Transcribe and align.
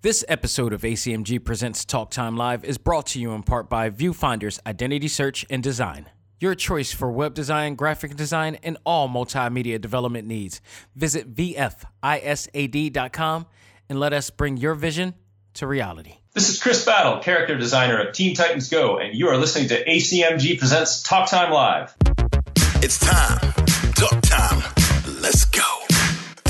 This 0.00 0.24
episode 0.28 0.72
of 0.72 0.82
ACMG 0.82 1.44
Presents 1.44 1.84
Talk 1.84 2.12
Time 2.12 2.36
Live 2.36 2.64
is 2.64 2.78
brought 2.78 3.06
to 3.08 3.18
you 3.20 3.32
in 3.32 3.42
part 3.42 3.68
by 3.68 3.90
Viewfinder's 3.90 4.60
Identity 4.64 5.08
Search 5.08 5.44
and 5.50 5.60
Design. 5.60 6.08
Your 6.38 6.54
choice 6.54 6.92
for 6.92 7.10
web 7.10 7.34
design, 7.34 7.74
graphic 7.74 8.14
design, 8.14 8.58
and 8.62 8.78
all 8.86 9.08
multimedia 9.08 9.80
development 9.80 10.28
needs. 10.28 10.60
Visit 10.94 11.34
VFISAD.com 11.34 11.86
and 13.88 13.98
let 13.98 14.12
us 14.12 14.30
bring 14.30 14.56
your 14.56 14.74
vision 14.74 15.14
to 15.54 15.66
reality. 15.66 16.18
This 16.32 16.48
is 16.48 16.62
Chris 16.62 16.84
Battle, 16.84 17.18
character 17.18 17.58
designer 17.58 18.00
of 18.00 18.14
Teen 18.14 18.36
Titans 18.36 18.68
Go, 18.68 18.98
and 18.98 19.18
you 19.18 19.26
are 19.26 19.36
listening 19.36 19.66
to 19.70 19.84
ACMG 19.84 20.60
Presents 20.60 21.02
Talk 21.02 21.28
Time 21.28 21.50
Live. 21.50 21.96
It's 22.76 23.00
time. 23.00 23.52
Talk 23.96 24.20
time. 24.22 24.77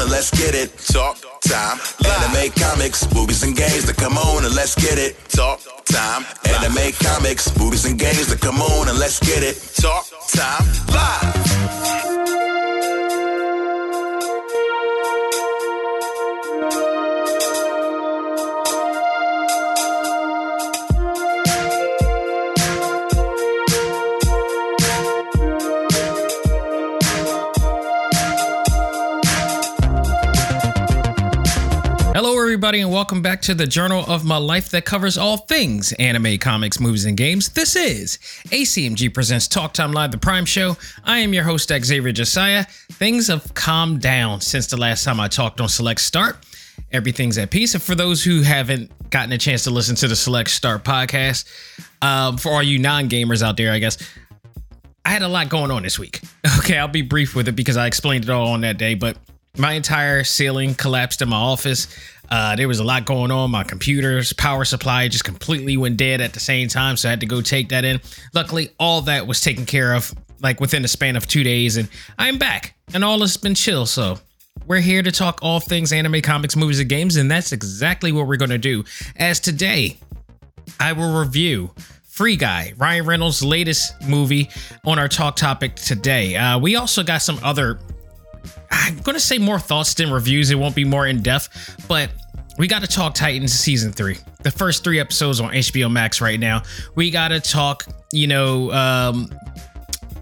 and 0.00 0.10
let's 0.10 0.30
get 0.30 0.54
it. 0.54 0.76
Talk 0.78 1.18
time. 1.40 1.78
Anime, 2.04 2.50
comics, 2.52 3.12
movies, 3.14 3.42
and 3.42 3.56
games 3.56 3.86
that 3.86 3.96
come 3.96 4.16
on 4.18 4.44
and 4.44 4.54
let's 4.54 4.74
get 4.74 4.98
it. 4.98 5.16
Talk 5.28 5.60
time. 5.84 6.24
Anime, 6.44 6.92
comics, 7.02 7.56
movies, 7.58 7.84
and 7.84 7.98
games 7.98 8.28
that 8.28 8.40
come 8.40 8.60
on 8.60 8.88
and 8.88 8.98
let's 8.98 9.20
get 9.20 9.42
it. 9.42 9.56
Talk 9.80 10.06
time. 10.32 10.64
Live. 10.88 12.55
Hello, 32.16 32.32
everybody, 32.40 32.80
and 32.80 32.90
welcome 32.90 33.20
back 33.20 33.42
to 33.42 33.52
the 33.52 33.66
journal 33.66 34.02
of 34.08 34.24
my 34.24 34.38
life 34.38 34.70
that 34.70 34.86
covers 34.86 35.18
all 35.18 35.36
things 35.36 35.92
anime, 35.98 36.38
comics, 36.38 36.80
movies, 36.80 37.04
and 37.04 37.14
games. 37.14 37.50
This 37.50 37.76
is 37.76 38.16
ACMG 38.46 39.12
Presents 39.12 39.46
Talk 39.46 39.74
Time 39.74 39.92
Live, 39.92 40.12
the 40.12 40.16
Prime 40.16 40.46
Show. 40.46 40.78
I 41.04 41.18
am 41.18 41.34
your 41.34 41.44
host, 41.44 41.68
Xavier 41.68 42.12
Josiah. 42.12 42.64
Things 42.92 43.28
have 43.28 43.52
calmed 43.52 44.00
down 44.00 44.40
since 44.40 44.66
the 44.66 44.78
last 44.78 45.04
time 45.04 45.20
I 45.20 45.28
talked 45.28 45.60
on 45.60 45.68
Select 45.68 46.00
Start. 46.00 46.38
Everything's 46.90 47.36
at 47.36 47.50
peace. 47.50 47.74
And 47.74 47.82
for 47.82 47.94
those 47.94 48.24
who 48.24 48.40
haven't 48.40 48.90
gotten 49.10 49.32
a 49.32 49.38
chance 49.38 49.64
to 49.64 49.70
listen 49.70 49.94
to 49.96 50.08
the 50.08 50.16
Select 50.16 50.48
Start 50.48 50.84
podcast, 50.84 51.44
um, 52.00 52.38
for 52.38 52.52
all 52.52 52.62
you 52.62 52.78
non 52.78 53.10
gamers 53.10 53.42
out 53.42 53.58
there, 53.58 53.72
I 53.72 53.78
guess, 53.78 53.98
I 55.04 55.10
had 55.10 55.20
a 55.20 55.28
lot 55.28 55.50
going 55.50 55.70
on 55.70 55.82
this 55.82 55.98
week. 55.98 56.22
Okay, 56.60 56.78
I'll 56.78 56.88
be 56.88 57.02
brief 57.02 57.36
with 57.36 57.48
it 57.48 57.56
because 57.56 57.76
I 57.76 57.86
explained 57.86 58.24
it 58.24 58.30
all 58.30 58.48
on 58.48 58.62
that 58.62 58.78
day, 58.78 58.94
but 58.94 59.18
my 59.58 59.72
entire 59.72 60.24
ceiling 60.24 60.74
collapsed 60.74 61.22
in 61.22 61.28
my 61.28 61.36
office. 61.36 61.88
Uh, 62.30 62.56
there 62.56 62.68
was 62.68 62.80
a 62.80 62.84
lot 62.84 63.04
going 63.04 63.30
on. 63.30 63.50
My 63.50 63.64
computer's 63.64 64.32
power 64.32 64.64
supply 64.64 65.08
just 65.08 65.24
completely 65.24 65.76
went 65.76 65.96
dead 65.96 66.20
at 66.20 66.32
the 66.32 66.40
same 66.40 66.68
time, 66.68 66.96
so 66.96 67.08
I 67.08 67.10
had 67.10 67.20
to 67.20 67.26
go 67.26 67.40
take 67.40 67.68
that 67.68 67.84
in. 67.84 68.00
Luckily, 68.34 68.70
all 68.78 69.02
that 69.02 69.26
was 69.26 69.40
taken 69.40 69.64
care 69.64 69.94
of 69.94 70.12
like 70.40 70.60
within 70.60 70.82
the 70.82 70.88
span 70.88 71.16
of 71.16 71.26
two 71.26 71.44
days, 71.44 71.76
and 71.76 71.88
I'm 72.18 72.38
back, 72.38 72.74
and 72.92 73.04
all 73.04 73.20
has 73.20 73.36
been 73.36 73.54
chill. 73.54 73.86
So 73.86 74.18
we're 74.66 74.80
here 74.80 75.02
to 75.02 75.12
talk 75.12 75.38
all 75.42 75.60
things 75.60 75.92
anime, 75.92 76.20
comics, 76.20 76.56
movies, 76.56 76.80
and 76.80 76.88
games, 76.88 77.16
and 77.16 77.30
that's 77.30 77.52
exactly 77.52 78.12
what 78.12 78.26
we're 78.26 78.36
to 78.36 78.58
do. 78.58 78.84
As 79.16 79.38
today, 79.38 79.96
I 80.80 80.92
will 80.92 81.18
review 81.18 81.70
Free 82.04 82.36
Guy, 82.36 82.72
Ryan 82.76 83.06
Reynolds' 83.06 83.44
latest 83.44 83.94
movie 84.02 84.50
on 84.84 84.98
our 84.98 85.08
talk 85.08 85.36
topic 85.36 85.76
today. 85.76 86.34
Uh, 86.34 86.58
we 86.58 86.74
also 86.74 87.02
got 87.02 87.18
some 87.22 87.38
other 87.42 87.78
I'm 88.70 88.98
to 88.98 89.20
say 89.20 89.38
more 89.38 89.58
thoughts 89.58 89.94
than 89.94 90.10
reviews. 90.10 90.50
It 90.50 90.56
won't 90.56 90.74
be 90.74 90.84
more 90.84 91.06
in 91.06 91.22
depth, 91.22 91.86
but 91.88 92.10
we 92.58 92.68
got 92.68 92.82
to 92.82 92.88
talk 92.88 93.14
Titans 93.14 93.52
season 93.52 93.92
three. 93.92 94.16
The 94.42 94.50
first 94.50 94.84
three 94.84 95.00
episodes 95.00 95.40
on 95.40 95.52
HBO 95.52 95.90
Max 95.90 96.20
right 96.20 96.40
now. 96.40 96.62
We 96.94 97.10
got 97.10 97.28
to 97.28 97.40
talk, 97.40 97.84
you 98.12 98.26
know, 98.26 98.70
um, 98.72 99.30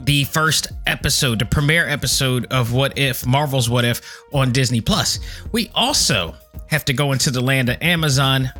the 0.00 0.24
first 0.24 0.72
episode, 0.86 1.38
the 1.38 1.46
premiere 1.46 1.88
episode 1.88 2.46
of 2.50 2.72
What 2.72 2.98
If, 2.98 3.26
Marvel's 3.26 3.70
What 3.70 3.84
If 3.84 4.00
on 4.32 4.52
Disney 4.52 4.80
Plus. 4.80 5.20
We 5.52 5.70
also 5.74 6.34
have 6.68 6.84
to 6.86 6.92
go 6.92 7.12
into 7.12 7.30
the 7.30 7.40
land 7.40 7.68
of 7.68 7.80
Amazon 7.80 8.50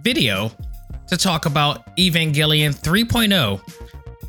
video 0.00 0.52
to 1.08 1.16
talk 1.16 1.46
about 1.46 1.96
Evangelion 1.96 2.74
3.0 2.74 3.60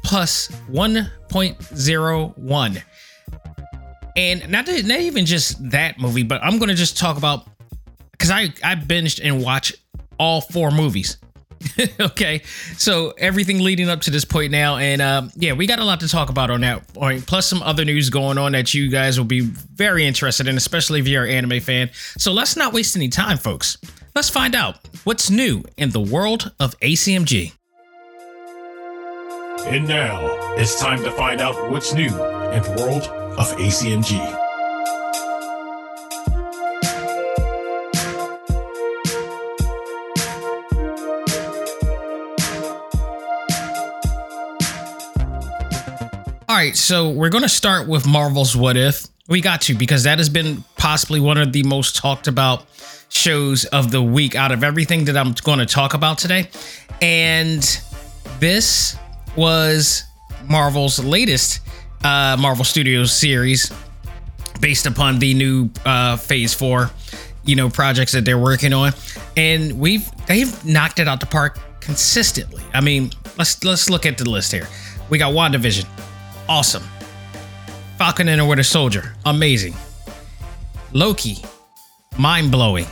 plus 0.03 0.47
1.01 0.69 2.83
and 4.16 4.50
not, 4.50 4.66
to, 4.68 4.84
not 4.84 5.00
even 5.00 5.26
just 5.26 5.72
that 5.72 6.00
movie, 6.00 6.24
but 6.24 6.44
I'm 6.44 6.58
gonna 6.58 6.76
just 6.76 6.98
talk 6.98 7.18
about 7.18 7.48
because 8.12 8.31
I 8.31 8.53
I 8.64 8.76
binged 8.76 9.20
and 9.24 9.44
watched 9.44 9.76
all 10.18 10.42
four 10.42 10.72
movies. 10.72 11.18
okay, 12.00 12.42
so 12.78 13.14
everything 13.18 13.59
leading 13.59 13.90
up 13.90 14.02
to 14.02 14.12
this 14.12 14.25
point 14.25 14.52
now, 14.52 14.78
and 14.78 15.02
um, 15.02 15.31
yeah, 15.36 15.54
we 15.54 15.68
got 15.68 15.80
a 15.80 15.84
lot 15.84 16.00
to 16.02 16.08
talk 16.08 16.30
about 16.30 16.50
on 16.50 16.62
that 16.62 16.88
point. 16.94 17.25
Plus 17.25 17.48
some 17.48 17.64
other 17.64 17.86
news 17.86 18.09
going 18.09 18.38
on 18.38 18.52
that 18.52 18.74
you 18.74 18.90
guys 18.90 19.18
will 19.18 19.25
be 19.25 19.42
very 19.42 20.06
interested 20.06 20.48
in, 20.48 20.58
especially 20.58 21.00
if 21.00 21.08
you're 21.08 21.25
an 21.25 21.31
anime 21.31 21.59
fan. 21.59 21.90
So 21.94 22.31
let's 22.31 22.56
not 22.56 22.74
waste 22.74 22.96
any 22.96 23.09
time, 23.09 23.38
folks. 23.38 23.78
Let's 24.16 24.30
find 24.30 24.56
out 24.56 24.78
what's 25.04 25.30
new 25.30 25.64
in 25.78 25.90
the 25.90 26.00
world 26.00 26.52
of 26.59 26.80
ACMG. 26.80 27.54
And 29.66 29.88
now 29.88 30.56
it's 30.56 30.80
time 30.80 31.04
to 31.04 31.12
find 31.12 31.42
out 31.42 31.72
what's 31.72 31.94
new 31.94 32.08
in 32.08 32.64
the 32.64 32.75
world 32.78 33.25
of 33.38 33.51
ACMG. 33.57 34.19
All 46.47 46.56
right, 46.56 46.78
so 46.78 47.09
we're 47.09 47.29
going 47.29 47.44
to 47.44 47.50
start 47.50 47.88
with 47.88 48.07
Marvel's 48.07 48.56
What 48.56 48.78
If. 48.78 49.07
We 49.28 49.41
got 49.41 49.62
to 49.62 49.75
because 49.75 50.03
that 50.03 50.19
has 50.19 50.29
been 50.29 50.63
possibly 50.78 51.19
one 51.19 51.38
of 51.38 51.51
the 51.51 51.63
most 51.63 51.97
talked 51.97 52.28
about 52.28 52.66
shows 53.09 53.66
of 53.66 53.91
the 53.91 54.01
week 54.01 54.35
out 54.35 54.53
of 54.53 54.63
everything 54.63 55.06
that 55.06 55.18
I'm 55.18 55.34
going 55.44 55.59
to 55.59 55.66
talk 55.66 55.94
about 55.94 56.18
today. 56.18 56.48
And 57.01 57.62
this 58.39 58.95
was 59.36 60.04
Marvel's 60.48 61.04
latest 61.04 61.60
uh, 62.06 62.38
Marvel 62.40 62.63
Studios 62.63 63.12
series 63.12 63.74
based 64.62 64.86
upon 64.86 65.18
the 65.18 65.34
new 65.34 65.69
uh, 65.86 66.16
Phase 66.18 66.54
4, 66.54 66.92
you 67.44 67.56
know, 67.56 67.68
projects 67.68 68.12
that 68.12 68.24
they're 68.24 68.38
working 68.38 68.74
on. 68.74 68.94
And 69.36 69.80
we've 69.80 70.07
they've 70.28 70.63
knocked 70.63 71.00
it 71.00 71.07
out 71.07 71.19
the 71.19 71.25
park 71.25 71.60
consistently. 71.80 72.63
I 72.74 72.81
mean, 72.81 73.12
let's 73.38 73.63
let's 73.63 73.90
look 73.90 74.06
at 74.06 74.19
the 74.19 74.30
list 74.30 74.52
here. 74.52 74.68
We 75.10 75.18
got 75.18 75.34
WandaVision. 75.34 75.88
Awesome. 76.48 76.84
Falcon 77.98 78.28
and 78.28 78.40
the 78.40 78.46
Winter 78.46 78.63
Soldier. 78.63 79.16
Amazing. 79.25 79.74
Loki. 80.94 81.38
Mind 82.18 82.51
blowing. 82.51 82.86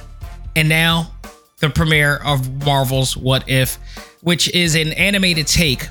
And 0.55 0.67
now 0.67 1.11
the 1.59 1.69
premiere 1.69 2.17
of 2.17 2.65
Marvel's 2.65 3.15
What 3.15 3.47
If, 3.47 3.77
which 4.21 4.49
is 4.53 4.75
an 4.75 4.91
animated 4.93 5.47
take 5.47 5.87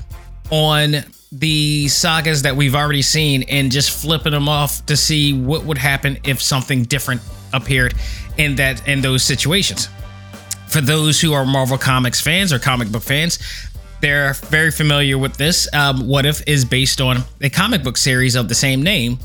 on 0.51 1.03
the 1.33 1.87
sagas 1.87 2.43
that 2.43 2.55
we've 2.55 2.75
already 2.75 3.01
seen 3.01 3.43
and 3.43 3.71
just 3.71 3.89
flipping 3.89 4.33
them 4.33 4.47
off 4.47 4.85
to 4.85 4.95
see 4.95 5.33
what 5.33 5.65
would 5.65 5.79
happen 5.79 6.19
if 6.23 6.41
something 6.41 6.83
different 6.83 7.21
appeared 7.53 7.95
in 8.37 8.55
that 8.55 8.87
in 8.87 9.01
those 9.01 9.23
situations. 9.23 9.89
For 10.67 10.79
those 10.79 11.19
who 11.19 11.33
are 11.33 11.45
Marvel 11.45 11.77
Comics 11.77 12.21
fans 12.21 12.53
or 12.53 12.59
comic 12.59 12.91
book 12.91 13.03
fans, 13.03 13.39
they're 13.99 14.33
very 14.33 14.69
familiar 14.69 15.17
with 15.17 15.35
this. 15.37 15.67
Um, 15.73 16.07
what 16.07 16.25
If 16.25 16.47
is 16.47 16.65
based 16.65 17.01
on 17.01 17.23
a 17.41 17.49
comic 17.49 17.83
book 17.83 17.97
series 17.97 18.35
of 18.35 18.47
the 18.47 18.55
same 18.55 18.83
name 18.83 19.17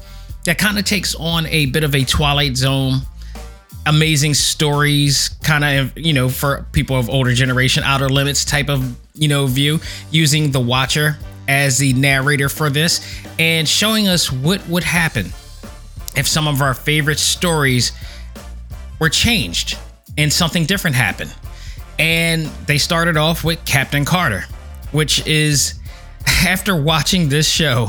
that 0.45 0.57
kind 0.57 0.79
of 0.79 0.85
takes 0.85 1.15
on 1.15 1.47
a 1.47 1.67
bit 1.67 1.85
of 1.85 1.95
a 1.95 2.05
Twilight 2.05 2.57
Zone, 2.57 3.01
amazing 3.87 4.35
stories, 4.35 5.31
kind 5.43 5.65
of, 5.65 5.99
you 5.99 6.13
know, 6.13 6.29
for 6.29 6.67
people 6.73 6.97
of 6.97 7.11
older 7.11 7.35
generation, 7.35 7.83
Outer 7.83 8.09
Limits 8.09 8.45
type 8.45 8.69
of, 8.69 8.97
you 9.15 9.29
know, 9.29 9.47
view, 9.47 9.81
using 10.11 10.53
The 10.53 10.61
Watcher 10.61 11.19
as 11.49 11.79
the 11.79 11.95
narrator 11.95 12.49
for 12.49 12.71
this 12.71 13.01
and 13.39 13.67
showing 13.67 14.07
us 14.07 14.31
what 14.31 14.67
would 14.69 14.85
happen 14.85 15.27
if 16.15 16.29
some 16.29 16.47
of 16.47 16.61
our 16.61 16.75
favorite 16.75 17.19
stories 17.19 17.93
were 19.01 19.09
changed 19.09 19.79
and 20.19 20.33
something 20.33 20.67
different 20.67 20.95
happened. 20.95 21.35
And 21.99 22.47
they 22.67 22.79
started 22.79 23.17
off 23.17 23.43
with 23.43 23.65
Captain 23.65 24.05
Carter, 24.05 24.45
which 24.93 25.27
is 25.27 25.75
after 26.47 26.81
watching 26.81 27.29
this 27.29 27.49
show. 27.49 27.89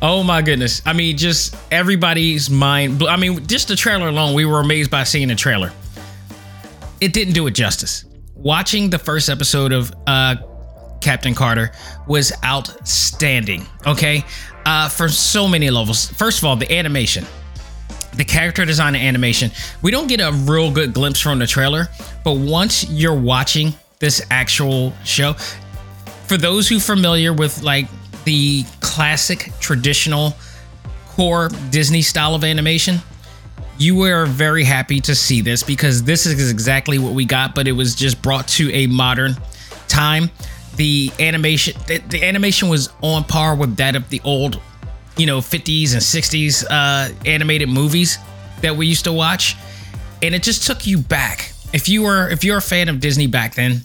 Oh 0.00 0.22
my 0.22 0.42
goodness. 0.42 0.80
I 0.86 0.92
mean, 0.92 1.16
just 1.16 1.56
everybody's 1.72 2.48
mind. 2.48 3.02
I 3.02 3.16
mean, 3.16 3.46
just 3.46 3.66
the 3.68 3.76
trailer 3.76 4.08
alone, 4.08 4.34
we 4.34 4.44
were 4.44 4.60
amazed 4.60 4.90
by 4.90 5.02
seeing 5.02 5.28
the 5.28 5.34
trailer. 5.34 5.72
It 7.00 7.12
didn't 7.12 7.34
do 7.34 7.46
it 7.48 7.52
justice. 7.52 8.04
Watching 8.34 8.90
the 8.90 8.98
first 8.98 9.28
episode 9.28 9.72
of 9.72 9.92
uh, 10.06 10.36
Captain 11.00 11.34
Carter 11.34 11.72
was 12.06 12.32
outstanding. 12.44 13.66
Okay. 13.86 14.24
Uh, 14.64 14.88
for 14.88 15.08
so 15.08 15.48
many 15.48 15.70
levels. 15.70 16.08
First 16.12 16.38
of 16.38 16.44
all, 16.44 16.56
the 16.56 16.70
animation 16.72 17.24
the 18.18 18.24
character 18.24 18.64
design 18.64 18.96
and 18.96 19.04
animation. 19.04 19.50
We 19.80 19.92
don't 19.92 20.08
get 20.08 20.20
a 20.20 20.32
real 20.32 20.72
good 20.72 20.92
glimpse 20.92 21.20
from 21.20 21.38
the 21.38 21.46
trailer, 21.46 21.88
but 22.24 22.32
once 22.36 22.88
you're 22.90 23.14
watching 23.14 23.72
this 24.00 24.20
actual 24.30 24.92
show, 25.04 25.34
for 26.26 26.36
those 26.36 26.68
who 26.68 26.80
familiar 26.80 27.32
with 27.32 27.62
like 27.62 27.86
the 28.24 28.64
classic 28.80 29.52
traditional 29.60 30.34
core 31.06 31.48
Disney 31.70 32.02
style 32.02 32.34
of 32.34 32.44
animation, 32.44 32.98
you 33.78 33.94
were 33.94 34.26
very 34.26 34.64
happy 34.64 35.00
to 35.00 35.14
see 35.14 35.40
this 35.40 35.62
because 35.62 36.02
this 36.02 36.26
is 36.26 36.50
exactly 36.50 36.98
what 36.98 37.12
we 37.12 37.24
got, 37.24 37.54
but 37.54 37.68
it 37.68 37.72
was 37.72 37.94
just 37.94 38.20
brought 38.20 38.48
to 38.48 38.70
a 38.72 38.88
modern 38.88 39.36
time. 39.86 40.30
The 40.78 41.12
animation, 41.20 41.74
the, 41.86 41.98
the 41.98 42.24
animation 42.24 42.68
was 42.68 42.88
on 43.02 43.24
par 43.24 43.54
with 43.54 43.76
that 43.76 43.94
of 43.94 44.08
the 44.08 44.20
old 44.24 44.60
you 45.16 45.26
know 45.26 45.38
50s 45.38 45.92
and 45.92 46.00
60s 46.00 46.64
uh, 46.70 47.12
animated 47.26 47.68
movies 47.68 48.18
that 48.62 48.76
we 48.76 48.86
used 48.86 49.04
to 49.04 49.12
watch, 49.12 49.56
and 50.22 50.34
it 50.34 50.42
just 50.42 50.66
took 50.66 50.86
you 50.86 50.98
back. 50.98 51.52
If 51.72 51.88
you 51.88 52.02
were 52.02 52.30
if 52.30 52.44
you're 52.44 52.58
a 52.58 52.62
fan 52.62 52.88
of 52.88 53.00
Disney 53.00 53.26
back 53.26 53.54
then, 53.54 53.82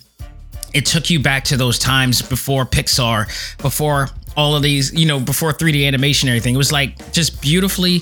it 0.73 0.85
took 0.85 1.09
you 1.09 1.19
back 1.19 1.43
to 1.45 1.57
those 1.57 1.77
times 1.77 2.21
before 2.21 2.65
Pixar, 2.65 3.27
before 3.57 4.09
all 4.37 4.55
of 4.55 4.63
these, 4.63 4.93
you 4.93 5.05
know, 5.05 5.19
before 5.19 5.51
3D 5.51 5.85
animation 5.85 6.29
and 6.29 6.35
everything. 6.35 6.55
It 6.55 6.57
was 6.57 6.71
like 6.71 7.11
just 7.11 7.41
beautifully 7.41 8.01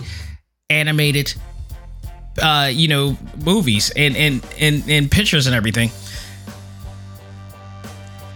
animated 0.70 1.34
uh, 2.42 2.70
you 2.72 2.88
know, 2.88 3.18
movies 3.44 3.92
and 3.96 4.16
and 4.16 4.46
and, 4.60 4.84
and 4.90 5.12
pictures 5.12 5.48
and 5.48 5.56
everything. 5.56 5.90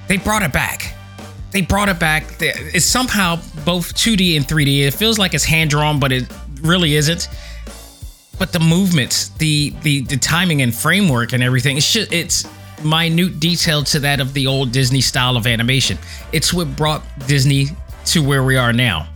They 0.07 0.17
brought 0.17 0.43
it 0.43 0.53
back 0.53 0.95
they 1.55 1.61
brought 1.61 1.87
it 1.87 1.97
back. 1.99 2.25
It's 2.41 2.83
somehow 2.83 3.37
both 3.63 3.95
2D 3.95 4.35
and 4.35 4.45
3D. 4.45 4.81
It 4.81 4.93
feels 4.93 5.17
like 5.17 5.33
it's 5.33 5.45
hand 5.45 5.69
drawn, 5.69 6.01
but 6.01 6.11
it 6.11 6.25
really 6.59 6.95
isn't. 6.95 7.29
But 8.37 8.51
the 8.51 8.59
movements, 8.59 9.29
the 9.29 9.69
the 9.81 10.01
the 10.01 10.17
timing 10.17 10.61
and 10.61 10.75
framework 10.75 11.31
and 11.31 11.41
everything, 11.41 11.77
it's 11.77 11.93
just 11.93 12.11
it's 12.11 12.45
minute 12.83 13.39
detail 13.39 13.85
to 13.85 13.99
that 13.99 14.19
of 14.19 14.33
the 14.33 14.47
old 14.47 14.73
Disney 14.73 14.99
style 14.99 15.37
of 15.37 15.47
animation. 15.47 15.97
It's 16.33 16.53
what 16.53 16.75
brought 16.75 17.03
Disney 17.25 17.67
to 18.07 18.21
where 18.21 18.43
we 18.43 18.57
are 18.57 18.73
now. 18.73 19.07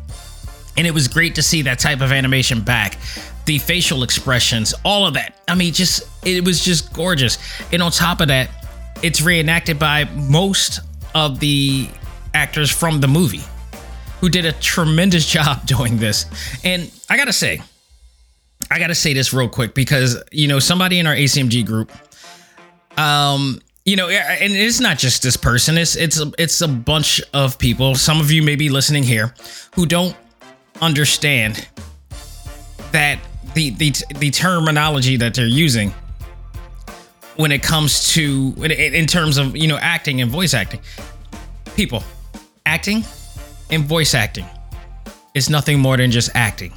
And 0.78 0.88
it 0.88 0.92
was 0.92 1.10
great 1.10 1.36
to 1.36 1.44
see 1.44 1.62
that 1.64 1.78
type 1.78 2.00
of 2.00 2.14
animation 2.14 2.62
back. 2.62 2.98
The 3.44 3.58
facial 3.58 4.04
expressions, 4.04 4.74
all 4.86 5.06
of 5.06 5.14
that. 5.16 5.36
I 5.50 5.56
mean, 5.56 5.74
just 5.74 6.08
it 6.26 6.46
was 6.46 6.64
just 6.64 6.94
gorgeous. 6.94 7.38
And 7.74 7.84
on 7.84 7.92
top 7.92 8.22
of 8.22 8.30
that, 8.30 8.50
it's 9.02 9.22
reenacted 9.22 9.80
by 9.80 10.06
most 10.06 10.80
of 11.16 11.40
the 11.40 11.90
actors 12.34 12.70
from 12.70 13.02
the 13.02 13.08
movie 13.08 13.44
who 14.20 14.30
did 14.30 14.46
a 14.46 14.52
tremendous 14.54 15.26
job 15.32 15.66
doing 15.66 15.98
this. 15.98 16.26
And 16.64 16.92
I 17.10 17.18
gotta 17.18 17.34
say, 17.34 17.62
I 18.70 18.80
gotta 18.80 18.96
say 18.96 19.14
this 19.14 19.34
real 19.34 19.50
quick 19.50 19.74
because 19.74 20.22
you 20.32 20.48
know 20.48 20.60
somebody 20.60 21.00
in 21.00 21.08
our 21.08 21.16
ACMG 21.16 21.66
group, 21.66 21.92
um, 22.98 23.62
you 23.86 23.96
know, 23.96 24.10
and 24.10 24.54
it's 24.54 24.80
not 24.80 24.98
just 24.98 25.24
this 25.24 25.38
person. 25.38 25.78
It's 25.78 25.96
it's 25.96 26.20
a, 26.20 26.32
it's 26.38 26.62
a 26.62 26.68
bunch 26.68 27.22
of 27.34 27.58
people. 27.58 27.96
Some 27.96 28.20
of 28.20 28.32
you 28.32 28.44
may 28.44 28.56
be 28.56 28.70
listening 28.70 29.04
here 29.04 29.34
who 29.74 29.86
don't 29.86 30.16
understand 30.82 31.68
that 32.92 33.20
the 33.56 33.72
the 33.72 33.94
the 34.16 34.30
terminology 34.30 35.18
that 35.18 35.34
they're 35.34 35.46
using 35.48 35.94
when 37.40 37.54
it 37.54 37.64
comes 37.64 38.10
to 38.10 38.54
in 38.66 39.08
terms 39.08 39.38
of 39.38 39.56
you 39.56 39.66
know 39.66 39.78
acting 39.78 40.20
and 40.20 40.30
voice 40.30 40.54
acting. 40.54 40.82
People, 41.74 42.04
acting 42.66 43.06
and 43.70 43.86
voice 43.86 44.14
acting 44.14 44.46
is 45.34 45.50
nothing 45.50 45.80
more 45.80 45.96
than 45.96 46.12
just 46.12 46.32
acting. 46.36 46.74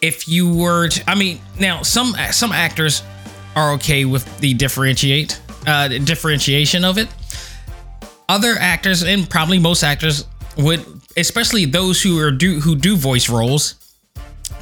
If 0.00 0.26
you 0.28 0.50
were 0.54 0.88
to, 0.88 1.10
I 1.10 1.14
mean, 1.14 1.40
now 1.60 1.82
some 1.82 2.14
some 2.30 2.52
actors 2.52 3.02
are 3.54 3.72
okay 3.72 4.06
with 4.06 4.24
the 4.38 4.54
differentiate 4.54 5.38
uh, 5.66 5.88
differentiation 5.88 6.82
of 6.82 6.96
it. 6.96 7.08
Other 8.30 8.54
actors 8.58 9.02
and 9.02 9.28
probably 9.28 9.58
most 9.58 9.82
actors 9.84 10.24
would, 10.56 10.82
especially 11.18 11.66
those 11.66 12.00
who 12.00 12.18
are 12.18 12.30
do 12.30 12.60
who 12.60 12.74
do 12.74 12.96
voice 12.96 13.28
roles, 13.28 13.74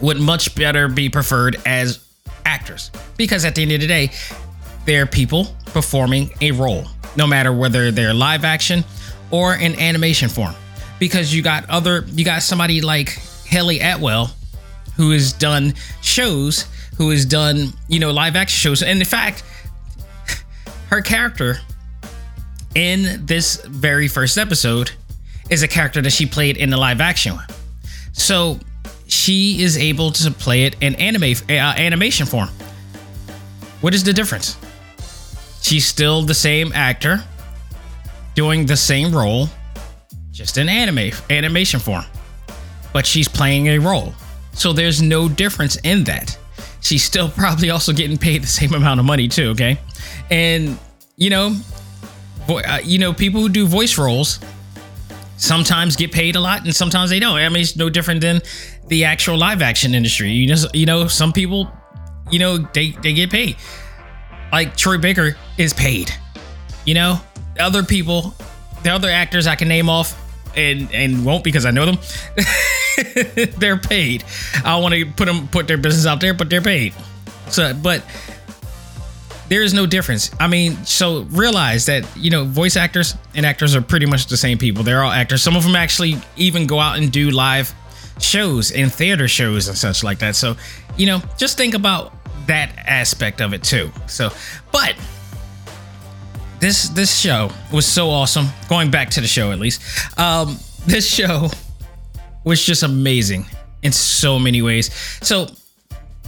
would 0.00 0.18
much 0.18 0.56
better 0.56 0.88
be 0.88 1.08
preferred 1.08 1.54
as 1.64 2.04
actors 2.44 2.90
because 3.16 3.44
at 3.44 3.54
the 3.54 3.62
end 3.62 3.70
of 3.70 3.80
the 3.80 3.86
day, 3.86 4.10
they're 4.84 5.06
people 5.06 5.46
performing 5.66 6.30
a 6.40 6.52
role, 6.52 6.84
no 7.16 7.26
matter 7.26 7.52
whether 7.52 7.90
they're 7.90 8.14
live 8.14 8.44
action 8.44 8.84
or 9.30 9.54
in 9.54 9.78
animation 9.78 10.28
form. 10.28 10.54
Because 10.98 11.34
you 11.34 11.42
got 11.42 11.68
other 11.68 12.04
you 12.08 12.24
got 12.24 12.42
somebody 12.42 12.80
like 12.80 13.10
Hayley 13.46 13.80
Atwell 13.80 14.30
who 14.96 15.10
has 15.10 15.32
done 15.32 15.74
shows 16.00 16.66
who 16.96 17.10
has 17.10 17.24
done 17.24 17.72
you 17.88 17.98
know 17.98 18.10
live 18.10 18.36
action 18.36 18.56
shows. 18.56 18.82
And 18.82 19.00
in 19.00 19.06
fact 19.06 19.42
her 20.88 21.00
character 21.00 21.58
in 22.74 23.24
this 23.26 23.62
very 23.64 24.08
first 24.08 24.38
episode 24.38 24.92
is 25.50 25.62
a 25.62 25.68
character 25.68 26.00
that 26.02 26.10
she 26.10 26.24
played 26.26 26.56
in 26.56 26.70
the 26.70 26.76
live 26.76 27.00
action 27.00 27.34
one. 27.34 27.46
So 28.12 28.60
she 29.08 29.62
is 29.62 29.76
able 29.76 30.12
to 30.12 30.30
play 30.30 30.64
it 30.64 30.76
in 30.80 30.94
anime 30.96 31.34
uh, 31.48 31.52
animation 31.52 32.26
form. 32.26 32.48
What 33.80 33.94
is 33.94 34.04
the 34.04 34.12
difference 34.12 34.56
she's 35.62 35.86
still 35.86 36.22
the 36.22 36.34
same 36.34 36.72
actor 36.74 37.24
doing 38.34 38.66
the 38.66 38.76
same 38.76 39.14
role, 39.14 39.48
just 40.30 40.58
in 40.58 40.68
anime 40.68 41.12
animation 41.30 41.80
form. 41.80 42.04
But 42.92 43.06
she's 43.06 43.28
playing 43.28 43.68
a 43.68 43.78
role. 43.78 44.12
So 44.52 44.72
there's 44.72 45.00
no 45.00 45.28
difference 45.28 45.76
in 45.76 46.04
that. 46.04 46.36
She's 46.80 47.02
still 47.02 47.28
probably 47.36 47.70
also 47.70 47.92
getting 47.92 48.18
paid 48.18 48.42
the 48.42 48.48
same 48.48 48.74
amount 48.74 49.00
of 49.00 49.06
money 49.06 49.28
too, 49.28 49.50
okay? 49.50 49.78
And 50.30 50.78
you 51.16 51.30
know, 51.30 51.56
uh, 52.48 52.80
you 52.82 52.98
know, 52.98 53.12
people 53.12 53.40
who 53.40 53.48
do 53.48 53.66
voice 53.66 53.96
roles 53.96 54.40
sometimes 55.36 55.96
get 55.96 56.12
paid 56.12 56.36
a 56.36 56.40
lot 56.40 56.64
and 56.64 56.74
sometimes 56.74 57.10
they 57.10 57.18
don't. 57.18 57.36
I 57.36 57.48
mean, 57.48 57.62
it's 57.62 57.76
no 57.76 57.88
different 57.90 58.20
than 58.20 58.42
the 58.88 59.04
actual 59.04 59.36
live 59.36 59.62
action 59.62 59.94
industry. 59.94 60.30
You 60.30 60.48
know, 60.48 60.56
you 60.74 60.86
know, 60.86 61.06
some 61.06 61.32
people, 61.32 61.70
you 62.30 62.38
know, 62.38 62.58
they 62.58 62.90
they 63.02 63.12
get 63.12 63.30
paid. 63.30 63.56
Like 64.52 64.76
Troy 64.76 64.98
Baker 64.98 65.36
is 65.58 65.72
paid. 65.72 66.12
You 66.84 66.94
know, 66.94 67.20
other 67.58 67.82
people, 67.82 68.34
the 68.82 68.90
other 68.90 69.08
actors 69.08 69.46
I 69.46 69.56
can 69.56 69.68
name 69.68 69.88
off 69.88 70.18
and 70.54 70.92
and 70.92 71.24
won't 71.24 71.44
because 71.44 71.64
I 71.64 71.70
know 71.70 71.86
them. 71.86 71.98
they're 73.58 73.78
paid. 73.78 74.24
I 74.64 74.78
want 74.78 74.94
to 74.94 75.06
put 75.06 75.26
them 75.26 75.48
put 75.48 75.66
their 75.66 75.78
business 75.78 76.06
out 76.06 76.20
there, 76.20 76.34
but 76.34 76.50
they're 76.50 76.60
paid. 76.60 76.94
So, 77.48 77.74
but 77.74 78.04
there 79.48 79.62
is 79.62 79.74
no 79.74 79.86
difference. 79.86 80.30
I 80.40 80.46
mean, 80.46 80.82
so 80.84 81.22
realize 81.30 81.86
that 81.86 82.06
you 82.16 82.30
know 82.30 82.44
voice 82.44 82.76
actors 82.76 83.14
and 83.34 83.44
actors 83.46 83.74
are 83.74 83.82
pretty 83.82 84.06
much 84.06 84.26
the 84.26 84.36
same 84.36 84.58
people. 84.58 84.82
They're 84.82 85.02
all 85.02 85.10
actors. 85.10 85.42
Some 85.42 85.56
of 85.56 85.62
them 85.62 85.76
actually 85.76 86.16
even 86.36 86.66
go 86.66 86.78
out 86.78 86.98
and 86.98 87.10
do 87.10 87.30
live 87.30 87.72
shows 88.18 88.70
and 88.70 88.92
theater 88.92 89.28
shows 89.28 89.68
and 89.68 89.76
such 89.76 90.04
like 90.04 90.18
that. 90.20 90.36
So, 90.36 90.56
you 90.96 91.06
know, 91.06 91.20
just 91.36 91.56
think 91.56 91.74
about 91.74 92.14
that 92.46 92.72
aspect 92.78 93.40
of 93.40 93.52
it 93.52 93.62
too. 93.62 93.90
So, 94.06 94.30
but 94.72 94.94
this 96.60 96.88
this 96.90 97.18
show 97.18 97.50
was 97.72 97.86
so 97.86 98.08
awesome. 98.10 98.46
Going 98.68 98.90
back 98.90 99.10
to 99.10 99.20
the 99.20 99.26
show 99.26 99.52
at 99.52 99.58
least, 99.58 99.82
um, 100.18 100.58
this 100.86 101.06
show 101.06 101.50
was 102.44 102.64
just 102.64 102.82
amazing 102.82 103.46
in 103.82 103.92
so 103.92 104.38
many 104.38 104.62
ways. 104.62 104.92
So 105.22 105.48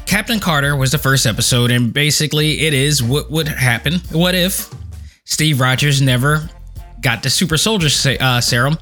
Captain 0.07 0.41
Carter 0.41 0.77
was 0.77 0.91
the 0.91 0.99
first 0.99 1.27
episode, 1.27 1.71
and 1.71 1.93
basically 1.93 2.61
it 2.67 2.75
is 2.75 3.03
what 3.03 3.31
would 3.31 3.49
happen. 3.49 3.95
What 4.13 4.35
if 4.35 4.73
Steve 5.25 5.61
Rogers 5.61 6.03
never 6.03 6.49
got 7.01 7.23
the 7.23 7.31
super 7.31 7.57
soldier 7.57 7.89
uh, 8.21 8.41
serum 8.41 8.79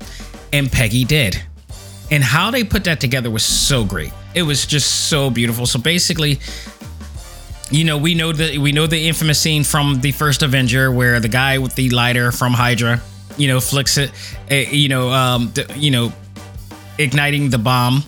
and 0.53 0.71
Peggy 0.71 1.05
did? 1.05 1.43
And 2.11 2.23
how 2.23 2.51
they 2.51 2.65
put 2.65 2.85
that 2.85 3.01
together 3.01 3.31
was 3.31 3.45
so 3.45 3.85
great. 3.85 4.13
It 4.35 4.43
was 4.43 4.67
just 4.67 5.09
so 5.09 5.31
beautiful. 5.31 5.65
So 5.67 5.79
basically, 5.79 6.41
you 7.73 7.85
know, 7.85 7.97
we 7.97 8.15
know 8.15 8.33
that 8.33 8.59
we 8.59 8.71
know 8.71 8.87
the 8.87 9.09
infamous 9.09 9.41
scene 9.41 9.65
from 9.65 10.01
the 10.03 10.13
first 10.13 10.43
Avenger 10.43 10.93
where 10.93 11.21
the 11.21 11.29
guy 11.29 11.57
with 11.57 11.75
the 11.75 11.89
lighter 11.89 12.31
from 12.31 12.53
Hydra, 12.53 13.01
you 13.39 13.49
know, 13.49 13.61
flicks 13.61 13.97
it, 13.97 14.13
uh, 14.51 14.55
you 14.55 14.89
know, 14.89 15.11
um, 15.11 15.53
you 15.75 15.91
know, 15.91 16.13
igniting 16.99 17.49
the 17.49 17.57
bomb. 17.57 18.05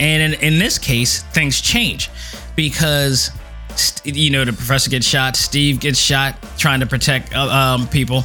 And 0.00 0.34
in, 0.34 0.40
in 0.40 0.58
this 0.58 0.76
case, 0.76 1.22
things 1.22 1.60
change 1.60 2.10
because 2.56 3.30
you 4.02 4.30
know 4.30 4.44
the 4.44 4.52
professor 4.52 4.90
gets 4.90 5.06
shot, 5.06 5.36
Steve 5.36 5.78
gets 5.78 5.98
shot 5.98 6.36
trying 6.56 6.80
to 6.80 6.86
protect 6.86 7.34
uh, 7.34 7.42
um, 7.42 7.86
people, 7.86 8.24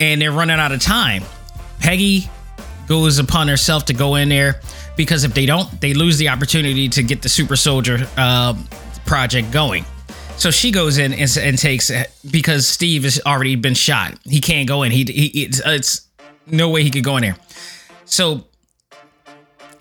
and 0.00 0.22
they're 0.22 0.32
running 0.32 0.58
out 0.58 0.72
of 0.72 0.80
time. 0.80 1.22
Peggy 1.80 2.30
goes 2.86 3.18
upon 3.18 3.48
herself 3.48 3.84
to 3.86 3.92
go 3.92 4.14
in 4.14 4.30
there 4.30 4.62
because 4.96 5.24
if 5.24 5.34
they 5.34 5.44
don't, 5.44 5.80
they 5.82 5.92
lose 5.92 6.16
the 6.16 6.30
opportunity 6.30 6.88
to 6.88 7.02
get 7.02 7.20
the 7.20 7.28
super 7.28 7.56
soldier 7.56 8.08
um, 8.16 8.66
project 9.08 9.50
going. 9.50 9.84
So 10.36 10.50
she 10.52 10.70
goes 10.70 10.98
in 10.98 11.12
and, 11.14 11.36
and 11.38 11.58
takes 11.58 11.90
because 12.30 12.68
Steve 12.68 13.02
has 13.04 13.20
already 13.26 13.56
been 13.56 13.74
shot. 13.74 14.16
He 14.24 14.40
can't 14.40 14.68
go 14.68 14.82
in. 14.84 14.92
He, 14.92 15.02
he 15.04 15.44
it's, 15.44 15.60
it's 15.64 16.06
no 16.46 16.68
way 16.68 16.84
he 16.84 16.90
could 16.90 17.02
go 17.02 17.16
in 17.16 17.22
there. 17.22 17.36
So 18.04 18.44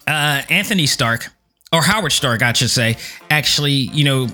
uh, 0.07 0.41
Anthony 0.50 0.88
Stark 0.88 1.27
or 1.72 1.84
Howard 1.84 2.13
Stark, 2.13 2.41
I 2.41 2.53
should 2.53 2.69
say, 2.69 2.98
actually, 3.29 3.74
you 3.74 4.05
know, 4.05 4.27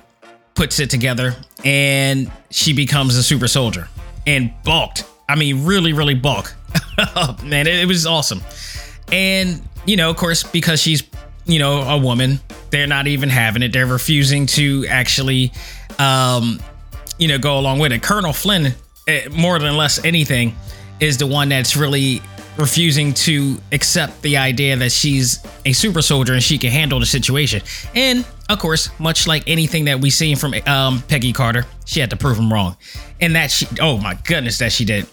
puts 0.53 0.79
it 0.79 0.91
together 0.91 1.35
and 1.65 2.31
she 2.51 2.71
becomes 2.71 3.15
a 3.17 3.23
super 3.23 3.47
soldier 3.47 3.89
and 4.27 4.53
bulked. 4.63 5.05
I 5.27 5.35
mean, 5.35 5.65
really, 5.65 5.91
really 5.91 6.13
bulk. 6.13 6.53
Man, 7.43 7.65
it, 7.65 7.79
it 7.79 7.87
was 7.87 8.05
awesome. 8.05 8.41
And, 9.11 9.61
you 9.85 9.97
know, 9.97 10.11
of 10.11 10.17
course, 10.17 10.43
because 10.43 10.79
she's, 10.79 11.03
you 11.45 11.59
know, 11.59 11.81
a 11.81 11.97
woman, 11.97 12.39
they're 12.69 12.87
not 12.87 13.07
even 13.07 13.29
having 13.29 13.61
it. 13.61 13.73
They're 13.73 13.85
refusing 13.85 14.45
to 14.47 14.85
actually, 14.87 15.51
um, 15.99 16.59
you 17.17 17.27
know, 17.27 17.37
go 17.37 17.59
along 17.59 17.79
with 17.79 17.91
it. 17.91 18.01
Colonel 18.01 18.33
Flynn, 18.33 18.73
eh, 19.07 19.27
more 19.31 19.59
than 19.59 19.77
less 19.77 20.03
anything, 20.03 20.55
is 20.99 21.17
the 21.17 21.27
one 21.27 21.49
that's 21.49 21.75
really 21.75 22.21
refusing 22.57 23.13
to 23.13 23.57
accept 23.71 24.21
the 24.21 24.37
idea 24.37 24.75
that 24.77 24.91
she's 24.91 25.43
a 25.65 25.73
super 25.73 26.01
soldier 26.01 26.33
and 26.33 26.43
she 26.43 26.57
can 26.57 26.71
handle 26.71 26.99
the 26.99 27.05
situation. 27.05 27.61
And 27.95 28.25
of 28.49 28.59
course, 28.59 28.89
much 28.99 29.27
like 29.27 29.43
anything 29.47 29.85
that 29.85 29.99
we 29.99 30.09
seen 30.09 30.35
from 30.35 30.53
um, 30.67 31.01
Peggy 31.07 31.33
Carter, 31.33 31.65
she 31.85 31.99
had 31.99 32.09
to 32.11 32.17
prove 32.17 32.37
him 32.37 32.51
wrong. 32.53 32.77
And 33.19 33.35
that 33.35 33.51
she, 33.51 33.67
oh 33.81 33.97
my 33.97 34.15
goodness, 34.25 34.59
that 34.59 34.71
she 34.71 34.85
did. 34.85 35.07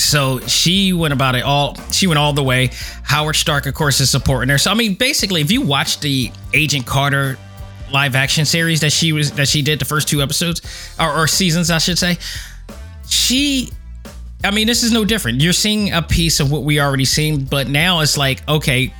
So 0.00 0.40
she 0.40 0.92
went 0.92 1.12
about 1.12 1.34
it 1.34 1.42
all. 1.42 1.76
She 1.92 2.06
went 2.06 2.18
all 2.18 2.32
the 2.32 2.42
way. 2.42 2.70
Howard 3.02 3.36
Stark, 3.36 3.66
of 3.66 3.74
course, 3.74 4.00
is 4.00 4.10
supporting 4.10 4.48
her. 4.48 4.58
So 4.58 4.70
I 4.70 4.74
mean, 4.74 4.94
basically, 4.94 5.42
if 5.42 5.50
you 5.50 5.60
watch 5.60 6.00
the 6.00 6.32
Agent 6.54 6.86
Carter 6.86 7.38
live 7.92 8.14
action 8.14 8.44
series 8.44 8.80
that 8.80 8.92
she 8.92 9.12
was 9.12 9.32
that 9.32 9.48
she 9.48 9.62
did 9.62 9.78
the 9.78 9.84
first 9.84 10.08
two 10.08 10.22
episodes 10.22 10.62
or, 10.98 11.12
or 11.12 11.26
seasons, 11.26 11.70
I 11.70 11.78
should 11.78 11.98
say, 11.98 12.16
she 13.06 13.70
I 14.42 14.50
mean, 14.50 14.66
this 14.66 14.82
is 14.82 14.90
no 14.90 15.04
different. 15.04 15.42
You're 15.42 15.52
seeing 15.52 15.92
a 15.92 16.00
piece 16.00 16.40
of 16.40 16.50
what 16.50 16.62
we 16.62 16.80
already 16.80 17.04
seen, 17.04 17.44
but 17.44 17.68
now 17.68 18.00
it's 18.00 18.16
like, 18.16 18.46
okay, 18.48 18.94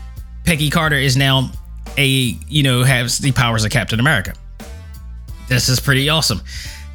Peggy 0.45 0.69
Carter 0.69 0.97
is 0.97 1.17
now 1.17 1.51
a, 1.97 2.07
you 2.07 2.63
know, 2.63 2.85
has 2.85 3.19
the 3.19 3.33
powers 3.33 3.65
of 3.65 3.71
Captain 3.71 4.01
America. 4.01 4.35
This 5.49 5.71
is 5.71 5.81
pretty 5.81 6.11
awesome. 6.11 6.43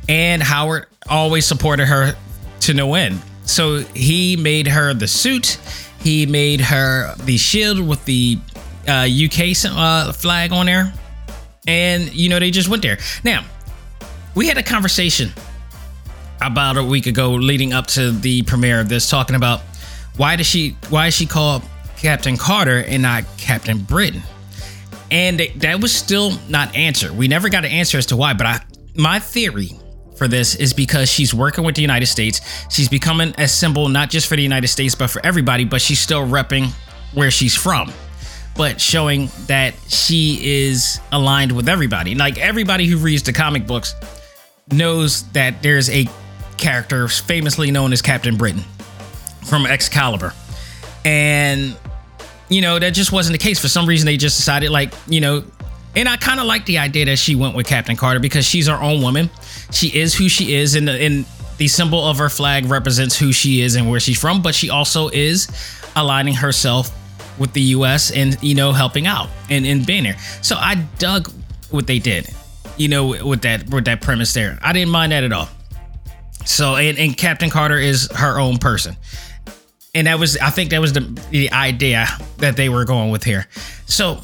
And 0.07 0.43
Howard 0.43 0.85
always 1.09 1.47
supported 1.47 1.87
her 1.87 2.15
to 2.61 2.73
no 2.75 2.93
end. 2.93 3.19
So 3.45 3.79
he 3.79 4.35
made 4.35 4.67
her 4.67 4.93
the 4.93 5.07
suit, 5.07 5.59
he 6.01 6.25
made 6.25 6.61
her 6.61 7.15
the 7.15 7.37
shield 7.37 7.79
with 7.79 8.03
the 8.05 8.37
uh, 8.87 9.07
UK 9.07 9.55
uh, 9.65 10.11
flag 10.13 10.51
on 10.51 10.65
there. 10.65 10.93
And, 11.67 12.13
you 12.13 12.29
know, 12.29 12.39
they 12.39 12.51
just 12.51 12.69
went 12.69 12.83
there. 12.83 12.99
Now, 13.23 13.43
we 14.35 14.47
had 14.47 14.57
a 14.57 14.63
conversation 14.63 15.31
about 16.41 16.77
a 16.77 16.83
week 16.83 17.07
ago 17.07 17.31
leading 17.31 17.73
up 17.73 17.87
to 17.87 18.11
the 18.11 18.43
premiere 18.43 18.79
of 18.79 18.89
this 18.89 19.09
talking 19.09 19.35
about 19.35 19.61
why 20.17 20.35
does 20.35 20.45
she 20.45 20.75
why 20.89 21.07
is 21.07 21.13
she 21.13 21.25
called 21.25 21.63
Captain 21.97 22.37
Carter 22.37 22.79
and 22.79 23.01
not 23.01 23.23
Captain 23.37 23.79
Britain? 23.79 24.21
And 25.11 25.39
that 25.39 25.81
was 25.81 25.93
still 25.93 26.33
not 26.49 26.75
answered. 26.75 27.11
We 27.11 27.27
never 27.27 27.49
got 27.49 27.65
an 27.65 27.71
answer 27.71 27.97
as 27.97 28.07
to 28.07 28.15
why, 28.17 28.33
but 28.33 28.45
I 28.45 28.61
my 28.95 29.19
theory 29.19 29.71
for 30.15 30.27
this 30.27 30.55
is 30.55 30.73
because 30.73 31.09
she's 31.09 31.33
working 31.33 31.63
with 31.63 31.75
the 31.75 31.81
United 31.81 32.07
States. 32.07 32.41
She's 32.69 32.89
becoming 32.89 33.33
a 33.37 33.47
symbol 33.47 33.89
not 33.89 34.09
just 34.09 34.27
for 34.27 34.35
the 34.35 34.43
United 34.43 34.67
States 34.67 34.95
but 34.95 35.09
for 35.09 35.25
everybody, 35.25 35.65
but 35.65 35.81
she's 35.81 35.99
still 35.99 36.25
repping 36.25 36.71
where 37.13 37.31
she's 37.31 37.55
from. 37.55 37.91
But 38.55 38.79
showing 38.79 39.29
that 39.47 39.73
she 39.87 40.39
is 40.41 40.99
aligned 41.11 41.51
with 41.51 41.67
everybody. 41.67 42.15
Like 42.15 42.37
everybody 42.37 42.85
who 42.85 42.97
reads 42.97 43.23
the 43.23 43.33
comic 43.33 43.67
books 43.67 43.93
knows 44.71 45.23
that 45.31 45.61
there's 45.61 45.89
a 45.89 46.07
character 46.57 47.07
famously 47.07 47.71
known 47.71 47.93
as 47.93 48.01
Captain 48.01 48.37
Britain 48.37 48.63
from 49.45 49.65
Excalibur. 49.65 50.33
And, 51.03 51.77
you 52.49 52.61
know, 52.61 52.79
that 52.79 52.91
just 52.91 53.11
wasn't 53.11 53.33
the 53.33 53.43
case. 53.43 53.59
For 53.59 53.67
some 53.67 53.85
reason, 53.85 54.05
they 54.05 54.17
just 54.17 54.37
decided, 54.37 54.71
like, 54.71 54.93
you 55.07 55.21
know, 55.21 55.43
and 55.95 56.09
I 56.09 56.17
kind 56.17 56.39
of 56.39 56.45
like 56.45 56.65
the 56.65 56.77
idea 56.77 57.05
that 57.05 57.17
she 57.17 57.35
went 57.35 57.55
with 57.55 57.67
Captain 57.67 57.95
Carter 57.95 58.19
because 58.19 58.45
she's 58.45 58.67
her 58.67 58.81
own 58.81 59.01
woman. 59.01 59.29
She 59.71 59.87
is 59.87 60.13
who 60.13 60.29
she 60.29 60.55
is, 60.55 60.75
and 60.75 60.87
the, 60.87 61.25
the 61.57 61.67
symbol 61.67 62.05
of 62.05 62.17
her 62.17 62.29
flag 62.29 62.65
represents 62.65 63.17
who 63.17 63.31
she 63.31 63.61
is 63.61 63.75
and 63.75 63.89
where 63.89 63.99
she's 63.99 64.19
from, 64.19 64.41
but 64.41 64.53
she 64.53 64.69
also 64.69 65.09
is 65.09 65.47
aligning 65.95 66.33
herself 66.33 66.91
with 67.39 67.53
the 67.53 67.61
US 67.61 68.11
and, 68.11 68.41
you 68.41 68.55
know, 68.55 68.71
helping 68.71 69.07
out 69.07 69.29
and, 69.49 69.65
and 69.65 69.85
being 69.85 70.03
there. 70.03 70.17
So 70.41 70.55
I 70.55 70.75
dug 70.97 71.31
what 71.69 71.87
they 71.87 71.99
did, 71.99 72.29
you 72.77 72.87
know, 72.87 73.07
with 73.25 73.41
that 73.41 73.69
with 73.69 73.85
that 73.85 74.01
premise 74.01 74.33
there. 74.33 74.59
I 74.61 74.73
didn't 74.73 74.91
mind 74.91 75.11
that 75.11 75.23
at 75.23 75.33
all. 75.33 75.49
So 76.45 76.75
and, 76.75 76.97
and 76.97 77.17
Captain 77.17 77.49
Carter 77.49 77.77
is 77.77 78.09
her 78.11 78.39
own 78.39 78.57
person. 78.57 78.95
And 79.93 80.07
that 80.07 80.19
was 80.19 80.37
I 80.37 80.49
think 80.49 80.71
that 80.71 80.81
was 80.81 80.93
the, 80.93 81.01
the 81.31 81.51
idea 81.51 82.07
that 82.37 82.55
they 82.57 82.69
were 82.69 82.85
going 82.85 83.11
with 83.11 83.23
here. 83.23 83.47
So 83.85 84.21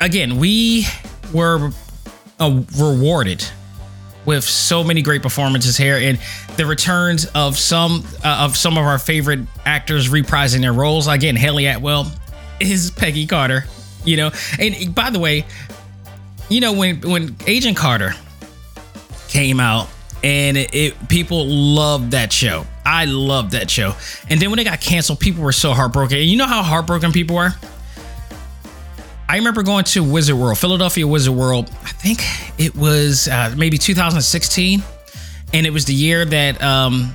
again, 0.00 0.38
we 0.38 0.86
were 1.32 1.70
uh, 2.38 2.62
rewarded 2.78 3.44
with 4.24 4.44
so 4.44 4.82
many 4.82 5.02
great 5.02 5.22
performances 5.22 5.76
here 5.76 5.96
and 5.96 6.18
the 6.56 6.66
returns 6.66 7.26
of 7.26 7.56
some 7.56 8.04
uh, 8.24 8.44
of 8.44 8.56
some 8.56 8.76
of 8.76 8.84
our 8.84 8.98
favorite 8.98 9.40
actors 9.64 10.08
reprising 10.08 10.60
their 10.60 10.72
roles. 10.72 11.06
Again, 11.06 11.36
Hayley 11.36 11.66
Atwell 11.66 12.10
is 12.60 12.90
Peggy 12.90 13.26
Carter, 13.26 13.64
you 14.04 14.16
know. 14.16 14.30
And 14.58 14.94
by 14.94 15.10
the 15.10 15.18
way, 15.18 15.44
you 16.48 16.60
know 16.60 16.72
when 16.72 17.00
when 17.02 17.36
Agent 17.46 17.76
Carter 17.76 18.14
came 19.28 19.60
out 19.60 19.88
and 20.24 20.56
it, 20.56 20.74
it 20.74 21.08
people 21.08 21.46
loved 21.46 22.10
that 22.10 22.32
show. 22.32 22.66
I 22.84 23.04
loved 23.04 23.52
that 23.52 23.70
show. 23.70 23.94
And 24.28 24.40
then 24.40 24.50
when 24.50 24.58
it 24.58 24.64
got 24.64 24.80
canceled, 24.80 25.20
people 25.20 25.42
were 25.42 25.52
so 25.52 25.72
heartbroken. 25.72 26.18
And 26.18 26.26
you 26.26 26.36
know 26.36 26.46
how 26.46 26.62
heartbroken 26.62 27.12
people 27.12 27.36
were? 27.36 27.54
I 29.28 29.36
remember 29.36 29.62
going 29.62 29.84
to 29.84 30.04
Wizard 30.04 30.36
World, 30.36 30.58
Philadelphia 30.58 31.06
Wizard 31.06 31.34
World. 31.34 31.68
I 31.82 31.90
think 31.90 32.22
it 32.58 32.76
was 32.76 33.26
uh, 33.26 33.54
maybe 33.56 33.76
2016, 33.76 34.82
and 35.52 35.66
it 35.66 35.70
was 35.70 35.84
the 35.84 35.94
year 35.94 36.24
that 36.24 36.62
um, 36.62 37.12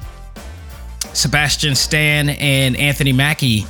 Sebastian 1.14 1.76
Stan 1.76 2.30
and 2.30 2.76
Anthony 2.76 3.14
Mackie 3.14 3.66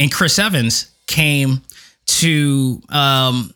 and 0.00 0.10
Chris 0.12 0.38
Evans 0.38 0.90
came 1.06 1.62
to. 2.06 2.80
Um, 2.88 3.52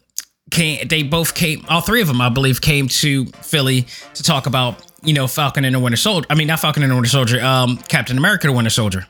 came 0.50 0.86
they 0.88 1.04
both 1.04 1.34
came 1.34 1.64
all 1.68 1.80
three 1.80 2.02
of 2.02 2.08
them 2.08 2.20
i 2.20 2.28
believe 2.28 2.60
came 2.60 2.88
to 2.88 3.26
philly 3.26 3.86
to 4.14 4.22
talk 4.24 4.46
about 4.46 4.84
you 5.00 5.14
know 5.14 5.28
falcon 5.28 5.64
and 5.64 5.76
the 5.76 5.78
winter 5.78 5.96
soldier 5.96 6.26
i 6.28 6.34
mean 6.34 6.48
not 6.48 6.58
falcon 6.58 6.82
and 6.82 6.90
the 6.90 6.96
winter 6.96 7.08
soldier 7.08 7.40
um 7.40 7.76
captain 7.86 8.18
america 8.18 8.48
the 8.48 8.52
winter 8.52 8.68
soldier 8.68 9.06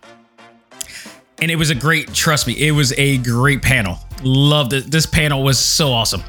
and 1.41 1.51
it 1.51 1.57
was 1.57 1.71
a 1.71 1.75
great 1.75 2.13
trust 2.13 2.47
me 2.47 2.53
it 2.55 2.73
was 2.73 2.93
a 2.99 3.19
great 3.19 3.63
panel. 3.63 3.99
Loved 4.23 4.73
it. 4.73 4.91
This 4.91 5.07
panel 5.07 5.43
was 5.43 5.59
so 5.59 5.93
awesome. 5.93 6.23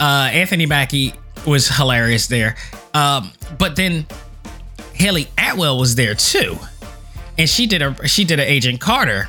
Uh 0.00 0.30
anthony 0.32 0.66
mackie 0.66 1.14
was 1.46 1.68
hilarious 1.68 2.26
there. 2.26 2.56
Um 2.94 3.32
but 3.58 3.76
then 3.76 4.06
hayley 4.94 5.28
atwell 5.38 5.78
was 5.78 5.94
there 5.94 6.14
too. 6.14 6.56
And 7.38 7.48
she 7.48 7.66
did 7.66 7.82
a 7.82 8.08
she 8.08 8.24
did 8.24 8.40
an 8.40 8.46
agent 8.46 8.80
carter 8.80 9.28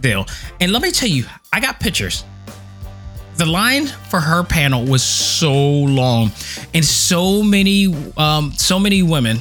deal. 0.00 0.26
And 0.60 0.72
let 0.72 0.82
me 0.82 0.90
tell 0.90 1.08
you 1.08 1.24
i 1.52 1.60
got 1.60 1.80
pictures. 1.80 2.24
The 3.36 3.46
line 3.46 3.86
for 3.86 4.20
her 4.20 4.44
panel 4.44 4.84
was 4.84 5.02
so 5.02 5.52
long. 5.52 6.30
And 6.74 6.84
so 6.84 7.42
many 7.42 7.86
um 8.16 8.52
so 8.52 8.78
many 8.78 9.02
women 9.02 9.38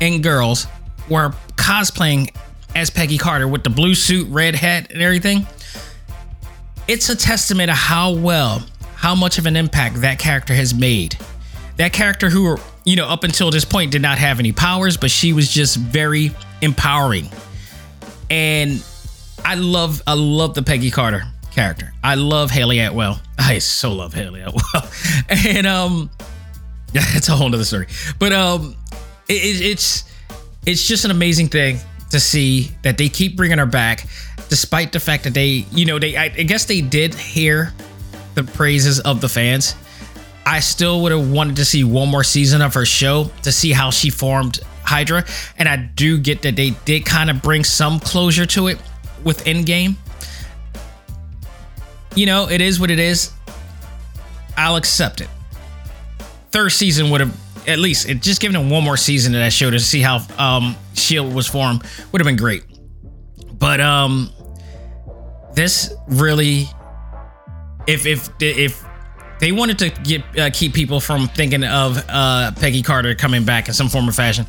and 0.00 0.22
girls 0.22 0.66
were 1.08 1.34
cosplaying 1.56 2.34
as 2.76 2.90
Peggy 2.90 3.16
Carter 3.16 3.48
with 3.48 3.64
the 3.64 3.70
blue 3.70 3.94
suit, 3.94 4.28
red 4.28 4.54
hat, 4.54 4.92
and 4.92 5.00
everything. 5.00 5.46
It's 6.86 7.08
a 7.08 7.16
testament 7.16 7.70
of 7.70 7.76
how 7.76 8.12
well 8.12 8.62
how 8.94 9.14
much 9.14 9.38
of 9.38 9.46
an 9.46 9.56
impact 9.56 10.02
that 10.02 10.18
character 10.18 10.54
has 10.54 10.74
made. 10.74 11.16
That 11.78 11.92
character 11.92 12.28
who, 12.28 12.58
you 12.84 12.96
know, 12.96 13.06
up 13.06 13.24
until 13.24 13.50
this 13.50 13.64
point 13.64 13.92
did 13.92 14.02
not 14.02 14.18
have 14.18 14.38
any 14.38 14.52
powers, 14.52 14.96
but 14.98 15.10
she 15.10 15.32
was 15.32 15.50
just 15.50 15.76
very 15.76 16.32
empowering. 16.60 17.28
And 18.30 18.84
I 19.42 19.54
love 19.54 20.02
I 20.06 20.12
love 20.12 20.54
the 20.54 20.62
Peggy 20.62 20.90
Carter 20.90 21.22
character. 21.52 21.94
I 22.04 22.16
love 22.16 22.50
Hayley 22.50 22.80
Atwell. 22.80 23.20
I 23.38 23.58
so 23.58 23.92
love 23.92 24.12
Hayley 24.12 24.42
Atwell. 24.42 24.90
and 25.30 25.66
um 25.66 26.10
yeah, 26.92 27.02
it's 27.14 27.30
a 27.30 27.32
whole 27.32 27.48
nother 27.48 27.64
story. 27.64 27.86
But 28.18 28.34
um 28.34 28.76
it, 29.28 29.62
it's 29.62 30.04
it's 30.66 30.86
just 30.86 31.06
an 31.06 31.10
amazing 31.10 31.48
thing 31.48 31.80
to 32.10 32.20
see 32.20 32.70
that 32.82 32.98
they 32.98 33.08
keep 33.08 33.36
bringing 33.36 33.58
her 33.58 33.66
back 33.66 34.06
despite 34.48 34.92
the 34.92 35.00
fact 35.00 35.24
that 35.24 35.34
they, 35.34 35.66
you 35.72 35.84
know, 35.84 35.98
they 35.98 36.16
I, 36.16 36.24
I 36.24 36.42
guess 36.42 36.64
they 36.64 36.80
did 36.80 37.14
hear 37.14 37.72
the 38.34 38.44
praises 38.44 39.00
of 39.00 39.20
the 39.20 39.28
fans. 39.28 39.74
I 40.44 40.60
still 40.60 41.02
would 41.02 41.12
have 41.12 41.30
wanted 41.30 41.56
to 41.56 41.64
see 41.64 41.82
one 41.82 42.08
more 42.08 42.22
season 42.22 42.62
of 42.62 42.74
her 42.74 42.86
show 42.86 43.30
to 43.42 43.50
see 43.50 43.72
how 43.72 43.90
she 43.90 44.10
formed 44.10 44.60
Hydra, 44.84 45.24
and 45.58 45.68
I 45.68 45.76
do 45.76 46.18
get 46.18 46.42
that 46.42 46.54
they 46.54 46.70
did 46.84 47.04
kind 47.04 47.28
of 47.30 47.42
bring 47.42 47.64
some 47.64 47.98
closure 47.98 48.46
to 48.46 48.68
it 48.68 48.78
with 49.24 49.44
Endgame. 49.44 49.96
You 52.14 52.26
know, 52.26 52.48
it 52.48 52.60
is 52.60 52.78
what 52.78 52.92
it 52.92 53.00
is. 53.00 53.32
I'll 54.56 54.76
accept 54.76 55.20
it. 55.20 55.28
Third 56.50 56.70
season 56.70 57.10
would 57.10 57.20
have 57.20 57.36
at 57.66 57.78
least 57.78 58.08
it 58.08 58.22
just 58.22 58.40
giving 58.40 58.60
them 58.60 58.70
one 58.70 58.84
more 58.84 58.96
season 58.96 59.34
of 59.34 59.40
that 59.40 59.52
show 59.52 59.70
to 59.70 59.80
see 59.80 60.00
how 60.00 60.20
um 60.38 60.76
Shield 60.94 61.32
was 61.34 61.46
formed 61.46 61.82
would 62.12 62.20
have 62.20 62.26
been 62.26 62.36
great. 62.36 62.64
But 63.58 63.80
um 63.80 64.30
this 65.54 65.94
really 66.08 66.68
if 67.86 68.06
if 68.06 68.30
if 68.40 68.84
they 69.40 69.52
wanted 69.52 69.78
to 69.78 69.90
get 69.90 70.38
uh, 70.38 70.50
keep 70.52 70.72
people 70.72 71.00
from 71.00 71.28
thinking 71.28 71.64
of 71.64 72.02
uh, 72.08 72.52
Peggy 72.52 72.82
Carter 72.82 73.14
coming 73.14 73.44
back 73.44 73.68
in 73.68 73.74
some 73.74 73.88
form 73.88 74.08
or 74.08 74.12
fashion, 74.12 74.46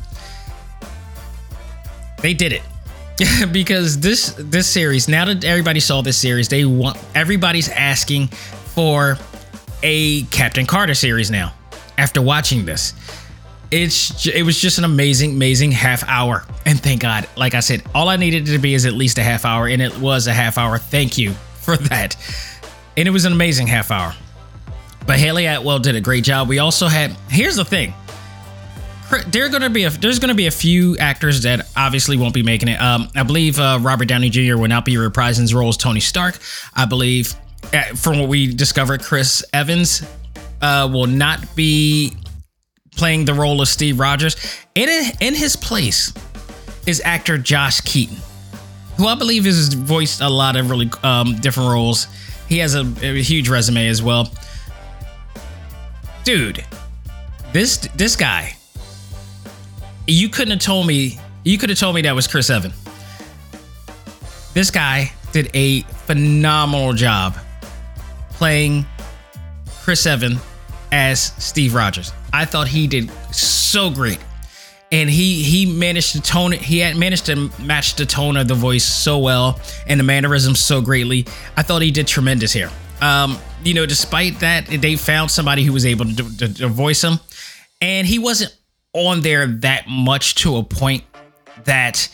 they 2.22 2.34
did 2.34 2.52
it 2.52 2.62
because 3.52 4.00
this 4.00 4.34
this 4.38 4.66
series. 4.66 5.08
Now 5.08 5.26
that 5.26 5.44
everybody 5.44 5.80
saw 5.80 6.00
this 6.02 6.16
series, 6.16 6.48
they 6.48 6.64
want 6.64 6.98
everybody's 7.14 7.68
asking 7.68 8.28
for 8.28 9.18
a 9.82 10.22
Captain 10.24 10.66
Carter 10.66 10.94
series 10.94 11.30
now. 11.30 11.52
After 11.98 12.22
watching 12.22 12.64
this, 12.64 12.94
it's 13.70 14.26
it 14.26 14.42
was 14.42 14.58
just 14.58 14.78
an 14.78 14.84
amazing, 14.84 15.32
amazing 15.32 15.72
half 15.72 16.02
hour, 16.08 16.44
and 16.64 16.80
thank 16.80 17.02
God. 17.02 17.28
Like 17.36 17.54
I 17.54 17.60
said, 17.60 17.82
all 17.94 18.08
I 18.08 18.16
needed 18.16 18.46
to 18.46 18.58
be 18.58 18.72
is 18.72 18.86
at 18.86 18.94
least 18.94 19.18
a 19.18 19.22
half 19.22 19.44
hour, 19.44 19.66
and 19.68 19.82
it 19.82 19.98
was 19.98 20.26
a 20.26 20.32
half 20.32 20.56
hour. 20.56 20.78
Thank 20.78 21.18
you 21.18 21.32
for 21.60 21.76
that, 21.88 22.16
and 22.96 23.06
it 23.06 23.10
was 23.10 23.24
an 23.24 23.32
amazing 23.32 23.66
half 23.66 23.90
hour. 23.90 24.14
But 25.06 25.18
Hayley 25.18 25.46
Atwell 25.46 25.78
did 25.78 25.96
a 25.96 26.00
great 26.00 26.24
job. 26.24 26.48
We 26.48 26.58
also 26.58 26.86
had 26.86 27.16
here's 27.28 27.56
the 27.56 27.64
thing. 27.64 27.92
There 29.28 29.48
gonna 29.48 29.70
be 29.70 29.84
a 29.84 29.90
there's 29.90 30.18
gonna 30.18 30.34
be 30.34 30.46
a 30.46 30.50
few 30.50 30.96
actors 30.98 31.42
that 31.42 31.70
obviously 31.76 32.16
won't 32.16 32.34
be 32.34 32.42
making 32.42 32.68
it. 32.68 32.80
Um, 32.80 33.08
I 33.14 33.22
believe 33.22 33.58
uh, 33.58 33.78
Robert 33.80 34.06
Downey 34.06 34.28
Jr. 34.30 34.56
will 34.58 34.68
not 34.68 34.84
be 34.84 34.94
reprising 34.94 35.40
his 35.40 35.54
role 35.54 35.68
as 35.68 35.78
Tony 35.78 36.00
Stark. 36.00 36.38
I 36.74 36.84
believe, 36.84 37.34
uh, 37.72 37.82
from 37.96 38.18
what 38.18 38.28
we 38.28 38.54
discovered, 38.54 39.02
Chris 39.02 39.42
Evans 39.52 40.02
uh, 40.60 40.88
will 40.92 41.06
not 41.06 41.54
be 41.56 42.16
playing 42.96 43.24
the 43.24 43.34
role 43.34 43.60
of 43.60 43.68
Steve 43.68 44.00
Rogers. 44.00 44.36
In 44.74 44.88
in 45.20 45.34
his 45.34 45.56
place 45.56 46.12
is 46.86 47.00
actor 47.04 47.38
Josh 47.38 47.80
Keaton, 47.80 48.16
who 48.96 49.06
I 49.06 49.14
believe 49.14 49.44
has 49.44 49.72
voiced 49.74 50.20
a 50.20 50.28
lot 50.28 50.56
of 50.56 50.70
really 50.70 50.90
um, 51.02 51.36
different 51.36 51.70
roles. 51.70 52.06
He 52.48 52.58
has 52.58 52.74
a, 52.74 52.80
a 53.02 53.22
huge 53.22 53.48
resume 53.48 53.88
as 53.88 54.02
well 54.02 54.30
dude, 56.28 56.62
this 57.54 57.78
this 57.96 58.14
guy, 58.14 58.54
you 60.06 60.28
couldn't 60.28 60.50
have 60.50 60.60
told 60.60 60.86
me. 60.86 61.18
You 61.42 61.56
could 61.56 61.70
have 61.70 61.78
told 61.78 61.94
me 61.94 62.02
that 62.02 62.14
was 62.14 62.26
Chris 62.26 62.50
Evan. 62.50 62.70
This 64.52 64.70
guy 64.70 65.10
did 65.32 65.50
a 65.54 65.80
phenomenal 66.04 66.92
job 66.92 67.34
playing 68.32 68.84
Chris 69.80 70.04
Evan 70.04 70.36
as 70.92 71.20
Steve 71.42 71.74
Rogers. 71.74 72.12
I 72.32 72.44
thought 72.44 72.68
he 72.68 72.86
did 72.86 73.10
so 73.32 73.90
great. 73.90 74.18
And 74.90 75.10
he 75.10 75.42
he 75.42 75.66
managed 75.66 76.12
to 76.12 76.22
tone 76.22 76.54
it. 76.54 76.62
He 76.62 76.78
had 76.78 76.96
managed 76.96 77.26
to 77.26 77.50
match 77.60 77.96
the 77.96 78.06
tone 78.06 78.38
of 78.38 78.48
the 78.48 78.54
voice 78.54 78.84
so 78.84 79.18
well 79.18 79.60
and 79.86 80.00
the 80.00 80.04
mannerisms 80.04 80.60
so 80.60 80.80
greatly. 80.80 81.26
I 81.58 81.62
thought 81.62 81.82
he 81.82 81.90
did 81.90 82.06
tremendous 82.06 82.54
here. 82.54 82.70
Um, 83.02 83.38
you 83.62 83.74
know, 83.74 83.84
despite 83.84 84.40
that, 84.40 84.66
they 84.66 84.96
found 84.96 85.30
somebody 85.30 85.62
who 85.62 85.74
was 85.74 85.84
able 85.84 86.06
to, 86.06 86.36
to, 86.38 86.54
to 86.54 86.68
voice 86.68 87.04
him, 87.04 87.20
and 87.82 88.06
he 88.06 88.18
wasn't 88.18 88.56
on 88.94 89.20
there 89.20 89.46
that 89.46 89.88
much 89.88 90.36
to 90.36 90.56
a 90.56 90.62
point 90.62 91.04
that 91.64 92.08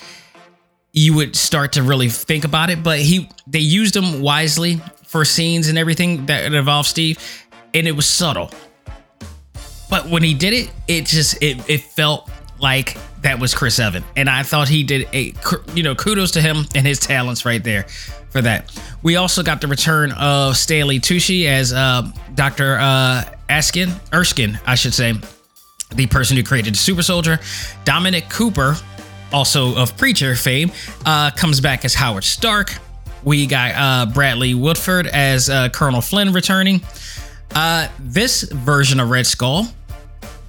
you 0.92 1.14
would 1.14 1.36
start 1.36 1.74
to 1.74 1.82
really 1.82 2.08
think 2.08 2.44
about 2.44 2.70
it. 2.70 2.82
But 2.82 2.98
he, 2.98 3.30
they 3.46 3.60
used 3.60 3.94
him 3.94 4.20
wisely 4.20 4.80
for 5.06 5.24
scenes 5.24 5.68
and 5.68 5.78
everything 5.78 6.26
that 6.26 6.52
involved 6.52 6.88
Steve, 6.88 7.18
and 7.72 7.86
it 7.86 7.92
was 7.92 8.06
subtle. 8.06 8.50
But 9.94 10.08
when 10.08 10.24
he 10.24 10.34
did 10.34 10.52
it, 10.52 10.72
it 10.88 11.06
just 11.06 11.40
it 11.40 11.70
it 11.70 11.80
felt 11.80 12.28
like 12.58 12.98
that 13.22 13.38
was 13.38 13.54
Chris 13.54 13.78
Evan, 13.78 14.02
and 14.16 14.28
I 14.28 14.42
thought 14.42 14.68
he 14.68 14.82
did 14.82 15.06
a 15.12 15.32
you 15.72 15.84
know 15.84 15.94
kudos 15.94 16.32
to 16.32 16.40
him 16.40 16.66
and 16.74 16.84
his 16.84 16.98
talents 16.98 17.44
right 17.44 17.62
there 17.62 17.84
for 18.30 18.42
that. 18.42 18.76
We 19.04 19.14
also 19.14 19.44
got 19.44 19.60
the 19.60 19.68
return 19.68 20.10
of 20.10 20.56
Stanley 20.56 20.98
Tucci 20.98 21.46
as 21.46 21.72
uh, 21.72 22.10
Dr. 22.34 22.76
Uh, 22.80 23.22
Askin, 23.48 23.92
Erskine, 24.12 24.58
I 24.66 24.74
should 24.74 24.94
say, 24.94 25.14
the 25.94 26.08
person 26.08 26.36
who 26.36 26.42
created 26.42 26.74
the 26.74 26.78
Super 26.78 27.04
Soldier. 27.04 27.38
Dominic 27.84 28.28
Cooper, 28.28 28.76
also 29.32 29.76
of 29.76 29.96
Preacher 29.96 30.34
fame, 30.34 30.72
uh, 31.06 31.30
comes 31.30 31.60
back 31.60 31.84
as 31.84 31.94
Howard 31.94 32.24
Stark. 32.24 32.74
We 33.22 33.46
got 33.46 33.74
uh, 33.76 34.12
Bradley 34.12 34.54
Whitford 34.54 35.06
as 35.06 35.48
uh, 35.48 35.68
Colonel 35.68 36.00
Flynn 36.00 36.32
returning. 36.32 36.82
Uh, 37.54 37.86
this 38.00 38.42
version 38.42 38.98
of 38.98 39.10
Red 39.10 39.28
Skull 39.28 39.68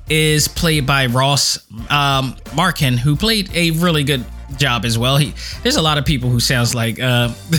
is 0.10 0.48
played 0.48 0.86
by 0.86 1.08
Ross 1.08 1.60
um, 1.90 2.36
Marquand, 2.56 3.00
who 3.00 3.16
played 3.16 3.50
a 3.54 3.72
really 3.72 4.04
good 4.04 4.26
job 4.58 4.86
as 4.86 4.98
well. 4.98 5.18
He 5.18 5.34
there's 5.64 5.76
a 5.76 5.82
lot 5.82 5.98
of 5.98 6.06
people 6.06 6.30
who 6.30 6.40
sounds 6.40 6.76
like 6.76 7.00
uh, 7.00 7.28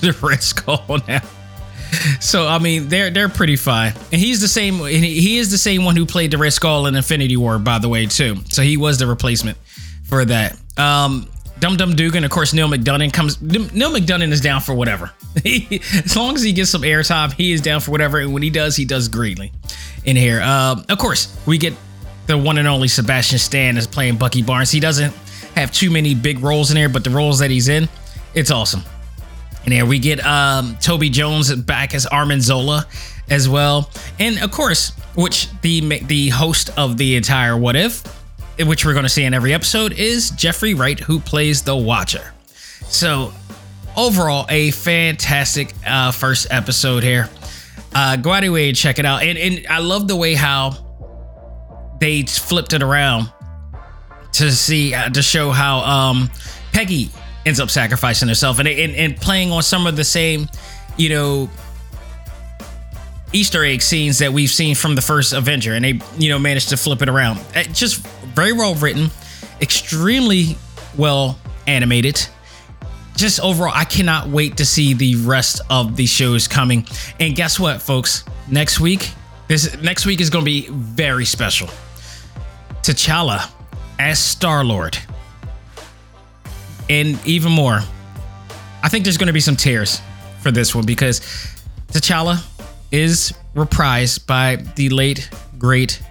the 0.00 0.16
Red 0.22 0.42
Skull 0.42 0.98
now. 1.06 1.22
So 2.20 2.46
I 2.46 2.58
mean, 2.58 2.88
they're 2.88 3.10
they're 3.10 3.28
pretty 3.28 3.56
fine, 3.56 3.94
and 4.12 4.20
he's 4.20 4.40
the 4.40 4.48
same. 4.48 4.74
He 4.74 5.38
is 5.38 5.50
the 5.50 5.58
same 5.58 5.84
one 5.84 5.96
who 5.96 6.06
played 6.06 6.30
the 6.30 6.38
Red 6.38 6.52
Skull 6.52 6.86
in 6.86 6.94
Infinity 6.94 7.36
War, 7.36 7.58
by 7.58 7.78
the 7.78 7.88
way, 7.88 8.06
too. 8.06 8.36
So 8.50 8.62
he 8.62 8.76
was 8.76 8.98
the 8.98 9.06
replacement 9.06 9.58
for 10.04 10.24
that. 10.24 10.56
Um, 10.78 11.28
Dum 11.58 11.76
Dum 11.76 11.94
Dugan, 11.94 12.24
of 12.24 12.30
course, 12.30 12.54
Neal 12.54 12.68
McDonough 12.68 13.12
comes. 13.12 13.40
Neal 13.42 13.90
McDonough 13.90 14.32
is 14.32 14.40
down 14.40 14.60
for 14.60 14.74
whatever. 14.74 15.12
as 15.44 16.16
long 16.16 16.34
as 16.34 16.42
he 16.42 16.52
gets 16.52 16.70
some 16.70 16.82
airtime, 16.82 17.32
he 17.32 17.52
is 17.52 17.60
down 17.60 17.80
for 17.80 17.90
whatever. 17.90 18.18
And 18.18 18.32
when 18.32 18.42
he 18.42 18.50
does, 18.50 18.76
he 18.76 18.84
does 18.84 19.08
greatly 19.08 19.52
in 20.04 20.16
here. 20.16 20.40
Um, 20.40 20.84
of 20.88 20.98
course, 20.98 21.36
we 21.46 21.58
get 21.58 21.74
the 22.30 22.38
one 22.38 22.58
and 22.58 22.68
only 22.68 22.86
Sebastian 22.86 23.40
Stan 23.40 23.76
is 23.76 23.88
playing 23.88 24.16
Bucky 24.16 24.40
Barnes. 24.40 24.70
He 24.70 24.78
doesn't 24.78 25.12
have 25.56 25.72
too 25.72 25.90
many 25.90 26.14
big 26.14 26.38
roles 26.38 26.70
in 26.70 26.76
there, 26.76 26.88
but 26.88 27.02
the 27.02 27.10
roles 27.10 27.40
that 27.40 27.50
he's 27.50 27.68
in, 27.68 27.88
it's 28.34 28.52
awesome. 28.52 28.84
And 29.64 29.74
here 29.74 29.84
we 29.84 29.98
get 29.98 30.24
um, 30.24 30.76
Toby 30.80 31.10
Jones 31.10 31.52
back 31.56 31.92
as 31.92 32.06
Arnim 32.06 32.40
Zola 32.40 32.86
as 33.28 33.48
well, 33.48 33.90
and 34.20 34.38
of 34.38 34.52
course, 34.52 34.90
which 35.16 35.48
the 35.62 35.80
the 36.04 36.28
host 36.28 36.70
of 36.78 36.96
the 36.96 37.16
entire 37.16 37.58
What 37.58 37.74
If, 37.74 38.06
which 38.60 38.86
we're 38.86 38.92
going 38.92 39.02
to 39.02 39.08
see 39.08 39.24
in 39.24 39.34
every 39.34 39.52
episode, 39.52 39.92
is 39.92 40.30
Jeffrey 40.30 40.74
Wright, 40.74 41.00
who 41.00 41.18
plays 41.18 41.62
the 41.62 41.74
Watcher. 41.74 42.32
So 42.84 43.32
overall, 43.96 44.46
a 44.48 44.70
fantastic 44.70 45.74
uh, 45.84 46.12
first 46.12 46.46
episode 46.50 47.02
here. 47.02 47.28
Uh, 47.92 48.14
go 48.14 48.30
out 48.30 48.38
of 48.38 48.44
your 48.44 48.54
way 48.54 48.68
and 48.68 48.76
check 48.76 49.00
it 49.00 49.04
out, 49.04 49.24
and 49.24 49.36
and 49.36 49.66
I 49.68 49.80
love 49.80 50.06
the 50.06 50.16
way 50.16 50.34
how 50.34 50.89
they 52.00 52.22
flipped 52.22 52.72
it 52.72 52.82
around 52.82 53.30
to 54.32 54.50
see 54.50 54.94
uh, 54.94 55.08
to 55.10 55.22
show 55.22 55.50
how 55.50 55.78
um, 55.80 56.30
Peggy 56.72 57.10
ends 57.46 57.60
up 57.60 57.70
sacrificing 57.70 58.28
herself 58.28 58.58
and, 58.58 58.68
and 58.68 58.94
and 58.94 59.16
playing 59.16 59.52
on 59.52 59.62
some 59.62 59.86
of 59.86 59.96
the 59.96 60.04
same, 60.04 60.48
you 60.96 61.10
know, 61.10 61.50
Easter 63.32 63.64
egg 63.64 63.82
scenes 63.82 64.18
that 64.18 64.32
we've 64.32 64.50
seen 64.50 64.74
from 64.74 64.94
the 64.94 65.02
first 65.02 65.32
Avenger, 65.32 65.74
and 65.74 65.84
they 65.84 66.00
you 66.18 66.30
know 66.30 66.38
managed 66.38 66.70
to 66.70 66.76
flip 66.76 67.02
it 67.02 67.08
around. 67.08 67.38
Uh, 67.54 67.62
just 67.64 67.98
very 68.34 68.52
well 68.52 68.74
written, 68.74 69.10
extremely 69.60 70.56
well 70.96 71.38
animated. 71.66 72.26
Just 73.16 73.40
overall, 73.40 73.72
I 73.74 73.84
cannot 73.84 74.28
wait 74.28 74.56
to 74.56 74.64
see 74.64 74.94
the 74.94 75.16
rest 75.16 75.60
of 75.68 75.96
the 75.96 76.06
shows 76.06 76.48
coming. 76.48 76.86
And 77.18 77.36
guess 77.36 77.60
what, 77.60 77.82
folks? 77.82 78.24
Next 78.48 78.80
week, 78.80 79.10
this 79.48 79.76
next 79.82 80.06
week 80.06 80.20
is 80.20 80.30
going 80.30 80.44
to 80.44 80.50
be 80.50 80.68
very 80.70 81.24
special. 81.24 81.68
T'Challa 82.82 83.50
as 83.98 84.18
Star 84.18 84.64
Lord. 84.64 84.98
And 86.88 87.18
even 87.26 87.52
more, 87.52 87.80
I 88.82 88.88
think 88.88 89.04
there's 89.04 89.18
going 89.18 89.28
to 89.28 89.32
be 89.32 89.40
some 89.40 89.56
tears 89.56 90.00
for 90.40 90.50
this 90.50 90.74
one 90.74 90.86
because 90.86 91.20
T'Challa, 91.92 92.44
is 92.90 93.32
reprised 93.54 94.26
by 94.26 94.56
the 94.76 94.88
late 94.88 95.30
great 95.58 96.02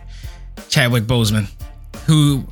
Chadwick 0.70 1.04
Boseman, 1.04 1.50
who 2.06 2.46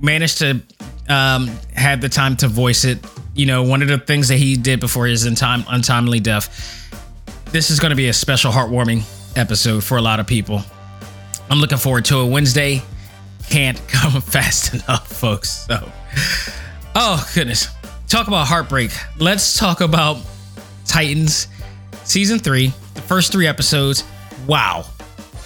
managed 0.00 0.38
to 0.38 0.62
um, 1.08 1.48
have 1.74 2.00
the 2.00 2.08
time 2.08 2.36
to 2.36 2.48
voice 2.48 2.84
it. 2.84 2.98
You 3.34 3.46
know, 3.46 3.62
one 3.62 3.82
of 3.82 3.88
the 3.88 3.98
things 3.98 4.28
that 4.28 4.36
he 4.36 4.56
did 4.56 4.80
before 4.80 5.06
his 5.06 5.26
untime, 5.26 5.64
untimely 5.68 6.20
death. 6.20 6.86
This 7.46 7.70
is 7.70 7.80
going 7.80 7.90
to 7.90 7.96
be 7.96 8.08
a 8.08 8.12
special, 8.12 8.52
heartwarming 8.52 9.02
episode 9.36 9.82
for 9.82 9.98
a 9.98 10.02
lot 10.02 10.20
of 10.20 10.26
people. 10.26 10.62
I'm 11.50 11.58
looking 11.58 11.78
forward 11.78 12.04
to 12.06 12.20
it. 12.20 12.30
Wednesday 12.30 12.82
can't 13.50 13.78
come 13.88 14.20
fast 14.22 14.72
enough, 14.72 15.06
folks. 15.08 15.66
So, 15.66 15.90
oh 16.94 17.30
goodness, 17.34 17.68
talk 18.08 18.28
about 18.28 18.46
heartbreak. 18.46 18.92
Let's 19.18 19.58
talk 19.58 19.80
about 19.80 20.18
Titans 20.86 21.48
season 22.04 22.38
three, 22.38 22.72
the 22.94 23.02
first 23.02 23.32
three 23.32 23.46
episodes. 23.46 24.04
Wow. 24.46 24.86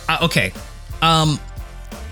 Uh, 0.08 0.18
okay. 0.22 0.52
Um, 1.02 1.40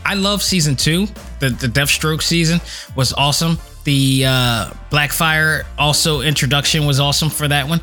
I 0.05 0.15
love 0.15 0.43
season 0.43 0.75
two. 0.75 1.07
The 1.39 1.51
the 1.51 1.69
Deathstroke 1.69 2.23
season 2.23 2.61
was 2.97 3.13
awesome. 3.13 3.59
The 3.85 4.25
uh, 4.27 4.71
Blackfire 4.91 5.65
also 5.79 6.21
introduction 6.21 6.87
was 6.87 7.01
awesome 7.01 7.31
for 7.31 7.49
that 7.49 7.69
one. 7.69 7.81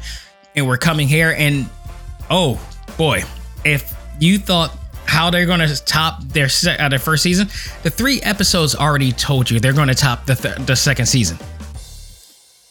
And 0.56 0.68
we're 0.68 0.78
coming 0.78 1.08
here, 1.08 1.36
and 1.38 1.70
oh 2.30 2.60
boy, 2.98 3.24
if 3.64 3.94
you 4.20 4.40
thought 4.40 4.76
how 5.10 5.30
they're 5.30 5.46
going 5.46 5.60
to 5.60 5.84
top 5.86 6.22
their 6.24 6.48
se- 6.48 6.78
uh, 6.78 6.88
their 6.88 7.00
first 7.00 7.24
season, 7.24 7.48
the 7.84 7.90
three 7.90 8.22
episodes 8.22 8.76
already 8.76 9.12
told 9.12 9.50
you 9.50 9.60
they're 9.60 9.74
going 9.74 9.88
to 9.88 9.96
top 9.96 10.26
the 10.26 10.36
th- 10.36 10.56
the 10.66 10.76
second 10.76 11.08
season. 11.08 11.38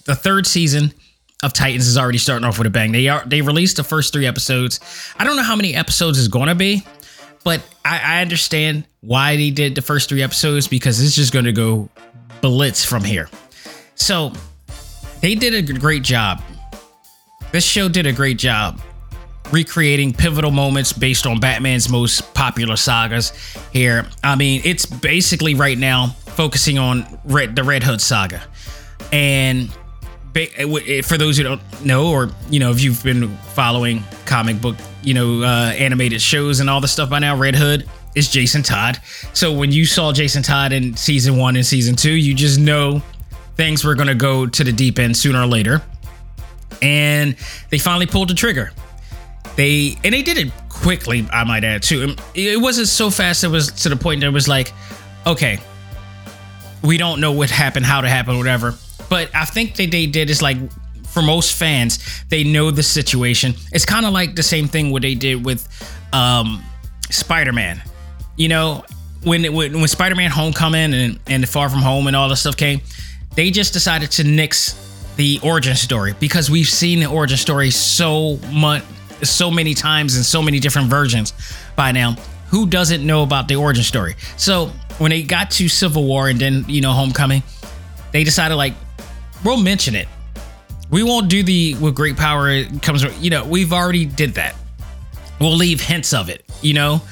The 0.07 0.15
third 0.15 0.47
season 0.47 0.95
of 1.43 1.53
Titans 1.53 1.87
is 1.87 1.99
already 1.99 2.19
starting 2.19 2.47
off 2.47 2.57
with 2.59 2.67
a 2.67 2.71
bang. 2.71 2.93
They 2.93 3.09
are 3.09 3.25
they 3.27 3.43
released 3.43 3.77
the 3.77 3.85
first 3.85 4.13
three 4.13 4.27
episodes. 4.27 4.81
I 5.19 5.25
don't 5.25 5.37
know 5.37 5.43
how 5.43 5.57
many 5.57 5.75
episodes 5.75 6.19
is 6.19 6.29
going 6.29 6.49
to 6.49 6.55
be, 6.55 6.83
but 7.45 7.61
I, 7.85 8.19
I 8.19 8.23
understand 8.23 8.85
why 9.01 9.37
they 9.37 9.51
did 9.51 9.75
the 9.75 9.83
first 9.83 10.09
three 10.09 10.23
episodes 10.23 10.69
because 10.69 11.01
it's 11.01 11.15
just 11.15 11.33
going 11.33 11.45
to 11.45 11.53
go 11.53 11.89
blitz 12.41 12.85
from 12.85 13.03
here. 13.05 13.29
So 13.97 14.33
they 15.21 15.35
did 15.35 15.55
a 15.55 15.73
great 15.75 16.03
job. 16.03 16.41
This 17.51 17.65
show 17.65 17.89
did 17.89 18.07
a 18.07 18.13
great 18.13 18.39
job 18.39 18.81
recreating 19.53 20.13
pivotal 20.13 20.51
moments 20.51 20.93
based 20.93 21.27
on 21.27 21.41
Batman's 21.41 21.89
most 21.89 22.35
popular 22.35 22.77
sagas 22.77 23.33
here. 23.73 24.07
I 24.23 24.37
mean, 24.37 24.63
it's 24.65 24.87
basically 24.87 25.55
right 25.55 25.79
now 25.79 26.09
focusing 26.27 26.79
on 26.79 27.07
Red, 27.25 27.57
the 27.57 27.65
Red 27.65 27.83
Hood 27.83 28.01
saga. 28.01 28.43
And 29.13 29.71
for 31.05 31.19
those 31.19 31.37
who 31.37 31.43
don't 31.43 31.85
know, 31.85 32.11
or 32.11 32.31
you 32.51 32.61
know, 32.61 32.71
if 32.71 32.83
you've 32.83 33.03
been 33.03 33.29
following 33.55 34.03
comic 34.27 34.61
book, 34.61 34.77
you 35.03 35.15
know, 35.15 35.43
uh, 35.43 35.73
animated 35.77 36.21
shows 36.21 36.61
and 36.61 36.69
all 36.69 36.81
the 36.81 36.89
stuff 36.89 37.11
by 37.11 37.19
now, 37.19 37.37
Red 37.37 37.57
Hood 37.57 37.89
is 38.15 38.29
Jason 38.29 38.63
Todd. 38.63 39.01
So 39.33 39.53
when 39.53 39.73
you 39.73 39.85
saw 39.85 40.13
Jason 40.13 40.43
Todd 40.43 40.73
in 40.73 40.97
season 40.97 41.37
one 41.37 41.57
and 41.57 41.65
season 41.65 41.97
two, 41.97 42.13
you 42.13 42.35
just 42.35 42.59
know 42.59 43.03
things 43.57 43.85
were 43.85 43.95
going 43.95 44.09
to 44.09 44.15
go 44.15 44.47
to 44.47 44.65
the 44.65 44.73
deep 44.73 44.99
end 44.99 45.17
sooner 45.17 45.43
or 45.43 45.47
later. 45.47 45.83
And 46.83 47.37
they 47.71 47.79
finally 47.79 48.07
pulled 48.07 48.29
the 48.29 48.35
trigger 48.35 48.73
they 49.59 49.99
and 50.05 50.15
they 50.15 50.23
did 50.23 50.39
it 50.39 50.53
quickly. 50.69 51.27
I 51.33 51.43
might 51.43 51.65
add 51.65 51.83
too. 51.83 52.15
It 52.33 52.61
wasn't 52.61 52.87
so 52.87 53.11
fast. 53.11 53.43
It 53.43 53.49
was 53.49 53.73
to 53.83 53.89
the 53.89 53.97
point 53.97 54.21
that 54.21 54.29
it 54.29 54.33
was 54.33 54.47
like, 54.47 54.73
okay, 55.27 55.59
we 56.83 56.97
don't 56.97 57.21
know 57.21 57.33
what 57.33 57.51
happened, 57.51 57.85
how 57.85 58.01
to 58.01 58.09
happen, 58.09 58.39
whatever. 58.39 58.77
But 59.11 59.35
I 59.35 59.45
think 59.45 59.75
that 59.75 59.91
they 59.91 60.07
did 60.07 60.31
is 60.31 60.41
like 60.41 60.59
for 61.09 61.23
most 61.23 61.57
fans, 61.57 61.99
they 62.29 62.45
know 62.45 62.71
the 62.71 62.85
situation. 62.85 63.55
It's 63.73 63.85
kind 63.85 64.07
of 64.07 64.13
like 64.13 64.37
the 64.37 64.45
same 64.45 64.69
thing 64.69 64.93
what 64.93 65.03
they 65.03 65.17
did 65.17 65.45
with 65.45 65.67
um, 66.13 66.63
Spider-Man. 67.11 67.83
You 68.37 68.49
know, 68.51 68.85
when 69.25 69.53
when, 69.53 69.73
when 69.73 69.89
Spider-Man 69.89 70.31
Homecoming 70.31 70.95
and 70.95 71.19
and 71.27 71.49
Far 71.49 71.69
From 71.69 71.81
Home 71.81 72.07
and 72.07 72.15
all 72.15 72.29
this 72.29 72.41
stuff 72.41 72.57
came, 72.57 72.81
they 73.35 73.51
just 73.51 73.73
decided 73.73 74.13
to 74.13 74.23
nix 74.23 74.77
the 75.17 75.41
origin 75.43 75.75
story 75.75 76.15
because 76.21 76.49
we've 76.49 76.69
seen 76.69 77.01
the 77.01 77.07
origin 77.07 77.37
story 77.37 77.71
so 77.71 78.37
much 78.53 78.85
so 79.27 79.51
many 79.51 79.75
times 79.75 80.17
in 80.17 80.23
so 80.23 80.43
many 80.43 80.61
different 80.61 80.89
versions 80.89 81.33
by 81.77 81.93
now. 81.93 82.17
Who 82.49 82.67
doesn't 82.67 83.07
know 83.07 83.23
about 83.23 83.47
the 83.47 83.57
origin 83.57 83.85
story? 83.85 84.17
So 84.37 84.67
when 84.99 85.11
they 85.11 85.23
got 85.23 85.51
to 85.53 85.69
Civil 85.69 86.05
War 86.05 86.29
and 86.29 86.39
then 86.39 86.65
you 86.67 86.81
know 86.81 86.93
Homecoming, 86.93 87.43
they 88.13 88.25
decided 88.25 88.57
like 88.57 88.75
we'll 89.45 89.63
mention 89.63 89.95
it. 89.95 90.09
We 90.91 91.03
won't 91.03 91.29
do 91.29 91.43
the 91.43 91.75
with 91.75 91.95
great 91.95 92.17
power 92.17 92.65
comes. 92.83 93.05
You 93.23 93.31
know 93.31 93.45
we've 93.45 93.73
already 93.73 94.07
did 94.07 94.35
that. 94.35 94.55
We'll 95.41 95.57
leave 95.57 95.81
hints 95.81 96.13
of 96.15 96.29
it. 96.29 96.45
You 96.63 96.75
know, 96.75 97.03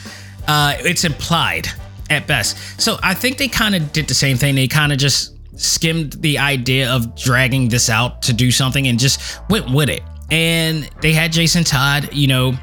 uh, 0.49 0.77
it's 0.81 1.05
implied 1.05 1.69
at 2.09 2.27
best. 2.27 2.81
So 2.81 2.99
I 3.03 3.15
think 3.15 3.37
they 3.39 3.49
kind 3.49 3.75
of 3.75 3.93
did 3.93 4.09
the 4.09 4.15
same 4.15 4.37
thing. 4.37 4.55
They 4.55 4.69
kind 4.69 4.93
of 4.93 4.99
just 4.99 5.35
skimmed 5.59 6.13
the 6.15 6.39
idea 6.39 6.91
of 6.91 7.17
dragging 7.17 7.69
this 7.69 7.89
out 7.89 8.23
to 8.23 8.33
do 8.33 8.51
something 8.51 8.87
and 8.89 8.99
just 8.99 9.41
went 9.49 9.71
with 9.71 9.89
it 9.89 10.03
and 10.31 10.89
they 11.01 11.13
had 11.13 11.33
Jason 11.33 11.65
Todd, 11.65 12.13
you 12.13 12.27
know, 12.27 12.55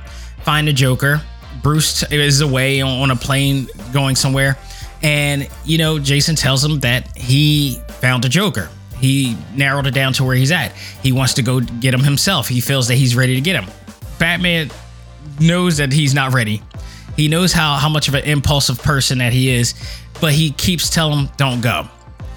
find 0.44 0.68
a 0.68 0.74
Joker. 0.74 1.22
Bruce 1.62 2.04
is 2.12 2.42
away 2.42 2.82
on 2.82 3.12
a 3.12 3.16
plane 3.16 3.68
going 3.94 4.16
somewhere, 4.16 4.58
and 5.02 5.48
you 5.66 5.78
know, 5.78 6.00
Jason 6.00 6.36
tells 6.36 6.64
him 6.64 6.80
that 6.82 7.16
he 7.18 7.80
found 8.00 8.26
a 8.26 8.30
Joker. 8.30 8.70
He 8.98 9.38
narrowed 9.56 9.88
it 9.88 9.94
down 9.94 10.14
to 10.14 10.24
where 10.24 10.36
he's 10.36 10.52
at. 10.52 10.72
He 11.02 11.12
wants 11.12 11.34
to 11.36 11.42
go 11.42 11.60
get 11.60 11.94
him 11.94 12.04
himself. 12.04 12.48
He 12.48 12.62
feels 12.62 12.88
that 12.88 12.96
he's 12.96 13.16
ready 13.16 13.36
to 13.36 13.42
get 13.42 13.62
him. 13.62 13.70
Batman 14.18 14.72
knows 15.40 15.78
that 15.78 15.92
he's 15.92 16.14
not 16.14 16.34
ready. 16.34 16.62
He 17.16 17.28
knows 17.28 17.54
how 17.54 17.76
how 17.76 17.90
much 17.90 18.08
of 18.08 18.16
an 18.16 18.24
impulsive 18.24 18.82
person 18.82 19.20
that 19.20 19.34
he 19.34 19.50
is, 19.50 19.74
but 20.20 20.34
he 20.34 20.52
keeps 20.52 20.90
telling 20.90 21.20
him, 21.20 21.30
"Don't 21.38 21.62
go." 21.62 21.88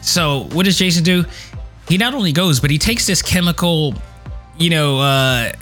So 0.02 0.48
what 0.52 0.64
does 0.66 0.78
Jason 0.78 1.02
do? 1.02 1.24
He 1.88 1.98
not 1.98 2.14
only 2.14 2.32
goes, 2.32 2.60
but 2.60 2.70
he 2.70 2.78
takes 2.78 3.06
this 3.06 3.22
chemical 3.22 3.94
you 4.58 4.70
know, 4.70 5.00
uh, 5.00 5.52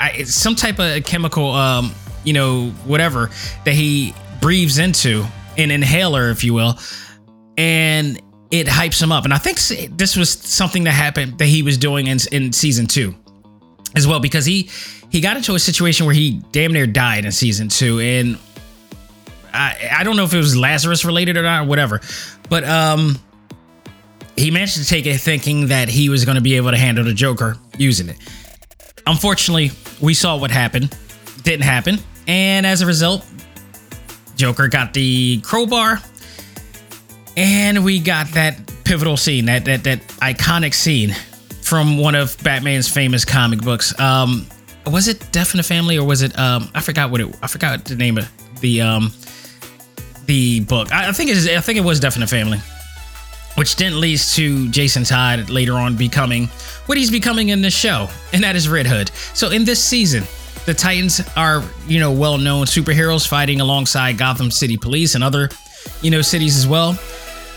I, 0.00 0.22
some 0.24 0.54
type 0.54 0.78
of 0.78 1.04
chemical, 1.04 1.52
um, 1.52 1.92
you 2.24 2.32
know, 2.32 2.70
whatever 2.84 3.30
that 3.64 3.74
he 3.74 4.14
breathes 4.40 4.78
into, 4.78 5.24
an 5.56 5.70
inhaler, 5.70 6.30
if 6.30 6.44
you 6.44 6.54
will, 6.54 6.78
and 7.56 8.20
it 8.50 8.66
hypes 8.66 9.02
him 9.02 9.10
up. 9.10 9.24
And 9.24 9.34
I 9.34 9.38
think 9.38 9.58
this 9.96 10.16
was 10.16 10.30
something 10.30 10.84
that 10.84 10.92
happened 10.92 11.38
that 11.38 11.46
he 11.46 11.62
was 11.62 11.76
doing 11.76 12.06
in, 12.06 12.18
in 12.30 12.52
season 12.52 12.86
two 12.86 13.14
as 13.96 14.06
well, 14.06 14.20
because 14.20 14.46
he 14.46 14.70
he 15.10 15.20
got 15.20 15.36
into 15.36 15.54
a 15.54 15.58
situation 15.58 16.06
where 16.06 16.14
he 16.14 16.42
damn 16.52 16.72
near 16.72 16.86
died 16.86 17.24
in 17.24 17.32
season 17.32 17.68
two, 17.68 17.98
and 17.98 18.38
I 19.52 19.90
I 19.98 20.04
don't 20.04 20.16
know 20.16 20.24
if 20.24 20.32
it 20.32 20.36
was 20.36 20.56
Lazarus 20.56 21.04
related 21.04 21.36
or 21.36 21.42
not, 21.42 21.64
or 21.64 21.68
whatever, 21.68 22.00
but 22.48 22.64
um 22.64 23.18
he 24.36 24.52
managed 24.52 24.76
to 24.76 24.84
take 24.84 25.04
it 25.06 25.18
thinking 25.18 25.66
that 25.66 25.88
he 25.88 26.08
was 26.08 26.24
going 26.24 26.36
to 26.36 26.40
be 26.40 26.54
able 26.54 26.70
to 26.70 26.76
handle 26.76 27.02
the 27.02 27.12
Joker 27.12 27.56
using 27.78 28.08
it. 28.08 28.16
Unfortunately, 29.06 29.70
we 30.00 30.14
saw 30.14 30.36
what 30.36 30.50
happened. 30.50 30.94
Didn't 31.42 31.64
happen. 31.64 31.98
And 32.26 32.66
as 32.66 32.82
a 32.82 32.86
result, 32.86 33.24
Joker 34.36 34.68
got 34.68 34.92
the 34.92 35.40
crowbar. 35.40 36.00
And 37.36 37.84
we 37.84 38.00
got 38.00 38.28
that 38.32 38.58
pivotal 38.84 39.16
scene, 39.16 39.46
that 39.46 39.64
that 39.64 39.84
that 39.84 40.00
iconic 40.18 40.74
scene 40.74 41.14
from 41.62 41.98
one 41.98 42.14
of 42.14 42.36
Batman's 42.42 42.88
famous 42.88 43.24
comic 43.24 43.60
books. 43.60 43.98
Um 44.00 44.46
was 44.86 45.06
it 45.06 45.30
Death 45.32 45.52
in 45.52 45.58
the 45.58 45.62
Family 45.62 45.98
or 45.98 46.06
was 46.06 46.22
it 46.22 46.36
um 46.38 46.70
I 46.74 46.80
forgot 46.80 47.10
what 47.10 47.20
it 47.20 47.36
I 47.42 47.46
forgot 47.46 47.84
the 47.84 47.96
name 47.96 48.18
of 48.18 48.28
the 48.60 48.80
um 48.80 49.12
the 50.26 50.60
book. 50.60 50.92
I, 50.92 51.08
I 51.08 51.12
think 51.12 51.30
it 51.30 51.36
is 51.36 51.48
I 51.48 51.60
think 51.60 51.78
it 51.78 51.84
was 51.84 52.00
Death 52.00 52.16
in 52.16 52.20
the 52.20 52.26
Family 52.26 52.60
which 53.54 53.76
then 53.76 54.00
leads 54.00 54.34
to 54.36 54.68
Jason 54.68 55.04
Todd 55.04 55.50
later 55.50 55.74
on 55.74 55.96
becoming 55.96 56.46
what 56.86 56.96
he's 56.96 57.10
becoming 57.10 57.48
in 57.48 57.60
this 57.60 57.74
show, 57.74 58.08
and 58.32 58.42
that 58.44 58.56
is 58.56 58.68
Red 58.68 58.86
Hood. 58.86 59.10
So 59.34 59.50
in 59.50 59.64
this 59.64 59.82
season, 59.82 60.24
the 60.66 60.74
Titans 60.74 61.20
are, 61.36 61.62
you 61.86 61.98
know, 61.98 62.12
well-known 62.12 62.66
superheroes 62.66 63.26
fighting 63.26 63.60
alongside 63.60 64.18
Gotham 64.18 64.50
City 64.50 64.76
Police 64.76 65.14
and 65.14 65.24
other, 65.24 65.48
you 66.02 66.10
know, 66.10 66.22
cities 66.22 66.56
as 66.56 66.66
well. 66.66 66.98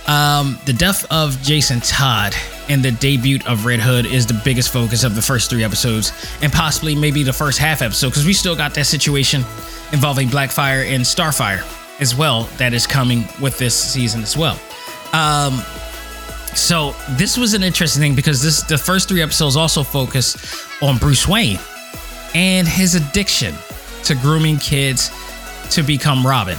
Um, 0.08 0.58
the 0.66 0.74
death 0.74 1.06
of 1.12 1.40
Jason 1.44 1.80
Todd 1.82 2.34
and 2.70 2.82
the 2.82 2.92
debut 2.92 3.38
of 3.46 3.66
Red 3.66 3.80
Hood 3.80 4.06
is 4.06 4.26
the 4.26 4.40
biggest 4.44 4.74
focus 4.74 5.04
of 5.04 5.14
the 5.14 5.22
first 5.22 5.50
three 5.50 5.64
episodes, 5.64 6.12
and 6.42 6.52
possibly 6.52 6.96
maybe 6.96 7.22
the 7.22 7.34
first 7.34 7.60
half 7.60 7.82
episode, 7.82 8.10
because 8.10 8.26
we 8.26 8.34
still 8.34 8.56
got 8.56 8.74
that 8.74 8.88
situation 8.88 9.42
involving 9.92 10.28
Blackfire 10.28 10.86
and 10.86 11.04
Starfire 11.04 11.64
as 12.00 12.16
well 12.16 12.46
that 12.58 12.74
is 12.74 12.88
coming 12.88 13.26
with 13.40 13.58
this 13.60 13.76
season 13.76 14.24
as 14.24 14.36
well. 14.36 14.60
Um, 15.14 15.62
so 16.56 16.94
this 17.12 17.38
was 17.38 17.54
an 17.54 17.64
interesting 17.64 18.02
thing 18.02 18.16
because 18.16 18.42
this 18.42 18.62
the 18.64 18.78
first 18.78 19.08
three 19.08 19.22
episodes 19.22 19.56
also 19.56 19.84
focus 19.84 20.66
on 20.82 20.98
Bruce 20.98 21.28
Wayne 21.28 21.60
and 22.34 22.68
his 22.68 22.96
addiction 22.96 23.56
to 24.04 24.16
grooming 24.16 24.58
kids 24.58 25.12
to 25.72 25.84
become 25.84 26.26
Robin. 26.26 26.58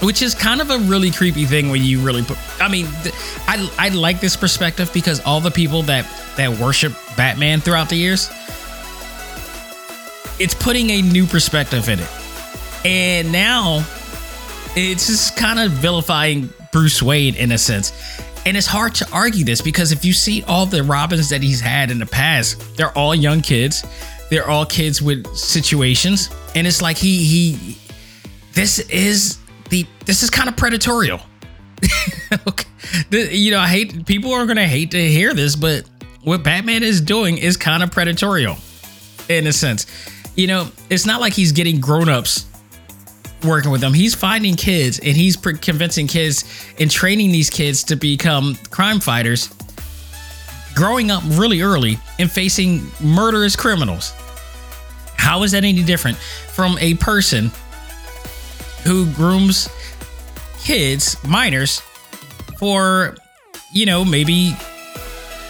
Which 0.00 0.22
is 0.22 0.34
kind 0.34 0.60
of 0.60 0.70
a 0.70 0.78
really 0.78 1.10
creepy 1.10 1.44
thing 1.44 1.70
when 1.70 1.82
you 1.82 2.00
really 2.00 2.22
put 2.22 2.36
I 2.60 2.68
mean 2.68 2.86
I 3.46 3.70
I 3.78 3.88
like 3.90 4.20
this 4.20 4.36
perspective 4.36 4.90
because 4.92 5.20
all 5.20 5.40
the 5.40 5.50
people 5.50 5.82
that 5.84 6.06
that 6.36 6.58
worship 6.58 6.92
Batman 7.16 7.60
throughout 7.60 7.88
the 7.88 7.96
years 7.96 8.30
it's 10.38 10.54
putting 10.54 10.90
a 10.90 11.02
new 11.02 11.26
perspective 11.26 11.88
in 11.88 12.00
it. 12.00 12.10
And 12.84 13.32
now 13.32 13.86
it's 14.76 15.06
just 15.06 15.36
kind 15.36 15.58
of 15.58 15.70
vilifying 15.72 16.52
Bruce 16.74 17.00
Wayne 17.00 17.36
in 17.36 17.52
a 17.52 17.58
sense. 17.58 17.92
And 18.46 18.56
it's 18.56 18.66
hard 18.66 18.96
to 18.96 19.08
argue 19.12 19.44
this 19.44 19.62
because 19.62 19.92
if 19.92 20.04
you 20.04 20.12
see 20.12 20.42
all 20.42 20.66
the 20.66 20.82
Robins 20.82 21.28
that 21.28 21.40
he's 21.40 21.60
had 21.60 21.88
in 21.92 22.00
the 22.00 22.06
past, 22.06 22.76
they're 22.76 22.90
all 22.98 23.14
young 23.14 23.42
kids. 23.42 23.86
They're 24.28 24.50
all 24.50 24.66
kids 24.66 25.00
with 25.00 25.24
situations. 25.36 26.30
And 26.56 26.66
it's 26.66 26.82
like 26.82 26.96
he 26.96 27.24
he 27.24 27.78
this 28.54 28.80
is 28.80 29.38
the 29.70 29.86
this 30.04 30.24
is 30.24 30.30
kind 30.30 30.48
of 30.48 30.56
predatorial. 30.56 31.22
okay. 32.48 32.68
The, 33.10 33.32
you 33.32 33.52
know, 33.52 33.60
I 33.60 33.68
hate 33.68 34.04
people 34.04 34.32
are 34.32 34.44
gonna 34.44 34.66
hate 34.66 34.90
to 34.90 35.08
hear 35.08 35.32
this, 35.32 35.54
but 35.54 35.84
what 36.24 36.42
Batman 36.42 36.82
is 36.82 37.00
doing 37.00 37.38
is 37.38 37.56
kind 37.56 37.84
of 37.84 37.90
predatorial 37.90 38.58
in 39.30 39.46
a 39.46 39.52
sense. 39.52 39.86
You 40.34 40.48
know, 40.48 40.72
it's 40.90 41.06
not 41.06 41.20
like 41.20 41.34
he's 41.34 41.52
getting 41.52 41.80
grown-ups 41.80 42.46
working 43.44 43.70
with 43.70 43.80
them. 43.80 43.92
He's 43.92 44.14
finding 44.14 44.54
kids 44.56 44.98
and 44.98 45.16
he's 45.16 45.36
pre- 45.36 45.58
convincing 45.58 46.06
kids 46.06 46.44
and 46.78 46.90
training 46.90 47.30
these 47.32 47.50
kids 47.50 47.84
to 47.84 47.96
become 47.96 48.56
crime 48.70 49.00
fighters, 49.00 49.50
growing 50.74 51.10
up 51.10 51.22
really 51.26 51.62
early 51.62 51.98
and 52.18 52.30
facing 52.30 52.86
murderous 53.00 53.56
criminals. 53.56 54.12
How 55.16 55.42
is 55.42 55.52
that 55.52 55.64
any 55.64 55.82
different 55.82 56.16
from 56.16 56.76
a 56.80 56.94
person 56.94 57.50
who 58.84 59.10
grooms 59.12 59.68
kids, 60.62 61.16
minors, 61.24 61.80
for, 62.58 63.16
you 63.72 63.86
know, 63.86 64.04
maybe 64.04 64.54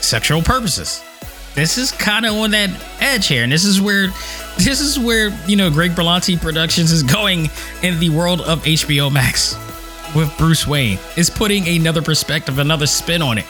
sexual 0.00 0.42
purposes? 0.42 1.02
This 1.54 1.78
is 1.78 1.92
kind 1.92 2.26
of 2.26 2.35
on 2.35 2.50
that 2.50 2.70
edge 3.00 3.28
here, 3.28 3.44
and 3.44 3.52
this 3.52 3.64
is 3.64 3.80
where 3.80 4.09
this 4.57 4.81
is 4.81 4.99
where 4.99 5.31
you 5.47 5.57
know 5.57 5.71
Greg 5.71 5.93
Berlanti 5.93 6.40
Productions 6.40 6.93
is 6.93 7.03
going 7.03 7.51
in 7.83 7.99
the 7.99 8.11
world 8.11 8.40
of 8.43 8.62
HBO 8.62 9.12
Max 9.12 9.57
with 10.14 10.37
Bruce 10.38 10.67
Wayne. 10.67 10.99
Is 11.17 11.31
putting 11.31 11.67
another 11.69 12.03
perspective, 12.03 12.59
another 12.59 12.87
spin 12.87 13.23
on 13.23 13.38
it. 13.38 13.45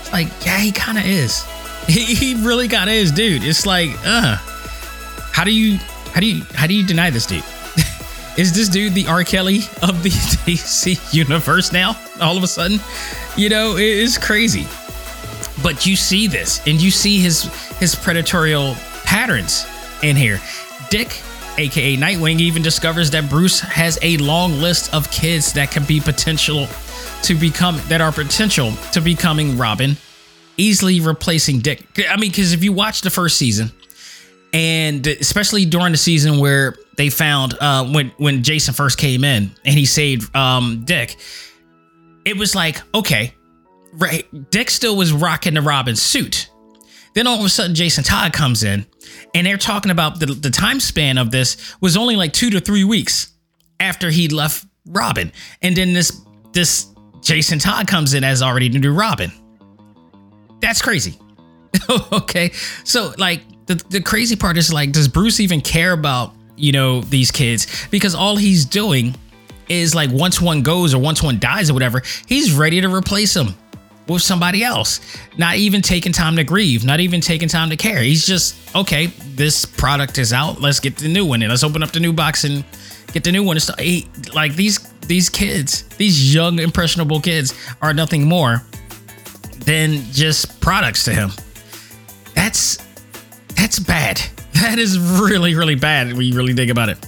It's 0.00 0.12
like, 0.12 0.28
yeah, 0.44 0.58
he 0.58 0.72
kind 0.72 0.98
of 0.98 1.04
is. 1.04 1.44
He, 1.86 2.14
he 2.14 2.34
really 2.34 2.68
kind 2.68 2.88
of 2.90 2.94
is, 2.94 3.10
dude. 3.10 3.42
It's 3.42 3.66
like, 3.66 3.88
uh, 4.04 4.36
how 5.32 5.44
do 5.44 5.50
you, 5.50 5.78
how 6.12 6.20
do 6.20 6.26
you, 6.26 6.44
how 6.54 6.66
do 6.66 6.74
you 6.74 6.86
deny 6.86 7.08
this 7.08 7.26
dude? 7.26 7.42
is 8.36 8.52
this 8.52 8.68
dude 8.68 8.94
the 8.94 9.08
R. 9.08 9.24
Kelly 9.24 9.60
of 9.82 10.02
the 10.02 10.10
DC 10.46 11.12
universe 11.12 11.72
now? 11.72 11.98
All 12.20 12.36
of 12.36 12.44
a 12.44 12.46
sudden, 12.46 12.78
you 13.34 13.48
know, 13.48 13.76
it 13.76 13.82
is 13.82 14.18
crazy. 14.18 14.68
But 15.64 15.86
you 15.86 15.96
see 15.96 16.28
this, 16.28 16.60
and 16.66 16.80
you 16.80 16.90
see 16.90 17.18
his 17.18 17.44
his 17.78 17.94
predatorial 17.94 18.74
patterns 19.04 19.66
in 20.02 20.16
here. 20.16 20.40
Dick, 20.90 21.20
aka 21.58 21.96
Nightwing, 21.96 22.40
even 22.40 22.62
discovers 22.62 23.10
that 23.10 23.28
Bruce 23.28 23.60
has 23.60 23.98
a 24.02 24.16
long 24.18 24.60
list 24.60 24.92
of 24.94 25.10
kids 25.10 25.52
that 25.54 25.70
can 25.70 25.84
be 25.84 26.00
potential 26.00 26.66
to 27.22 27.34
become 27.34 27.80
that 27.88 28.00
are 28.00 28.12
potential 28.12 28.72
to 28.92 29.00
becoming 29.00 29.56
Robin, 29.56 29.96
easily 30.56 31.00
replacing 31.00 31.60
Dick. 31.60 31.86
I 32.08 32.16
mean, 32.16 32.30
because 32.30 32.52
if 32.52 32.64
you 32.64 32.72
watch 32.72 33.02
the 33.02 33.10
first 33.10 33.36
season, 33.36 33.72
and 34.52 35.06
especially 35.06 35.64
during 35.64 35.92
the 35.92 35.98
season 35.98 36.38
where 36.38 36.76
they 36.96 37.10
found 37.10 37.54
uh, 37.60 37.84
when 37.84 38.10
when 38.16 38.42
Jason 38.42 38.74
first 38.74 38.98
came 38.98 39.24
in 39.24 39.50
and 39.64 39.74
he 39.74 39.86
saved 39.86 40.34
um, 40.34 40.82
Dick, 40.84 41.18
it 42.24 42.36
was 42.36 42.54
like 42.54 42.80
okay, 42.94 43.34
right? 43.92 44.26
Dick 44.50 44.70
still 44.70 44.96
was 44.96 45.12
rocking 45.12 45.54
the 45.54 45.62
Robin 45.62 45.96
suit. 45.96 46.50
Then 47.14 47.26
all 47.26 47.38
of 47.38 47.44
a 47.44 47.48
sudden, 47.48 47.74
Jason 47.74 48.04
Todd 48.04 48.32
comes 48.32 48.62
in, 48.62 48.86
and 49.34 49.46
they're 49.46 49.56
talking 49.56 49.90
about 49.90 50.20
the, 50.20 50.26
the 50.26 50.50
time 50.50 50.80
span 50.80 51.18
of 51.18 51.30
this 51.30 51.74
was 51.80 51.96
only 51.96 52.16
like 52.16 52.32
two 52.32 52.50
to 52.50 52.60
three 52.60 52.84
weeks 52.84 53.32
after 53.80 54.10
he 54.10 54.28
left 54.28 54.64
Robin, 54.86 55.32
and 55.62 55.76
then 55.76 55.92
this 55.92 56.20
this 56.52 56.86
Jason 57.20 57.58
Todd 57.58 57.86
comes 57.86 58.14
in 58.14 58.24
as 58.24 58.42
already 58.42 58.68
the 58.68 58.78
new 58.78 58.92
Robin. 58.92 59.32
That's 60.60 60.82
crazy. 60.82 61.18
okay, 62.12 62.50
so 62.84 63.12
like 63.18 63.42
the 63.66 63.74
the 63.90 64.00
crazy 64.00 64.36
part 64.36 64.56
is 64.56 64.72
like, 64.72 64.92
does 64.92 65.08
Bruce 65.08 65.40
even 65.40 65.60
care 65.60 65.92
about 65.92 66.34
you 66.56 66.72
know 66.72 67.00
these 67.00 67.30
kids? 67.30 67.88
Because 67.90 68.14
all 68.14 68.36
he's 68.36 68.64
doing 68.64 69.16
is 69.68 69.94
like 69.94 70.10
once 70.10 70.40
one 70.40 70.62
goes 70.62 70.94
or 70.94 71.00
once 71.00 71.22
one 71.22 71.38
dies 71.38 71.70
or 71.70 71.74
whatever, 71.74 72.02
he's 72.26 72.52
ready 72.52 72.80
to 72.80 72.92
replace 72.92 73.34
them 73.34 73.54
with 74.08 74.22
somebody 74.22 74.64
else. 74.64 75.00
Not 75.38 75.56
even 75.56 75.82
taking 75.82 76.12
time 76.12 76.36
to 76.36 76.44
grieve, 76.44 76.84
not 76.84 77.00
even 77.00 77.20
taking 77.20 77.48
time 77.48 77.70
to 77.70 77.76
care. 77.76 78.02
He's 78.02 78.26
just, 78.26 78.56
okay, 78.74 79.06
this 79.34 79.64
product 79.64 80.18
is 80.18 80.32
out. 80.32 80.60
Let's 80.60 80.80
get 80.80 80.96
the 80.96 81.08
new 81.08 81.24
one 81.24 81.42
and 81.42 81.50
let's 81.50 81.64
open 81.64 81.82
up 81.82 81.92
the 81.92 82.00
new 82.00 82.12
box 82.12 82.44
and 82.44 82.64
get 83.12 83.24
the 83.24 83.32
new 83.32 83.42
one. 83.42 83.56
It's 83.56 83.74
he, 83.78 84.08
like 84.34 84.54
these 84.54 84.78
these 85.06 85.28
kids, 85.28 85.82
these 85.96 86.32
young 86.34 86.58
impressionable 86.58 87.20
kids 87.20 87.54
are 87.82 87.92
nothing 87.92 88.24
more 88.24 88.62
than 89.64 90.02
just 90.12 90.60
products 90.60 91.04
to 91.04 91.12
him. 91.12 91.30
That's 92.34 92.78
that's 93.56 93.78
bad. 93.78 94.20
That 94.60 94.78
is 94.78 94.98
really 94.98 95.54
really 95.54 95.76
bad 95.76 96.12
when 96.12 96.26
you 96.26 96.36
really 96.36 96.52
think 96.52 96.70
about 96.70 96.90
it. 96.90 96.98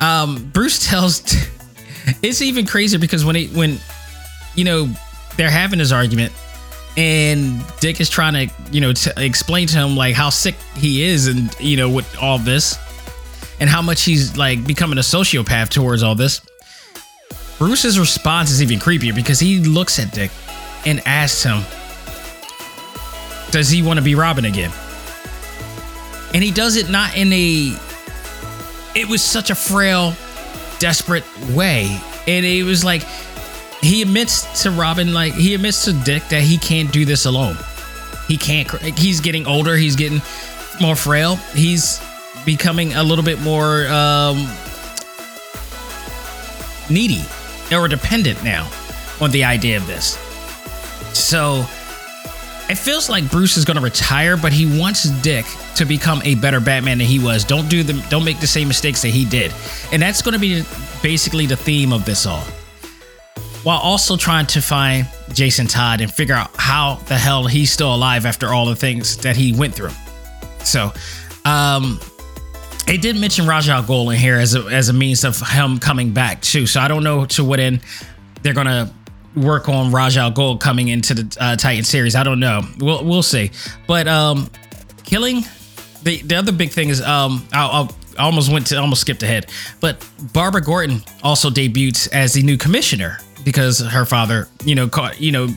Um, 0.00 0.48
Bruce 0.54 0.88
tells 0.88 1.20
it's 2.22 2.40
even 2.40 2.64
crazier 2.64 2.98
because 2.98 3.26
when 3.26 3.34
he 3.36 3.48
when 3.48 3.78
you 4.54 4.64
know 4.64 4.88
they're 5.38 5.48
having 5.48 5.78
this 5.78 5.92
argument 5.92 6.32
and 6.98 7.64
Dick 7.78 8.00
is 8.00 8.10
trying 8.10 8.48
to, 8.48 8.54
you 8.72 8.80
know, 8.80 8.92
explain 9.16 9.68
to 9.68 9.76
him 9.76 9.96
like 9.96 10.16
how 10.16 10.30
sick 10.30 10.56
he 10.76 11.04
is 11.04 11.28
and, 11.28 11.54
you 11.60 11.76
know, 11.76 11.88
with 11.88 12.18
all 12.20 12.38
this 12.38 12.76
and 13.60 13.70
how 13.70 13.80
much 13.80 14.02
he's 14.02 14.36
like 14.36 14.66
becoming 14.66 14.98
a 14.98 15.02
sociopath 15.02 15.68
towards 15.68 16.02
all 16.02 16.16
this. 16.16 16.40
Bruce's 17.56 18.00
response 18.00 18.50
is 18.50 18.60
even 18.62 18.80
creepier 18.80 19.14
because 19.14 19.38
he 19.38 19.60
looks 19.60 20.00
at 20.00 20.12
Dick 20.12 20.32
and 20.84 21.00
asks 21.06 21.44
him, 21.44 21.62
Does 23.52 23.70
he 23.70 23.80
want 23.80 23.98
to 24.00 24.04
be 24.04 24.16
Robin 24.16 24.44
again? 24.44 24.72
And 26.34 26.42
he 26.42 26.50
does 26.50 26.76
it 26.76 26.90
not 26.90 27.16
in 27.16 27.32
a, 27.32 27.76
it 28.96 29.08
was 29.08 29.22
such 29.22 29.50
a 29.50 29.54
frail, 29.54 30.14
desperate 30.80 31.24
way. 31.50 32.00
And 32.26 32.44
it 32.44 32.64
was 32.64 32.84
like, 32.84 33.02
he 33.80 34.02
admits 34.02 34.62
to 34.62 34.70
Robin, 34.70 35.12
like 35.12 35.34
he 35.34 35.54
admits 35.54 35.84
to 35.84 35.92
Dick 35.92 36.28
that 36.28 36.42
he 36.42 36.58
can't 36.58 36.92
do 36.92 37.04
this 37.04 37.26
alone. 37.26 37.56
He 38.26 38.36
can't. 38.36 38.70
He's 38.98 39.20
getting 39.20 39.46
older. 39.46 39.76
He's 39.76 39.96
getting 39.96 40.20
more 40.80 40.96
frail. 40.96 41.36
He's 41.54 42.00
becoming 42.44 42.94
a 42.94 43.02
little 43.02 43.24
bit 43.24 43.40
more 43.40 43.86
um, 43.88 44.48
needy 46.90 47.24
or 47.72 47.88
dependent 47.88 48.42
now 48.42 48.70
on 49.20 49.30
the 49.30 49.44
idea 49.44 49.76
of 49.76 49.86
this. 49.86 50.18
So 51.16 51.64
it 52.68 52.76
feels 52.76 53.08
like 53.08 53.30
Bruce 53.30 53.56
is 53.56 53.64
going 53.64 53.76
to 53.76 53.82
retire, 53.82 54.36
but 54.36 54.52
he 54.52 54.78
wants 54.78 55.04
Dick 55.22 55.46
to 55.76 55.84
become 55.84 56.20
a 56.24 56.34
better 56.34 56.60
Batman 56.60 56.98
than 56.98 57.06
he 57.06 57.18
was. 57.18 57.44
Don't 57.44 57.68
do 57.68 57.82
the 57.82 57.94
don't 58.10 58.24
make 58.24 58.40
the 58.40 58.46
same 58.46 58.68
mistakes 58.68 59.02
that 59.02 59.08
he 59.08 59.24
did, 59.24 59.54
and 59.92 60.02
that's 60.02 60.20
going 60.20 60.34
to 60.34 60.38
be 60.38 60.64
basically 61.02 61.46
the 61.46 61.56
theme 61.56 61.92
of 61.92 62.04
this 62.04 62.26
all 62.26 62.44
while 63.62 63.78
also 63.78 64.16
trying 64.16 64.46
to 64.46 64.60
find 64.60 65.06
Jason 65.32 65.66
Todd 65.66 66.00
and 66.00 66.12
figure 66.12 66.34
out 66.34 66.50
how 66.56 66.96
the 67.06 67.16
hell 67.16 67.46
he's 67.46 67.72
still 67.72 67.94
alive 67.94 68.26
after 68.26 68.48
all 68.48 68.66
the 68.66 68.76
things 68.76 69.16
that 69.18 69.36
he 69.36 69.52
went 69.52 69.74
through. 69.74 69.90
So, 70.64 70.92
um, 71.44 72.00
it 72.86 73.02
did 73.02 73.16
mention 73.16 73.48
al 73.48 73.60
Ghul 73.60 74.12
in 74.12 74.18
here 74.18 74.36
as 74.36 74.54
a, 74.54 74.60
as 74.64 74.88
a 74.88 74.92
means 74.92 75.24
of 75.24 75.38
him 75.40 75.78
coming 75.78 76.12
back 76.12 76.40
too. 76.40 76.66
So 76.66 76.80
I 76.80 76.88
don't 76.88 77.04
know 77.04 77.26
to 77.26 77.44
what 77.44 77.60
end 77.60 77.80
they're 78.42 78.54
gonna 78.54 78.92
work 79.36 79.68
on 79.68 79.94
al 79.94 80.32
Ghul 80.32 80.58
coming 80.58 80.88
into 80.88 81.14
the 81.14 81.36
uh, 81.38 81.56
Titan 81.56 81.84
series. 81.84 82.14
I 82.16 82.22
don't 82.22 82.40
know. 82.40 82.62
We'll 82.78 83.04
we'll 83.04 83.22
see. 83.22 83.50
But 83.86 84.08
um, 84.08 84.50
killing 85.04 85.42
the 86.02 86.22
the 86.22 86.36
other 86.36 86.52
big 86.52 86.70
thing 86.70 86.88
is 86.88 87.02
um, 87.02 87.46
I'll, 87.52 87.70
I'll 87.70 87.96
I 88.18 88.22
almost 88.22 88.50
went 88.50 88.66
to 88.68 88.76
almost 88.76 89.02
skipped 89.02 89.22
ahead, 89.22 89.46
but 89.80 90.04
Barbara 90.32 90.60
Gordon 90.60 91.02
also 91.22 91.50
debuts 91.50 92.08
as 92.08 92.32
the 92.32 92.42
new 92.42 92.56
commissioner 92.56 93.18
because 93.48 93.80
her 93.80 94.04
father, 94.04 94.46
you 94.62 94.74
know, 94.74 94.86
caught, 94.90 95.18
you 95.22 95.32
know, 95.32 95.48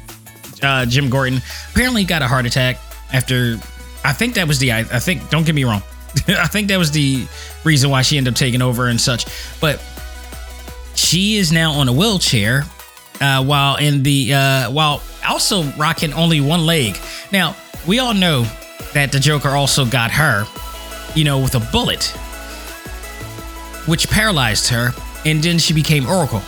uh, 0.63 0.85
Jim 0.85 1.09
Gordon 1.09 1.41
apparently 1.71 2.05
got 2.05 2.21
a 2.21 2.27
heart 2.27 2.45
attack 2.45 2.77
after. 3.11 3.57
I 4.05 4.13
think 4.13 4.35
that 4.35 4.47
was 4.47 4.59
the. 4.59 4.71
I, 4.71 4.79
I 4.79 4.99
think. 4.99 5.29
Don't 5.29 5.45
get 5.45 5.53
me 5.53 5.65
wrong. 5.65 5.81
I 6.29 6.47
think 6.47 6.69
that 6.69 6.77
was 6.77 6.91
the 6.91 7.27
reason 7.65 7.89
why 7.89 8.01
she 8.01 8.17
ended 8.17 8.33
up 8.33 8.37
taking 8.37 8.61
over 8.61 8.87
and 8.87 8.99
such. 8.99 9.25
But 9.59 9.83
she 10.95 11.35
is 11.35 11.51
now 11.51 11.73
on 11.73 11.89
a 11.89 11.91
wheelchair, 11.91 12.63
uh, 13.19 13.43
while 13.43 13.75
in 13.75 14.03
the 14.03 14.33
uh, 14.33 14.71
while 14.71 15.03
also 15.27 15.63
rocking 15.73 16.13
only 16.13 16.39
one 16.39 16.65
leg. 16.65 16.97
Now 17.33 17.57
we 17.85 17.99
all 17.99 18.13
know 18.13 18.43
that 18.93 19.11
the 19.11 19.19
Joker 19.19 19.49
also 19.49 19.85
got 19.85 20.11
her, 20.11 20.45
you 21.13 21.25
know, 21.25 21.39
with 21.39 21.55
a 21.55 21.71
bullet, 21.73 22.05
which 23.85 24.09
paralyzed 24.09 24.69
her, 24.69 24.91
and 25.25 25.43
then 25.43 25.59
she 25.59 25.73
became 25.73 26.07
Oracle 26.07 26.41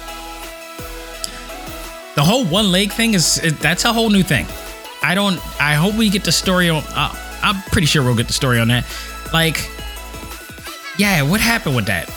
the 2.15 2.23
whole 2.23 2.45
one 2.45 2.71
leg 2.71 2.91
thing 2.91 3.13
is 3.13 3.41
that's 3.59 3.85
a 3.85 3.93
whole 3.93 4.09
new 4.09 4.23
thing. 4.23 4.45
I 5.01 5.15
don't. 5.15 5.39
I 5.61 5.73
hope 5.73 5.95
we 5.95 6.09
get 6.09 6.23
the 6.23 6.31
story 6.31 6.69
on. 6.69 6.83
Uh, 6.89 7.13
I'm 7.41 7.61
pretty 7.63 7.87
sure 7.87 8.03
we'll 8.03 8.15
get 8.15 8.27
the 8.27 8.33
story 8.33 8.59
on 8.59 8.69
that. 8.69 8.85
Like, 9.33 9.69
yeah, 10.97 11.21
what 11.23 11.41
happened 11.41 11.75
with 11.75 11.87
that? 11.87 12.09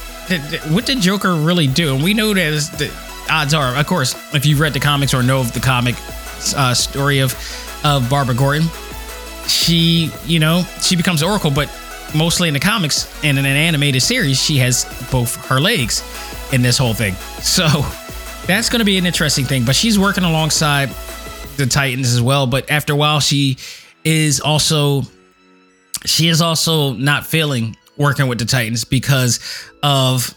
What 0.71 0.87
did 0.87 1.01
Joker 1.01 1.35
really 1.35 1.67
do? 1.67 1.95
And 1.95 2.05
we 2.05 2.15
know 2.15 2.35
that 2.35 2.79
the 2.79 2.93
odds 3.31 3.55
are, 3.55 3.77
of 3.77 3.87
course, 3.87 4.15
if 4.35 4.45
you've 4.47 4.61
read 4.61 4.73
the 4.73 4.81
comics 4.81 5.15
or 5.15 5.23
know 5.23 5.41
of 5.41 5.53
the 5.53 5.61
comic 5.61 5.97
uh, 6.57 6.75
story 6.75 7.21
of 7.21 7.35
of 7.85 8.09
Barbara 8.11 8.35
Gordon, 8.35 8.69
she, 9.49 10.11
you 10.25 10.39
know, 10.39 10.65
she 10.81 10.97
becomes 10.97 11.23
Oracle, 11.23 11.51
but 11.51 11.69
mostly 12.15 12.49
in 12.49 12.55
the 12.55 12.61
comics 12.61 13.09
and 13.25 13.39
in 13.39 13.47
an 13.47 13.57
animated 13.57 14.03
series, 14.03 14.41
she 14.41 14.59
has 14.59 14.85
both 15.11 15.37
her 15.47 15.61
legs 15.61 16.03
in 16.53 16.63
this 16.63 16.79
whole 16.79 16.95
thing. 16.95 17.15
So 17.41 17.67
that's 18.47 18.69
going 18.69 18.81
to 18.81 18.85
be 18.85 18.99
an 18.99 19.07
interesting 19.07 19.45
thing. 19.45 19.65
But 19.65 19.77
she's 19.77 19.99
working 19.99 20.25
alongside 20.25 20.91
the 21.57 21.67
Titans 21.67 22.13
as 22.13 22.23
well. 22.23 22.47
But 22.47 22.71
after 22.71 22.93
a 22.93 22.97
while, 22.97 23.21
she 23.21 23.57
is 24.05 24.41
also 24.41 25.03
she 26.05 26.29
is 26.29 26.41
also 26.41 26.93
not 26.93 27.27
feeling 27.27 27.77
working 27.97 28.29
with 28.29 28.39
the 28.39 28.45
Titans 28.45 28.85
because 28.85 29.41
of 29.83 30.35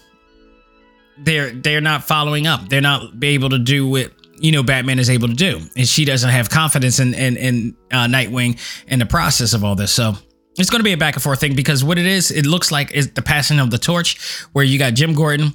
they're 1.18 1.50
they're 1.50 1.80
not 1.80 2.04
following 2.04 2.46
up. 2.46 2.68
They're 2.68 2.80
not 2.80 3.18
be 3.18 3.28
able 3.28 3.50
to 3.50 3.58
do 3.58 3.88
what 3.88 4.12
you 4.38 4.52
know 4.52 4.62
Batman 4.62 4.98
is 4.98 5.10
able 5.10 5.28
to 5.28 5.34
do, 5.34 5.60
and 5.76 5.86
she 5.86 6.04
doesn't 6.04 6.30
have 6.30 6.50
confidence 6.50 6.98
in 6.98 7.14
in, 7.14 7.36
in 7.36 7.76
uh, 7.90 8.06
Nightwing 8.06 8.58
in 8.88 8.98
the 8.98 9.06
process 9.06 9.52
of 9.52 9.64
all 9.64 9.74
this. 9.74 9.92
So 9.92 10.14
it's 10.58 10.70
going 10.70 10.80
to 10.80 10.84
be 10.84 10.92
a 10.92 10.96
back 10.96 11.14
and 11.14 11.22
forth 11.22 11.40
thing 11.40 11.54
because 11.54 11.84
what 11.84 11.98
it 11.98 12.06
is, 12.06 12.30
it 12.30 12.46
looks 12.46 12.72
like 12.72 12.90
is 12.92 13.10
the 13.12 13.22
passing 13.22 13.60
of 13.60 13.70
the 13.70 13.78
torch, 13.78 14.18
where 14.52 14.64
you 14.64 14.78
got 14.78 14.94
Jim 14.94 15.14
Gordon 15.14 15.54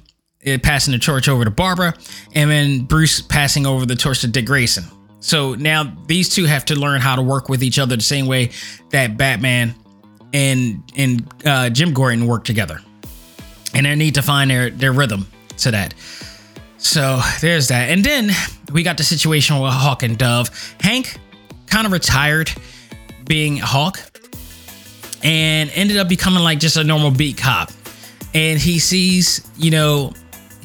passing 0.62 0.92
the 0.92 0.98
torch 0.98 1.28
over 1.28 1.44
to 1.44 1.50
Barbara, 1.50 1.94
and 2.34 2.50
then 2.50 2.84
Bruce 2.84 3.20
passing 3.20 3.66
over 3.66 3.84
the 3.84 3.96
torch 3.96 4.20
to 4.20 4.28
Dick 4.28 4.46
Grayson. 4.46 4.84
So 5.20 5.54
now 5.54 5.92
these 6.06 6.28
two 6.28 6.44
have 6.44 6.64
to 6.66 6.76
learn 6.76 7.00
how 7.00 7.16
to 7.16 7.22
work 7.22 7.48
with 7.48 7.62
each 7.62 7.78
other 7.78 7.96
the 7.96 8.02
same 8.02 8.26
way 8.26 8.50
that 8.90 9.16
Batman 9.16 9.74
and 10.32 10.82
and 10.96 11.32
uh, 11.44 11.70
Jim 11.70 11.92
Gordon 11.92 12.26
work 12.26 12.44
together, 12.44 12.80
and 13.74 13.86
they 13.86 13.94
need 13.96 14.14
to 14.14 14.22
find 14.22 14.50
their 14.50 14.70
their 14.70 14.92
rhythm 14.92 15.26
to 15.58 15.70
that. 15.72 15.94
So 16.78 17.20
there's 17.40 17.68
that, 17.68 17.90
and 17.90 18.04
then 18.04 18.30
we 18.72 18.82
got 18.82 18.98
the 18.98 19.04
situation 19.04 19.58
with 19.58 19.72
Hawk 19.72 20.02
and 20.02 20.16
Dove. 20.16 20.76
Hank 20.80 21.18
kind 21.66 21.86
of 21.86 21.92
retired 21.92 22.52
being 23.24 23.56
Hawk, 23.56 23.98
and 25.24 25.70
ended 25.74 25.96
up 25.96 26.08
becoming 26.08 26.44
like 26.44 26.60
just 26.60 26.76
a 26.76 26.84
normal 26.84 27.10
beat 27.10 27.36
cop. 27.36 27.72
And 28.34 28.60
he 28.60 28.78
sees, 28.78 29.50
you 29.56 29.70
know, 29.70 30.12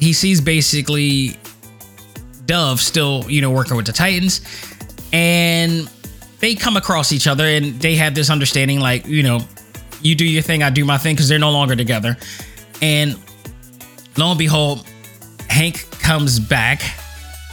he 0.02 0.12
sees 0.12 0.40
basically 0.40 1.36
Dove 2.44 2.80
still, 2.80 3.24
you 3.28 3.40
know, 3.40 3.52
working 3.52 3.76
with 3.76 3.86
the 3.86 3.92
Titans, 3.92 4.40
and 5.12 5.88
they 6.40 6.56
come 6.56 6.76
across 6.76 7.12
each 7.12 7.28
other 7.28 7.44
and 7.46 7.80
they 7.80 7.94
have 7.94 8.14
this 8.14 8.28
understanding, 8.28 8.80
like, 8.80 9.06
you 9.06 9.22
know, 9.22 9.40
you 10.00 10.16
do 10.16 10.24
your 10.24 10.42
thing, 10.42 10.62
I 10.64 10.70
do 10.70 10.84
my 10.84 10.98
thing, 10.98 11.14
because 11.14 11.28
they're 11.28 11.38
no 11.38 11.52
longer 11.52 11.76
together. 11.76 12.16
And 12.80 13.16
lo 14.16 14.30
and 14.30 14.38
behold, 14.38 14.84
Hank 15.48 15.88
comes 16.00 16.40
back 16.40 16.82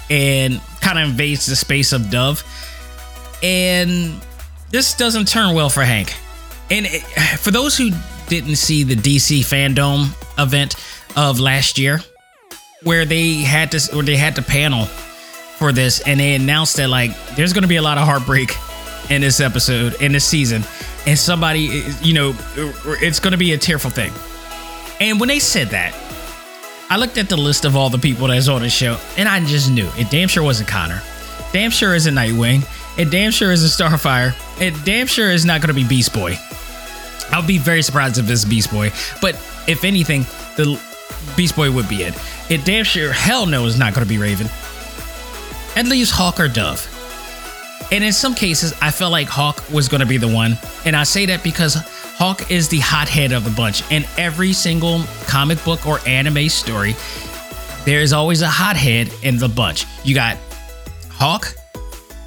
and 0.10 0.60
kind 0.82 0.98
of 0.98 1.10
invades 1.10 1.46
the 1.46 1.56
space 1.56 1.94
of 1.94 2.10
Dove. 2.10 2.44
And 3.44 4.20
this 4.72 4.96
doesn't 4.96 5.28
turn 5.28 5.54
well 5.54 5.70
for 5.70 5.84
Hank. 5.84 6.16
And 6.72 6.88
it, 6.88 7.02
for 7.38 7.52
those 7.52 7.78
who 7.78 7.92
didn't 8.28 8.56
see 8.56 8.84
the 8.84 8.96
DC 8.96 9.42
Fandom 9.42 10.08
event 10.40 10.76
of 11.16 11.40
last 11.40 11.78
year, 11.78 12.02
where 12.84 13.06
they 13.06 13.34
had 13.36 13.72
this, 13.72 13.94
or 13.94 14.04
they 14.04 14.15
had 14.15 14.36
to 14.36 14.42
panel 14.42 14.86
for 14.86 15.72
this, 15.72 16.02
and 16.02 16.20
they 16.20 16.36
announced 16.36 16.78
that 16.78 16.89
like 16.89 17.12
there's 17.36 17.54
going 17.54 17.63
to 17.63 17.68
be 17.68 17.76
a 17.76 17.82
lot 17.82 17.98
of 17.98 18.06
heartbreak 18.06 18.56
in 19.10 19.22
this 19.22 19.39
episode, 19.39 20.02
in 20.02 20.12
this 20.12 20.26
season, 20.26 20.63
and 21.06 21.18
somebody, 21.18 21.84
you 22.02 22.13
know, 22.13 22.36
it's 23.02 23.20
going 23.20 23.32
to 23.32 23.38
be 23.38 23.54
a 23.54 23.58
tearful 23.58 23.89
thing. 23.89 24.13
And 25.00 25.20
when 25.20 25.30
they 25.30 25.39
said 25.39 25.70
that, 25.70 25.94
I 26.89 26.98
looked 26.98 27.18
at 27.18 27.30
the 27.30 27.38
list 27.38 27.65
of 27.65 27.76
all 27.76 27.89
the 27.89 28.00
people 28.00 28.28
that's 28.28 28.48
on 28.48 28.62
the 28.62 28.70
show, 28.70 28.98
and 29.18 29.28
I 29.28 29.44
just 29.46 29.70
knew 29.70 29.89
it 29.98 30.10
damn 30.10 30.28
sure 30.28 30.44
wasn't 30.44 30.70
Connor. 30.70 31.02
Damn 31.52 31.72
sure 31.72 31.96
isn't 31.96 32.13
Nightwing. 32.13 32.63
It 32.98 33.10
damn 33.12 33.32
sure 33.32 33.52
isn't 33.52 33.70
Starfire. 33.70 34.36
It 34.62 34.74
damn 34.86 35.08
sure 35.08 35.32
is 35.32 35.46
not 35.46 35.62
going 35.62 35.70
to 35.70 35.74
be 35.74 35.88
Beast 35.88 36.13
Boy. 36.13 36.38
I'll 37.32 37.46
be 37.46 37.58
very 37.58 37.82
surprised 37.82 38.18
if 38.18 38.30
it's 38.30 38.46
Beast 38.46 38.72
Boy. 38.72 38.92
But 39.22 39.36
if 39.68 39.84
anything, 39.84 40.24
the 40.58 40.80
Beast 41.36 41.56
Boy 41.56 41.72
would 41.72 41.88
be 41.88 42.04
it. 42.04 42.13
It 42.50 42.65
damn 42.65 42.84
sure 42.84 43.12
hell 43.12 43.45
no 43.45 43.65
is 43.65 43.78
not 43.78 43.93
going 43.93 44.06
to 44.06 44.10
be 44.10 44.17
Raven. 44.17 44.48
At 45.76 45.86
least 45.88 46.12
Hawk 46.13 46.39
or 46.39 46.48
Dove. 46.48 46.86
And 47.91 48.04
in 48.04 48.13
some 48.13 48.36
cases, 48.36 48.74
I 48.82 48.91
felt 48.91 49.12
like 49.12 49.28
Hawk 49.28 49.63
was 49.72 49.88
going 49.88 50.02
to 50.02 50.08
be 50.08 50.17
the 50.17 50.28
one. 50.28 50.58
And 50.86 50.95
I 50.95 51.04
say 51.04 51.26
that 51.28 51.43
because 51.43 51.76
Hawk 51.76 52.52
is 52.52 52.67
the 52.69 52.80
hothead 52.80 53.32
of 53.32 53.43
the 53.43 53.50
bunch. 53.52 53.89
In 53.91 54.06
every 54.17 54.54
single 54.54 55.02
comic 55.26 55.63
book 55.63 55.88
or 55.88 56.00
anime 56.06 56.50
story, 56.50 56.95
there 57.86 58.02
is 58.02 58.13
always 58.13 58.41
a 58.41 58.48
hothead 58.48 59.12
in 59.24 59.38
the 59.38 59.48
bunch. 59.48 59.86
You 60.04 60.13
got 60.13 60.38
Hawk, 61.10 61.56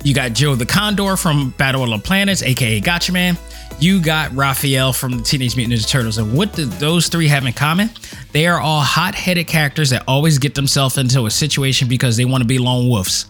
you 0.03 0.15
got 0.15 0.33
Joe 0.33 0.55
the 0.55 0.67
Condor 0.67 1.17
from 1.17 1.51
Battle 1.51 1.85
of 1.85 1.91
the 1.91 1.99
Planets, 1.99 2.43
aka 2.43 2.81
Gatchaman. 2.81 3.39
You 3.83 4.01
got 4.01 4.33
Raphael 4.33 4.93
from 4.93 5.17
the 5.17 5.25
Teenage 5.25 5.57
Mutant 5.57 5.81
Ninja 5.81 5.89
Turtles. 5.89 6.17
And 6.17 6.33
what 6.39 6.53
do 6.53 6.67
those 6.67 7.09
three 7.09 7.27
have 7.27 7.45
in 7.45 7.53
common? 7.53 7.91
They 8.31 8.47
are 8.47 8.61
all 8.61 8.81
hot 8.81 9.17
headed 9.17 9.49
characters 9.49 9.91
that 9.91 10.05
always 10.07 10.39
get 10.39 10.55
themselves 10.55 10.99
into 10.99 11.27
a 11.27 11.31
situation 11.33 11.89
because 11.89 12.17
they 12.17 12.25
want 12.25 12.43
to 12.43 12.47
be 12.47 12.59
lone 12.59 12.89
wolves. 12.89 13.27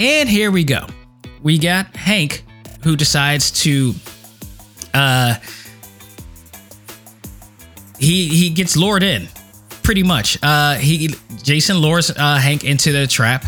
And 0.00 0.28
here 0.28 0.50
we 0.50 0.64
go. 0.64 0.84
We 1.44 1.58
got 1.58 1.94
Hank, 1.94 2.44
who 2.82 2.96
decides 2.96 3.52
to 3.62 3.94
uh 4.94 5.36
he 8.00 8.26
he 8.26 8.50
gets 8.50 8.76
lured 8.76 9.04
in 9.04 9.28
pretty 9.84 10.02
much 10.02 10.36
uh 10.42 10.74
he 10.74 11.08
jason 11.42 11.78
lures 11.78 12.10
uh 12.10 12.36
hank 12.36 12.62
into 12.64 12.92
the 12.92 13.06
trap 13.06 13.46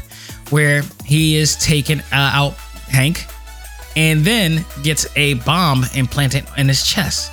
where 0.49 0.83
he 1.05 1.37
is 1.37 1.57
taking 1.57 2.01
uh, 2.01 2.05
out 2.13 2.53
hank 2.89 3.27
and 3.97 4.25
then 4.25 4.65
gets 4.83 5.07
a 5.17 5.35
bomb 5.35 5.85
implanted 5.95 6.45
in 6.57 6.69
his 6.69 6.87
chest. 6.87 7.31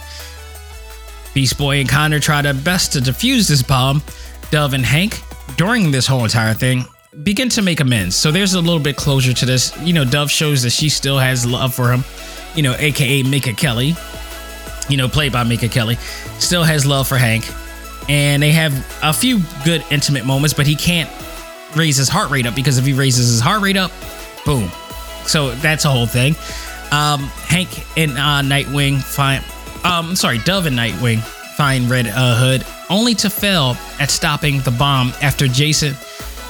Beast 1.33 1.57
boy 1.57 1.79
and 1.79 1.89
connor 1.89 2.19
try 2.19 2.41
their 2.41 2.53
best 2.53 2.93
to 2.93 2.99
defuse 2.99 3.47
this 3.47 3.61
bomb. 3.61 4.01
Dove 4.49 4.73
and 4.73 4.85
hank 4.85 5.21
during 5.57 5.91
this 5.91 6.05
whole 6.05 6.23
entire 6.23 6.53
thing 6.53 6.85
begin 7.23 7.49
to 7.49 7.61
make 7.61 7.81
amends. 7.81 8.15
So 8.15 8.31
there's 8.31 8.53
a 8.53 8.61
little 8.61 8.79
bit 8.79 8.95
closure 8.95 9.33
to 9.33 9.45
this. 9.45 9.77
You 9.81 9.93
know 9.93 10.05
dove 10.05 10.31
shows 10.31 10.63
that 10.63 10.71
she 10.71 10.89
still 10.89 11.19
has 11.19 11.45
love 11.45 11.73
for 11.73 11.91
him. 11.91 12.03
You 12.55 12.63
know 12.63 12.75
aka 12.77 13.23
minka 13.23 13.53
kelly. 13.53 13.95
You 14.89 14.97
know, 14.97 15.07
played 15.07 15.31
by 15.31 15.43
Minka 15.43 15.69
Kelly, 15.69 15.95
still 16.39 16.63
has 16.63 16.85
love 16.85 17.07
for 17.07 17.17
Hank. 17.17 17.49
And 18.09 18.41
they 18.43 18.51
have 18.51 18.73
a 19.01 19.13
few 19.13 19.39
good 19.63 19.85
intimate 19.89 20.25
moments, 20.25 20.53
but 20.53 20.67
he 20.67 20.75
can't 20.75 21.09
raise 21.75 21.95
his 21.95 22.09
heart 22.09 22.29
rate 22.29 22.45
up 22.45 22.55
because 22.55 22.77
if 22.77 22.85
he 22.85 22.91
raises 22.91 23.29
his 23.29 23.39
heart 23.39 23.61
rate 23.61 23.77
up, 23.77 23.91
boom. 24.45 24.69
So 25.27 25.51
that's 25.55 25.85
a 25.85 25.89
whole 25.89 26.07
thing. 26.07 26.35
Um, 26.91 27.21
Hank 27.47 27.69
and 27.97 28.11
uh, 28.11 28.41
Nightwing 28.41 29.01
find, 29.01 29.43
um, 29.85 30.15
sorry, 30.15 30.39
Dove 30.39 30.65
and 30.65 30.77
Nightwing 30.77 31.19
find 31.55 31.89
Red 31.89 32.07
uh, 32.07 32.35
Hood 32.35 32.65
only 32.89 33.15
to 33.15 33.29
fail 33.29 33.77
at 33.99 34.09
stopping 34.09 34.59
the 34.61 34.71
bomb 34.71 35.13
after 35.21 35.47
Jason 35.47 35.95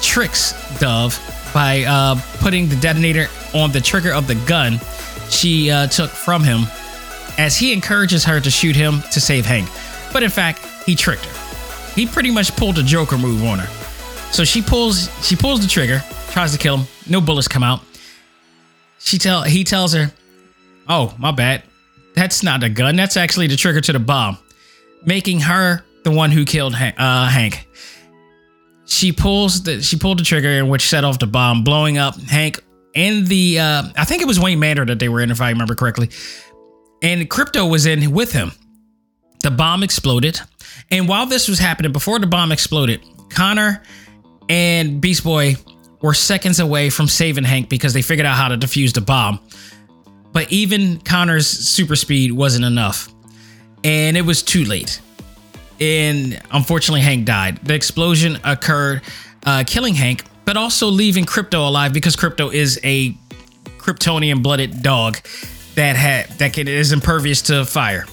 tricks 0.01 0.53
Dove 0.79 1.19
by 1.53 1.83
uh, 1.83 2.15
putting 2.39 2.67
the 2.67 2.75
detonator 2.77 3.27
on 3.53 3.71
the 3.71 3.81
trigger 3.81 4.13
of 4.13 4.27
the 4.27 4.35
gun 4.47 4.79
she 5.29 5.69
uh, 5.69 5.87
took 5.87 6.09
from 6.09 6.43
him 6.43 6.61
as 7.37 7.57
he 7.57 7.73
encourages 7.73 8.23
her 8.25 8.39
to 8.39 8.49
shoot 8.51 8.75
him 8.75 9.01
to 9.11 9.21
save 9.21 9.45
Hank. 9.45 9.69
But 10.11 10.23
in 10.23 10.29
fact, 10.29 10.65
he 10.85 10.95
tricked 10.95 11.25
her. 11.25 11.93
He 11.93 12.05
pretty 12.05 12.31
much 12.31 12.55
pulled 12.55 12.77
a 12.77 12.83
Joker 12.83 13.17
move 13.17 13.43
on 13.43 13.59
her. 13.59 13.67
So 14.31 14.43
she 14.43 14.61
pulls 14.61 15.09
she 15.25 15.35
pulls 15.35 15.61
the 15.61 15.67
trigger, 15.67 16.01
tries 16.31 16.51
to 16.53 16.57
kill 16.57 16.77
him. 16.77 16.87
No 17.09 17.19
bullets 17.21 17.47
come 17.47 17.63
out. 17.63 17.81
She 19.03 19.17
tell 19.17 19.43
he 19.43 19.63
tells 19.63 19.93
her, 19.93 20.11
"Oh, 20.87 21.13
my 21.17 21.31
bad. 21.31 21.63
That's 22.15 22.43
not 22.43 22.63
a 22.63 22.69
gun. 22.69 22.95
That's 22.95 23.17
actually 23.17 23.47
the 23.47 23.55
trigger 23.55 23.81
to 23.81 23.93
the 23.93 23.99
bomb," 23.99 24.37
making 25.05 25.41
her 25.41 25.83
the 26.03 26.11
one 26.11 26.31
who 26.31 26.45
killed 26.45 26.73
uh, 26.73 27.27
Hank. 27.27 27.67
She 28.85 29.11
pulls 29.11 29.63
the 29.63 29.81
she 29.81 29.97
pulled 29.97 30.19
the 30.19 30.23
trigger 30.23 30.65
which 30.65 30.87
set 30.87 31.03
off 31.03 31.19
the 31.19 31.27
bomb, 31.27 31.63
blowing 31.63 31.97
up 31.97 32.19
Hank 32.21 32.63
and 32.93 33.25
the 33.27 33.59
uh, 33.59 33.83
I 33.97 34.05
think 34.05 34.21
it 34.21 34.27
was 34.27 34.39
Wayne 34.39 34.59
Manor 34.59 34.85
that 34.85 34.99
they 34.99 35.09
were 35.09 35.21
in, 35.21 35.31
if 35.31 35.41
I 35.41 35.49
remember 35.49 35.75
correctly 35.75 36.09
and 37.01 37.29
Krypto 37.29 37.69
was 37.69 37.85
in 37.85 38.11
with 38.11 38.31
him. 38.31 38.51
The 39.41 39.51
bomb 39.51 39.83
exploded. 39.83 40.39
And 40.91 41.07
while 41.07 41.25
this 41.25 41.47
was 41.47 41.59
happening, 41.59 41.91
before 41.91 42.19
the 42.19 42.27
bomb 42.27 42.51
exploded, 42.51 43.01
Connor 43.29 43.81
and 44.49 45.01
Beast 45.01 45.23
Boy 45.23 45.55
were 46.01 46.13
seconds 46.13 46.59
away 46.59 46.89
from 46.89 47.07
saving 47.07 47.43
Hank 47.43 47.69
because 47.69 47.93
they 47.93 48.01
figured 48.01 48.25
out 48.25 48.35
how 48.35 48.47
to 48.47 48.57
defuse 48.57 48.93
the 48.93 49.01
bomb. 49.01 49.39
But 50.33 50.51
even 50.51 50.99
Connor's 51.01 51.47
super 51.47 51.95
speed 51.95 52.31
wasn't 52.31 52.65
enough. 52.65 53.09
And 53.83 54.15
it 54.15 54.21
was 54.21 54.43
too 54.43 54.65
late. 54.65 55.01
And 55.79 56.39
unfortunately, 56.51 57.01
Hank 57.01 57.25
died. 57.25 57.57
The 57.63 57.73
explosion 57.73 58.37
occurred, 58.43 59.01
uh, 59.45 59.63
killing 59.65 59.95
Hank, 59.95 60.23
but 60.45 60.57
also 60.57 60.87
leaving 60.87 61.25
Krypto 61.25 61.67
alive 61.67 61.93
because 61.93 62.15
Krypto 62.15 62.53
is 62.53 62.79
a 62.83 63.15
Kryptonian 63.77 64.43
blooded 64.43 64.83
dog 64.83 65.17
that 65.75 65.95
had 65.95 66.29
that 66.37 66.53
can, 66.53 66.67
is 66.67 66.91
impervious 66.91 67.41
to 67.43 67.65
fire, 67.65 68.05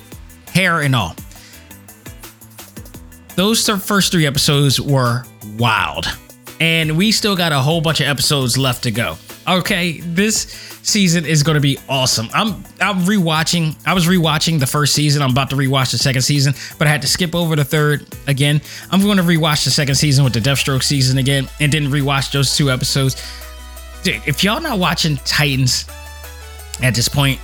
hair 0.52 0.80
and 0.80 0.96
all. 0.96 1.14
those 3.36 3.64
th- 3.64 3.78
first 3.78 4.10
three 4.12 4.26
episodes 4.26 4.80
were 4.80 5.24
wild. 5.58 6.06
And 6.60 6.96
we 6.96 7.12
still 7.12 7.36
got 7.36 7.52
a 7.52 7.58
whole 7.58 7.80
bunch 7.80 8.00
of 8.00 8.08
episodes 8.08 8.58
left 8.58 8.82
to 8.82 8.90
go. 8.90 9.16
Okay, 9.46 10.00
this 10.00 10.42
season 10.82 11.24
is 11.24 11.42
going 11.42 11.54
to 11.54 11.60
be 11.60 11.78
awesome. 11.88 12.28
I'm 12.34 12.64
I'm 12.80 13.00
rewatching. 13.04 13.76
I 13.86 13.94
was 13.94 14.06
rewatching 14.06 14.58
the 14.60 14.66
first 14.66 14.94
season. 14.94 15.22
I'm 15.22 15.30
about 15.30 15.50
to 15.50 15.56
rewatch 15.56 15.92
the 15.92 15.98
second 15.98 16.22
season, 16.22 16.54
but 16.78 16.86
I 16.86 16.90
had 16.90 17.02
to 17.02 17.08
skip 17.08 17.34
over 17.34 17.56
the 17.56 17.64
third 17.64 18.06
again. 18.26 18.60
I'm 18.90 19.00
going 19.00 19.16
to 19.18 19.22
rewatch 19.22 19.64
the 19.64 19.70
second 19.70 19.94
season 19.94 20.24
with 20.24 20.34
the 20.34 20.40
Deathstroke 20.40 20.82
season 20.82 21.18
again, 21.18 21.48
and 21.60 21.72
then 21.72 21.86
rewatch 21.86 22.32
those 22.32 22.56
two 22.56 22.70
episodes. 22.70 23.16
Dude, 24.02 24.20
if 24.26 24.44
y'all 24.44 24.60
not 24.60 24.78
watching 24.78 25.16
Titans 25.18 25.86
at 26.82 26.94
this 26.94 27.08
point 27.08 27.40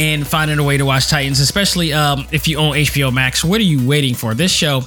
and 0.00 0.26
finding 0.26 0.58
a 0.58 0.64
way 0.64 0.76
to 0.76 0.84
watch 0.84 1.08
Titans, 1.08 1.40
especially 1.40 1.92
um, 1.92 2.26
if 2.32 2.48
you 2.48 2.58
own 2.58 2.72
HBO 2.74 3.12
Max, 3.12 3.44
what 3.44 3.60
are 3.60 3.64
you 3.64 3.86
waiting 3.86 4.14
for? 4.14 4.34
This 4.34 4.52
show, 4.52 4.82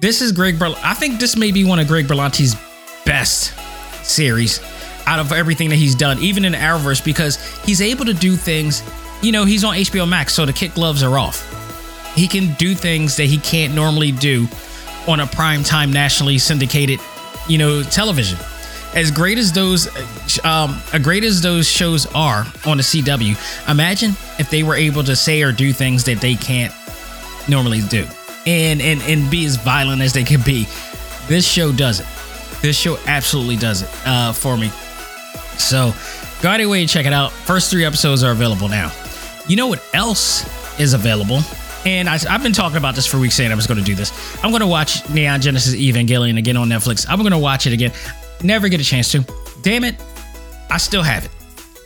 this 0.00 0.22
is 0.22 0.32
Greg. 0.32 0.58
Berl- 0.58 0.76
I 0.82 0.94
think 0.94 1.18
this 1.18 1.36
may 1.36 1.50
be 1.50 1.64
one 1.64 1.78
of 1.78 1.88
Greg 1.88 2.06
Berlanti's 2.06 2.56
best 3.04 3.54
series 4.02 4.60
out 5.06 5.18
of 5.18 5.32
everything 5.32 5.70
that 5.70 5.76
he's 5.76 5.94
done, 5.94 6.18
even 6.18 6.44
in 6.44 6.52
Arrowverse, 6.52 7.02
because 7.02 7.36
he's 7.64 7.80
able 7.80 8.04
to 8.04 8.12
do 8.12 8.36
things. 8.36 8.82
You 9.22 9.32
know, 9.32 9.44
he's 9.44 9.64
on 9.64 9.74
HBO 9.74 10.06
Max, 10.06 10.34
so 10.34 10.44
the 10.44 10.52
kick 10.52 10.74
gloves 10.74 11.02
are 11.02 11.18
off. 11.18 11.44
He 12.14 12.28
can 12.28 12.52
do 12.54 12.74
things 12.74 13.16
that 13.16 13.24
he 13.24 13.38
can't 13.38 13.74
normally 13.74 14.12
do 14.12 14.46
on 15.06 15.20
a 15.20 15.26
prime 15.26 15.62
time 15.62 15.92
nationally 15.92 16.38
syndicated, 16.38 17.00
you 17.48 17.56
know, 17.56 17.82
television. 17.82 18.38
As 18.94 19.10
great 19.10 19.38
as 19.38 19.52
those, 19.52 19.86
um, 20.44 20.80
as 20.92 21.02
great 21.02 21.24
as 21.24 21.40
those 21.40 21.68
shows 21.68 22.06
are 22.14 22.46
on 22.66 22.76
the 22.76 22.82
CW, 22.82 23.70
imagine 23.70 24.10
if 24.38 24.50
they 24.50 24.62
were 24.62 24.74
able 24.74 25.04
to 25.04 25.16
say 25.16 25.42
or 25.42 25.52
do 25.52 25.72
things 25.72 26.04
that 26.04 26.20
they 26.20 26.34
can't 26.34 26.74
normally 27.48 27.80
do, 27.82 28.06
and 28.46 28.80
and 28.80 29.00
and 29.02 29.30
be 29.30 29.44
as 29.46 29.56
violent 29.56 30.02
as 30.02 30.12
they 30.12 30.24
can 30.24 30.42
be. 30.42 30.66
This 31.28 31.46
show 31.46 31.72
does 31.72 32.00
it. 32.00 32.06
This 32.62 32.76
show 32.76 32.98
absolutely 33.06 33.56
does 33.56 33.82
it 33.82 33.90
uh, 34.04 34.32
for 34.32 34.56
me. 34.56 34.70
So 35.58 35.92
go 36.42 36.68
way 36.68 36.80
and 36.80 36.88
check 36.88 37.06
it 37.06 37.12
out. 37.12 37.32
First 37.32 37.70
three 37.70 37.84
episodes 37.84 38.22
are 38.22 38.32
available 38.32 38.68
now. 38.68 38.92
You 39.46 39.56
know 39.56 39.66
what 39.66 39.82
else 39.94 40.46
is 40.78 40.94
available? 40.94 41.40
And 41.84 42.08
I, 42.08 42.18
have 42.18 42.42
been 42.42 42.52
talking 42.52 42.76
about 42.76 42.94
this 42.94 43.06
for 43.06 43.18
weeks 43.18 43.34
saying 43.34 43.52
I 43.52 43.54
was 43.54 43.66
going 43.66 43.78
to 43.78 43.84
do 43.84 43.94
this. 43.94 44.12
I'm 44.44 44.50
going 44.50 44.60
to 44.60 44.66
watch 44.66 45.08
Neon 45.10 45.40
Genesis 45.40 45.74
Evangelion 45.74 46.36
again 46.38 46.56
on 46.56 46.68
Netflix. 46.68 47.06
I'm 47.08 47.20
going 47.20 47.32
to 47.32 47.38
watch 47.38 47.66
it 47.66 47.72
again. 47.72 47.92
Never 48.42 48.68
get 48.68 48.80
a 48.80 48.84
chance 48.84 49.10
to. 49.12 49.24
Damn 49.62 49.84
it. 49.84 49.96
I 50.70 50.78
still 50.78 51.02
have 51.02 51.24
it. 51.24 51.30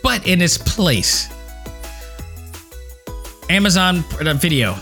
But 0.03 0.27
in 0.27 0.43
its 0.43 0.59
place, 0.59 1.29
Amazon 3.49 4.03
Video 4.39 4.77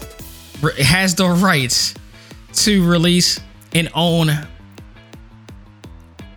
has 0.79 1.15
the 1.15 1.29
rights 1.29 1.95
to 2.53 2.89
release 2.89 3.41
and 3.75 3.89
own 3.95 4.31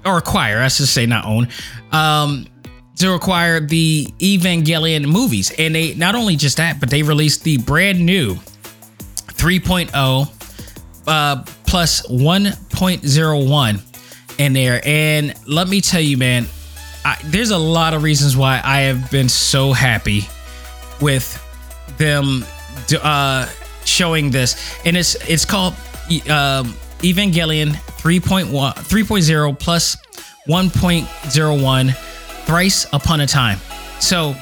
or 0.06 0.18
acquire, 0.18 0.60
I 0.60 0.68
should 0.68 0.88
say, 0.88 1.06
not 1.06 1.26
own, 1.26 1.47
um, 1.91 2.47
to 2.97 3.14
acquire 3.14 3.60
the 3.60 4.08
Evangelion 4.20 5.06
movies. 5.06 5.51
And 5.58 5.76
they 5.76 5.95
not 5.95 6.16
only 6.16 6.36
just 6.36 6.58
that, 6.58 6.80
but 6.80 6.89
they 6.89 7.04
released 7.04 7.43
the 7.43 7.58
brand 7.58 8.06
new 8.06 8.36
3.0 8.36 10.30
uh, 11.08 11.43
plus 11.66 12.08
1.01 12.08 14.39
in 14.39 14.54
there. 14.54 14.82
And 14.86 15.34
let 15.47 15.68
me 15.68 15.82
tell 15.82 16.01
you, 16.01 16.18
man, 16.18 16.45
I, 17.06 17.18
there's 17.26 17.51
a 17.51 17.58
lot 17.58 17.93
of 17.93 18.04
reasons 18.04 18.38
why 18.38 18.62
I 18.64 18.82
have 18.82 19.12
been 19.12 19.30
so 19.30 19.74
happy 19.74 20.22
with 21.01 21.39
them 21.97 22.45
uh, 23.01 23.49
showing 23.86 24.32
this. 24.32 24.78
And 24.86 24.95
it's 24.95 25.16
it's 25.28 25.45
called 25.45 25.74
um, 26.30 26.76
Evangelion 27.04 27.70
3.1 27.70 28.74
3.0 28.74 29.60
plus 29.60 29.97
1.01 30.47 31.93
thrice 32.45 32.86
upon 32.93 33.22
a 33.22 33.28
time. 33.28 33.60
So 33.99 34.36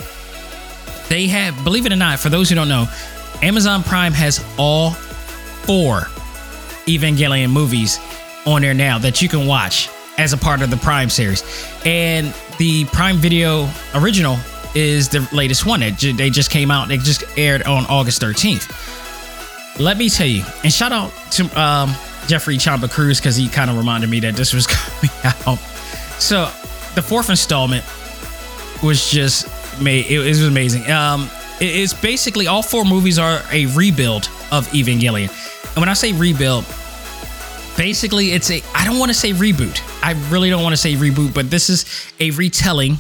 they 1.10 1.28
have, 1.28 1.64
believe 1.64 1.86
it 1.86 1.92
or 1.92 1.98
not, 1.98 2.20
for 2.20 2.30
those 2.30 2.50
who 2.50 2.56
don't 2.56 2.70
know, 2.70 2.88
Amazon 3.42 3.84
Prime 3.84 4.14
has 4.14 4.44
all 4.58 4.92
four 4.92 6.02
Evangelion 6.86 7.52
movies 7.52 8.00
on 8.46 8.62
there 8.62 8.74
now 8.74 8.98
that 9.00 9.22
you 9.22 9.30
can 9.30 9.46
watch 9.46 9.90
as 10.18 10.34
a 10.34 10.38
part 10.38 10.62
of 10.62 10.70
the 10.70 10.78
Prime 10.78 11.10
series. 11.10 11.44
And 11.86 12.34
the 12.58 12.86
Prime 12.86 13.18
Video 13.18 13.70
original 13.96 14.38
is 14.76 15.10
the 15.10 15.28
latest 15.32 15.66
one. 15.66 15.82
It, 15.84 16.00
they 16.18 16.30
just 16.30 16.50
came 16.52 16.72
out, 16.72 16.88
they 16.88 16.98
just 16.98 17.24
aired 17.38 17.64
on 17.64 17.86
August 17.88 18.22
13th. 18.22 19.80
Let 19.80 19.98
me 19.98 20.10
tell 20.10 20.28
you, 20.28 20.44
and 20.64 20.72
shout 20.72 20.92
out 20.92 21.12
to 21.32 21.60
um, 21.60 21.96
Jeffrey 22.28 22.58
Chamba 22.58 22.90
Cruz 22.90 23.20
because 23.20 23.36
he 23.36 23.48
kind 23.50 23.70
of 23.70 23.78
reminded 23.78 24.10
me 24.10 24.20
that 24.22 24.36
this 24.36 24.54
was 24.54 24.68
coming 24.68 25.12
out. 25.24 25.60
So 26.20 26.52
the 26.96 27.02
fourth 27.02 27.30
installment 27.30 27.84
was 28.84 29.10
just 29.10 29.48
made. 29.82 30.06
It, 30.06 30.26
it 30.26 30.30
was 30.30 30.46
amazing. 30.46 30.90
Um, 30.92 31.30
it, 31.60 31.66
it's 31.66 31.94
basically 31.94 32.48
all 32.48 32.64
four 32.64 32.86
movies 32.86 33.20
are 33.20 33.42
a 33.52 33.66
rebuild 33.68 34.30
of 34.52 34.68
Evangelion, 34.70 35.30
and 35.72 35.78
when 35.78 35.90
I 35.90 35.94
say 35.94 36.14
rebuild, 36.14 36.66
basically 37.78 38.32
it's 38.32 38.52
a. 38.52 38.62
I 38.76 38.86
don't 38.86 39.00
want 39.00 39.10
to 39.10 39.18
say 39.18 39.32
reboot. 39.32 39.82
I 40.04 40.14
really 40.30 40.50
don't 40.50 40.64
want 40.64 40.74
to 40.74 40.82
say 40.82 40.94
reboot, 40.94 41.34
but 41.34 41.50
this 41.50 41.70
is 41.70 42.12
a 42.20 42.32
retelling. 42.32 42.98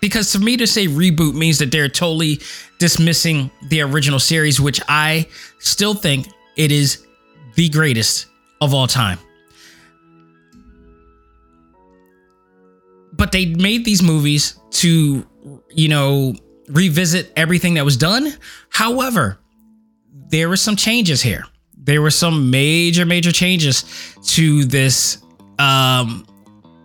Because 0.00 0.30
for 0.30 0.38
me 0.38 0.58
to 0.58 0.66
say 0.66 0.86
reboot 0.86 1.34
means 1.34 1.58
that 1.60 1.70
they're 1.70 1.88
totally 1.88 2.40
dismissing 2.78 3.50
the 3.70 3.80
original 3.80 4.18
series, 4.18 4.60
which 4.60 4.78
I 4.86 5.26
still 5.60 5.94
think 5.94 6.28
it 6.56 6.70
is 6.70 7.06
the 7.54 7.70
greatest 7.70 8.26
of 8.64 8.74
all 8.74 8.86
time. 8.86 9.18
But 13.12 13.32
they 13.32 13.46
made 13.46 13.84
these 13.84 14.02
movies 14.02 14.58
to, 14.72 15.26
you 15.70 15.88
know, 15.88 16.34
revisit 16.68 17.32
everything 17.36 17.74
that 17.74 17.84
was 17.84 17.96
done. 17.96 18.32
However, 18.70 19.38
there 20.28 20.48
were 20.48 20.56
some 20.56 20.76
changes 20.76 21.22
here. 21.22 21.44
There 21.76 22.00
were 22.02 22.10
some 22.10 22.50
major, 22.50 23.04
major 23.04 23.30
changes 23.30 23.84
to 24.28 24.64
this, 24.64 25.18
um, 25.58 26.26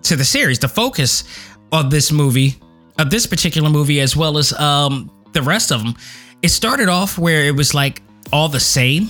to 0.03 0.15
the 0.15 0.25
series. 0.25 0.59
The 0.59 0.67
focus 0.67 1.23
of 1.71 1.89
this 1.89 2.11
movie, 2.11 2.55
of 2.97 3.09
this 3.09 3.25
particular 3.25 3.69
movie, 3.69 4.01
as 4.01 4.15
well 4.15 4.37
as 4.37 4.53
um, 4.53 5.09
the 5.31 5.41
rest 5.41 5.71
of 5.71 5.81
them, 5.81 5.95
it 6.41 6.49
started 6.49 6.89
off 6.89 7.17
where 7.17 7.45
it 7.45 7.55
was 7.55 7.73
like 7.73 8.01
all 8.31 8.49
the 8.49 8.59
same. 8.59 9.09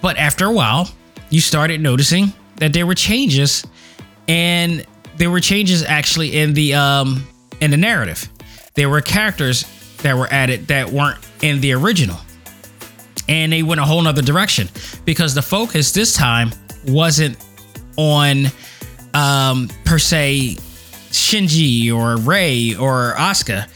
But 0.00 0.16
after 0.16 0.46
a 0.46 0.52
while, 0.52 0.88
you 1.32 1.40
started 1.40 1.80
noticing 1.80 2.32
that 2.56 2.74
there 2.74 2.86
were 2.86 2.94
changes 2.94 3.64
and 4.28 4.86
there 5.16 5.30
were 5.30 5.40
changes 5.40 5.82
actually 5.82 6.36
in 6.38 6.52
the 6.52 6.74
um 6.74 7.26
in 7.60 7.70
the 7.70 7.76
narrative. 7.76 8.28
There 8.74 8.88
were 8.88 9.00
characters 9.00 9.64
that 10.02 10.16
were 10.16 10.28
added 10.30 10.68
that 10.68 10.90
weren't 10.90 11.18
in 11.42 11.60
the 11.60 11.72
original. 11.72 12.18
And 13.28 13.52
they 13.52 13.62
went 13.62 13.80
a 13.80 13.84
whole 13.84 14.02
nother 14.02 14.20
direction 14.20 14.68
because 15.04 15.34
the 15.34 15.42
focus 15.42 15.92
this 15.92 16.14
time 16.14 16.50
wasn't 16.86 17.38
on 17.96 18.46
um 19.14 19.70
per 19.84 19.98
se 19.98 20.56
Shinji 21.10 21.92
or 21.92 22.18
Rei 22.18 22.74
or 22.74 23.14
Asuka, 23.16 23.68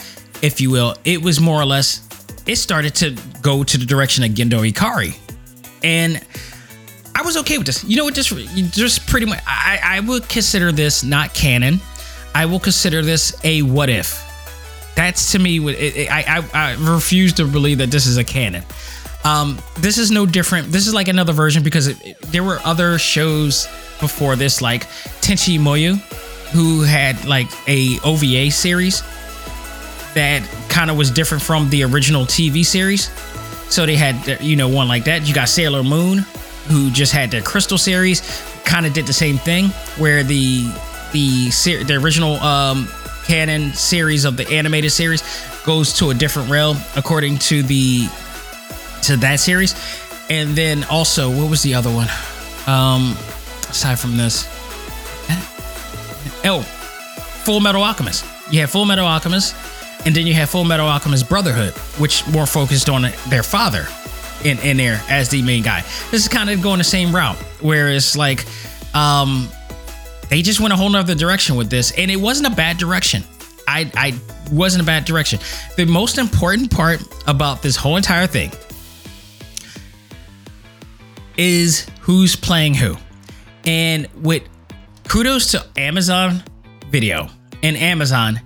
if 0.43 0.61
you 0.61 0.71
will. 0.71 0.95
It 1.05 1.23
was 1.23 1.41
more 1.41 1.61
or 1.61 1.67
less 1.67 2.07
it 2.47 2.57
started 2.57 2.95
to 2.97 3.17
go 3.41 3.65
to 3.65 3.79
the 3.79 3.87
direction 3.87 4.25
of 4.25 4.33
Gendo 4.33 4.71
Ikari. 4.71 5.17
And 5.83 6.23
I 7.17 7.23
was 7.23 7.39
okay 7.39 7.57
with 7.57 7.67
this. 7.67 7.83
You 7.83 7.97
know 7.97 8.05
what? 8.05 8.15
Just, 8.15 8.31
just 8.75 9.07
pretty 9.07 9.25
much, 9.25 9.41
I, 9.47 9.81
I 9.83 10.01
would 10.01 10.29
consider 10.29 10.71
this 10.71 11.03
not 11.03 11.33
canon. 11.33 11.81
I 12.35 12.45
will 12.45 12.61
consider 12.61 13.01
this 13.01 13.35
a 13.43 13.63
what 13.63 13.89
if. 13.89 14.23
That's 14.95 15.33
to 15.33 15.39
me. 15.39 15.59
It, 15.67 15.97
it, 15.97 16.13
I, 16.13 16.43
I, 16.53 16.73
I 16.73 16.95
refuse 16.95 17.33
to 17.35 17.47
believe 17.47 17.79
that 17.79 17.91
this 17.91 18.05
is 18.05 18.19
a 18.19 18.25
canon. 18.25 18.65
Um, 19.25 19.59
this 19.79 19.97
is 19.97 20.11
no 20.11 20.27
different. 20.27 20.69
This 20.69 20.87
is 20.87 20.93
like 20.93 21.09
another 21.09 21.33
version 21.33 21.63
because 21.63 21.87
it, 21.87 22.21
there 22.21 22.45
were 22.45 22.61
other 22.67 22.99
shows 22.99 23.67
before 23.99 24.37
this, 24.37 24.61
like 24.61 24.85
Tenchi 25.23 25.59
Muyo, 25.59 25.97
who 26.53 26.83
had 26.83 27.25
like 27.25 27.49
a 27.67 27.99
OVA 28.05 28.51
series 28.51 29.01
that 30.13 30.47
kind 30.69 30.91
of 30.91 30.99
was 30.99 31.11
different 31.11 31.43
from 31.43 31.71
the 31.71 31.83
original 31.85 32.27
TV 32.27 32.63
series. 32.63 33.11
So 33.73 33.87
they 33.87 33.97
had, 33.97 34.43
you 34.43 34.57
know, 34.57 34.69
one 34.69 34.87
like 34.87 35.05
that. 35.05 35.27
You 35.27 35.35
got 35.35 35.49
Sailor 35.49 35.83
Moon, 35.83 36.27
who 36.69 36.91
just 36.91 37.13
had 37.13 37.31
their 37.31 37.43
Crystal 37.43 37.79
series, 37.79 38.21
kind 38.65 38.87
of 38.87 38.93
did 38.93 39.07
the 39.07 39.13
same 39.13 39.39
thing, 39.39 39.67
where 39.99 40.23
the 40.23 40.71
the 41.13 41.49
the 41.85 41.95
original 41.95 42.35
um, 42.37 42.89
canon 43.27 43.73
series 43.73 44.25
of 44.25 44.37
the 44.37 44.49
animated 44.49 44.93
series 44.93 45.23
goes 45.65 45.93
to 45.95 46.11
a 46.11 46.15
different 46.15 46.51
realm 46.51 46.77
according 46.95 47.39
to 47.39 47.63
the 47.63 48.09
to 49.03 49.17
that 49.17 49.41
series, 49.41 49.75
and 50.31 50.51
then 50.57 50.85
also 50.85 51.31
what 51.31 51.49
was 51.49 51.63
the 51.63 51.75
other 51.75 51.91
one? 51.91 52.09
Um, 52.67 53.17
aside 53.69 53.99
from 53.99 54.17
this, 54.17 54.47
oh, 56.45 56.63
Full 57.45 57.61
Metal 57.61 57.83
Alchemist. 57.83 58.25
You 58.51 58.61
have 58.61 58.71
Full 58.71 58.85
Metal 58.85 59.07
Alchemist, 59.07 59.55
and 60.05 60.15
then 60.15 60.27
you 60.27 60.35
have 60.35 60.51
Full 60.51 60.65
Metal 60.65 60.87
Alchemist 60.87 61.29
Brotherhood, 61.29 61.73
which 61.99 62.27
more 62.29 62.47
focused 62.47 62.89
on 62.89 63.03
their 63.29 63.43
father 63.43 63.87
in 64.47 64.59
in 64.61 64.77
there 64.77 65.03
as 65.09 65.29
the 65.29 65.43
main 65.43 65.63
guy. 65.63 65.83
This 66.11 66.23
is 66.23 66.29
kind 66.29 66.49
of 66.51 66.63
going 66.63 66.79
the 66.79 66.85
same 66.85 67.15
route, 67.15 67.37
where 67.61 67.89
it's 67.89 68.17
like, 68.17 68.45
um, 68.95 69.49
they 70.31 70.43
just 70.43 70.61
went 70.61 70.73
a 70.73 70.77
whole 70.77 70.91
nother 70.91 71.15
direction 71.15 71.57
with 71.57 71.71
this, 71.71 71.93
and 71.93 72.11
it 72.11 72.17
wasn't 72.17 72.53
a 72.53 72.57
bad 72.57 72.79
direction. 72.79 73.23
I 73.69 73.91
I 73.95 74.19
wasn't 74.53 74.83
a 74.83 74.87
bad 74.87 75.05
direction. 75.05 75.41
The 75.77 75.85
most 75.85 76.19
important 76.19 76.71
part 76.71 77.03
about 77.27 77.63
this 77.63 77.77
whole 77.77 77.97
entire 77.97 78.27
thing 78.27 78.53
is 81.37 81.87
who's 82.01 82.37
playing 82.37 82.75
who. 82.75 82.97
And 83.65 84.07
with 84.23 84.45
kudos 85.09 85.51
to 85.53 85.67
Amazon 85.77 86.43
Video 86.91 87.29
and 87.63 87.77
Amazon 87.77 88.41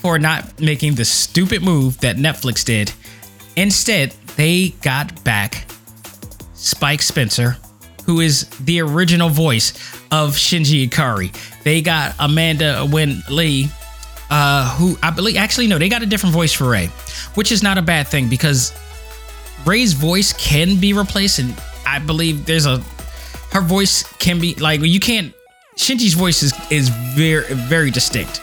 for 0.00 0.18
not 0.18 0.60
making 0.60 0.96
the 0.96 1.04
stupid 1.04 1.62
move 1.62 2.00
that 2.00 2.16
Netflix 2.16 2.64
did. 2.64 2.92
Instead, 3.56 4.14
they 4.42 4.70
got 4.82 5.22
back 5.22 5.66
Spike 6.54 7.00
Spencer, 7.00 7.56
who 8.06 8.18
is 8.18 8.48
the 8.64 8.80
original 8.80 9.28
voice 9.28 9.70
of 10.10 10.32
Shinji 10.32 10.88
Ikari. 10.88 11.30
They 11.62 11.80
got 11.80 12.16
Amanda 12.18 12.84
Winn 12.90 13.22
Lee, 13.30 13.68
uh, 14.30 14.68
who 14.76 14.98
I 15.00 15.10
believe 15.10 15.36
actually 15.36 15.68
no, 15.68 15.78
they 15.78 15.88
got 15.88 16.02
a 16.02 16.06
different 16.06 16.32
voice 16.34 16.52
for 16.52 16.68
Rei, 16.68 16.88
which 17.36 17.52
is 17.52 17.62
not 17.62 17.78
a 17.78 17.82
bad 17.82 18.08
thing 18.08 18.28
because 18.28 18.72
Rei's 19.64 19.92
voice 19.92 20.32
can 20.32 20.80
be 20.80 20.92
replaced, 20.92 21.38
and 21.38 21.54
I 21.86 22.00
believe 22.00 22.44
there's 22.44 22.66
a 22.66 22.78
her 23.52 23.60
voice 23.60 24.02
can 24.14 24.40
be 24.40 24.56
like 24.56 24.80
you 24.80 24.98
can't. 24.98 25.32
Shinji's 25.76 26.14
voice 26.14 26.42
is 26.42 26.52
is 26.68 26.88
very 26.88 27.54
very 27.54 27.92
distinct 27.92 28.42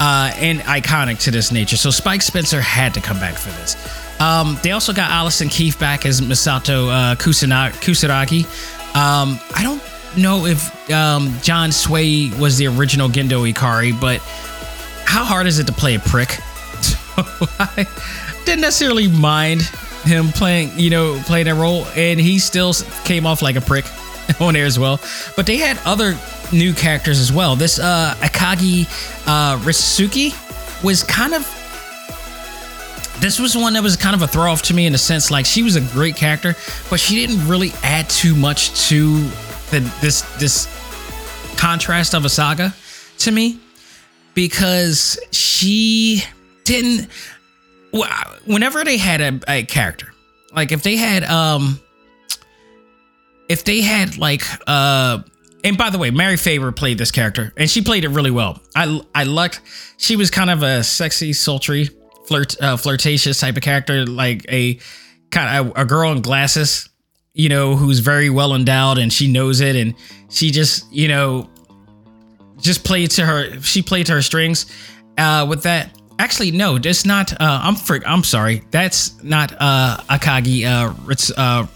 uh, 0.00 0.34
and 0.36 0.60
iconic 0.60 1.18
to 1.20 1.30
this 1.30 1.50
nature. 1.50 1.78
So 1.78 1.90
Spike 1.90 2.20
Spencer 2.20 2.60
had 2.60 2.92
to 2.92 3.00
come 3.00 3.18
back 3.18 3.36
for 3.36 3.48
this. 3.62 3.74
Um, 4.20 4.58
they 4.62 4.72
also 4.72 4.92
got 4.92 5.10
Allison 5.10 5.48
Keith 5.48 5.78
back 5.78 6.04
as 6.04 6.20
Misato 6.20 6.88
uh. 6.90 7.14
Um, 8.94 9.40
I 9.54 9.62
don't 9.62 9.82
know 10.16 10.46
if 10.46 10.90
um, 10.90 11.32
John 11.42 11.70
Swasey 11.70 12.38
was 12.38 12.58
the 12.58 12.66
original 12.66 13.08
Gendo 13.08 13.50
Ikari, 13.50 13.98
but 13.98 14.20
how 15.04 15.24
hard 15.24 15.46
is 15.46 15.58
it 15.58 15.66
to 15.66 15.72
play 15.72 15.94
a 15.94 16.00
prick? 16.00 16.30
So 16.80 16.96
I 17.58 17.86
didn't 18.44 18.60
necessarily 18.60 19.08
mind 19.08 19.62
him 20.04 20.28
playing, 20.28 20.78
you 20.78 20.90
know, 20.90 21.20
playing 21.26 21.46
that 21.46 21.54
role, 21.54 21.86
and 21.96 22.20
he 22.20 22.38
still 22.38 22.72
came 23.04 23.26
off 23.26 23.42
like 23.42 23.56
a 23.56 23.60
prick 23.60 23.84
on 24.40 24.54
there 24.54 24.66
as 24.66 24.78
well. 24.78 25.00
But 25.36 25.46
they 25.46 25.56
had 25.56 25.78
other 25.84 26.18
new 26.52 26.72
characters 26.72 27.20
as 27.20 27.32
well. 27.32 27.56
This 27.56 27.78
uh, 27.78 28.14
Akagi 28.20 28.86
uh, 29.26 29.62
was 30.84 31.02
kind 31.02 31.34
of. 31.34 31.59
This 33.20 33.38
was 33.38 33.56
one 33.56 33.74
that 33.74 33.82
was 33.82 33.96
kind 33.96 34.14
of 34.14 34.22
a 34.22 34.26
throw 34.26 34.50
off 34.50 34.62
to 34.62 34.74
me 34.74 34.86
in 34.86 34.94
a 34.94 34.98
sense, 34.98 35.30
like 35.30 35.44
she 35.44 35.62
was 35.62 35.76
a 35.76 35.80
great 35.80 36.16
character, 36.16 36.56
but 36.88 36.98
she 36.98 37.14
didn't 37.14 37.46
really 37.46 37.70
add 37.82 38.08
too 38.08 38.34
much 38.34 38.88
to 38.88 39.28
the 39.70 39.80
this 40.00 40.22
this 40.38 40.66
contrast 41.56 42.14
of 42.14 42.24
a 42.24 42.28
saga 42.28 42.74
to 43.18 43.30
me 43.30 43.58
because 44.34 45.18
she 45.30 46.22
didn't 46.64 47.08
whenever 48.46 48.82
they 48.84 48.96
had 48.96 49.20
a, 49.20 49.40
a, 49.48 49.64
character 49.64 50.12
like 50.54 50.72
if 50.72 50.82
they 50.82 50.96
had 50.96 51.24
um 51.24 51.78
if 53.48 53.64
they 53.64 53.82
had 53.82 54.16
like 54.16 54.42
uh 54.66 55.18
and 55.64 55.76
by 55.76 55.90
the 55.90 55.98
way 55.98 56.10
mary 56.10 56.36
faber 56.36 56.72
played 56.72 56.96
this 56.96 57.10
character 57.10 57.52
and 57.56 57.68
she 57.68 57.82
played 57.82 58.04
it 58.04 58.08
really 58.08 58.30
well. 58.30 58.60
I 58.74 59.00
i 59.14 59.24
liked 59.24 59.60
she 59.98 60.16
was 60.16 60.30
kind 60.30 60.48
of 60.48 60.62
a 60.62 60.82
sexy 60.82 61.32
sultry 61.32 61.90
flirt 62.30 62.62
uh, 62.62 62.76
flirtatious 62.76 63.40
type 63.40 63.56
of 63.56 63.62
character 63.62 64.06
like 64.06 64.46
a 64.48 64.78
kind 65.30 65.68
of 65.68 65.76
a, 65.76 65.82
a 65.82 65.84
girl 65.84 66.12
in 66.12 66.20
glasses 66.20 66.88
you 67.34 67.48
know 67.48 67.74
who's 67.74 67.98
very 67.98 68.30
well 68.30 68.54
endowed 68.54 68.98
and 68.98 69.12
she 69.12 69.30
knows 69.30 69.60
it 69.60 69.74
and 69.74 69.94
she 70.30 70.50
just 70.50 70.90
you 70.92 71.08
know 71.08 71.50
just 72.58 72.84
played 72.84 73.10
to 73.10 73.26
her 73.26 73.60
she 73.60 73.82
played 73.82 74.06
to 74.06 74.12
her 74.12 74.22
strings 74.22 74.66
uh 75.18 75.44
with 75.48 75.64
that 75.64 75.90
actually 76.20 76.52
no 76.52 76.78
that's 76.78 77.04
not 77.04 77.32
uh 77.32 77.60
i'm 77.62 77.74
for, 77.74 78.00
i'm 78.06 78.22
sorry 78.22 78.62
that's 78.70 79.20
not 79.24 79.52
uh 79.58 79.96
akagi 80.08 80.64
uh 80.64 80.94
Ritz, 81.04 81.32
uh 81.36 81.66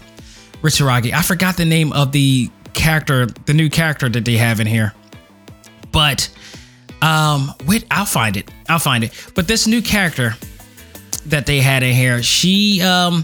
Ritsuragi. 0.65 1.13
I 1.13 1.21
forgot 1.21 1.57
the 1.57 1.65
name 1.65 1.93
of 1.93 2.11
the 2.11 2.49
character, 2.73 3.27
the 3.27 3.53
new 3.53 3.69
character 3.69 4.09
that 4.09 4.25
they 4.25 4.37
have 4.37 4.59
in 4.59 4.65
here. 4.65 4.93
But 5.91 6.27
um 7.05 7.53
wait, 7.67 7.85
I'll 7.91 8.05
find 8.05 8.35
it. 8.35 8.49
I'll 8.67 8.79
find 8.79 9.03
it. 9.03 9.11
But 9.35 9.47
this 9.47 9.67
new 9.67 9.81
character 9.81 10.35
that 11.27 11.45
they 11.45 11.59
had 11.59 11.83
in 11.83 11.93
here, 11.93 12.23
she 12.23 12.81
um 12.81 13.23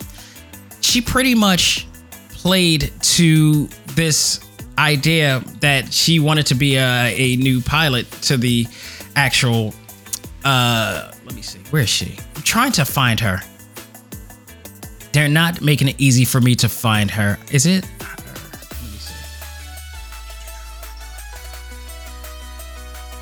she 0.81 1.01
pretty 1.01 1.35
much 1.35 1.87
played 2.29 2.91
to 3.01 3.67
this 3.95 4.39
idea 4.77 5.43
that 5.59 5.93
she 5.93 6.19
wanted 6.19 6.45
to 6.47 6.55
be 6.55 6.75
a, 6.75 7.13
a 7.15 7.35
new 7.37 7.61
pilot 7.61 8.09
to 8.23 8.37
the 8.37 8.67
actual 9.15 9.73
uh 10.45 11.11
let 11.25 11.35
me 11.35 11.41
see. 11.41 11.59
Where 11.71 11.81
is 11.81 11.89
she? 11.89 12.17
I'm 12.35 12.41
trying 12.43 12.71
to 12.73 12.85
find 12.85 13.19
her. 13.19 13.41
They're 15.13 15.27
not 15.27 15.61
making 15.61 15.89
it 15.89 15.95
easy 15.97 16.23
for 16.23 16.39
me 16.39 16.55
to 16.55 16.69
find 16.69 17.11
her. 17.11 17.37
Is 17.51 17.65
it 17.65 17.85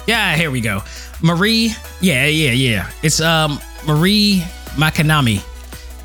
yeah 0.10 0.36
here 0.36 0.50
we 0.50 0.60
go. 0.60 0.82
Marie 1.22 1.72
yeah 2.02 2.26
yeah 2.26 2.52
yeah. 2.52 2.90
It's 3.04 3.22
um 3.22 3.60
marie 3.86 4.44
makinami. 4.76 5.44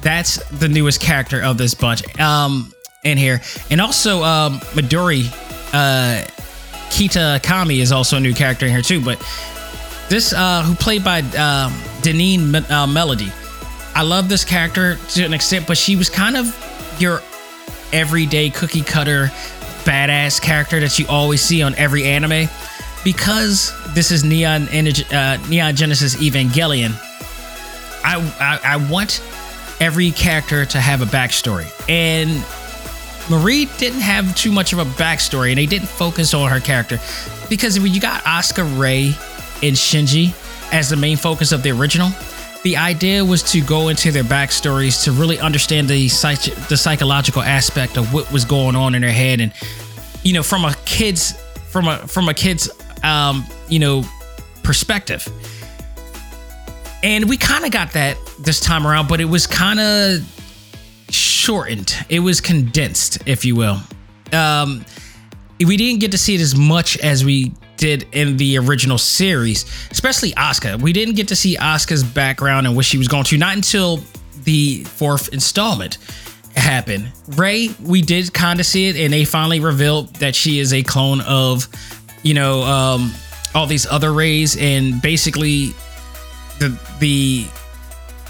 That's 0.02 0.36
the 0.50 0.68
newest 0.68 1.00
character 1.00 1.42
of 1.42 1.56
this 1.56 1.72
bunch 1.72 2.02
um 2.20 2.70
in 3.02 3.16
here. 3.16 3.40
And 3.70 3.80
also 3.80 4.22
um 4.22 4.60
midori 4.76 5.24
uh 5.72 6.22
kitakami 6.90 7.78
is 7.80 7.92
also 7.92 8.18
a 8.18 8.20
new 8.20 8.34
character 8.34 8.66
in 8.66 8.72
here 8.72 8.82
too 8.82 9.02
but 9.02 9.18
this 10.10 10.34
uh 10.34 10.62
who 10.62 10.74
played 10.74 11.02
by 11.02 11.20
um 11.20 11.72
deneen 12.02 12.70
uh, 12.70 12.86
melody. 12.86 13.32
I 13.94 14.02
love 14.02 14.28
this 14.28 14.44
character 14.44 14.98
to 15.14 15.24
an 15.24 15.32
extent 15.32 15.66
but 15.66 15.78
she 15.78 15.96
was 15.96 16.10
kind 16.10 16.36
of 16.36 16.44
your 17.00 17.22
everyday 17.90 18.50
cookie 18.50 18.82
cutter 18.82 19.28
badass 19.84 20.42
character 20.42 20.78
that 20.80 20.98
you 20.98 21.06
always 21.08 21.40
see 21.40 21.62
on 21.62 21.74
every 21.76 22.04
anime 22.04 22.48
because 23.04 23.72
this 23.94 24.10
is 24.10 24.24
neon 24.24 24.62
uh, 24.68 25.36
neon 25.48 25.76
genesis 25.76 26.16
evangelion 26.16 26.92
I, 28.02 28.20
I 28.40 28.72
i 28.72 28.76
want 28.90 29.20
every 29.80 30.10
character 30.10 30.64
to 30.64 30.80
have 30.80 31.02
a 31.02 31.06
backstory. 31.06 31.68
And 31.88 32.44
Marie 33.30 33.66
didn't 33.78 34.00
have 34.00 34.34
too 34.34 34.52
much 34.52 34.72
of 34.72 34.78
a 34.78 34.84
backstory 34.84 35.50
and 35.50 35.58
they 35.58 35.66
didn't 35.66 35.88
focus 35.88 36.34
on 36.34 36.50
her 36.50 36.60
character. 36.60 36.98
Because 37.48 37.78
when 37.78 37.92
you 37.92 38.00
got 38.00 38.22
Asuka 38.24 38.78
Rei 38.78 39.06
and 39.62 39.76
Shinji 39.76 40.34
as 40.72 40.88
the 40.88 40.96
main 40.96 41.16
focus 41.16 41.52
of 41.52 41.62
the 41.62 41.70
original, 41.70 42.10
the 42.62 42.76
idea 42.76 43.24
was 43.24 43.42
to 43.52 43.60
go 43.60 43.88
into 43.88 44.10
their 44.10 44.24
backstories 44.24 45.04
to 45.04 45.12
really 45.12 45.38
understand 45.38 45.88
the 45.88 46.08
psych- 46.08 46.54
the 46.68 46.76
psychological 46.76 47.42
aspect 47.42 47.98
of 47.98 48.12
what 48.14 48.30
was 48.32 48.44
going 48.46 48.74
on 48.74 48.94
in 48.94 49.02
their 49.02 49.12
head. 49.12 49.40
And 49.40 49.52
you 50.22 50.32
know 50.32 50.42
from 50.42 50.64
a 50.64 50.74
kid's 50.86 51.32
from 51.68 51.88
a 51.88 51.98
from 52.08 52.30
a 52.30 52.34
kid's 52.34 52.70
um 53.04 53.44
you 53.68 53.78
know 53.78 54.04
perspective. 54.62 55.28
And 57.02 57.28
we 57.28 57.36
kind 57.36 57.66
of 57.66 57.70
got 57.70 57.92
that 57.92 58.16
this 58.40 58.60
time 58.60 58.86
around, 58.86 59.08
but 59.08 59.20
it 59.20 59.26
was 59.26 59.46
kind 59.46 59.78
of 59.78 60.24
shortened. 61.10 61.94
It 62.08 62.20
was 62.20 62.40
condensed, 62.40 63.18
if 63.26 63.44
you 63.44 63.54
will. 63.54 63.78
Um, 64.32 64.86
we 65.60 65.76
didn't 65.76 66.00
get 66.00 66.12
to 66.12 66.18
see 66.18 66.34
it 66.34 66.40
as 66.40 66.56
much 66.56 66.96
as 66.98 67.24
we 67.24 67.52
did 67.76 68.06
in 68.12 68.38
the 68.38 68.56
original 68.58 68.96
series, 68.96 69.64
especially 69.90 70.32
Asuka. 70.32 70.80
We 70.80 70.94
didn't 70.94 71.14
get 71.16 71.28
to 71.28 71.36
see 71.36 71.56
Asuka's 71.56 72.02
background 72.02 72.66
and 72.66 72.74
what 72.74 72.86
she 72.86 72.96
was 72.96 73.08
going 73.08 73.24
to, 73.24 73.36
not 73.36 73.54
until 73.54 74.00
the 74.44 74.84
fourth 74.84 75.28
installment 75.32 75.98
happened. 76.56 77.12
Rei, 77.28 77.68
we 77.82 78.00
did 78.00 78.32
kind 78.32 78.60
of 78.60 78.66
see 78.66 78.86
it, 78.86 78.96
and 78.96 79.12
they 79.12 79.24
finally 79.24 79.60
revealed 79.60 80.14
that 80.16 80.34
she 80.34 80.58
is 80.58 80.72
a 80.72 80.82
clone 80.82 81.20
of, 81.22 81.68
you 82.24 82.34
know, 82.34 82.62
um, 82.62 83.14
all 83.54 83.66
these 83.68 83.86
other 83.86 84.12
Reis, 84.12 84.56
and 84.56 85.00
basically 85.00 85.74
the 86.58 86.76
the 86.98 87.46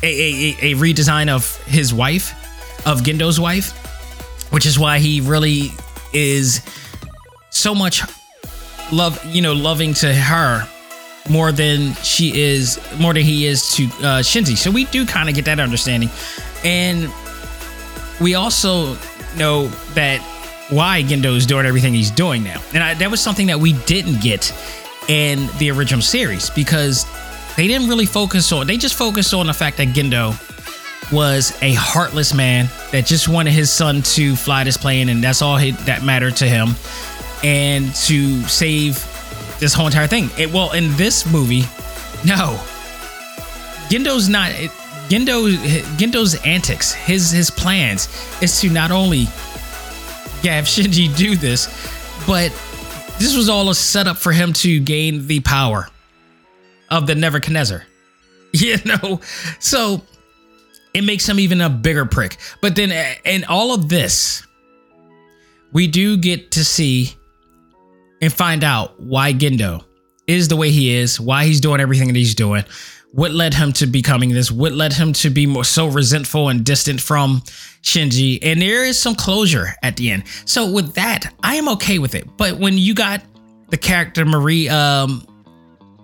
a, 0.03 0.07
a, 0.07 0.73
a 0.73 0.75
redesign 0.75 1.31
of 1.31 1.57
his 1.65 1.95
wife 1.95 2.35
of 2.87 3.03
Gendo's 3.03 3.41
wife, 3.41 3.73
which 4.53 4.67
is 4.67 4.79
why 4.79 4.99
he 4.99 5.23
really 5.23 5.71
is 6.13 6.61
so 7.49 7.75
much 7.75 8.03
love, 8.93 9.25
you 9.25 9.41
know, 9.41 9.55
loving 9.55 9.95
to 9.95 10.13
her 10.13 10.69
more 11.31 11.53
than 11.53 11.95
she 12.03 12.39
is, 12.39 12.79
more 12.99 13.15
than 13.15 13.23
he 13.23 13.47
is 13.47 13.75
to 13.77 13.85
uh, 13.85 14.21
Shinji. 14.21 14.59
So 14.59 14.71
we 14.71 14.85
do 14.87 15.07
kind 15.07 15.29
of 15.29 15.35
get 15.35 15.47
that 15.47 15.61
understanding, 15.61 16.11
and 16.65 17.11
we 18.21 18.35
also 18.35 18.99
know 19.37 19.69
that 19.95 20.21
why 20.71 21.03
Gendo 21.03 21.37
is 21.37 21.47
doing 21.47 21.67
everything 21.67 21.95
he's 21.95 22.11
doing 22.11 22.43
now, 22.43 22.61
and 22.73 22.83
I, 22.83 22.95
that 22.95 23.11
was 23.11 23.21
something 23.21 23.47
that 23.49 23.61
we 23.61 23.75
didn't 23.85 24.21
get 24.21 24.53
in 25.09 25.49
the 25.59 25.71
original 25.71 26.03
series 26.03 26.51
because 26.51 27.05
they 27.57 27.67
didn't 27.67 27.89
really 27.89 28.07
focus 28.07 28.51
on. 28.53 28.67
They 28.67 28.77
just 28.77 28.95
focused 28.95 29.35
on 29.35 29.47
the 29.47 29.53
fact 29.53 29.77
that 29.77 29.89
Gendo 29.89 30.33
was 31.13 31.57
a 31.63 31.75
heartless 31.75 32.33
man 32.33 32.69
that 32.93 33.05
just 33.05 33.29
wanted 33.29 33.53
his 33.53 33.71
son 33.71 34.03
to 34.03 34.35
fly 34.37 34.65
this 34.65 34.77
plane, 34.77 35.09
and 35.09 35.23
that's 35.23 35.43
all 35.43 35.57
he, 35.57 35.73
that 35.73 36.03
mattered 36.03 36.37
to 36.37 36.47
him, 36.47 36.71
and 37.43 37.95
to 37.95 38.41
save 38.45 38.95
this 39.61 39.75
whole 39.75 39.87
entire 39.87 40.07
thing. 40.07 40.31
It, 40.39 40.53
well, 40.53 40.73
in 40.73 40.97
this 40.97 41.31
movie, 41.31 41.63
no, 42.25 42.59
Gendo's 43.89 44.29
not. 44.29 44.51
Gendo 45.09 45.55
Gendo's 45.99 46.35
antics, 46.47 46.93
his 46.93 47.31
his 47.31 47.51
plans, 47.51 48.09
is 48.41 48.59
to 48.63 48.71
not 48.71 48.91
only 48.91 49.29
have 50.51 50.65
Shinji 50.65 51.15
do 51.17 51.37
this, 51.37 51.67
but 52.27 52.51
this 53.19 53.37
was 53.37 53.49
all 53.49 53.71
a 53.71 53.75
setup 53.75 54.17
for 54.17 54.33
him 54.33 54.53
to 54.55 54.81
gain 54.81 55.27
the 55.27 55.41
power 55.41 55.89
of 56.91 57.07
the 57.07 57.15
Nebuchadnezzar. 57.15 57.85
You 58.57 58.77
know, 58.85 59.21
so 59.59 60.01
it 60.95 61.03
makes 61.03 61.29
him 61.29 61.41
even 61.41 61.61
a 61.61 61.69
bigger 61.69 62.07
prick. 62.07 62.37
But 62.63 62.77
then, 62.77 62.93
in 63.25 63.43
all 63.47 63.75
of 63.75 63.89
this, 63.89 64.47
we 65.73 65.89
do 65.89 66.17
get 66.17 66.53
to 66.53 66.65
see 66.65 67.17
and 68.23 68.33
find 68.33 68.63
out 68.63 69.01
why 69.01 69.33
Gendo 69.33 69.83
is 70.29 70.47
the 70.47 70.55
way 70.55 70.71
he 70.71 70.95
is, 70.95 71.19
why 71.19 71.47
he's 71.47 71.61
doing 71.61 71.81
everything 71.81 72.07
that 72.07 72.15
he's 72.15 72.37
doing, 72.37 72.65
what 73.15 73.31
led 73.31 73.55
him 73.55 73.73
to 73.73 73.87
becoming 73.87 74.31
this, 74.31 74.51
what 74.51 74.73
led 74.73 74.93
him 74.93 75.13
to 75.13 75.31
be 75.31 75.47
more 75.47 75.63
so 75.63 75.87
resentful 75.87 76.49
and 76.49 76.65
distant 76.65 77.01
from 77.01 77.43
Shinji. 77.81 78.41
And 78.43 78.61
there 78.61 78.85
is 78.85 78.99
some 78.99 79.15
closure 79.15 79.69
at 79.85 79.97
the 79.97 80.11
end. 80.11 80.25
So 80.47 80.73
with 80.73 80.95
that, 80.95 81.33
I 81.41 81.55
am 81.55 81.69
okay 81.71 82.01
with 82.01 82.17
it. 82.17 82.27
But 82.37 82.59
when 82.59 82.77
you 82.77 82.93
got 82.93 83.23
the 83.69 83.77
character 83.77 84.25
Marie, 84.25 84.69
um, 84.69 85.25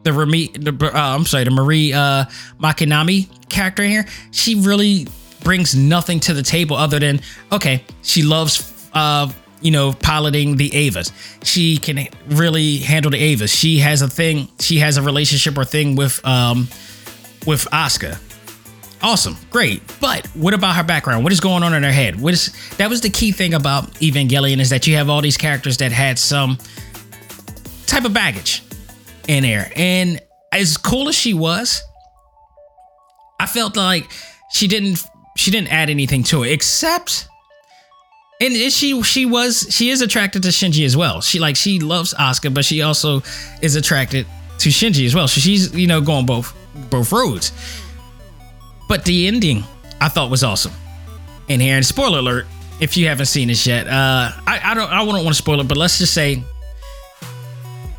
the 0.04 0.12
Remy, 0.12 0.52
the, 0.52 0.92
uh, 0.94 1.16
I'm 1.16 1.24
sorry, 1.24 1.42
the 1.42 1.50
Marie 1.50 1.92
uh, 1.92 2.26
Makinami 2.60 3.48
character 3.48 3.82
here, 3.82 4.06
she 4.30 4.54
really 4.54 5.08
brings 5.42 5.74
nothing 5.74 6.20
to 6.20 6.32
the 6.32 6.44
table 6.44 6.76
other 6.76 7.00
than 7.00 7.20
okay, 7.50 7.82
she 8.02 8.22
loves 8.22 8.88
uh, 8.92 9.30
you 9.60 9.72
know, 9.72 9.92
piloting 9.92 10.56
the 10.56 10.70
Evas. 10.70 11.12
She 11.44 11.76
can 11.76 12.06
really 12.28 12.78
handle 12.78 13.10
the 13.10 13.18
Evas. 13.18 13.52
She 13.52 13.78
has 13.78 14.00
a 14.00 14.08
thing, 14.08 14.48
she 14.60 14.78
has 14.78 14.96
a 14.96 15.02
relationship 15.02 15.58
or 15.58 15.64
thing 15.64 15.96
with 15.96 16.24
um 16.24 16.68
with 17.46 17.64
Asuka. 17.72 18.18
Awesome, 19.02 19.36
great. 19.50 19.82
But 20.00 20.26
what 20.28 20.52
about 20.52 20.76
her 20.76 20.82
background? 20.82 21.24
What 21.24 21.32
is 21.32 21.40
going 21.40 21.62
on 21.62 21.72
in 21.72 21.82
her 21.82 21.92
head? 21.92 22.20
What 22.20 22.34
is 22.34 22.52
that 22.76 22.90
was 22.90 23.00
the 23.00 23.08
key 23.08 23.32
thing 23.32 23.54
about 23.54 23.90
Evangelion 23.94 24.60
is 24.60 24.70
that 24.70 24.86
you 24.86 24.96
have 24.96 25.08
all 25.08 25.22
these 25.22 25.38
characters 25.38 25.78
that 25.78 25.90
had 25.90 26.18
some 26.18 26.58
type 27.86 28.04
of 28.04 28.12
baggage 28.12 28.62
in 29.26 29.42
there. 29.42 29.72
And 29.74 30.20
as 30.52 30.76
cool 30.76 31.08
as 31.08 31.14
she 31.14 31.32
was, 31.32 31.82
I 33.38 33.46
felt 33.46 33.76
like 33.76 34.10
she 34.52 34.68
didn't 34.68 35.02
she 35.36 35.50
didn't 35.50 35.72
add 35.72 35.88
anything 35.88 36.22
to 36.24 36.42
it 36.42 36.52
except 36.52 37.26
and 38.40 38.54
she 38.72 39.02
she 39.02 39.26
was 39.26 39.66
she 39.70 39.90
is 39.90 40.02
attracted 40.02 40.42
to 40.42 40.48
Shinji 40.48 40.84
as 40.84 40.96
well. 40.96 41.20
She 41.20 41.38
like 41.38 41.56
she 41.56 41.78
loves 41.78 42.14
Asuka, 42.14 42.52
but 42.52 42.64
she 42.64 42.82
also 42.82 43.22
is 43.62 43.76
attracted 43.76 44.26
to 44.58 44.68
Shinji 44.68 45.06
as 45.06 45.14
well. 45.14 45.28
So 45.28 45.40
she's 45.40 45.74
you 45.74 45.86
know 45.86 46.00
going 46.00 46.26
both 46.26 46.54
both 46.90 47.12
roads. 47.12 47.52
But 48.88 49.04
the 49.04 49.26
ending 49.26 49.64
I 50.00 50.08
thought 50.08 50.30
was 50.30 50.42
awesome. 50.42 50.72
And 51.48 51.60
here, 51.60 51.76
and 51.76 51.84
spoiler 51.84 52.18
alert, 52.18 52.46
if 52.80 52.96
you 52.96 53.06
haven't 53.08 53.26
seen 53.26 53.48
this 53.48 53.66
yet, 53.66 53.86
uh, 53.86 54.30
I, 54.46 54.60
I 54.64 54.74
don't 54.74 54.90
I 54.90 55.04
don't 55.04 55.08
want 55.08 55.28
to 55.28 55.34
spoil 55.34 55.60
it, 55.60 55.68
but 55.68 55.76
let's 55.76 55.98
just 55.98 56.14
say 56.14 56.42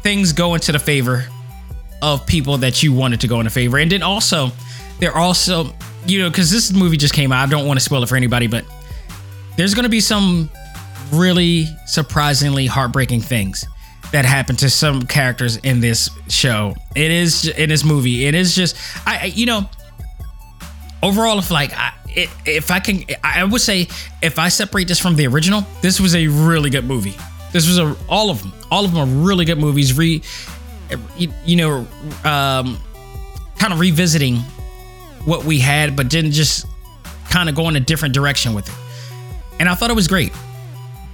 things 0.02 0.34
go 0.34 0.56
into 0.56 0.72
the 0.72 0.80
favor 0.80 1.26
of 2.02 2.26
people 2.26 2.58
that 2.58 2.82
you 2.82 2.94
wanted 2.94 3.22
to 3.22 3.28
go 3.28 3.40
into 3.40 3.52
favor. 3.52 3.78
And 3.78 3.92
then 3.92 4.02
also, 4.02 4.50
they're 5.00 5.16
also, 5.16 5.74
you 6.08 6.20
know, 6.20 6.30
because 6.30 6.50
this 6.50 6.74
movie 6.74 6.98
just 6.98 7.14
came 7.14 7.32
out. 7.32 7.48
I 7.48 7.52
don't 7.52 7.68
want 7.68 7.80
to 7.80 7.84
spoil 7.84 8.02
it 8.02 8.10
for 8.10 8.16
anybody, 8.16 8.48
but 8.48 8.66
there's 9.56 9.76
going 9.76 9.84
to 9.84 9.90
be 9.90 10.00
some 10.00 10.50
really 11.14 11.66
surprisingly 11.86 12.66
heartbreaking 12.66 13.22
things 13.22 13.66
that 14.12 14.26
happened 14.26 14.60
to 14.60 14.70
some 14.70 15.04
characters 15.04 15.58
in 15.58 15.80
this 15.80 16.10
show. 16.28 16.76
It 16.96 17.12
is 17.12 17.48
in 17.48 17.70
this 17.70 17.84
movie. 17.84 18.26
It 18.26 18.36
is 18.36 18.56
just 18.56 18.76
I 19.06 19.26
you 19.26 19.46
know 19.46 19.70
overall 21.02 21.40
if 21.40 21.50
like 21.50 21.74
I, 21.74 21.94
if 22.46 22.72
I 22.72 22.80
can 22.80 23.04
I 23.24 23.44
would 23.44 23.62
say 23.62 23.88
if 24.22 24.38
I 24.38 24.50
separate 24.50 24.88
this 24.88 25.00
from 25.00 25.16
the 25.16 25.28
original, 25.28 25.66
this 25.82 26.00
was 26.00 26.16
a 26.16 26.28
really 26.28 26.70
good 26.70 26.86
movie. 26.86 27.16
This 27.52 27.68
was 27.68 27.78
a 27.80 27.96
all 28.10 28.30
of 28.30 28.42
them. 28.42 28.54
All 28.70 28.86
of 28.86 28.94
them 28.94 29.02
are 29.02 29.24
really 29.26 29.46
good 29.46 29.58
movies. 29.58 29.98
Re 29.98 30.22
you, 31.18 31.56
know 31.56 31.88
um 32.26 32.78
kind 33.58 33.72
of 33.72 33.80
revisiting 33.80 34.38
what 35.24 35.46
we 35.46 35.60
had 35.60 35.96
but 35.96 36.10
didn't 36.10 36.32
just 36.32 36.66
kind 37.30 37.48
of 37.48 37.56
go 37.56 37.70
in 37.70 37.76
a 37.78 37.80
different 37.80 38.14
direction 38.14 38.54
with 38.54 38.68
it. 38.68 38.76
And 39.60 39.70
I 39.70 39.76
thought 39.76 39.90
it 39.90 39.96
was 39.96 40.08
great. 40.08 40.34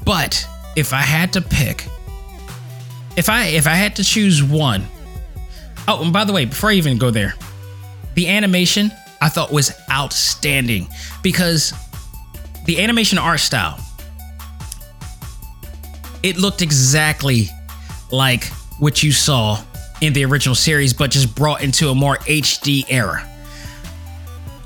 But 0.06 0.48
if 0.76 0.94
I 0.94 1.02
had 1.02 1.34
to 1.34 1.42
pick 1.42 1.86
if 3.18 3.28
I 3.28 3.48
if 3.48 3.68
I 3.68 3.74
had 3.74 3.98
to 3.98 4.04
choose 4.04 4.42
one, 4.42 4.86
oh, 5.88 6.04
and 6.04 6.14
by 6.14 6.24
the 6.24 6.32
way, 6.32 6.46
before 6.46 6.70
I 6.70 6.74
even 6.74 6.98
go 6.98 7.12
there, 7.12 7.34
the 8.14 8.30
animation 8.30 8.92
I 9.20 9.28
thought 9.28 9.52
was 9.52 9.74
outstanding 9.92 10.88
because 11.24 11.74
the 12.66 12.82
animation 12.82 13.18
art 13.18 13.40
style 13.40 13.80
it 16.24 16.38
looked 16.38 16.62
exactly 16.62 17.50
like 18.12 18.46
what 18.80 19.02
you 19.02 19.12
saw 19.12 19.62
in 20.02 20.14
the 20.14 20.26
original 20.26 20.56
series, 20.56 20.94
but 20.94 21.10
just 21.10 21.36
brought 21.36 21.64
into 21.64 21.90
a 21.90 21.96
more 21.96 22.18
HD 22.18 22.86
era. 22.90 23.28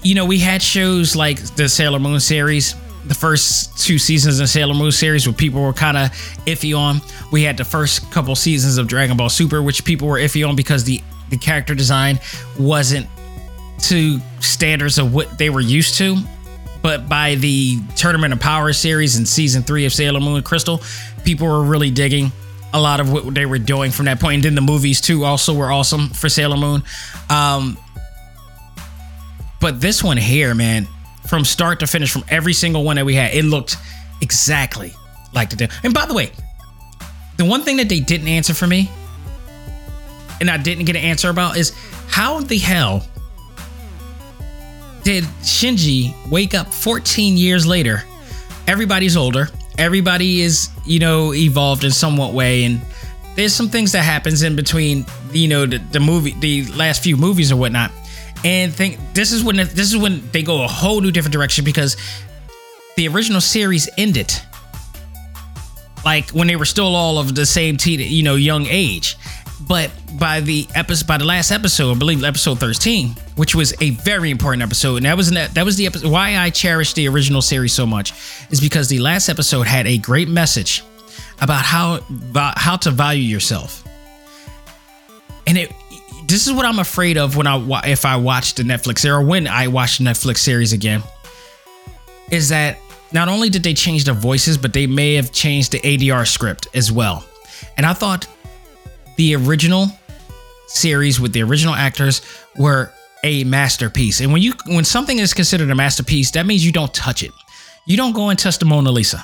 You 0.01 0.15
know, 0.15 0.25
we 0.25 0.39
had 0.39 0.61
shows 0.61 1.15
like 1.15 1.39
the 1.55 1.69
Sailor 1.69 1.99
Moon 1.99 2.19
series 2.19 2.75
the 3.05 3.15
first 3.15 3.79
two 3.79 3.97
seasons 3.97 4.39
of 4.39 4.49
Sailor 4.49 4.73
Moon 4.73 4.91
series, 4.91 5.27
where 5.27 5.33
people 5.33 5.61
were 5.61 5.73
kind 5.73 5.97
of 5.97 6.11
iffy 6.45 6.77
on. 6.77 7.01
We 7.31 7.43
had 7.43 7.57
the 7.57 7.65
first 7.65 8.11
couple 8.11 8.35
seasons 8.35 8.77
of 8.77 8.87
Dragon 8.87 9.17
Ball 9.17 9.29
Super, 9.29 9.61
which 9.61 9.83
people 9.83 10.07
were 10.07 10.19
iffy 10.19 10.47
on 10.47 10.55
because 10.55 10.83
the 10.83 11.01
the 11.29 11.37
character 11.37 11.73
design 11.73 12.19
wasn't 12.59 13.07
to 13.79 14.19
standards 14.41 14.97
of 14.97 15.13
what 15.13 15.37
they 15.37 15.49
were 15.49 15.61
used 15.61 15.95
to. 15.95 16.17
But 16.81 17.07
by 17.07 17.35
the 17.35 17.79
Tournament 17.95 18.33
of 18.33 18.39
Power 18.39 18.73
series 18.73 19.15
and 19.15 19.27
season 19.27 19.63
three 19.63 19.85
of 19.85 19.93
Sailor 19.93 20.19
Moon 20.19 20.41
Crystal, 20.43 20.81
people 21.23 21.47
were 21.47 21.63
really 21.63 21.91
digging 21.91 22.31
a 22.73 22.79
lot 22.79 22.99
of 22.99 23.11
what 23.11 23.33
they 23.33 23.45
were 23.45 23.59
doing 23.59 23.91
from 23.91 24.05
that 24.05 24.19
point. 24.19 24.35
And 24.35 24.43
then 24.43 24.55
the 24.55 24.61
movies 24.61 24.99
too 25.01 25.23
also 25.23 25.53
were 25.53 25.71
awesome 25.71 26.09
for 26.09 26.27
Sailor 26.29 26.57
Moon. 26.57 26.83
Um, 27.29 27.77
but 29.59 29.79
this 29.79 30.03
one 30.03 30.17
here, 30.17 30.55
man, 30.55 30.87
from 31.32 31.45
start 31.45 31.79
to 31.79 31.88
finish, 31.88 32.11
from 32.11 32.25
every 32.27 32.51
single 32.51 32.84
one 32.84 32.97
that 32.97 33.05
we 33.05 33.15
had. 33.15 33.34
It 33.34 33.45
looked 33.45 33.77
exactly 34.19 34.93
like 35.34 35.49
the. 35.49 35.55
Deal. 35.55 35.69
And 35.82 35.93
by 35.93 36.05
the 36.05 36.13
way, 36.13 36.29
the 37.38 37.45
one 37.45 37.61
thing 37.61 37.77
that 37.77 37.88
they 37.88 38.01
didn't 38.01 38.27
answer 38.27 38.53
for 38.53 38.67
me, 38.67 38.91
and 40.41 40.49
I 40.49 40.57
didn't 40.57 40.84
get 40.84 40.97
an 40.97 41.03
answer 41.03 41.29
about, 41.29 41.55
is 41.55 41.71
how 42.09 42.41
the 42.41 42.57
hell 42.57 43.07
did 45.03 45.23
Shinji 45.41 46.13
wake 46.29 46.53
up 46.53 46.67
14 46.67 47.38
years 47.38 47.65
later? 47.65 48.03
Everybody's 48.67 49.15
older. 49.15 49.47
Everybody 49.77 50.41
is, 50.41 50.67
you 50.86 50.99
know, 50.99 51.34
evolved 51.34 51.86
in 51.86 51.91
somewhat 51.91 52.34
way, 52.34 52.65
and 52.65 52.82
there's 53.38 53.53
some 53.53 53.69
things 53.69 53.93
that 53.93 54.03
happens 54.03 54.43
in 54.43 54.57
between, 54.57 55.05
you 55.32 55.47
know, 55.47 55.65
the, 55.65 55.77
the 55.77 56.01
movie, 56.01 56.36
the 56.41 56.65
last 56.73 57.01
few 57.01 57.15
movies 57.15 57.53
or 57.53 57.55
whatnot 57.55 57.89
and 58.43 58.73
think 58.73 58.99
this 59.13 59.31
is 59.31 59.43
when 59.43 59.57
this 59.57 59.79
is 59.79 59.97
when 59.97 60.29
they 60.31 60.43
go 60.43 60.63
a 60.63 60.67
whole 60.67 61.01
new 61.01 61.11
different 61.11 61.33
direction 61.33 61.65
because 61.65 61.97
the 62.97 63.07
original 63.07 63.41
series 63.41 63.89
ended. 63.97 64.33
Like 66.03 66.31
when 66.31 66.47
they 66.47 66.55
were 66.55 66.65
still 66.65 66.95
all 66.95 67.19
of 67.19 67.35
the 67.35 67.45
same 67.45 67.77
teen, 67.77 67.99
you 67.99 68.23
know 68.23 68.35
young 68.35 68.65
age. 68.65 69.17
But 69.67 69.91
by 70.19 70.41
the 70.41 70.67
episode 70.73 71.07
by 71.07 71.17
the 71.17 71.23
last 71.23 71.51
episode 71.51 71.95
i 71.95 71.97
believe 71.97 72.21
episode 72.23 72.59
13 72.59 73.09
which 73.35 73.55
was 73.55 73.73
a 73.79 73.91
very 73.91 74.29
important 74.29 74.61
episode 74.61 74.97
and 74.97 75.05
that 75.05 75.15
was 75.15 75.29
that 75.29 75.63
was 75.63 75.77
the 75.77 75.85
episode 75.85 76.11
why 76.11 76.35
i 76.35 76.49
cherish 76.49 76.91
the 76.93 77.07
original 77.07 77.41
series 77.41 77.71
so 77.71 77.85
much 77.85 78.11
is 78.49 78.59
because 78.59 78.89
the 78.89 78.99
last 78.99 79.29
episode 79.29 79.65
had 79.65 79.87
a 79.87 79.97
great 79.99 80.27
message 80.27 80.83
about 81.41 81.65
how 81.65 81.99
how 82.55 82.77
to 82.77 82.91
value 82.91 83.23
yourself. 83.23 83.83
And 85.47 85.57
it 85.57 85.73
this 86.32 86.47
is 86.47 86.53
what 86.53 86.65
I'm 86.65 86.79
afraid 86.79 87.17
of 87.17 87.36
when 87.36 87.45
I 87.45 87.82
if 87.86 88.05
I 88.05 88.15
watch 88.15 88.55
the 88.55 88.63
Netflix 88.63 89.07
or 89.07 89.21
when 89.21 89.47
I 89.47 89.67
watch 89.67 89.97
the 89.97 90.05
Netflix 90.05 90.38
series 90.38 90.73
again. 90.73 91.03
Is 92.32 92.49
that 92.49 92.77
not 93.11 93.27
only 93.27 93.49
did 93.49 93.63
they 93.63 93.73
change 93.73 94.05
the 94.05 94.13
voices, 94.13 94.57
but 94.57 94.71
they 94.71 94.88
may 94.88 95.15
have 95.15 95.32
changed 95.34 95.73
the 95.73 95.79
ADR 95.79 96.25
script 96.25 96.67
as 96.73 96.91
well. 96.91 97.25
And 97.75 97.86
I 97.86 97.93
thought 97.93 98.27
the 99.17 99.36
original 99.36 99.88
series 100.67 101.19
with 101.19 101.34
the 101.34 101.43
original 101.43 101.73
actors 101.73 102.21
were 102.57 102.91
a 103.23 103.43
masterpiece. 103.43 104.21
And 104.21 104.32
when 104.32 104.41
you 104.41 104.53
when 104.67 104.86
something 104.86 105.19
is 105.19 105.34
considered 105.34 105.69
a 105.69 105.75
masterpiece, 105.75 106.32
that 106.32 106.45
means 106.45 106.65
you 106.65 106.71
don't 106.71 106.93
touch 106.93 107.23
it. 107.23 107.32
You 107.86 107.97
don't 107.97 108.13
go 108.13 108.29
and 108.29 108.39
touch 108.39 108.57
the 108.57 108.65
Mona 108.65 108.91
Lisa. 108.91 109.23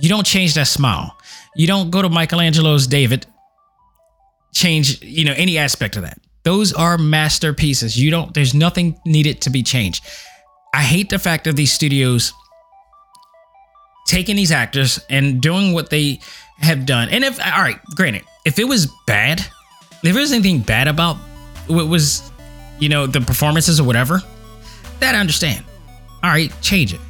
You 0.00 0.08
don't 0.08 0.26
change 0.26 0.54
that 0.54 0.66
smile. 0.66 1.16
You 1.56 1.66
don't 1.66 1.90
go 1.90 2.02
to 2.02 2.08
Michelangelo's 2.08 2.86
David 2.86 3.26
change, 4.54 5.02
you 5.02 5.24
know, 5.24 5.34
any 5.36 5.58
aspect 5.58 5.96
of 5.96 6.02
that. 6.02 6.18
Those 6.44 6.72
are 6.72 6.98
masterpieces. 6.98 7.98
You 7.98 8.10
don't, 8.10 8.32
there's 8.34 8.54
nothing 8.54 8.98
needed 9.04 9.40
to 9.42 9.50
be 9.50 9.62
changed. 9.62 10.04
I 10.72 10.82
hate 10.82 11.10
the 11.10 11.18
fact 11.18 11.46
of 11.46 11.56
these 11.56 11.72
studios 11.72 12.32
taking 14.06 14.36
these 14.36 14.52
actors 14.52 15.00
and 15.08 15.40
doing 15.40 15.72
what 15.72 15.90
they 15.90 16.20
have 16.58 16.86
done. 16.86 17.08
And 17.08 17.24
if 17.24 17.40
all 17.40 17.62
right, 17.62 17.80
granted, 17.94 18.24
if 18.44 18.58
it 18.58 18.64
was 18.64 18.92
bad, 19.06 19.40
if 19.40 20.02
there 20.02 20.14
was 20.14 20.32
anything 20.32 20.60
bad 20.60 20.88
about 20.88 21.16
what 21.66 21.88
was, 21.88 22.30
you 22.78 22.88
know, 22.88 23.06
the 23.06 23.20
performances 23.20 23.80
or 23.80 23.84
whatever, 23.84 24.20
that 25.00 25.14
I 25.14 25.18
understand. 25.18 25.64
All 26.22 26.30
right, 26.30 26.52
change 26.60 26.92
it. 26.92 27.00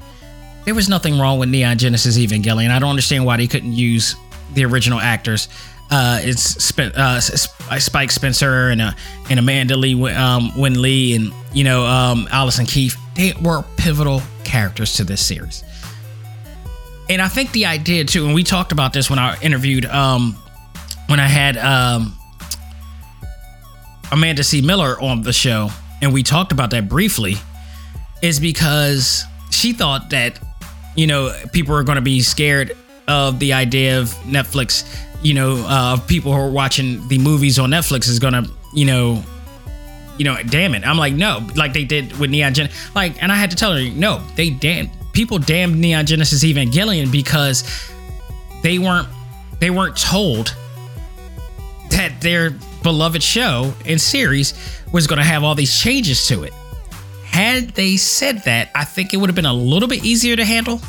There 0.64 0.74
was 0.74 0.88
nothing 0.88 1.18
wrong 1.18 1.38
with 1.38 1.49
Neon 1.49 1.78
Genesis 1.78 2.16
Evangelion. 2.16 2.70
I 2.70 2.78
don't 2.78 2.90
understand 2.90 3.24
why 3.24 3.36
they 3.36 3.47
couldn't 3.47 3.72
use 3.72 4.14
the 4.55 4.64
original 4.64 4.99
actors. 4.99 5.49
Uh, 5.95 6.18
it's 6.22 6.42
Spen- 6.42 6.92
uh, 6.97 7.20
Spike 7.20 8.11
Spencer 8.11 8.70
and 8.70 8.82
uh, 8.82 8.92
and 9.30 9.38
Amanda 9.38 9.76
Lee, 9.76 9.95
um, 10.12 10.51
Winn 10.59 10.82
Lee, 10.82 11.14
and 11.14 11.32
you 11.53 11.62
know 11.62 11.84
um, 11.86 12.26
Allison 12.32 12.66
Keith. 12.66 12.97
They 13.14 13.32
were 13.40 13.62
pivotal 13.76 14.22
characters 14.42 14.95
to 14.95 15.05
this 15.05 15.24
series 15.24 15.62
and 17.09 17.20
I 17.20 17.28
think 17.28 17.53
the 17.53 17.66
idea 17.66 18.05
too, 18.05 18.24
and 18.24 18.34
we 18.34 18.42
talked 18.42 18.72
about 18.72 18.92
this 18.92 19.11
when 19.11 19.18
I 19.18 19.38
interviewed, 19.40 19.84
um, 19.86 20.36
when 21.07 21.20
I 21.20 21.26
had 21.26 21.57
um, 21.57 22.16
Amanda 24.11 24.42
C. 24.42 24.62
Miller 24.62 25.01
on 25.01 25.22
the 25.22 25.32
show, 25.32 25.70
and 26.01 26.12
we 26.12 26.22
talked 26.22 26.53
about 26.53 26.70
that 26.70 26.88
briefly, 26.88 27.36
is 28.22 28.40
because 28.40 29.24
she 29.51 29.72
thought 29.72 30.11
that, 30.11 30.38
you 30.95 31.07
know, 31.07 31.34
people 31.53 31.74
are 31.74 31.82
going 31.82 31.97
to 31.97 32.03
be 32.03 32.20
scared 32.20 32.76
of 33.07 33.38
the 33.38 33.53
idea 33.53 34.01
of 34.01 34.09
Netflix, 34.24 34.84
you 35.25 35.35
know, 35.35 35.64
uh, 35.66 35.97
people 36.07 36.33
who 36.33 36.39
are 36.39 36.51
watching 36.51 37.07
the 37.09 37.18
movies 37.18 37.59
on 37.59 37.70
Netflix 37.70 38.09
is 38.09 38.20
to, 38.35 38.49
you 38.72 38.85
know, 38.85 39.25
you 40.18 40.25
know, 40.25 40.37
damn 40.49 40.75
it. 40.75 40.87
I'm 40.87 40.99
like, 40.99 41.14
no, 41.14 41.45
like 41.57 41.72
they 41.72 41.85
did 41.85 42.16
with 42.18 42.31
Neon 42.31 42.55
Gen. 42.55 42.70
Like, 42.95 43.20
and 43.20 43.33
I 43.33 43.35
had 43.35 43.51
to 43.51 43.57
tell 43.57 43.72
her, 43.72 43.83
no, 43.91 44.22
they 44.37 44.51
damn 44.51 44.91
people 45.14 45.39
damned 45.39 45.81
Neon 45.81 46.05
Genesis 46.05 46.45
Evangelion 46.45 47.11
because 47.11 47.64
they 48.62 48.79
weren't 48.79 49.09
they 49.61 49.70
weren't 49.70 49.97
told 49.97 50.55
that 51.91 52.20
their 52.20 52.51
beloved 52.83 53.22
show 53.22 53.72
and 53.87 53.99
series 53.99 54.53
was 54.93 55.07
going 55.07 55.18
to 55.18 55.25
have 55.25 55.43
all 55.43 55.55
these 55.55 55.81
changes 55.81 56.27
to 56.27 56.43
it. 56.43 56.53
Had 57.25 57.70
they 57.70 57.97
said 57.97 58.43
that, 58.45 58.70
I 58.75 58.85
think 58.85 59.14
it 59.14 59.16
would 59.16 59.31
have 59.31 59.37
been 59.37 59.47
a 59.47 59.55
little 59.55 59.89
bit 59.89 60.05
easier 60.05 60.37
to 60.37 60.45
handle. 60.45 60.81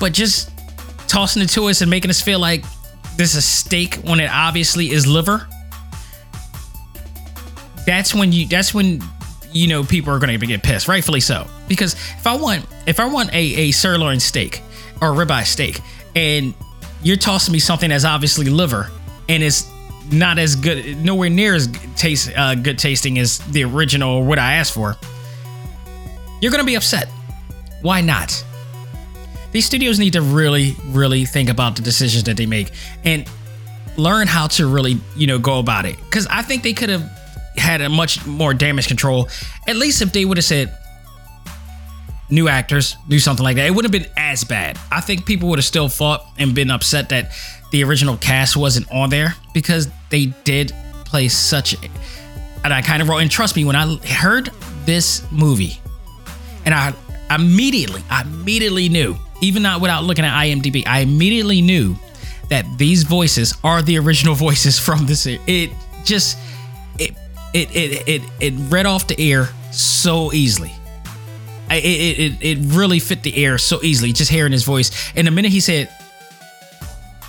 But 0.00 0.12
just 0.12 0.50
tossing 1.08 1.42
it 1.42 1.48
to 1.50 1.64
us 1.64 1.80
and 1.80 1.90
making 1.90 2.10
us 2.10 2.20
feel 2.20 2.38
like 2.38 2.64
this 3.16 3.34
is 3.34 3.44
steak 3.44 3.94
when 3.96 4.20
it 4.20 4.30
obviously 4.30 4.90
is 4.90 5.06
liver. 5.06 5.46
That's 7.86 8.14
when 8.14 8.32
you 8.32 8.46
that's 8.46 8.74
when 8.74 9.02
you 9.52 9.68
know 9.68 9.84
people 9.84 10.12
are 10.12 10.18
going 10.18 10.38
to 10.38 10.46
get 10.46 10.62
pissed, 10.62 10.88
rightfully 10.88 11.20
so. 11.20 11.46
Because 11.68 11.94
if 11.94 12.26
I 12.26 12.36
want 12.36 12.66
if 12.86 13.00
I 13.00 13.06
want 13.06 13.32
a, 13.32 13.38
a 13.38 13.70
sirloin 13.70 14.20
steak 14.20 14.60
or 15.00 15.10
ribeye 15.10 15.46
steak, 15.46 15.80
and 16.14 16.54
you're 17.02 17.16
tossing 17.16 17.52
me 17.52 17.58
something 17.58 17.90
that's 17.90 18.04
obviously 18.04 18.46
liver 18.46 18.90
and 19.28 19.42
it's 19.42 19.70
not 20.10 20.38
as 20.38 20.56
good, 20.56 20.98
nowhere 20.98 21.30
near 21.30 21.54
as 21.54 21.68
taste 21.96 22.30
uh, 22.36 22.54
good 22.54 22.78
tasting 22.78 23.18
as 23.18 23.38
the 23.38 23.64
original 23.64 24.16
or 24.16 24.24
what 24.24 24.38
I 24.38 24.54
asked 24.54 24.72
for, 24.72 24.96
you're 26.40 26.50
to 26.52 26.64
be 26.64 26.76
upset. 26.76 27.08
Why 27.82 28.00
not? 28.00 28.44
These 29.56 29.64
studios 29.64 29.98
need 29.98 30.12
to 30.12 30.20
really, 30.20 30.76
really 30.88 31.24
think 31.24 31.48
about 31.48 31.76
the 31.76 31.80
decisions 31.80 32.24
that 32.24 32.36
they 32.36 32.44
make 32.44 32.72
and 33.04 33.26
learn 33.96 34.26
how 34.26 34.48
to 34.48 34.66
really, 34.66 35.00
you 35.16 35.26
know, 35.26 35.38
go 35.38 35.58
about 35.58 35.86
it. 35.86 35.96
Because 35.96 36.26
I 36.26 36.42
think 36.42 36.62
they 36.62 36.74
could 36.74 36.90
have 36.90 37.00
had 37.56 37.80
a 37.80 37.88
much 37.88 38.26
more 38.26 38.52
damage 38.52 38.86
control. 38.86 39.30
At 39.66 39.76
least 39.76 40.02
if 40.02 40.12
they 40.12 40.26
would 40.26 40.36
have 40.36 40.44
said 40.44 40.76
new 42.28 42.48
actors, 42.48 42.98
do 43.08 43.18
something 43.18 43.42
like 43.42 43.56
that, 43.56 43.66
it 43.66 43.70
wouldn't 43.70 43.94
have 43.94 44.02
been 44.02 44.12
as 44.18 44.44
bad. 44.44 44.78
I 44.92 45.00
think 45.00 45.24
people 45.24 45.48
would 45.48 45.58
have 45.58 45.64
still 45.64 45.88
fought 45.88 46.26
and 46.36 46.54
been 46.54 46.70
upset 46.70 47.08
that 47.08 47.32
the 47.72 47.82
original 47.82 48.18
cast 48.18 48.58
wasn't 48.58 48.92
on 48.92 49.08
there 49.08 49.36
because 49.54 49.88
they 50.10 50.26
did 50.44 50.70
play 51.06 51.28
such. 51.28 51.74
And 52.62 52.74
I 52.74 52.82
kind 52.82 53.00
of 53.00 53.08
wrote, 53.08 53.20
and 53.20 53.30
trust 53.30 53.56
me, 53.56 53.64
when 53.64 53.74
I 53.74 53.96
heard 54.04 54.50
this 54.84 55.22
movie, 55.32 55.80
and 56.66 56.74
I 56.74 56.92
immediately, 57.34 58.02
I 58.10 58.20
immediately 58.20 58.90
knew, 58.90 59.16
even 59.40 59.62
not 59.62 59.80
without 59.80 60.04
looking 60.04 60.24
at 60.24 60.32
IMDb, 60.32 60.86
I 60.86 61.00
immediately 61.00 61.60
knew 61.60 61.96
that 62.48 62.64
these 62.78 63.02
voices 63.02 63.54
are 63.64 63.82
the 63.82 63.98
original 63.98 64.34
voices 64.46 64.78
from 64.78 65.06
this. 65.06 65.26
It 65.26 65.70
just 66.04 66.38
it 66.98 67.14
it 67.52 68.08
it 68.08 68.22
it 68.40 68.54
read 68.70 68.86
off 68.86 69.06
the 69.06 69.32
air 69.32 69.48
so 69.72 70.32
easily. 70.32 70.72
It, 71.68 71.84
it, 71.84 72.18
it, 72.20 72.32
it 72.42 72.58
really 72.74 73.00
fit 73.00 73.24
the 73.24 73.44
air 73.44 73.58
so 73.58 73.82
easily, 73.82 74.12
just 74.12 74.30
hearing 74.30 74.52
his 74.52 74.62
voice. 74.62 75.12
And 75.16 75.26
the 75.26 75.32
minute 75.32 75.50
he 75.50 75.58
said, 75.58 75.90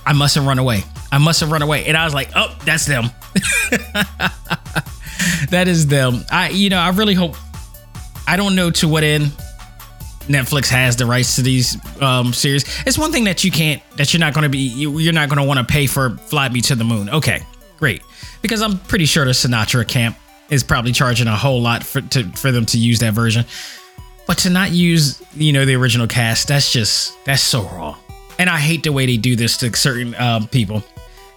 I 0.05 0.13
must 0.13 0.35
have 0.35 0.45
run 0.45 0.59
away. 0.59 0.83
I 1.11 1.17
must 1.17 1.39
have 1.39 1.51
run 1.51 1.63
away. 1.63 1.85
And 1.85 1.97
I 1.97 2.05
was 2.05 2.13
like, 2.13 2.29
oh, 2.35 2.55
that's 2.63 2.85
them. 2.85 3.05
that 5.49 5.67
is 5.67 5.87
them. 5.87 6.23
I, 6.31 6.49
you 6.49 6.69
know, 6.69 6.77
I 6.77 6.89
really 6.89 7.15
hope, 7.15 7.35
I 8.27 8.37
don't 8.37 8.55
know 8.55 8.69
to 8.71 8.87
what 8.87 9.03
end 9.03 9.31
Netflix 10.27 10.69
has 10.69 10.95
the 10.95 11.05
rights 11.05 11.35
to 11.37 11.41
these 11.41 11.77
um, 12.01 12.33
series. 12.33 12.63
It's 12.85 12.97
one 12.97 13.11
thing 13.11 13.25
that 13.25 13.43
you 13.43 13.51
can't, 13.51 13.81
that 13.97 14.13
you're 14.13 14.19
not 14.19 14.33
going 14.33 14.43
to 14.43 14.49
be, 14.49 14.59
you're 14.59 15.13
not 15.13 15.29
going 15.29 15.41
to 15.41 15.47
want 15.47 15.59
to 15.59 15.65
pay 15.65 15.87
for 15.87 16.11
Fly 16.17 16.49
Me 16.49 16.61
to 16.61 16.75
the 16.75 16.83
Moon. 16.83 17.09
Okay, 17.09 17.41
great 17.77 18.01
because 18.41 18.61
I'm 18.61 18.77
pretty 18.79 19.05
sure 19.05 19.25
the 19.25 19.31
Sinatra 19.31 19.87
camp 19.87 20.17
is 20.49 20.63
probably 20.63 20.91
charging 20.91 21.27
a 21.27 21.35
whole 21.35 21.61
lot 21.61 21.83
for 21.83 22.01
to, 22.01 22.23
for 22.31 22.51
them 22.51 22.65
to 22.67 22.77
use 22.77 22.99
that 22.99 23.13
version. 23.13 23.45
But 24.25 24.39
to 24.39 24.49
not 24.49 24.71
use, 24.71 25.21
you 25.35 25.53
know, 25.53 25.65
the 25.65 25.75
original 25.75 26.07
cast, 26.07 26.49
that's 26.49 26.71
just 26.71 27.13
that's 27.25 27.41
so 27.41 27.63
raw. 27.63 27.97
And 28.39 28.49
I 28.49 28.57
hate 28.57 28.83
the 28.83 28.91
way 28.91 29.05
they 29.05 29.17
do 29.17 29.35
this 29.35 29.57
to 29.57 29.75
certain 29.75 30.13
um, 30.15 30.47
people. 30.47 30.83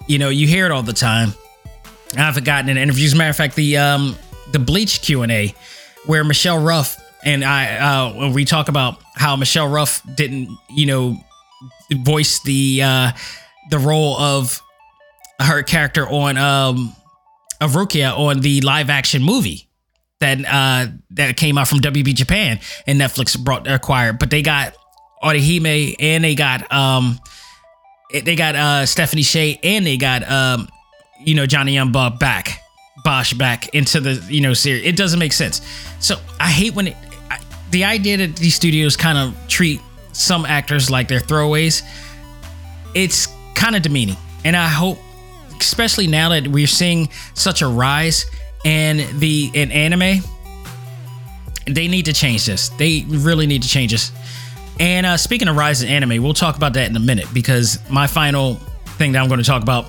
You 0.07 0.19
know, 0.19 0.29
you 0.29 0.47
hear 0.47 0.67
it 0.67 0.73
all 0.73 0.83
the 0.83 0.93
time. 0.93 1.33
I've 2.17 2.35
forgotten 2.35 2.69
in 2.69 2.77
interviews. 2.77 3.15
matter 3.15 3.31
of 3.31 3.37
fact, 3.37 3.55
the 3.55 3.77
um, 3.77 4.17
the 4.53 4.59
Bleach 4.59 5.03
Q 5.03 5.23
and 5.23 5.31
A, 5.31 5.55
where 6.07 6.25
Michelle 6.25 6.61
Ruff 6.61 7.00
and 7.25 7.45
I, 7.45 7.77
uh, 7.77 8.13
when 8.15 8.33
we 8.33 8.45
talk 8.45 8.69
about 8.69 8.99
how 9.15 9.37
Michelle 9.37 9.69
Ruff 9.69 10.03
didn't, 10.15 10.49
you 10.71 10.87
know, 10.87 11.17
voice 11.93 12.41
the 12.43 12.83
uh, 12.83 13.13
the 13.71 13.79
role 13.79 14.17
of 14.17 14.61
her 15.41 15.63
character 15.63 16.07
on 16.09 16.37
um 16.37 16.95
of 17.61 17.73
Rukia 17.73 18.17
on 18.17 18.41
the 18.41 18.61
live 18.61 18.91
action 18.91 19.23
movie 19.23 19.69
that 20.21 20.39
uh 20.45 20.91
that 21.13 21.37
came 21.37 21.59
out 21.59 21.69
from 21.69 21.81
WB 21.81 22.15
Japan 22.15 22.61
and 22.87 23.01
Netflix 23.01 23.39
brought 23.39 23.67
acquired. 23.67 24.19
But 24.19 24.31
they 24.31 24.43
got 24.43 24.75
Orihime 25.23 25.97
and 25.99 26.25
they 26.25 26.35
got 26.35 26.71
um 26.73 27.19
they 28.13 28.37
got 28.37 28.55
uh 28.55 28.87
Stephanie 28.87 29.23
Sheh 29.23 29.57
and 29.63 29.87
they 29.87 29.97
got 29.97 30.29
um 30.31 30.69
you 31.25 31.35
know 31.35 31.47
Johnny 31.47 31.83
Bob 31.91 32.19
back 32.19 32.61
Bosch 33.03 33.33
back 33.35 33.75
into 33.75 34.01
the 34.01 34.15
you 34.33 34.41
know 34.41 34.55
series. 34.55 34.85
It 34.85 34.97
doesn't 34.97 35.19
make 35.19 35.33
sense. 35.33 35.61
So 36.01 36.17
I 36.39 36.51
hate 36.51 36.75
when 36.75 36.89
it 36.89 36.97
the 37.71 37.85
idea 37.85 38.17
that 38.19 38.37
these 38.37 38.55
studios 38.55 38.97
kind 38.97 39.19
of 39.19 39.49
treat 39.49 39.81
some 40.13 40.45
actors 40.45 40.91
like 40.91 41.09
they're 41.09 41.21
throwaways. 41.21 41.83
It's 42.95 43.29
kind 43.55 43.77
of 43.77 43.83
demeaning, 43.83 44.17
and 44.45 44.57
I 44.57 44.69
hope 44.69 44.99
especially 45.61 46.07
now 46.07 46.31
that 46.31 46.49
we're 46.49 46.67
seeing 46.67 47.09
such 47.35 47.63
a 47.63 47.67
rise 47.69 48.27
in 48.65 49.19
the 49.19 49.51
in 49.55 49.71
anime. 49.71 50.23
They 51.67 51.87
need 51.87 52.07
to 52.07 52.13
change 52.13 52.47
this. 52.47 52.71
They 52.71 53.05
really 53.07 53.47
need 53.47 53.63
to 53.63 53.69
change 53.69 53.93
this. 53.93 54.11
And 54.81 55.05
uh, 55.05 55.17
speaking 55.19 55.47
of 55.47 55.57
rise 55.57 55.83
in 55.83 55.89
anime, 55.89 56.23
we'll 56.23 56.35
talk 56.35 56.57
about 56.57 56.73
that 56.73 56.89
in 56.89 56.97
a 56.97 57.01
minute 57.01 57.27
because 57.35 57.79
my 57.91 58.07
final 58.07 58.55
thing 58.97 59.13
that 59.13 59.21
I'm 59.21 59.29
going 59.29 59.41
to 59.41 59.47
talk 59.47 59.63
about 59.63 59.87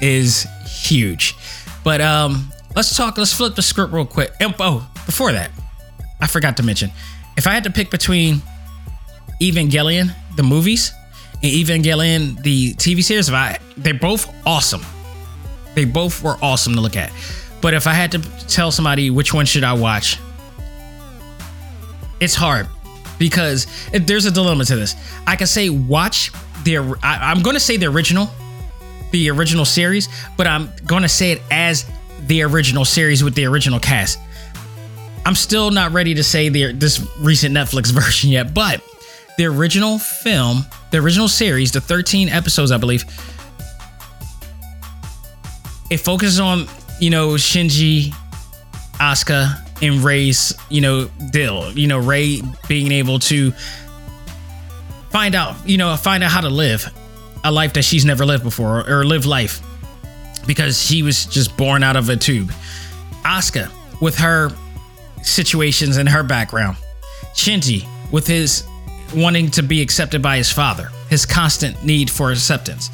is 0.00 0.46
huge. 0.66 1.36
But 1.84 2.00
um, 2.00 2.50
let's 2.74 2.96
talk. 2.96 3.18
Let's 3.18 3.32
flip 3.32 3.54
the 3.54 3.62
script 3.62 3.92
real 3.92 4.06
quick. 4.06 4.32
oh, 4.40 4.90
before 5.06 5.32
that, 5.32 5.50
I 6.20 6.26
forgot 6.26 6.56
to 6.56 6.62
mention 6.62 6.90
if 7.42 7.48
I 7.48 7.54
had 7.54 7.64
to 7.64 7.72
pick 7.72 7.90
between 7.90 8.40
Evangelion, 9.40 10.14
the 10.36 10.44
movies, 10.44 10.92
and 11.42 11.52
Evangelion, 11.52 12.40
the 12.40 12.72
TV 12.74 13.02
series, 13.02 13.28
if 13.28 13.34
I, 13.34 13.58
they're 13.76 13.94
both 13.94 14.32
awesome. 14.46 14.82
They 15.74 15.84
both 15.84 16.22
were 16.22 16.36
awesome 16.40 16.74
to 16.76 16.80
look 16.80 16.94
at. 16.94 17.10
But 17.60 17.74
if 17.74 17.88
I 17.88 17.94
had 17.94 18.12
to 18.12 18.20
tell 18.46 18.70
somebody 18.70 19.10
which 19.10 19.34
one 19.34 19.44
should 19.44 19.64
I 19.64 19.72
watch, 19.72 20.20
it's 22.20 22.36
hard 22.36 22.68
because 23.18 23.66
there's 23.92 24.24
a 24.24 24.30
dilemma 24.30 24.64
to 24.66 24.76
this. 24.76 24.94
I 25.26 25.34
can 25.34 25.48
say 25.48 25.68
watch 25.68 26.30
the 26.62 26.76
I, 27.02 27.32
I'm 27.32 27.42
going 27.42 27.54
to 27.54 27.60
say 27.60 27.76
the 27.76 27.86
original, 27.86 28.30
the 29.10 29.30
original 29.30 29.64
series, 29.64 30.08
but 30.36 30.46
I'm 30.46 30.70
going 30.86 31.02
to 31.02 31.08
say 31.08 31.32
it 31.32 31.42
as 31.50 31.90
the 32.20 32.42
original 32.42 32.84
series 32.84 33.24
with 33.24 33.34
the 33.34 33.46
original 33.46 33.80
cast. 33.80 34.20
I'm 35.24 35.34
still 35.34 35.70
not 35.70 35.92
ready 35.92 36.14
to 36.14 36.24
say 36.24 36.48
the 36.48 36.72
this 36.72 37.06
recent 37.18 37.54
Netflix 37.54 37.92
version 37.92 38.30
yet, 38.30 38.54
but 38.54 38.82
the 39.38 39.46
original 39.46 39.98
film, 39.98 40.64
the 40.90 40.98
original 40.98 41.28
series, 41.28 41.72
the 41.72 41.80
13 41.80 42.28
episodes, 42.28 42.70
I 42.70 42.76
believe, 42.76 43.04
it 45.90 45.98
focuses 45.98 46.40
on 46.40 46.66
you 47.00 47.10
know 47.10 47.30
Shinji, 47.30 48.12
Asuka, 48.94 49.58
and 49.82 50.02
Rei's, 50.02 50.54
you 50.68 50.80
know, 50.80 51.08
deal. 51.30 51.72
You 51.72 51.88
know, 51.88 51.98
Rey 51.98 52.40
being 52.68 52.92
able 52.92 53.18
to 53.20 53.52
find 55.10 55.34
out, 55.34 55.56
you 55.68 55.76
know, 55.76 55.94
find 55.96 56.22
out 56.22 56.30
how 56.30 56.40
to 56.40 56.48
live 56.48 56.90
a 57.44 57.50
life 57.50 57.72
that 57.74 57.82
she's 57.82 58.04
never 58.04 58.24
lived 58.24 58.44
before 58.44 58.88
or 58.88 59.04
live 59.04 59.26
life 59.26 59.60
because 60.46 60.80
she 60.80 61.02
was 61.02 61.26
just 61.26 61.56
born 61.56 61.82
out 61.82 61.96
of 61.96 62.08
a 62.08 62.16
tube. 62.16 62.50
Asuka 63.24 63.70
with 64.00 64.16
her 64.18 64.50
situations 65.22 65.96
and 65.96 66.08
her 66.08 66.22
background. 66.22 66.76
Shinji 67.34 67.86
with 68.10 68.26
his 68.26 68.66
wanting 69.14 69.50
to 69.52 69.62
be 69.62 69.80
accepted 69.80 70.22
by 70.22 70.36
his 70.36 70.50
father, 70.50 70.88
his 71.08 71.26
constant 71.26 71.84
need 71.84 72.10
for 72.10 72.30
acceptance. 72.30 72.90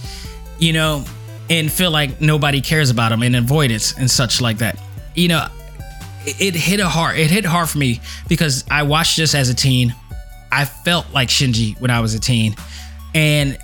You 0.58 0.72
know, 0.72 1.04
and 1.50 1.70
feel 1.70 1.90
like 1.90 2.20
nobody 2.20 2.60
cares 2.60 2.90
about 2.90 3.12
him 3.12 3.22
and 3.22 3.36
avoidance 3.36 3.96
and 3.96 4.10
such 4.10 4.40
like 4.40 4.58
that. 4.58 4.78
You 5.14 5.28
know, 5.28 5.46
it, 6.24 6.40
it 6.40 6.54
hit 6.54 6.80
a 6.80 6.88
hard 6.88 7.18
it 7.18 7.30
hit 7.30 7.44
hard 7.44 7.68
for 7.68 7.78
me 7.78 8.00
because 8.28 8.64
I 8.70 8.82
watched 8.82 9.16
this 9.16 9.34
as 9.34 9.48
a 9.48 9.54
teen. 9.54 9.94
I 10.50 10.64
felt 10.64 11.12
like 11.12 11.28
Shinji 11.28 11.80
when 11.80 11.90
I 11.90 12.00
was 12.00 12.14
a 12.14 12.20
teen. 12.20 12.54
And 13.14 13.58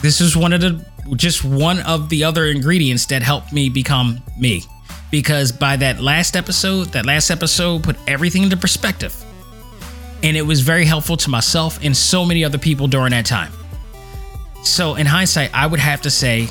this 0.00 0.20
is 0.20 0.36
one 0.36 0.52
of 0.52 0.60
the 0.60 0.84
just 1.16 1.44
one 1.44 1.80
of 1.80 2.08
the 2.08 2.24
other 2.24 2.46
ingredients 2.46 3.06
that 3.06 3.22
helped 3.22 3.52
me 3.52 3.68
become 3.68 4.22
me. 4.38 4.62
Because 5.12 5.52
by 5.52 5.76
that 5.76 6.00
last 6.00 6.36
episode, 6.36 6.88
that 6.88 7.04
last 7.04 7.30
episode 7.30 7.84
put 7.84 7.96
everything 8.08 8.44
into 8.44 8.56
perspective. 8.56 9.14
And 10.22 10.36
it 10.36 10.42
was 10.42 10.62
very 10.62 10.86
helpful 10.86 11.18
to 11.18 11.30
myself 11.30 11.78
and 11.82 11.94
so 11.94 12.24
many 12.24 12.44
other 12.44 12.56
people 12.56 12.88
during 12.88 13.10
that 13.10 13.26
time. 13.26 13.52
So, 14.64 14.94
in 14.94 15.06
hindsight, 15.06 15.50
I 15.52 15.66
would 15.66 15.80
have 15.80 16.00
to 16.02 16.10
say 16.10 16.48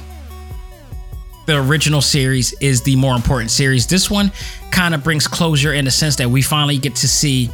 the 1.47 1.57
original 1.57 2.01
series 2.01 2.53
is 2.62 2.84
the 2.84 2.95
more 2.97 3.16
important 3.16 3.49
series. 3.49 3.88
This 3.88 4.12
one 4.12 4.32
kind 4.70 4.93
of 4.93 5.03
brings 5.03 5.28
closure 5.28 5.74
in 5.74 5.86
the 5.86 5.91
sense 5.91 6.18
that 6.18 6.30
we 6.30 6.43
finally 6.43 6.78
get 6.78 6.95
to 6.97 7.07
see 7.07 7.47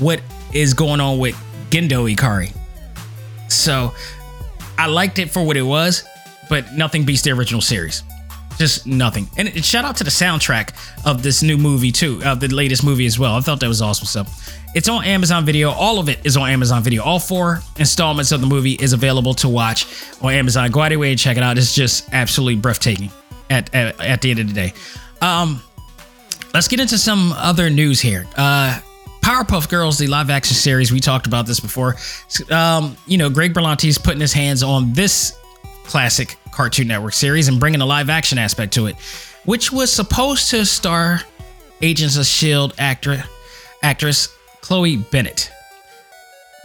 what 0.00 0.20
is 0.52 0.74
going 0.74 1.00
on 1.00 1.18
with 1.18 1.36
Gendo 1.70 2.12
Ikari. 2.12 2.52
So, 3.48 3.94
I 4.78 4.86
liked 4.86 5.20
it 5.20 5.30
for 5.30 5.44
what 5.44 5.56
it 5.56 5.62
was, 5.62 6.02
but 6.48 6.72
nothing 6.72 7.04
beats 7.04 7.22
the 7.22 7.30
original 7.30 7.60
series. 7.60 8.02
Just 8.58 8.86
nothing. 8.86 9.28
And 9.36 9.64
shout 9.64 9.84
out 9.84 9.96
to 9.96 10.04
the 10.04 10.10
soundtrack 10.10 10.74
of 11.06 11.22
this 11.22 11.42
new 11.42 11.56
movie 11.56 11.92
too, 11.92 12.20
of 12.24 12.40
the 12.40 12.48
latest 12.48 12.84
movie 12.84 13.06
as 13.06 13.18
well. 13.18 13.36
I 13.36 13.40
thought 13.40 13.60
that 13.60 13.68
was 13.68 13.80
awesome. 13.80 14.06
So 14.06 14.24
it's 14.74 14.88
on 14.88 15.04
Amazon 15.04 15.44
Video. 15.44 15.70
All 15.70 16.00
of 16.00 16.08
it 16.08 16.18
is 16.24 16.36
on 16.36 16.50
Amazon 16.50 16.82
Video. 16.82 17.02
All 17.02 17.20
four 17.20 17.60
installments 17.78 18.32
of 18.32 18.40
the 18.40 18.48
movie 18.48 18.72
is 18.74 18.92
available 18.92 19.32
to 19.34 19.48
watch 19.48 19.86
on 20.20 20.32
Amazon. 20.32 20.70
Go 20.70 20.80
out 20.80 20.90
your 20.90 21.00
way 21.00 21.10
and 21.10 21.18
check 21.18 21.36
it 21.36 21.42
out. 21.42 21.56
It's 21.56 21.74
just 21.74 22.12
absolutely 22.12 22.56
breathtaking 22.56 23.10
at, 23.48 23.72
at, 23.74 24.00
at 24.00 24.22
the 24.22 24.30
end 24.30 24.40
of 24.40 24.48
the 24.48 24.54
day. 24.54 24.72
Um, 25.22 25.62
let's 26.52 26.66
get 26.66 26.80
into 26.80 26.98
some 26.98 27.32
other 27.34 27.70
news 27.70 28.00
here. 28.00 28.26
Uh, 28.36 28.80
Powerpuff 29.22 29.68
Girls, 29.68 29.98
the 29.98 30.06
live 30.06 30.30
action 30.30 30.54
series, 30.56 30.90
we 30.90 31.00
talked 31.00 31.26
about 31.26 31.46
this 31.46 31.60
before. 31.60 31.96
Um, 32.50 32.96
you 33.06 33.18
know, 33.18 33.30
Greg 33.30 33.54
Berlanti's 33.54 33.98
putting 33.98 34.20
his 34.20 34.32
hands 34.32 34.62
on 34.62 34.92
this 34.94 35.36
classic 35.84 36.36
Cartoon 36.58 36.88
Network 36.88 37.12
series 37.12 37.46
and 37.46 37.60
bringing 37.60 37.82
a 37.82 37.86
live 37.86 38.10
action 38.10 38.36
aspect 38.36 38.72
to 38.72 38.86
it, 38.86 38.96
which 39.44 39.70
was 39.70 39.92
supposed 39.92 40.50
to 40.50 40.66
star 40.66 41.20
Agents 41.80 42.16
of 42.16 42.22
S.H.I.E.L.D. 42.22 42.74
actor, 42.78 43.22
actress 43.80 44.36
Chloe 44.60 44.96
Bennet. 44.96 45.52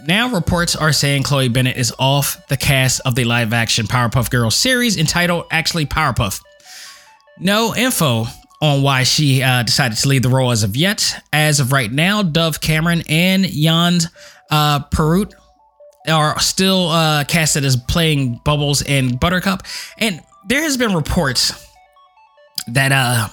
Now, 0.08 0.34
reports 0.34 0.76
are 0.76 0.94
saying 0.94 1.22
Chloe 1.22 1.48
Bennet 1.48 1.78
is 1.78 1.94
off 2.00 2.48
the 2.48 2.58
cast 2.58 3.02
of 3.06 3.14
the 3.14 3.24
live 3.26 3.54
action 3.54 3.86
Powerpuff 3.86 4.32
Girls 4.32 4.56
series 4.56 4.98
entitled 4.98 5.46
actually 5.52 5.86
Powerpuff. 5.86 6.41
No 7.38 7.76
info 7.76 8.26
on 8.64 8.82
why 8.82 9.04
she 9.04 9.44
uh, 9.44 9.62
decided 9.62 10.00
to 10.00 10.08
leave 10.08 10.24
the 10.24 10.30
role 10.30 10.50
as 10.50 10.64
of 10.64 10.76
yet. 10.76 11.24
As 11.32 11.60
of 11.60 11.72
right 11.72 11.91
now, 11.91 12.24
Dove 12.24 12.60
Cameron 12.60 13.04
and 13.08 13.46
Jan 13.46 14.00
uh, 14.50 14.80
Perrault 14.86 15.36
are 16.08 16.39
still 16.39 16.89
uh, 16.89 17.24
casted 17.26 17.64
as 17.64 17.76
playing 17.76 18.41
Bubbles 18.43 18.82
and 18.82 19.20
Buttercup. 19.20 19.64
And 19.97 20.22
there 20.45 20.62
has 20.62 20.78
been 20.78 20.93
reports 20.93 21.68
that 22.68 22.91
uh, 22.91 23.28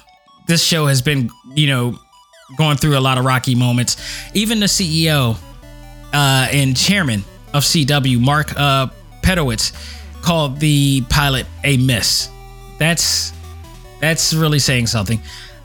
this 0.46 0.62
show 0.62 0.86
has 0.86 1.02
been, 1.02 1.30
you 1.54 1.66
know, 1.66 1.98
going 2.56 2.76
through 2.76 2.98
a 2.98 3.00
lot 3.00 3.18
of 3.18 3.24
rocky 3.24 3.54
moments. 3.54 3.96
Even 4.34 4.60
the 4.60 4.66
CEO 4.66 5.36
uh, 6.12 6.48
and 6.52 6.76
chairman 6.76 7.24
of 7.52 7.62
CW, 7.62 8.20
Mark 8.20 8.52
uh, 8.56 8.88
Pedowitz, 9.22 9.72
called 10.22 10.58
the 10.60 11.02
pilot 11.08 11.46
a 11.64 11.76
miss. 11.76 12.28
That's 12.78 13.32
that's 14.00 14.32
really 14.32 14.58
saying 14.58 14.86
something. 14.86 15.20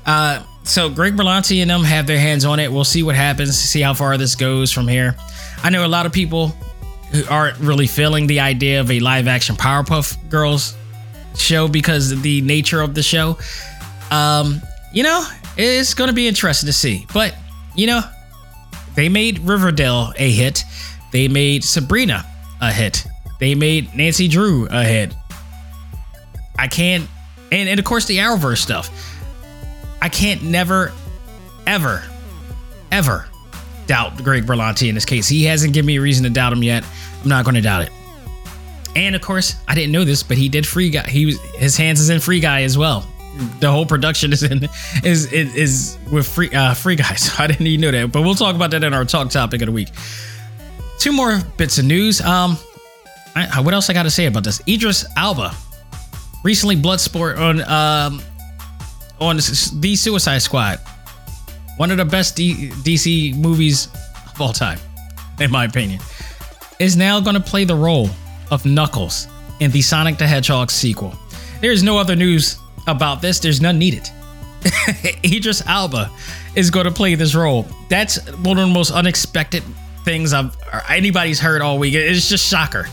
Uh, 0.06 0.43
so 0.64 0.89
Greg 0.89 1.16
Berlanti 1.16 1.62
and 1.62 1.70
them 1.70 1.84
have 1.84 2.08
their 2.08 2.20
hands 2.20 2.43
on 2.43 2.60
it. 2.60 2.72
We'll 2.72 2.84
see 2.84 3.03
what 3.03 3.16
happens, 3.16 3.58
see 3.58 3.82
how 3.82 3.93
far 3.93 4.18
this 4.18 4.36
goes 4.36 4.72
from 4.72 4.88
here. 4.88 5.16
I 5.64 5.70
know 5.70 5.86
a 5.86 5.88
lot 5.88 6.06
of 6.06 6.12
people 6.12 6.53
who 7.16 7.34
aren't 7.34 7.57
really 7.59 7.88
feeling 7.88 8.28
the 8.28 8.39
idea 8.39 8.80
of 8.82 8.91
a 8.91 8.99
live 8.99 9.28
action 9.28 9.55
Powerpuff 9.55 10.30
Girls 10.30 10.76
show 11.36 11.68
because 11.68 12.11
of 12.11 12.22
the 12.22 12.41
nature 12.41 12.82
of 12.82 12.93
the 12.93 13.03
show. 13.03 13.38
Um, 14.11 14.61
you 14.93 15.03
know, 15.03 15.26
it's 15.57 15.93
going 15.93 16.09
to 16.09 16.13
be 16.13 16.28
interesting 16.28 16.68
to 16.68 16.74
see. 16.74 17.05
But, 17.13 17.36
you 17.76 17.88
know, 17.88 18.01
they 18.95 19.09
made 19.09 19.39
Riverdale 19.39 20.13
a 20.18 20.32
hit. 20.32 20.63
They 21.11 21.28
made 21.28 21.63
Sabrina 21.63 22.26
a 22.61 22.72
hit. 22.72 23.05
They 23.39 23.55
made 23.55 23.95
Nancy 23.95 24.28
Drew 24.28 24.68
a 24.70 24.84
hit. 24.84 25.13
I 26.57 26.68
can't 26.68 27.09
and, 27.51 27.70
and 27.70 27.80
of 27.80 27.86
course 27.86 28.05
the 28.05 28.18
Arrowverse 28.18 28.57
stuff. 28.57 28.89
I 30.01 30.09
can't 30.09 30.43
never, 30.43 30.91
ever, 31.66 32.03
ever 32.91 33.28
doubt 33.88 34.22
Greg 34.24 34.46
Berlanti 34.46 34.90
in 34.90 34.96
this 34.96 35.06
case. 35.06 35.28
He 35.28 35.44
hasn't 35.44 35.74
given 35.74 35.88
me 35.88 35.98
a 35.98 36.02
reason 36.02 36.24
to 36.24 36.30
doubt 36.30 36.54
him 36.54 36.64
yet. 36.64 36.86
I'm 37.24 37.30
not 37.30 37.46
going 37.46 37.56
to 37.56 37.62
doubt 37.62 37.84
it. 37.84 37.92
And 38.96 39.16
of 39.16 39.22
course, 39.22 39.56
I 39.68 39.76
didn't 39.76 39.92
know 39.92 40.06
this, 40.06 40.24
but 40.24 40.38
he 40.38 40.48
did 40.50 40.66
Free 40.66 40.90
Guy. 40.90 41.08
He 41.10 41.26
was 41.26 41.42
his 41.56 41.76
hands 41.76 42.00
is 42.00 42.10
in 42.10 42.20
Free 42.20 42.40
Guy 42.40 42.64
as 42.64 42.78
well. 42.78 43.06
The 43.60 43.70
whole 43.70 43.86
production 43.86 44.32
is 44.32 44.44
in 44.44 44.70
is 45.04 45.32
is, 45.34 45.56
is 45.56 45.98
with 46.12 46.28
Free 46.28 46.50
uh, 46.52 46.74
Free 46.74 46.96
Guy. 46.96 47.16
So 47.16 47.44
I 47.44 47.48
didn't 47.48 47.68
even 47.68 47.82
know 47.82 47.92
that. 47.92 48.12
But 48.12 48.22
we'll 48.22 48.36
talk 48.36 48.56
about 48.56 48.72
that 48.72 48.84
in 48.84 48.94
our 48.94 49.04
talk 49.04 49.30
topic 49.30 49.62
of 49.62 49.66
the 49.66 49.72
week. 49.74 49.90
Two 50.98 51.12
more 51.12 51.40
bits 51.58 51.78
of 51.78 51.86
news. 51.86 52.22
Um, 52.22 52.58
I, 53.36 53.60
what 53.60 53.74
else 53.74 53.90
I 53.90 53.94
got 53.94 54.04
to 54.04 54.10
say 54.10 54.28
about 54.28 54.46
this? 54.46 54.62
Idris 54.66 55.06
Elba 55.18 55.54
recently 56.46 56.78
Bloodsport 56.78 57.38
on 57.38 57.62
um, 57.64 58.22
on 59.20 59.38
the 59.38 59.96
Suicide 59.96 60.38
Squad, 60.38 60.80
one 61.78 61.91
of 61.91 61.97
the 61.97 62.05
best 62.05 62.36
D- 62.36 62.69
DC 62.69 63.36
movies 63.36 63.88
of 64.34 64.41
all 64.41 64.53
time, 64.53 64.80
in 65.39 65.51
my 65.51 65.65
opinion, 65.65 65.99
is 66.80 66.95
now 66.95 67.19
going 67.19 67.36
to 67.36 67.41
play 67.41 67.63
the 67.63 67.76
role 67.76 68.09
of 68.51 68.65
Knuckles 68.65 69.28
in 69.59 69.71
the 69.71 69.82
Sonic 69.82 70.17
the 70.17 70.28
Hedgehog 70.28 70.71
sequel. 70.71 71.15
There 71.61 71.71
is 71.71 71.84
no 71.84 71.97
other 71.97 72.15
news 72.15 72.59
about 72.88 73.21
this. 73.21 73.39
There's 73.39 73.61
none 73.61 73.80
needed. 73.80 74.09
Idris 75.23 75.63
Elba 75.67 76.11
is 76.55 76.69
going 76.69 76.86
to 76.86 76.91
play 76.91 77.15
this 77.15 77.36
role. 77.36 77.65
That's 77.89 78.17
one 78.38 78.57
of 78.57 78.67
the 78.67 78.73
most 78.73 78.91
unexpected 78.91 79.63
things 80.03 80.34
I've 80.34 80.55
anybody's 80.89 81.39
heard 81.39 81.61
all 81.61 81.78
week. 81.80 81.93
It's 81.93 82.30
just 82.30 82.47
shocker 82.47 82.88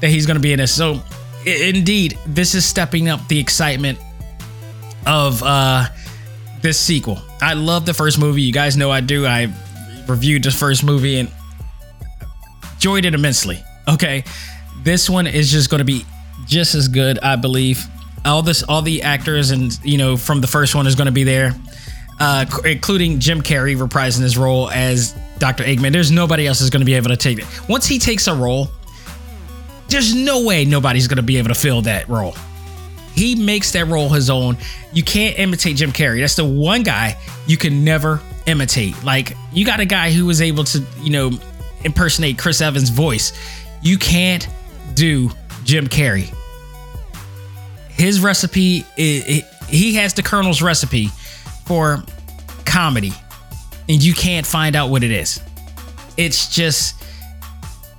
that 0.00 0.08
he's 0.08 0.26
going 0.26 0.36
to 0.36 0.42
be 0.42 0.52
in 0.52 0.58
this. 0.58 0.74
So 0.74 1.02
indeed, 1.46 2.18
this 2.26 2.54
is 2.54 2.64
stepping 2.64 3.08
up 3.08 3.26
the 3.28 3.38
excitement 3.38 3.98
of 5.06 5.42
uh, 5.42 5.86
this 6.62 6.78
sequel. 6.78 7.20
I 7.40 7.54
love 7.54 7.86
the 7.86 7.94
first 7.94 8.18
movie. 8.18 8.42
You 8.42 8.52
guys 8.52 8.76
know 8.76 8.90
I 8.90 9.00
do. 9.00 9.26
I 9.26 9.52
reviewed 10.06 10.42
the 10.44 10.50
first 10.50 10.84
movie 10.84 11.18
and 11.18 11.30
enjoyed 12.74 13.04
it 13.04 13.14
immensely. 13.14 13.62
Okay, 13.88 14.24
this 14.82 15.08
one 15.08 15.26
is 15.26 15.50
just 15.50 15.70
going 15.70 15.78
to 15.78 15.84
be 15.84 16.04
just 16.46 16.74
as 16.74 16.88
good, 16.88 17.18
I 17.20 17.36
believe. 17.36 17.84
All 18.24 18.42
this, 18.42 18.62
all 18.62 18.82
the 18.82 19.02
actors 19.02 19.50
and 19.50 19.78
you 19.84 19.98
know 19.98 20.16
from 20.16 20.40
the 20.40 20.46
first 20.46 20.74
one 20.74 20.86
is 20.86 20.94
going 20.94 21.06
to 21.06 21.12
be 21.12 21.24
there, 21.24 21.54
uh, 22.20 22.44
including 22.64 23.20
Jim 23.20 23.42
Carrey 23.42 23.76
reprising 23.76 24.20
his 24.20 24.36
role 24.36 24.70
as 24.70 25.12
Dr. 25.38 25.64
Eggman. 25.64 25.92
There's 25.92 26.10
nobody 26.10 26.46
else 26.46 26.60
is 26.60 26.70
going 26.70 26.80
to 26.80 26.86
be 26.86 26.94
able 26.94 27.10
to 27.10 27.16
take 27.16 27.38
it. 27.38 27.46
Once 27.68 27.86
he 27.86 27.98
takes 27.98 28.26
a 28.26 28.34
role, 28.34 28.68
there's 29.88 30.14
no 30.14 30.44
way 30.44 30.64
nobody's 30.64 31.08
going 31.08 31.16
to 31.16 31.22
be 31.22 31.38
able 31.38 31.48
to 31.48 31.54
fill 31.54 31.82
that 31.82 32.08
role. 32.08 32.34
He 33.18 33.34
makes 33.34 33.72
that 33.72 33.86
role 33.86 34.08
his 34.08 34.30
own. 34.30 34.56
You 34.92 35.02
can't 35.02 35.36
imitate 35.40 35.76
Jim 35.76 35.90
Carrey. 35.90 36.20
That's 36.20 36.36
the 36.36 36.44
one 36.44 36.84
guy 36.84 37.18
you 37.48 37.56
can 37.56 37.82
never 37.84 38.20
imitate. 38.46 39.02
Like, 39.02 39.36
you 39.52 39.66
got 39.66 39.80
a 39.80 39.84
guy 39.84 40.12
who 40.12 40.24
was 40.24 40.40
able 40.40 40.62
to, 40.62 40.84
you 41.00 41.10
know, 41.10 41.32
impersonate 41.82 42.38
Chris 42.38 42.60
Evans' 42.60 42.90
voice. 42.90 43.32
You 43.82 43.98
can't 43.98 44.46
do 44.94 45.30
Jim 45.64 45.88
Carrey. 45.88 46.32
His 47.88 48.20
recipe, 48.20 48.84
he 48.96 49.94
has 49.94 50.14
the 50.14 50.22
Colonel's 50.22 50.62
recipe 50.62 51.08
for 51.66 52.04
comedy, 52.64 53.12
and 53.88 54.00
you 54.00 54.14
can't 54.14 54.46
find 54.46 54.76
out 54.76 54.90
what 54.90 55.02
it 55.02 55.10
is. 55.10 55.40
It's 56.16 56.54
just 56.54 56.94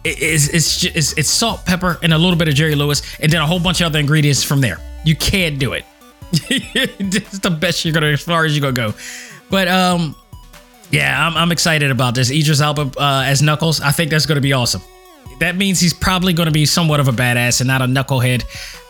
it's 0.05 0.47
it's, 0.47 0.80
just, 0.80 0.95
it's 0.95 1.13
it's 1.17 1.30
salt, 1.30 1.65
pepper, 1.65 1.99
and 2.01 2.13
a 2.13 2.17
little 2.17 2.38
bit 2.38 2.47
of 2.47 2.55
Jerry 2.55 2.76
Lewis, 2.76 3.01
and 3.20 3.30
then 3.30 3.41
a 3.41 3.45
whole 3.45 3.59
bunch 3.59 3.82
of 3.82 3.88
other 3.88 3.99
ingredients 3.99 4.43
from 4.45 4.61
there. 4.61 4.80
You 5.04 5.16
can't 5.16 5.60
do 5.60 5.74
it. 5.74 5.86
it's 6.32 7.39
the 7.39 7.50
best 7.50 7.84
you're 7.86 7.93
gonna 7.93 8.08
as 8.08 8.22
far 8.22 8.45
as 8.45 8.56
you're 8.56 8.72
gonna 8.72 8.91
go. 8.91 8.97
But 9.50 9.68
um, 9.68 10.16
Yeah, 10.91 11.28
I'm, 11.28 11.36
I'm 11.36 11.52
excited 11.52 11.91
about 11.91 12.16
this. 12.16 12.32
Idris 12.32 12.62
Elba 12.62 12.91
uh, 12.97 13.24
as 13.26 13.41
Knuckles. 13.41 13.82
I 13.82 13.91
think 13.91 14.12
that's 14.12 14.26
to 14.36 14.41
be 14.41 14.54
awesome. 14.54 14.82
That 15.39 15.56
means 15.56 15.80
he's 15.80 15.93
probably 15.93 16.34
to 16.47 16.52
be 16.52 16.66
somewhat 16.66 17.00
of 17.00 17.08
a 17.08 17.12
badass 17.12 17.62
and 17.62 17.68
not 17.68 17.82
a 17.82 17.86
knucklehead 17.86 18.43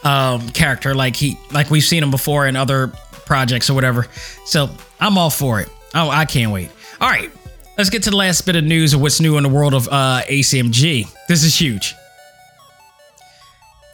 um, 0.04 0.50
character 0.50 0.96
like 0.96 1.16
he 1.16 1.38
like 1.52 1.70
we've 1.70 1.84
seen 1.84 2.02
him 2.02 2.12
before 2.12 2.48
in 2.48 2.56
other 2.56 2.88
projects 3.26 3.70
or 3.70 3.74
whatever. 3.76 4.08
So 4.46 4.70
I'm 5.00 5.18
all 5.18 5.30
for 5.30 5.62
it. 5.62 5.70
Oh, 5.94 6.10
I 6.10 6.26
can't 6.26 6.52
wait. 6.52 6.72
All 7.00 7.10
right, 7.10 7.32
let's 7.78 7.90
get 7.90 8.04
to 8.04 8.10
the 8.10 8.16
last 8.16 8.46
bit 8.46 8.56
of 8.56 8.64
news 8.64 8.94
of 8.94 9.02
what's 9.02 9.22
new 9.22 9.38
in 9.38 9.44
the 9.44 9.50
world 9.50 9.74
of 9.74 9.88
uh, 9.88 10.22
ACMG. 10.28 11.08
This 11.28 11.44
is 11.44 11.60
huge. 11.60 11.96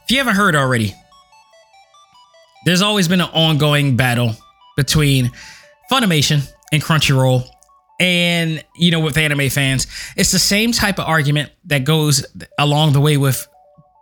If 0.05 0.11
you 0.11 0.17
haven't 0.17 0.35
heard 0.35 0.55
already, 0.55 0.93
there's 2.65 2.81
always 2.81 3.07
been 3.07 3.21
an 3.21 3.29
ongoing 3.33 3.95
battle 3.95 4.35
between 4.75 5.31
Funimation 5.91 6.51
and 6.71 6.83
Crunchyroll. 6.83 7.47
And, 7.99 8.63
you 8.75 8.91
know, 8.91 8.99
with 8.99 9.17
anime 9.17 9.49
fans, 9.49 9.87
it's 10.17 10.31
the 10.31 10.39
same 10.39 10.73
type 10.73 10.99
of 10.99 11.07
argument 11.07 11.51
that 11.65 11.85
goes 11.85 12.25
along 12.59 12.91
the 12.91 12.99
way 12.99 13.15
with 13.15 13.47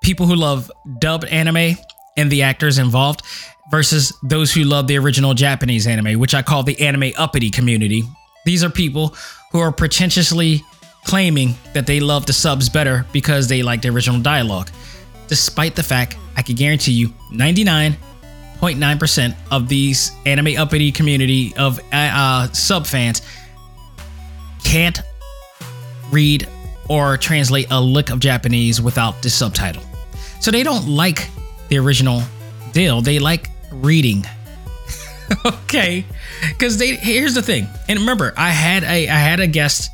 people 0.02 0.26
who 0.26 0.36
love 0.36 0.72
dubbed 1.00 1.26
anime 1.26 1.78
and 2.18 2.32
the 2.32 2.42
actors 2.44 2.80
involved 2.80 3.22
versus 3.70 4.14
those 4.24 4.52
who 4.52 4.64
love 4.64 4.88
the 4.88 4.98
original 4.98 5.34
Japanese 5.34 5.86
anime, 5.86 6.20
which 6.20 6.34
I 6.34 6.42
call 6.42 6.64
the 6.64 6.80
anime 6.82 7.12
uppity 7.18 7.50
community. 7.50 8.04
These 8.46 8.64
are 8.64 8.70
people 8.70 9.16
who 9.52 9.60
are 9.60 9.72
pretentiously 9.72 10.64
claiming 11.06 11.56
that 11.74 11.86
they 11.86 12.00
love 12.00 12.26
the 12.26 12.34
subs 12.34 12.70
better 12.70 13.06
because 13.12 13.48
they 13.48 13.62
like 13.62 13.82
the 13.82 13.90
original 13.90 14.20
dialogue, 14.20 14.70
despite 15.28 15.76
the 15.76 15.84
fact 15.84 16.18
I 16.36 16.42
could 16.42 16.58
guarantee 16.58 16.94
you 16.94 17.14
99.9% 18.64 19.36
of 19.52 19.68
these 19.68 20.12
anime 20.26 20.56
uppity 20.58 20.92
community 20.92 21.54
of 21.58 21.80
uh, 21.80 21.84
uh, 21.92 22.48
sub 22.54 22.88
fans 22.88 23.22
can't 24.64 25.02
read 26.12 26.48
or 26.90 27.18
translate 27.18 27.68
a 27.72 27.82
lick 27.82 28.10
of 28.10 28.20
Japanese 28.20 28.82
without 28.82 29.22
the 29.22 29.30
subtitle. 29.30 29.84
So 30.40 30.50
they 30.50 30.64
don't 30.64 30.88
like 30.88 31.30
the 31.68 31.78
original 31.78 32.22
deal. 32.72 33.02
They 33.02 33.20
like 33.20 33.50
reading. 33.72 34.24
okay, 35.46 36.06
because 36.50 36.78
they 36.78 36.96
here's 36.96 37.34
the 37.34 37.42
thing. 37.42 37.68
And 37.90 38.00
remember, 38.00 38.34
I 38.38 38.50
had 38.50 38.84
a 38.84 39.10
I 39.10 39.16
had 39.16 39.40
a 39.40 39.48
guest 39.48 39.90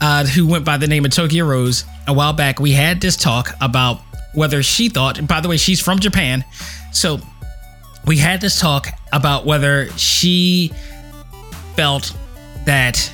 uh, 0.00 0.24
who 0.26 0.46
went 0.46 0.64
by 0.64 0.76
the 0.76 0.86
name 0.86 1.04
of 1.04 1.10
Tokyo 1.10 1.44
Rose 1.44 1.84
a 2.06 2.12
while 2.12 2.32
back. 2.32 2.58
We 2.58 2.72
had 2.72 3.00
this 3.00 3.16
talk 3.16 3.50
about 3.60 4.00
whether 4.34 4.62
she 4.62 4.88
thought. 4.88 5.26
By 5.26 5.40
the 5.40 5.48
way, 5.48 5.56
she's 5.56 5.80
from 5.80 5.98
Japan, 5.98 6.44
so 6.92 7.20
we 8.06 8.18
had 8.18 8.40
this 8.40 8.60
talk 8.60 8.88
about 9.12 9.46
whether 9.46 9.88
she 9.90 10.72
felt 11.74 12.16
that 12.66 13.12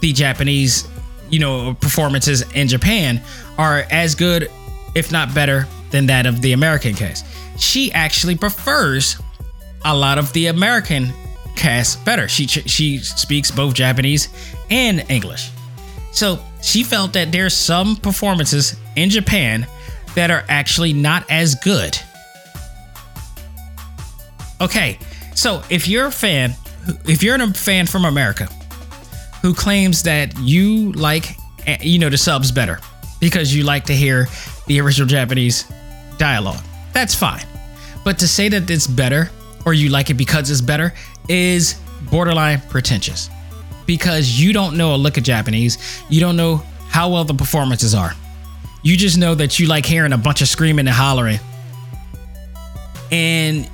the 0.00 0.12
Japanese, 0.12 0.86
you 1.30 1.38
know, 1.38 1.74
performances 1.74 2.42
in 2.52 2.68
Japan 2.68 3.20
are 3.56 3.84
as 3.90 4.14
good, 4.14 4.50
if 4.94 5.10
not 5.10 5.34
better, 5.34 5.66
than 5.90 6.06
that 6.06 6.26
of 6.26 6.40
the 6.40 6.52
American 6.52 6.94
cast. 6.94 7.24
She 7.58 7.92
actually 7.92 8.36
prefers 8.36 9.20
a 9.84 9.96
lot 9.96 10.18
of 10.18 10.32
the 10.32 10.46
American 10.46 11.12
cast 11.56 12.04
better. 12.04 12.28
She 12.28 12.46
she 12.46 12.98
speaks 12.98 13.50
both 13.50 13.74
Japanese 13.74 14.28
and 14.70 15.04
English. 15.10 15.50
So 16.12 16.38
she 16.62 16.84
felt 16.84 17.12
that 17.14 17.32
there's 17.32 17.54
some 17.54 17.96
performances 17.96 18.76
in 18.96 19.10
Japan 19.10 19.66
that 20.14 20.30
are 20.30 20.44
actually 20.48 20.92
not 20.92 21.28
as 21.30 21.54
good. 21.56 21.98
Okay, 24.60 24.98
so 25.34 25.62
if 25.70 25.86
you're 25.86 26.06
a 26.06 26.12
fan, 26.12 26.54
if 27.06 27.22
you're 27.22 27.36
a 27.36 27.46
fan 27.52 27.86
from 27.86 28.04
America 28.04 28.46
who 29.42 29.54
claims 29.54 30.02
that 30.02 30.36
you 30.38 30.92
like, 30.92 31.36
eh, 31.66 31.78
you 31.80 31.98
know, 31.98 32.08
the 32.08 32.18
subs 32.18 32.50
better 32.50 32.80
because 33.20 33.54
you 33.54 33.62
like 33.62 33.84
to 33.84 33.94
hear 33.94 34.26
the 34.66 34.80
original 34.80 35.06
Japanese 35.06 35.64
dialogue, 36.18 36.62
that's 36.92 37.14
fine. 37.14 37.44
But 38.04 38.18
to 38.18 38.28
say 38.28 38.48
that 38.48 38.68
it's 38.68 38.86
better 38.86 39.30
or 39.64 39.74
you 39.74 39.90
like 39.90 40.10
it 40.10 40.14
because 40.14 40.50
it's 40.50 40.60
better 40.60 40.92
is 41.28 41.80
borderline 42.10 42.60
pretentious 42.68 43.30
because 43.86 44.40
you 44.40 44.52
don't 44.52 44.76
know 44.76 44.94
a 44.94 44.96
lick 44.96 45.16
of 45.16 45.22
Japanese. 45.22 46.02
You 46.08 46.20
don't 46.20 46.36
know 46.36 46.62
how 46.88 47.10
well 47.10 47.24
the 47.24 47.34
performances 47.34 47.94
are. 47.94 48.12
You 48.82 48.96
just 48.96 49.18
know 49.18 49.34
that 49.34 49.58
you 49.58 49.66
like 49.66 49.86
hearing 49.86 50.12
a 50.12 50.18
bunch 50.18 50.42
of 50.42 50.48
screaming 50.48 50.86
and 50.86 50.94
hollering. 50.94 51.38
And 53.10 53.68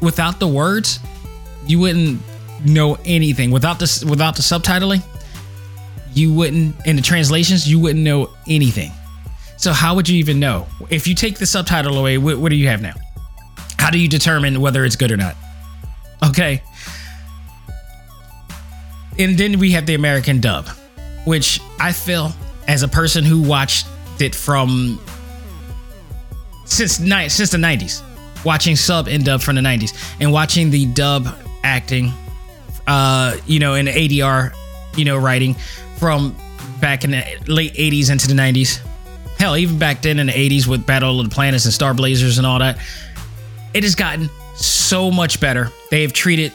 without 0.00 0.38
the 0.40 0.48
words, 0.48 0.98
you 1.66 1.78
wouldn't 1.78 2.20
know 2.64 2.98
anything. 3.04 3.50
Without 3.50 3.78
this 3.78 4.04
without 4.04 4.36
the 4.36 4.42
subtitling, 4.42 5.02
you 6.12 6.32
wouldn't 6.32 6.74
in 6.86 6.96
the 6.96 7.02
translations, 7.02 7.68
you 7.70 7.78
wouldn't 7.78 8.04
know 8.04 8.30
anything. 8.48 8.92
So 9.56 9.72
how 9.72 9.94
would 9.94 10.08
you 10.08 10.18
even 10.18 10.40
know? 10.40 10.66
If 10.88 11.06
you 11.06 11.14
take 11.14 11.38
the 11.38 11.46
subtitle 11.46 11.98
away, 11.98 12.16
what, 12.16 12.38
what 12.38 12.48
do 12.48 12.56
you 12.56 12.68
have 12.68 12.80
now? 12.80 12.94
How 13.78 13.90
do 13.90 13.98
you 13.98 14.08
determine 14.08 14.60
whether 14.60 14.84
it's 14.84 14.96
good 14.96 15.12
or 15.12 15.16
not? 15.16 15.36
Okay. 16.24 16.62
And 19.18 19.36
then 19.36 19.58
we 19.58 19.72
have 19.72 19.84
the 19.84 19.94
American 19.94 20.40
dub, 20.40 20.68
which 21.26 21.60
I 21.78 21.92
feel 21.92 22.32
as 22.66 22.82
a 22.82 22.88
person 22.88 23.24
who 23.24 23.42
watched 23.42 23.86
it 24.18 24.34
from 24.34 24.98
since 26.64 27.00
ni- 27.00 27.28
since 27.28 27.50
the 27.50 27.58
90s, 27.58 28.02
watching 28.44 28.76
sub 28.76 29.08
and 29.08 29.24
dub 29.24 29.40
from 29.40 29.56
the 29.56 29.60
90s 29.60 29.94
and 30.20 30.32
watching 30.32 30.70
the 30.70 30.86
dub 30.86 31.28
acting 31.62 32.12
uh 32.86 33.36
you 33.46 33.58
know 33.58 33.74
in 33.74 33.86
ADR, 33.86 34.54
you 34.96 35.04
know 35.04 35.16
writing 35.16 35.54
from 35.98 36.34
back 36.80 37.04
in 37.04 37.10
the 37.10 37.24
late 37.46 37.74
80s 37.74 38.10
into 38.10 38.26
the 38.26 38.34
90s. 38.34 38.80
Hell, 39.38 39.56
even 39.56 39.78
back 39.78 40.02
then 40.02 40.18
in 40.18 40.26
the 40.26 40.32
80s 40.32 40.66
with 40.66 40.84
Battle 40.86 41.20
of 41.20 41.28
the 41.28 41.34
Planets 41.34 41.64
and 41.64 41.74
Star 41.74 41.94
Blazers 41.94 42.38
and 42.38 42.46
all 42.46 42.58
that. 42.58 42.78
It 43.72 43.84
has 43.84 43.94
gotten 43.94 44.28
so 44.56 45.10
much 45.10 45.40
better. 45.40 45.70
They 45.90 46.02
have 46.02 46.12
treated 46.12 46.52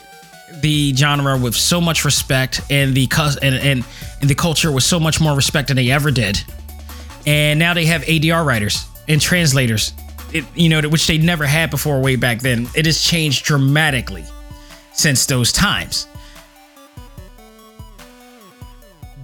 the 0.60 0.94
genre 0.94 1.38
with 1.38 1.54
so 1.54 1.80
much 1.80 2.04
respect 2.04 2.60
and 2.70 2.94
the 2.94 3.08
and, 3.42 3.54
and 3.54 3.84
and 4.20 4.30
the 4.30 4.34
culture 4.34 4.70
with 4.70 4.84
so 4.84 5.00
much 5.00 5.20
more 5.20 5.34
respect 5.34 5.68
than 5.68 5.76
they 5.76 5.90
ever 5.90 6.10
did. 6.10 6.42
And 7.26 7.58
now 7.58 7.74
they 7.74 7.86
have 7.86 8.02
ADR 8.02 8.44
writers 8.44 8.86
and 9.08 9.20
translators, 9.20 9.92
it, 10.36 10.44
you 10.54 10.68
know, 10.68 10.88
which 10.88 11.06
they 11.06 11.18
never 11.18 11.46
had 11.46 11.70
before 11.70 12.00
way 12.00 12.16
back 12.16 12.40
then. 12.40 12.68
It 12.74 12.86
has 12.86 13.02
changed 13.02 13.44
dramatically 13.44 14.24
since 14.92 15.26
those 15.26 15.52
times. 15.52 16.06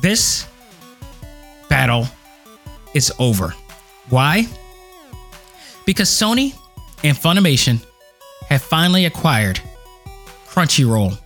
This 0.00 0.46
battle 1.68 2.06
is 2.94 3.12
over. 3.18 3.54
Why? 4.08 4.46
Because 5.86 6.08
Sony 6.08 6.54
and 7.04 7.16
Funimation 7.16 7.84
have 8.48 8.62
finally 8.62 9.06
acquired 9.06 9.60
Crunchyroll 10.46 11.18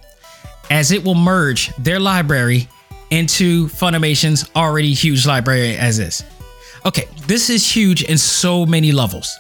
as 0.70 0.92
it 0.92 1.02
will 1.02 1.14
merge 1.14 1.74
their 1.76 2.00
library 2.00 2.68
into 3.10 3.68
Funimation's 3.68 4.48
already 4.54 4.92
huge 4.92 5.26
library 5.26 5.76
as 5.76 5.98
is. 5.98 6.24
Okay, 6.84 7.08
this 7.26 7.50
is 7.50 7.68
huge 7.68 8.02
in 8.02 8.18
so 8.18 8.66
many 8.66 8.92
levels. 8.92 9.36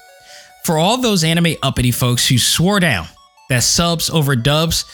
For 0.66 0.78
all 0.78 0.96
those 0.96 1.22
anime 1.22 1.54
uppity 1.62 1.92
folks 1.92 2.28
who 2.28 2.38
swore 2.38 2.80
down 2.80 3.06
that 3.50 3.62
subs 3.62 4.10
over 4.10 4.34
dubs, 4.34 4.84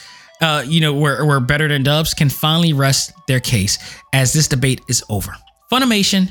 uh, 0.42 0.62
you 0.66 0.82
know, 0.82 0.92
were, 0.92 1.24
were 1.24 1.40
better 1.40 1.66
than 1.66 1.82
dubs, 1.82 2.12
can 2.12 2.28
finally 2.28 2.74
rest 2.74 3.14
their 3.26 3.40
case 3.40 3.78
as 4.12 4.34
this 4.34 4.48
debate 4.48 4.82
is 4.86 5.02
over. 5.08 5.34
Funimation 5.72 6.28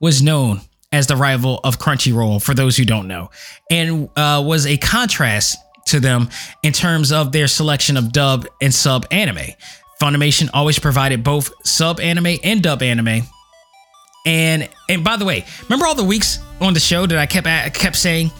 was 0.00 0.22
known 0.22 0.60
as 0.92 1.08
the 1.08 1.16
rival 1.16 1.58
of 1.64 1.80
Crunchyroll, 1.80 2.40
for 2.40 2.54
those 2.54 2.76
who 2.76 2.84
don't 2.84 3.08
know, 3.08 3.30
and 3.68 4.08
uh, 4.14 4.40
was 4.46 4.64
a 4.64 4.76
contrast 4.76 5.58
to 5.86 5.98
them 5.98 6.28
in 6.62 6.72
terms 6.72 7.10
of 7.10 7.32
their 7.32 7.48
selection 7.48 7.96
of 7.96 8.12
dub 8.12 8.46
and 8.62 8.72
sub 8.72 9.08
anime. 9.10 9.54
Funimation 10.00 10.48
always 10.54 10.78
provided 10.78 11.24
both 11.24 11.50
sub 11.66 11.98
anime 11.98 12.36
and 12.44 12.62
dub 12.62 12.80
anime. 12.80 13.24
And 14.24 14.68
and 14.88 15.02
by 15.02 15.16
the 15.16 15.24
way, 15.24 15.44
remember 15.64 15.84
all 15.84 15.96
the 15.96 16.04
weeks 16.04 16.38
on 16.60 16.74
the 16.74 16.80
show 16.80 17.06
that 17.06 17.18
I 17.18 17.26
kept 17.26 17.48
I 17.48 17.70
kept 17.70 17.96
saying 17.96 18.30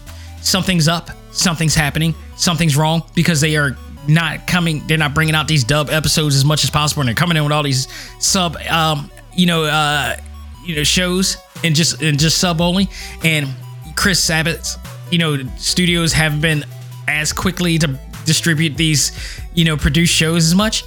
something's 0.45 0.87
up, 0.87 1.11
something's 1.33 1.75
happening, 1.75 2.15
something's 2.37 2.77
wrong 2.77 3.03
because 3.15 3.41
they 3.41 3.57
are 3.57 3.77
not 4.07 4.47
coming, 4.47 4.87
they're 4.87 4.99
not 4.99 5.15
bringing 5.15 5.35
out 5.35 5.49
these 5.49 5.65
dub 5.65 5.91
episodes 5.91 6.37
as 6.37 6.45
much 6.45 6.63
as 6.63 6.71
possible, 6.71 7.01
and 7.01 7.09
they're 7.09 7.15
coming 7.15 7.37
in 7.37 7.43
with 7.43 7.53
all 7.53 7.63
these 7.63 7.89
sub, 8.21 8.57
um, 8.69 9.11
you 9.35 9.47
know, 9.47 9.65
uh, 9.65 10.17
you 10.65 10.77
know, 10.77 10.85
shows 10.85 11.37
and 11.65 11.75
just 11.75 12.03
and 12.03 12.19
just 12.19 12.39
sub 12.39 12.61
only. 12.61 12.89
And 13.25 13.49
Chris 13.97 14.21
Sabat's, 14.21 14.77
you 15.11 15.19
know, 15.19 15.39
studios 15.57 16.13
haven't 16.13 16.41
been 16.41 16.65
as 17.09 17.33
quickly 17.33 17.79
to 17.79 17.99
distribute 18.25 18.77
these, 18.77 19.41
you 19.55 19.65
know, 19.65 19.77
produce 19.77 20.11
shows 20.11 20.45
as 20.47 20.55
much. 20.55 20.85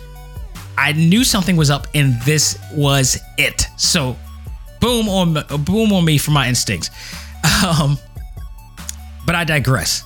I 0.77 0.91
knew 0.91 1.23
something 1.23 1.55
was 1.55 1.71
up, 1.71 1.87
and 1.95 2.21
this 2.21 2.59
was 2.73 3.19
it. 3.37 3.65
So, 3.77 4.15
boom 4.79 5.09
on 5.09 5.33
boom 5.63 5.91
on 5.91 6.05
me 6.05 6.17
for 6.17 6.31
my 6.31 6.47
instincts. 6.47 6.89
Um, 7.65 7.97
but 9.28 9.36
I 9.36 9.43
digress. 9.43 10.03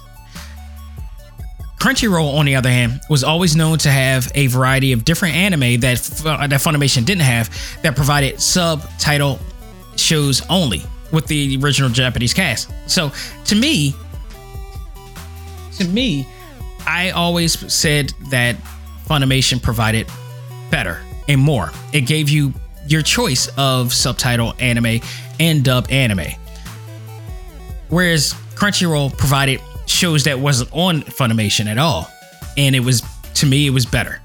Crunchyroll, 1.79 2.37
on 2.37 2.45
the 2.45 2.55
other 2.55 2.69
hand, 2.69 3.01
was 3.09 3.23
always 3.23 3.55
known 3.55 3.77
to 3.79 3.89
have 3.89 4.29
a 4.35 4.47
variety 4.47 4.91
of 4.91 5.05
different 5.05 5.35
anime 5.35 5.79
that 5.79 6.21
uh, 6.25 6.45
that 6.45 6.59
Funimation 6.59 7.05
didn't 7.05 7.23
have 7.23 7.49
that 7.81 7.95
provided 7.95 8.41
subtitle 8.41 9.39
shows 9.95 10.43
only 10.49 10.83
with 11.11 11.27
the 11.27 11.57
original 11.57 11.89
Japanese 11.89 12.33
cast. 12.33 12.69
So 12.87 13.11
to 13.45 13.55
me, 13.55 13.95
to 15.77 15.85
me, 15.85 16.27
I 16.85 17.11
always 17.11 17.73
said 17.73 18.13
that 18.29 18.57
Funimation 19.07 19.61
provided 19.61 20.07
better 20.69 21.01
and 21.27 21.41
more. 21.41 21.71
It 21.93 22.01
gave 22.01 22.29
you 22.29 22.53
your 22.87 23.01
choice 23.01 23.49
of 23.57 23.93
subtitle 23.93 24.53
anime 24.59 25.01
and 25.39 25.63
dub 25.63 25.87
anime. 25.91 26.27
Whereas 27.89 28.35
Crunchyroll 28.61 29.17
provided 29.17 29.59
shows 29.87 30.25
that 30.25 30.37
wasn't 30.37 30.71
on 30.71 31.01
Funimation 31.01 31.65
at 31.65 31.79
all. 31.79 32.07
And 32.57 32.75
it 32.75 32.81
was 32.81 33.01
to 33.33 33.47
me 33.47 33.65
it 33.65 33.71
was 33.71 33.87
better. 33.87 34.21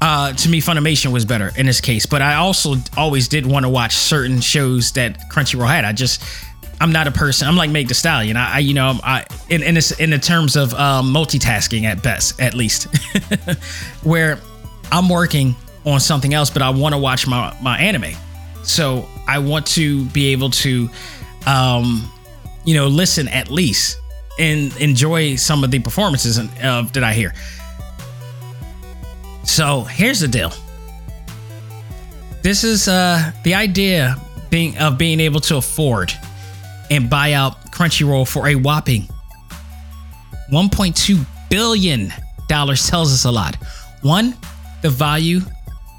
Uh, 0.00 0.32
to 0.32 0.48
me, 0.48 0.60
Funimation 0.60 1.12
was 1.12 1.24
better 1.24 1.52
in 1.56 1.66
this 1.66 1.80
case, 1.80 2.04
but 2.04 2.20
I 2.20 2.34
also 2.34 2.74
always 2.96 3.28
did 3.28 3.46
want 3.46 3.64
to 3.64 3.68
watch 3.68 3.94
certain 3.94 4.40
shows 4.40 4.90
that 4.92 5.20
Crunchyroll 5.30 5.68
had. 5.68 5.84
I 5.84 5.92
just, 5.92 6.22
I'm 6.80 6.90
not 6.90 7.06
a 7.06 7.12
person. 7.12 7.46
I'm 7.46 7.54
like 7.54 7.70
Meg 7.70 7.86
The 7.86 7.94
Stallion. 7.94 8.36
I, 8.36 8.54
I 8.54 8.58
you 8.58 8.74
know, 8.74 8.98
I 9.02 9.24
in 9.48 9.62
in, 9.62 9.76
this, 9.76 9.92
in 9.92 10.10
the 10.10 10.18
terms 10.18 10.56
of 10.56 10.74
um, 10.74 11.14
multitasking 11.14 11.84
at 11.84 12.02
best, 12.02 12.40
at 12.40 12.54
least, 12.54 12.88
where 14.02 14.40
I'm 14.90 15.08
working 15.08 15.54
on 15.86 16.00
something 16.00 16.34
else, 16.34 16.50
but 16.50 16.62
I 16.62 16.70
want 16.70 16.94
to 16.94 16.98
watch 16.98 17.28
my 17.28 17.56
my 17.62 17.78
anime. 17.78 18.16
So 18.64 19.08
I 19.28 19.38
want 19.38 19.66
to 19.68 20.04
be 20.06 20.32
able 20.32 20.50
to, 20.50 20.90
um, 21.46 22.10
you 22.68 22.74
know, 22.74 22.86
listen 22.86 23.28
at 23.28 23.50
least 23.50 23.98
and 24.38 24.76
enjoy 24.76 25.36
some 25.36 25.64
of 25.64 25.70
the 25.70 25.78
performances 25.78 26.38
uh, 26.38 26.82
that 26.92 27.02
I 27.02 27.14
hear. 27.14 27.32
So 29.42 29.84
here's 29.84 30.20
the 30.20 30.28
deal. 30.28 30.52
This 32.42 32.64
is 32.64 32.86
uh, 32.86 33.32
the 33.42 33.54
idea 33.54 34.16
being 34.50 34.76
of 34.76 34.98
being 34.98 35.18
able 35.18 35.40
to 35.40 35.56
afford 35.56 36.12
and 36.90 37.08
buy 37.08 37.32
out 37.32 37.72
Crunchyroll 37.72 38.28
for 38.28 38.48
a 38.48 38.54
whopping 38.54 39.08
1.2 40.52 41.24
billion 41.48 42.12
dollars 42.48 42.86
tells 42.86 43.14
us 43.14 43.24
a 43.24 43.30
lot. 43.30 43.56
One, 44.02 44.34
the 44.82 44.90
value 44.90 45.40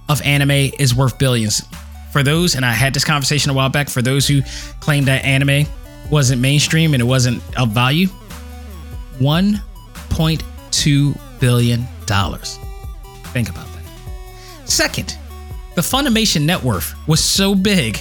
of 0.08 0.22
anime 0.22 0.72
is 0.78 0.94
worth 0.94 1.18
billions. 1.18 1.64
For 2.12 2.22
those, 2.22 2.54
and 2.54 2.64
I 2.64 2.74
had 2.74 2.94
this 2.94 3.04
conversation 3.04 3.50
a 3.50 3.56
while 3.56 3.70
back, 3.70 3.90
for 3.90 4.04
those 4.04 4.28
who 4.28 4.44
claim 4.80 5.06
that 5.06 5.26
anime 5.26 5.66
wasn't 6.12 6.42
mainstream 6.42 6.94
and 6.94 7.02
it 7.02 7.06
wasn't 7.06 7.42
of 7.58 7.70
value, 7.70 8.08
$1.2 9.20 11.40
billion. 11.40 11.88
Think 13.32 13.50
about 13.50 13.68
that. 13.68 13.84
Second, 14.66 15.18
the 15.76 15.82
Funimation 15.82 16.46
net 16.46 16.64
worth 16.64 16.96
was 17.08 17.24
so 17.24 17.56
big 17.56 18.00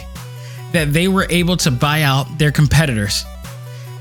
that 0.73 0.93
they 0.93 1.09
were 1.09 1.27
able 1.31 1.57
to 1.59 1.71
buy 1.71 2.03
out 2.03 2.39
their 2.39 2.53
competitors, 2.53 3.25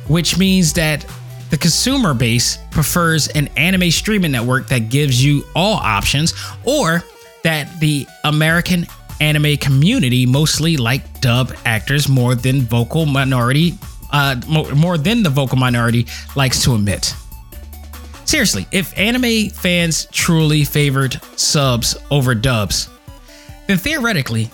which 0.07 0.37
means 0.37 0.73
that 0.73 1.05
the 1.49 1.57
consumer 1.57 2.13
base 2.13 2.57
prefers 2.71 3.27
an 3.29 3.47
anime 3.55 3.89
streaming 3.91 4.31
network 4.31 4.67
that 4.67 4.89
gives 4.89 5.23
you 5.23 5.45
all 5.55 5.75
options, 5.75 6.33
or 6.65 7.03
that 7.43 7.79
the 7.79 8.05
American 8.25 8.85
anime 9.21 9.57
community 9.57 10.25
mostly 10.25 10.77
like 10.77 11.21
dub 11.21 11.53
actors 11.65 12.09
more 12.09 12.35
than 12.35 12.61
vocal 12.61 13.05
minority, 13.05 13.77
uh, 14.11 14.35
more, 14.47 14.97
than 14.97 15.23
the 15.23 15.29
vocal 15.29 15.57
minority 15.57 16.07
likes 16.35 16.63
to 16.63 16.75
admit. 16.75 17.13
Seriously, 18.25 18.67
if 18.71 18.97
anime 18.97 19.49
fans 19.49 20.07
truly 20.11 20.63
favored 20.63 21.21
subs 21.37 21.97
over 22.11 22.35
dubs, 22.35 22.89
then 23.67 23.77
theoretically, 23.77 24.49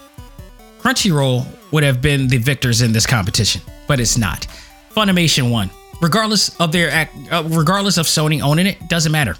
Crunchyroll 0.79 1.45
would 1.71 1.83
have 1.83 2.01
been 2.01 2.27
the 2.27 2.37
victors 2.37 2.81
in 2.81 2.91
this 2.91 3.05
competition, 3.05 3.61
but 3.87 3.99
it's 3.99 4.17
not. 4.17 4.47
Funimation 4.91 5.49
won. 5.49 5.69
Regardless 6.01 6.59
of 6.59 6.71
their 6.71 6.91
act, 6.91 7.15
uh, 7.31 7.43
regardless 7.47 7.97
of 7.97 8.05
Sony 8.05 8.41
owning 8.41 8.67
it, 8.67 8.87
doesn't 8.89 9.11
matter. 9.11 9.35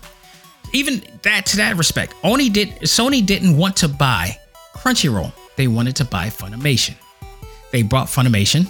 Even 0.71 1.03
that 1.21 1.45
to 1.47 1.57
that 1.57 1.77
respect, 1.77 2.15
Oni 2.23 2.49
did 2.49 2.69
Sony 2.81 3.23
didn't 3.23 3.55
want 3.57 3.75
to 3.77 3.87
buy 3.87 4.37
Crunchyroll. 4.73 5.31
They 5.57 5.67
wanted 5.67 5.95
to 5.97 6.05
buy 6.05 6.27
Funimation. 6.27 6.95
They 7.71 7.83
bought 7.83 8.07
Funimation. 8.07 8.67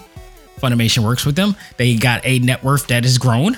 Funimation 0.64 1.04
works 1.04 1.26
with 1.26 1.36
them. 1.36 1.56
They 1.78 1.96
got 1.98 2.22
a 2.24 2.40
net 2.40 2.64
worth 2.64 2.88
that 2.88 3.04
has 3.04 3.18
grown 3.18 3.58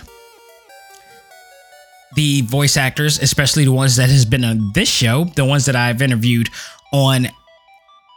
the 2.15 2.41
voice 2.41 2.77
actors, 2.77 3.19
especially 3.19 3.65
the 3.65 3.71
ones 3.71 3.97
that 3.97 4.09
has 4.09 4.25
been 4.25 4.43
on 4.43 4.71
this 4.73 4.89
show, 4.89 5.25
the 5.35 5.45
ones 5.45 5.65
that 5.65 5.75
I've 5.75 6.01
interviewed 6.01 6.49
on, 6.91 7.27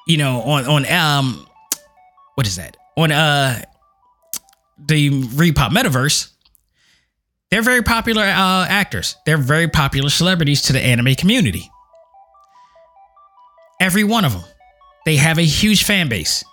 you 0.07 0.16
know, 0.16 0.41
on 0.43 0.66
on 0.66 0.91
um, 0.91 1.47
what 2.36 2.47
is 2.47 2.57
that? 2.57 2.76
On 2.97 3.12
uh, 3.12 3.61
the 4.78 5.11
Repop 5.11 5.70
Metaverse. 5.70 6.30
They're 7.51 7.62
very 7.62 7.82
popular 7.82 8.22
uh, 8.22 8.66
actors. 8.68 9.16
They're 9.24 9.39
very 9.39 9.68
popular 9.68 10.11
celebrities 10.11 10.62
to 10.62 10.72
the 10.72 10.80
anime 10.80 11.14
community. 11.14 11.70
Every 13.80 14.05
one 14.05 14.24
of 14.24 14.32
them. 14.32 14.45
They 15.07 15.16
have 15.16 15.39
a 15.39 15.45
huge 15.45 15.84
fan 15.84 16.09
base. 16.09 16.45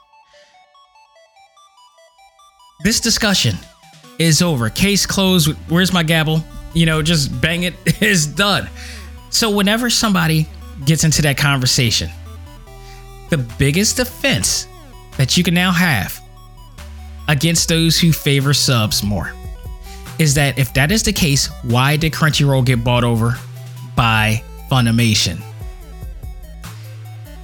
This 2.86 3.02
discussion 3.02 3.58
is 4.18 4.42
over. 4.42 4.70
Case 4.70 5.06
closed. 5.06 5.50
Where's 5.68 5.92
my 5.92 6.04
gavel? 6.04 6.42
you 6.76 6.86
know, 6.86 7.02
just 7.02 7.42
bang 7.42 7.64
it 7.64 7.74
is 8.02 8.28
done. 8.28 8.70
So 9.32 9.50
whenever 9.50 9.90
somebody 9.90 10.48
gets 10.86 11.04
into 11.04 11.24
that 11.24 11.38
conversation, 11.38 12.12
the 13.30 13.38
biggest 13.38 13.98
defense 13.98 14.68
that 15.18 15.36
you 15.36 15.44
can 15.44 15.56
now 15.56 15.72
have 15.72 16.22
against 17.28 17.70
those 17.70 18.00
who 18.00 18.12
favor 18.12 18.54
subs 18.54 19.02
more 19.02 19.32
is 20.20 20.36
that 20.36 20.60
if 20.60 20.74
that 20.76 20.92
is 20.92 21.02
the 21.04 21.14
case, 21.14 21.48
why 21.64 21.98
did 21.98 22.14
Crunchyroll 22.14 22.66
get 22.66 22.84
bought 22.84 23.04
over 23.04 23.38
by 23.96 24.44
Funimation? 24.70 25.42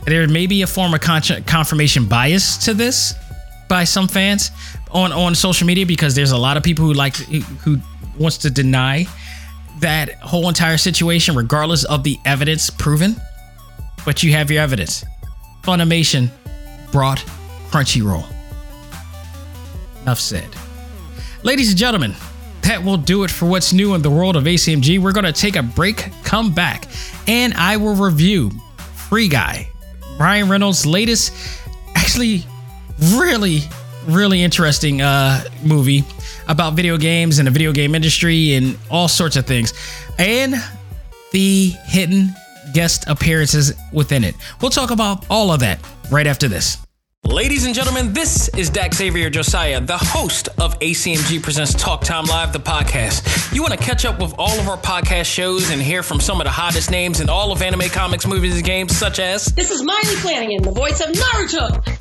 There 0.05 0.27
may 0.27 0.45
be 0.45 0.61
a 0.61 0.67
form 0.67 0.93
of 0.93 1.01
confirmation 1.01 2.07
bias 2.07 2.57
to 2.65 2.73
this 2.73 3.13
by 3.67 3.83
some 3.83 4.07
fans 4.07 4.51
on, 4.91 5.11
on 5.11 5.35
social 5.35 5.67
media 5.67 5.85
because 5.85 6.15
there's 6.15 6.31
a 6.31 6.37
lot 6.37 6.57
of 6.57 6.63
people 6.63 6.85
who 6.85 6.93
like 6.93 7.15
who 7.15 7.77
wants 8.17 8.37
to 8.39 8.49
deny 8.49 9.05
that 9.79 10.13
whole 10.15 10.47
entire 10.47 10.77
situation, 10.77 11.35
regardless 11.35 11.83
of 11.85 12.03
the 12.03 12.19
evidence 12.25 12.69
proven. 12.69 13.15
But 14.05 14.23
you 14.23 14.31
have 14.31 14.49
your 14.51 14.61
evidence. 14.61 15.03
Funimation 15.63 16.29
brought 16.91 17.19
Crunchyroll. 17.69 18.25
Enough 20.03 20.19
said. 20.19 20.49
Ladies 21.43 21.69
and 21.69 21.77
gentlemen, 21.77 22.15
that 22.61 22.83
will 22.83 22.97
do 22.97 23.23
it 23.23 23.31
for 23.31 23.47
what's 23.47 23.73
new 23.73 23.95
in 23.95 24.01
the 24.01 24.09
world 24.09 24.35
of 24.35 24.43
ACMG. 24.43 24.99
We're 24.99 25.11
going 25.11 25.25
to 25.25 25.33
take 25.33 25.55
a 25.55 25.63
break, 25.63 26.11
come 26.23 26.53
back, 26.53 26.87
and 27.27 27.53
I 27.53 27.77
will 27.77 27.95
review 27.95 28.51
Free 29.09 29.27
Guy, 29.27 29.69
Ryan 30.19 30.49
Reynolds' 30.49 30.85
latest, 30.85 31.33
actually, 31.95 32.43
really, 33.15 33.61
really 34.07 34.41
interesting 34.41 35.01
uh, 35.01 35.43
movie 35.63 36.03
about 36.47 36.73
video 36.73 36.97
games 36.97 37.39
and 37.39 37.47
the 37.47 37.51
video 37.51 37.71
game 37.71 37.95
industry 37.95 38.53
and 38.53 38.77
all 38.89 39.07
sorts 39.07 39.35
of 39.35 39.45
things, 39.45 39.73
and 40.17 40.55
the 41.31 41.69
hidden 41.85 42.29
guest 42.73 43.05
appearances 43.07 43.73
within 43.91 44.23
it. 44.23 44.35
We'll 44.61 44.71
talk 44.71 44.91
about 44.91 45.25
all 45.29 45.51
of 45.51 45.59
that 45.61 45.79
right 46.09 46.27
after 46.27 46.47
this. 46.47 46.77
Ladies 47.23 47.65
and 47.65 47.75
gentlemen, 47.75 48.13
this 48.13 48.49
is 48.57 48.71
Dak 48.71 48.95
Xavier 48.95 49.29
Josiah, 49.29 49.79
the 49.79 49.97
host 49.97 50.49
of 50.59 50.77
ACMG 50.79 51.41
Presents 51.41 51.73
Talk 51.75 52.01
Time 52.01 52.25
Live, 52.25 52.51
the 52.51 52.59
podcast. 52.59 53.53
You 53.53 53.61
want 53.61 53.73
to 53.73 53.79
catch 53.79 54.05
up 54.05 54.19
with 54.19 54.33
all 54.39 54.59
of 54.59 54.67
our 54.67 54.77
podcast 54.77 55.25
shows 55.25 55.69
and 55.69 55.79
hear 55.79 56.01
from 56.01 56.19
some 56.19 56.41
of 56.41 56.45
the 56.45 56.51
hottest 56.51 56.89
names 56.89 57.21
in 57.21 57.29
all 57.29 57.51
of 57.51 57.61
anime, 57.61 57.89
comics, 57.89 58.25
movies, 58.25 58.55
and 58.55 58.65
games, 58.65 58.97
such 58.97 59.19
as. 59.19 59.45
This 59.45 59.69
is 59.69 59.83
Maile 59.83 60.17
Flanagan, 60.17 60.63
the 60.63 60.71
voice 60.71 60.99
of 60.99 61.09
Naruto. 61.09 62.00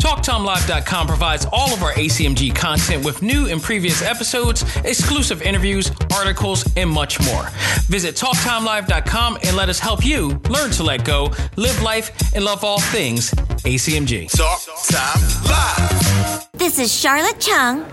TalkTimeLive.com 0.00 1.06
provides 1.06 1.46
all 1.52 1.72
of 1.72 1.82
our 1.82 1.92
ACMG 1.92 2.54
content 2.54 3.04
with 3.04 3.22
new 3.22 3.46
and 3.46 3.62
previous 3.62 4.02
episodes, 4.02 4.62
exclusive 4.84 5.40
interviews, 5.42 5.90
articles, 6.14 6.64
and 6.76 6.90
much 6.90 7.20
more. 7.24 7.48
Visit 7.86 8.14
TalkTimeLive.com 8.16 9.38
and 9.44 9.56
let 9.56 9.68
us 9.68 9.78
help 9.78 10.04
you 10.04 10.40
learn 10.50 10.70
to 10.72 10.82
let 10.82 11.04
go, 11.04 11.30
live 11.56 11.80
life, 11.82 12.34
and 12.34 12.44
love 12.44 12.64
all 12.64 12.80
things 12.80 13.30
ACMG. 13.30 14.30
Talk 14.36 14.60
Time 14.88 15.44
Live. 15.48 16.48
This 16.52 16.78
is 16.78 16.92
Charlotte 16.92 17.40
Chung. 17.40 17.86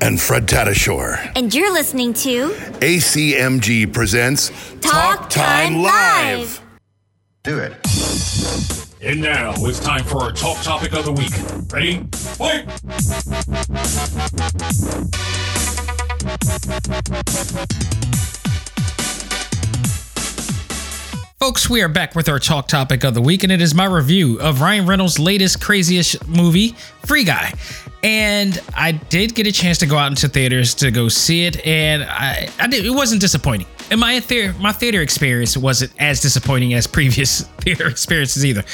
and 0.00 0.20
Fred 0.20 0.46
Tatasciore. 0.46 1.32
And 1.36 1.52
you're 1.52 1.72
listening 1.72 2.12
to 2.14 2.50
ACMG 2.80 3.92
presents 3.92 4.50
Talk 4.80 5.28
Time 5.28 5.82
Live. 5.82 6.60
Do 7.42 7.58
it. 7.58 8.87
And 9.00 9.20
now 9.20 9.52
it's 9.58 9.78
time 9.78 10.02
for 10.02 10.22
our 10.22 10.32
top 10.32 10.60
topic 10.64 10.92
of 10.92 11.04
the 11.04 11.12
week. 11.12 11.30
Ready? 11.72 12.04
Wait! 12.40 12.66
Folks, 21.40 21.70
we 21.70 21.82
are 21.82 21.88
back 21.88 22.16
with 22.16 22.28
our 22.28 22.40
talk 22.40 22.66
topic 22.66 23.04
of 23.04 23.14
the 23.14 23.20
week, 23.22 23.44
and 23.44 23.52
it 23.52 23.62
is 23.62 23.72
my 23.72 23.84
review 23.84 24.40
of 24.40 24.60
Ryan 24.60 24.86
Reynolds' 24.86 25.20
latest 25.20 25.60
craziest 25.60 26.26
movie, 26.26 26.74
Free 27.06 27.22
Guy. 27.22 27.52
And 28.02 28.60
I 28.74 28.90
did 28.90 29.36
get 29.36 29.46
a 29.46 29.52
chance 29.52 29.78
to 29.78 29.86
go 29.86 29.96
out 29.96 30.08
into 30.08 30.26
theaters 30.26 30.74
to 30.74 30.90
go 30.90 31.06
see 31.06 31.44
it, 31.44 31.64
and 31.64 32.02
I, 32.02 32.48
I 32.58 32.66
did, 32.66 32.84
it 32.84 32.90
wasn't 32.90 33.20
disappointing. 33.20 33.68
And 33.92 34.00
my 34.00 34.18
theater, 34.18 34.52
my 34.58 34.72
theater 34.72 35.00
experience 35.00 35.56
wasn't 35.56 35.92
as 36.00 36.20
disappointing 36.20 36.74
as 36.74 36.86
previous 36.88 37.42
theater 37.60 37.86
experiences 37.86 38.44
either. 38.44 38.64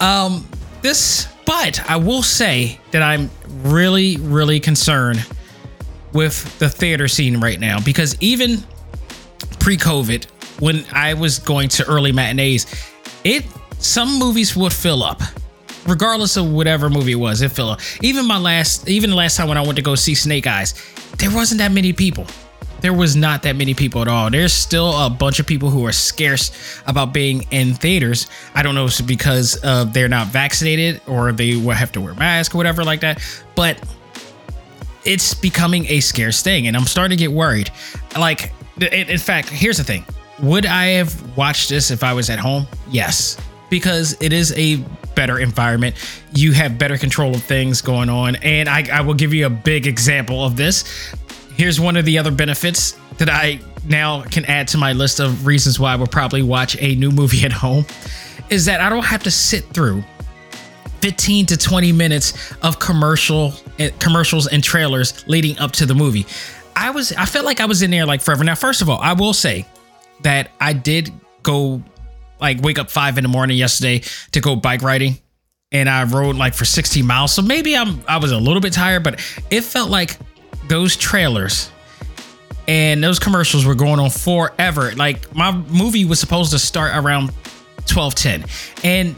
Um, 0.00 0.44
this, 0.82 1.28
but 1.46 1.88
I 1.88 1.98
will 1.98 2.24
say 2.24 2.80
that 2.90 3.00
I'm 3.00 3.30
really, 3.62 4.16
really 4.16 4.58
concerned 4.58 5.24
with 6.12 6.58
the 6.58 6.68
theater 6.68 7.06
scene 7.06 7.38
right 7.38 7.60
now 7.60 7.78
because 7.78 8.16
even 8.20 8.64
pre-COVID, 9.60 10.26
when 10.60 10.84
I 10.92 11.14
was 11.14 11.38
going 11.38 11.68
to 11.70 11.86
early 11.86 12.12
matinees, 12.12 12.66
it 13.24 13.44
some 13.78 14.18
movies 14.18 14.56
would 14.56 14.72
fill 14.72 15.02
up. 15.02 15.20
Regardless 15.86 16.36
of 16.36 16.50
whatever 16.50 16.90
movie 16.90 17.12
it 17.12 17.16
was, 17.16 17.40
it 17.40 17.50
fill 17.50 17.70
up. 17.70 17.80
Even 18.02 18.26
my 18.26 18.38
last 18.38 18.88
even 18.88 19.10
the 19.10 19.16
last 19.16 19.36
time 19.36 19.48
when 19.48 19.56
I 19.56 19.62
went 19.62 19.76
to 19.76 19.82
go 19.82 19.94
see 19.94 20.14
Snake 20.14 20.46
Eyes, 20.46 20.74
there 21.18 21.30
wasn't 21.30 21.58
that 21.58 21.72
many 21.72 21.92
people. 21.92 22.26
There 22.80 22.92
was 22.92 23.16
not 23.16 23.42
that 23.42 23.56
many 23.56 23.74
people 23.74 24.02
at 24.02 24.08
all. 24.08 24.30
There's 24.30 24.52
still 24.52 25.04
a 25.04 25.10
bunch 25.10 25.40
of 25.40 25.46
people 25.46 25.68
who 25.68 25.84
are 25.86 25.92
scarce 25.92 26.80
about 26.86 27.12
being 27.12 27.44
in 27.50 27.74
theaters. 27.74 28.28
I 28.54 28.62
don't 28.62 28.76
know 28.76 28.84
if 28.84 28.90
it's 28.90 29.00
because 29.00 29.58
uh, 29.64 29.84
they're 29.84 30.08
not 30.08 30.28
vaccinated 30.28 31.00
or 31.08 31.32
they 31.32 31.58
have 31.58 31.90
to 31.92 32.00
wear 32.00 32.14
masks 32.14 32.54
or 32.54 32.58
whatever 32.58 32.84
like 32.84 33.00
that. 33.00 33.20
But 33.56 33.82
it's 35.04 35.34
becoming 35.34 35.86
a 35.86 36.00
scarce 36.00 36.42
thing, 36.42 36.68
and 36.68 36.76
I'm 36.76 36.84
starting 36.84 37.16
to 37.16 37.20
get 37.20 37.32
worried. 37.32 37.70
Like, 38.16 38.52
in 38.80 39.18
fact, 39.18 39.48
here's 39.48 39.78
the 39.78 39.84
thing: 39.84 40.04
would 40.40 40.66
I 40.66 40.86
have 40.86 41.36
watched 41.36 41.68
this 41.68 41.90
if 41.90 42.02
I 42.02 42.12
was 42.12 42.30
at 42.30 42.38
home? 42.38 42.66
Yes, 42.90 43.36
because 43.70 44.16
it 44.20 44.32
is 44.32 44.52
a 44.56 44.76
better 45.14 45.38
environment. 45.38 45.96
You 46.32 46.52
have 46.52 46.78
better 46.78 46.96
control 46.96 47.34
of 47.34 47.42
things 47.42 47.80
going 47.80 48.08
on, 48.08 48.36
and 48.36 48.68
I, 48.68 48.86
I 48.92 49.00
will 49.00 49.14
give 49.14 49.34
you 49.34 49.46
a 49.46 49.50
big 49.50 49.86
example 49.86 50.44
of 50.44 50.56
this. 50.56 51.12
Here's 51.54 51.80
one 51.80 51.96
of 51.96 52.04
the 52.04 52.18
other 52.18 52.30
benefits 52.30 52.96
that 53.18 53.28
I 53.28 53.60
now 53.84 54.22
can 54.22 54.44
add 54.44 54.68
to 54.68 54.78
my 54.78 54.92
list 54.92 55.18
of 55.18 55.46
reasons 55.46 55.80
why 55.80 55.92
I 55.92 55.96
will 55.96 56.06
probably 56.06 56.42
watch 56.42 56.76
a 56.80 56.94
new 56.94 57.10
movie 57.10 57.44
at 57.44 57.52
home 57.52 57.84
is 58.50 58.64
that 58.66 58.80
I 58.80 58.88
don't 58.88 59.04
have 59.04 59.22
to 59.24 59.30
sit 59.30 59.64
through 59.64 60.02
15 61.00 61.46
to 61.46 61.56
20 61.56 61.92
minutes 61.92 62.54
of 62.62 62.78
commercial 62.78 63.52
eh, 63.78 63.90
commercials 63.98 64.46
and 64.46 64.62
trailers 64.64 65.26
leading 65.28 65.58
up 65.58 65.72
to 65.72 65.86
the 65.86 65.94
movie. 65.94 66.26
I 66.74 66.90
was 66.90 67.12
I 67.12 67.24
felt 67.24 67.44
like 67.44 67.60
I 67.60 67.66
was 67.66 67.82
in 67.82 67.90
there 67.90 68.06
like 68.06 68.20
forever. 68.20 68.44
Now, 68.44 68.54
first 68.54 68.82
of 68.82 68.88
all, 68.88 68.98
I 68.98 69.12
will 69.12 69.32
say 69.32 69.66
that 70.22 70.50
I 70.60 70.72
did 70.72 71.12
go 71.42 71.82
like 72.40 72.60
wake 72.62 72.78
up 72.78 72.90
five 72.90 73.18
in 73.18 73.24
the 73.24 73.28
morning 73.28 73.56
yesterday 73.56 74.02
to 74.32 74.40
go 74.40 74.56
bike 74.56 74.82
riding. 74.82 75.18
And 75.70 75.88
I 75.88 76.04
rode 76.04 76.36
like 76.36 76.54
for 76.54 76.64
60 76.64 77.02
miles. 77.02 77.32
So 77.32 77.42
maybe 77.42 77.76
I'm 77.76 78.02
I 78.08 78.18
was 78.18 78.32
a 78.32 78.38
little 78.38 78.60
bit 78.60 78.72
tired, 78.72 79.02
but 79.02 79.20
it 79.50 79.62
felt 79.62 79.90
like 79.90 80.16
those 80.68 80.96
trailers 80.96 81.70
and 82.66 83.02
those 83.02 83.18
commercials 83.18 83.64
were 83.64 83.74
going 83.74 83.98
on 83.98 84.10
forever. 84.10 84.92
Like 84.92 85.34
my 85.34 85.52
movie 85.52 86.04
was 86.04 86.20
supposed 86.20 86.52
to 86.52 86.58
start 86.58 86.94
around 86.94 87.30
12:10. 87.86 88.44
And 88.84 89.16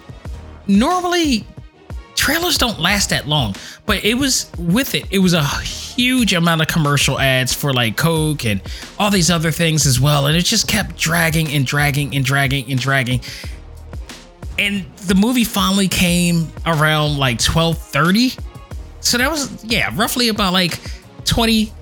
normally 0.66 1.44
trailers 2.20 2.58
don't 2.58 2.78
last 2.78 3.08
that 3.08 3.26
long, 3.26 3.56
but 3.86 4.04
it 4.04 4.12
was 4.12 4.50
with 4.58 4.94
it. 4.94 5.06
It 5.10 5.20
was 5.20 5.32
a 5.32 5.42
huge 5.42 6.34
amount 6.34 6.60
of 6.60 6.68
commercial 6.68 7.18
ads 7.18 7.54
for 7.54 7.72
like 7.72 7.96
Coke 7.96 8.44
and 8.44 8.60
all 8.98 9.10
these 9.10 9.30
other 9.30 9.50
things 9.50 9.86
as 9.86 9.98
well, 9.98 10.26
and 10.26 10.36
it 10.36 10.44
just 10.44 10.68
kept 10.68 10.98
dragging 10.98 11.48
and 11.48 11.64
dragging 11.64 12.14
and 12.14 12.22
dragging 12.22 12.70
and 12.70 12.78
dragging. 12.78 13.22
And 14.58 14.84
the 15.06 15.14
movie 15.14 15.44
finally 15.44 15.88
came 15.88 16.52
around 16.66 17.16
like 17.16 17.38
12:30. 17.38 18.38
So 19.00 19.16
that 19.16 19.30
was 19.30 19.64
yeah, 19.64 19.90
roughly 19.96 20.28
about 20.28 20.52
like 20.52 20.78
20 21.24 21.72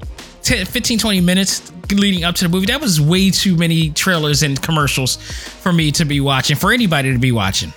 10, 0.44 0.66
15 0.66 1.00
20 1.00 1.20
minutes 1.20 1.72
leading 1.90 2.22
up 2.22 2.36
to 2.36 2.44
the 2.44 2.48
movie. 2.48 2.66
That 2.66 2.80
was 2.80 3.00
way 3.00 3.32
too 3.32 3.56
many 3.56 3.90
trailers 3.90 4.44
and 4.44 4.62
commercials 4.62 5.16
for 5.16 5.72
me 5.72 5.90
to 5.92 6.04
be 6.04 6.20
watching, 6.20 6.54
for 6.54 6.70
anybody 6.70 7.12
to 7.12 7.18
be 7.18 7.32
watching 7.32 7.72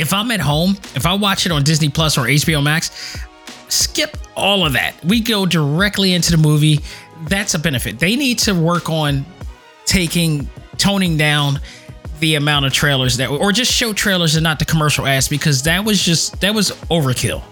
if 0.00 0.14
I'm 0.14 0.30
at 0.30 0.40
home, 0.40 0.70
if 0.94 1.04
I 1.04 1.12
watch 1.12 1.44
it 1.44 1.52
on 1.52 1.62
Disney 1.62 1.90
Plus 1.90 2.16
or 2.16 2.22
HBO 2.22 2.62
Max, 2.62 3.18
skip 3.68 4.16
all 4.34 4.64
of 4.64 4.72
that. 4.72 4.94
We 5.04 5.20
go 5.20 5.44
directly 5.44 6.14
into 6.14 6.30
the 6.30 6.38
movie. 6.38 6.80
That's 7.24 7.54
a 7.54 7.58
benefit. 7.58 7.98
They 7.98 8.16
need 8.16 8.38
to 8.40 8.54
work 8.54 8.88
on 8.88 9.26
taking, 9.84 10.48
toning 10.78 11.18
down 11.18 11.60
the 12.20 12.36
amount 12.36 12.64
of 12.64 12.72
trailers 12.72 13.18
that, 13.18 13.28
or 13.28 13.52
just 13.52 13.70
show 13.70 13.92
trailers 13.92 14.36
and 14.36 14.42
not 14.42 14.58
the 14.58 14.64
commercial 14.64 15.06
ads 15.06 15.28
because 15.28 15.62
that 15.64 15.84
was 15.84 16.02
just, 16.02 16.40
that 16.40 16.54
was 16.54 16.70
overkill. 16.90 17.42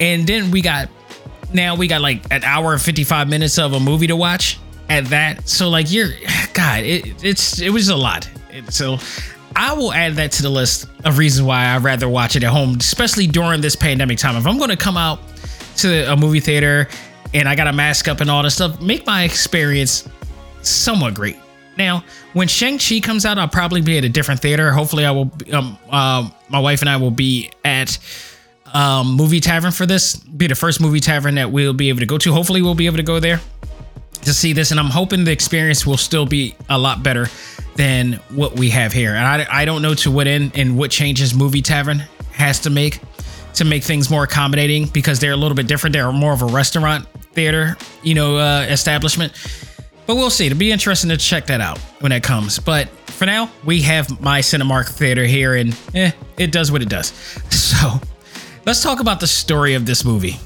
And 0.00 0.26
then 0.26 0.50
we 0.50 0.60
got, 0.60 0.90
now 1.52 1.76
we 1.76 1.88
got 1.88 2.02
like 2.02 2.22
an 2.30 2.44
hour 2.44 2.72
and 2.74 2.80
55 2.80 3.28
minutes 3.28 3.58
of 3.58 3.72
a 3.72 3.80
movie 3.80 4.06
to 4.06 4.16
watch 4.16 4.58
at 4.90 5.06
that. 5.06 5.48
So 5.48 5.70
like 5.70 5.90
you're, 5.90 6.10
God, 6.52 6.84
it, 6.84 7.24
it's, 7.24 7.60
it 7.60 7.70
was 7.70 7.88
a 7.88 7.96
lot. 7.96 8.28
So 8.68 8.98
I 9.56 9.72
will 9.72 9.92
add 9.92 10.14
that 10.14 10.32
to 10.32 10.42
the 10.42 10.50
list 10.50 10.88
of 11.04 11.18
reasons 11.18 11.46
why 11.46 11.66
I'd 11.66 11.82
rather 11.82 12.08
watch 12.08 12.36
it 12.36 12.44
at 12.44 12.50
home, 12.50 12.76
especially 12.78 13.26
during 13.26 13.60
this 13.60 13.76
pandemic 13.76 14.18
time. 14.18 14.36
If 14.36 14.46
I'm 14.46 14.58
going 14.58 14.70
to 14.70 14.76
come 14.76 14.96
out 14.96 15.20
to 15.78 16.12
a 16.12 16.16
movie 16.16 16.40
theater 16.40 16.88
and 17.34 17.48
I 17.48 17.54
got 17.54 17.66
a 17.66 17.72
mask 17.72 18.08
up 18.08 18.20
and 18.20 18.30
all 18.30 18.42
this 18.42 18.54
stuff, 18.54 18.80
make 18.80 19.06
my 19.06 19.24
experience 19.24 20.08
somewhat 20.62 21.14
great. 21.14 21.36
Now, 21.76 22.04
when 22.32 22.48
Shang-Chi 22.48 23.00
comes 23.00 23.24
out, 23.24 23.38
I'll 23.38 23.48
probably 23.48 23.80
be 23.80 23.96
at 23.96 24.04
a 24.04 24.08
different 24.08 24.40
theater. 24.40 24.70
Hopefully, 24.70 25.04
I 25.04 25.10
will, 25.12 25.30
um, 25.52 25.78
uh, 25.88 26.28
my 26.48 26.58
wife 26.58 26.80
and 26.80 26.90
I 26.90 26.96
will 26.96 27.10
be 27.10 27.50
at 27.64 27.98
um, 28.74 29.14
Movie 29.14 29.40
Tavern 29.40 29.72
for 29.72 29.86
this, 29.86 30.16
be 30.16 30.46
the 30.46 30.54
first 30.54 30.80
movie 30.80 31.00
tavern 31.00 31.36
that 31.36 31.50
we'll 31.50 31.72
be 31.72 31.88
able 31.88 32.00
to 32.00 32.06
go 32.06 32.18
to. 32.18 32.32
Hopefully, 32.32 32.60
we'll 32.60 32.74
be 32.74 32.86
able 32.86 32.98
to 32.98 33.02
go 33.02 33.18
there 33.18 33.40
to 34.22 34.34
see 34.34 34.52
this, 34.52 34.70
and 34.70 34.80
I'm 34.80 34.90
hoping 34.90 35.24
the 35.24 35.32
experience 35.32 35.86
will 35.86 35.96
still 35.96 36.26
be 36.26 36.54
a 36.68 36.78
lot 36.78 37.02
better 37.02 37.26
than 37.76 38.14
what 38.30 38.58
we 38.58 38.70
have 38.70 38.92
here. 38.92 39.14
And 39.14 39.26
I, 39.26 39.46
I 39.50 39.64
don't 39.64 39.82
know 39.82 39.94
to 39.94 40.10
what 40.10 40.26
end 40.26 40.52
and 40.54 40.76
what 40.76 40.90
changes 40.90 41.34
Movie 41.34 41.62
Tavern 41.62 41.98
has 42.32 42.60
to 42.60 42.70
make 42.70 43.00
to 43.54 43.64
make 43.64 43.82
things 43.82 44.10
more 44.10 44.22
accommodating 44.22 44.86
because 44.86 45.18
they're 45.18 45.32
a 45.32 45.36
little 45.36 45.56
bit 45.56 45.66
different. 45.66 45.92
They're 45.92 46.12
more 46.12 46.32
of 46.32 46.42
a 46.42 46.46
restaurant 46.46 47.06
theater, 47.32 47.76
you 48.02 48.14
know, 48.14 48.36
uh, 48.36 48.66
establishment. 48.68 49.32
But 50.06 50.16
we'll 50.16 50.30
see. 50.30 50.46
It'll 50.46 50.58
be 50.58 50.72
interesting 50.72 51.10
to 51.10 51.16
check 51.16 51.46
that 51.46 51.60
out 51.60 51.78
when 52.00 52.12
it 52.12 52.22
comes. 52.22 52.58
But 52.58 52.88
for 52.88 53.26
now, 53.26 53.50
we 53.64 53.82
have 53.82 54.20
my 54.20 54.40
Cinemark 54.40 54.88
theater 54.88 55.24
here, 55.24 55.54
and 55.54 55.76
eh, 55.94 56.12
it 56.38 56.52
does 56.52 56.72
what 56.72 56.82
it 56.82 56.88
does. 56.88 57.12
So 57.70 57.98
let's 58.66 58.82
talk 58.82 59.00
about 59.00 59.20
the 59.20 59.26
story 59.26 59.72
of 59.72 59.86
this 59.86 60.04
movie. 60.04 60.36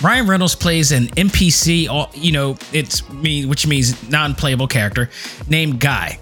Ryan 0.00 0.26
Reynolds 0.26 0.54
plays 0.54 0.92
an 0.92 1.06
NPC, 1.08 1.88
you 2.14 2.32
know, 2.32 2.56
it's 2.72 3.08
me, 3.10 3.46
which 3.46 3.66
means 3.66 4.08
non-playable 4.08 4.68
character 4.68 5.10
named 5.48 5.80
Guy 5.80 6.20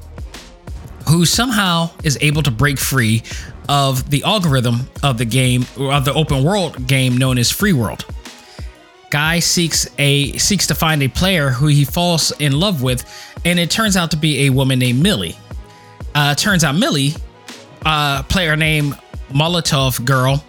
who 1.09 1.25
somehow 1.25 1.91
is 2.03 2.19
able 2.21 2.43
to 2.43 2.51
break 2.51 2.79
free 2.79 3.23
of 3.69 4.11
the 4.11 4.23
algorithm 4.25 4.89
of 5.03 5.19
the 5.19 5.25
game 5.25 5.65
of 5.77 6.05
the 6.05 6.13
open 6.13 6.43
world 6.43 6.87
game 6.87 7.17
known 7.17 7.39
as 7.39 7.51
Free 7.51 7.73
World. 7.73 8.05
Guy 9.11 9.39
seeks 9.39 9.89
a 9.99 10.37
seeks 10.37 10.67
to 10.67 10.75
find 10.75 11.03
a 11.03 11.09
player 11.09 11.51
who 11.51 11.69
he 11.69 11.85
falls 11.85 12.33
in 12.41 12.59
love 12.59 12.83
with, 12.83 13.05
and 13.45 13.59
it 13.59 13.71
turns 13.71 13.97
out 13.97 14.11
to 14.11 14.17
be 14.17 14.47
a 14.47 14.51
woman 14.51 14.79
named 14.79 15.03
Millie. 15.03 15.37
Uh, 16.15 16.35
turns 16.35 16.65
out 16.65 16.75
Millie, 16.75 17.15
uh, 17.85 18.23
player 18.25 18.57
named 18.57 18.99
Molotov 19.31 20.05
Girl, 20.05 20.45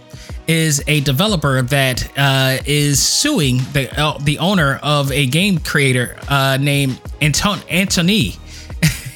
is 0.47 0.83
a 0.87 1.01
developer 1.01 1.61
that 1.61 2.09
uh, 2.17 2.57
is 2.65 3.01
suing 3.01 3.57
the 3.73 3.89
uh, 3.99 4.17
the 4.19 4.39
owner 4.39 4.79
of 4.81 5.11
a 5.11 5.25
game 5.25 5.59
creator 5.59 6.17
uh, 6.29 6.57
named 6.59 6.99
Anton 7.21 7.59
Antony 7.69 8.35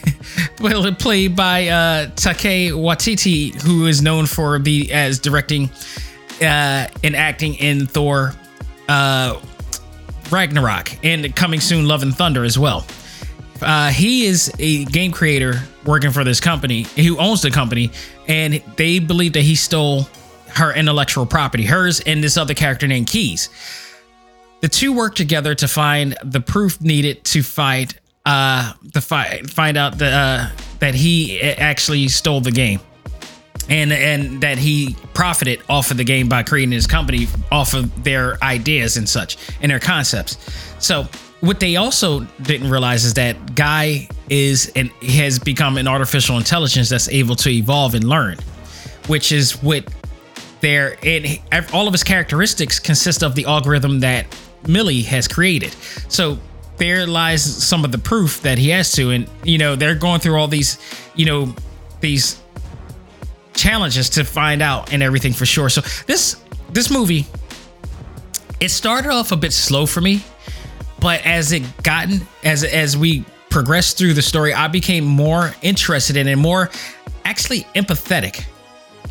well, 0.62 0.94
played 0.94 1.36
by 1.36 1.68
uh, 1.68 2.08
Taika 2.08 2.72
Waititi, 2.72 3.60
who 3.62 3.88
is 3.88 4.02
known 4.02 4.26
for 4.26 4.60
the 4.60 4.92
as 4.92 5.20
directing 5.20 5.70
uh, 6.42 6.88
and 7.04 7.16
acting 7.16 7.56
in 7.56 7.88
Thor, 7.88 8.34
uh, 8.88 9.40
Ragnarok, 10.30 10.98
and 11.04 11.36
coming 11.36 11.60
soon, 11.60 11.88
Love 11.88 12.04
and 12.04 12.16
Thunder 12.16 12.44
as 12.44 12.58
well. 12.58 12.86
Uh, 13.62 13.90
he 13.90 14.26
is 14.26 14.52
a 14.58 14.86
game 14.86 15.12
creator 15.12 15.62
working 15.86 16.12
for 16.12 16.24
this 16.24 16.40
company 16.40 16.84
who 16.96 17.18
owns 17.18 17.42
the 17.42 17.52
company, 17.52 17.92
and 18.28 18.62
they 18.76 19.00
believe 19.00 19.34
that 19.34 19.44
he 19.44 19.56
stole 19.56 20.08
her 20.56 20.74
intellectual 20.74 21.26
property, 21.26 21.66
hers 21.66 22.00
and 22.02 22.24
this 22.24 22.38
other 22.38 22.54
character 22.54 22.88
named 22.88 23.08
Keys. 23.08 23.50
the 24.62 24.68
two 24.70 24.94
work 24.94 25.16
together 25.16 25.56
to 25.56 25.68
find 25.68 26.16
the 26.24 26.40
proof 26.40 26.80
needed 26.82 27.24
to 27.26 27.42
fight 27.44 27.96
uh 28.26 28.74
the 28.94 29.02
fight 29.02 29.50
find 29.50 29.78
out 29.78 29.98
that 29.98 30.14
uh 30.14 30.56
that 30.80 30.94
he 30.94 31.42
actually 31.42 32.08
stole 32.08 32.40
the 32.42 32.52
game 32.52 32.80
and 33.70 33.92
and 33.92 34.42
that 34.42 34.60
he 34.60 34.96
profited 35.16 35.60
off 35.70 35.90
of 35.90 35.98
the 35.98 36.04
game 36.04 36.30
by 36.30 36.44
creating 36.44 36.72
his 36.72 36.86
company 36.86 37.28
off 37.52 37.74
of 37.74 38.04
their 38.04 38.38
ideas 38.44 38.98
and 38.98 39.10
such 39.10 39.38
and 39.62 39.72
their 39.72 39.80
concepts 39.80 40.38
so 40.78 41.08
what 41.40 41.60
they 41.60 41.76
also 41.76 42.20
didn't 42.44 42.70
realize 42.70 43.04
is 43.04 43.16
that 43.16 43.56
guy 43.56 44.08
is 44.30 44.72
and 44.76 44.92
has 45.02 45.40
become 45.40 45.78
an 45.78 45.88
artificial 45.88 46.38
intelligence 46.38 46.90
that's 46.90 47.10
able 47.10 47.36
to 47.36 47.50
evolve 47.50 47.96
and 47.96 48.04
learn 48.04 48.38
which 49.08 49.32
is 49.32 49.64
what 49.64 49.84
their 50.62 50.98
and 51.04 51.40
all 51.74 51.88
of 51.88 51.94
his 51.94 52.04
characteristics 52.04 52.80
consist 52.80 53.24
of 53.24 53.36
the 53.36 53.46
algorithm 53.46 54.00
that 54.00 54.26
Millie 54.68 55.02
has 55.02 55.28
created. 55.28 55.74
So 56.08 56.40
there 56.78 57.06
lies 57.06 57.44
some 57.44 57.84
of 57.86 57.92
the 57.92 57.98
proof 57.98 58.42
that 58.42 58.58
he 58.58 58.70
has 58.70 58.92
to, 58.94 59.12
and 59.12 59.30
you 59.44 59.58
know 59.58 59.76
they're 59.76 59.96
going 59.96 60.20
through 60.20 60.38
all 60.38 60.48
these, 60.48 60.78
you 61.16 61.26
know, 61.26 61.54
these 62.00 62.42
challenges 63.54 64.10
to 64.12 64.24
find 64.24 64.62
out 64.62 64.94
and 64.94 65.04
everything 65.04 65.34
for 65.34 65.46
sure. 65.46 65.70
So 65.70 65.82
this 66.06 66.42
this 66.72 66.90
movie, 66.90 67.26
it 68.60 68.70
started 68.70 69.12
off 69.12 69.32
a 69.32 69.38
bit 69.38 69.54
slow 69.54 69.86
for 69.86 70.02
me, 70.02 70.24
but 71.00 71.26
as 71.26 71.52
it 71.52 71.64
gotten 71.84 72.22
as 72.44 72.64
as 72.64 72.98
we 72.98 73.26
progressed 73.50 73.98
through 73.98 74.14
the 74.14 74.22
story, 74.22 74.54
I 74.54 74.68
became 74.68 75.04
more 75.04 75.54
interested 75.62 76.16
in 76.16 76.28
and 76.28 76.40
more 76.40 76.70
actually 77.26 77.62
empathetic 77.76 78.46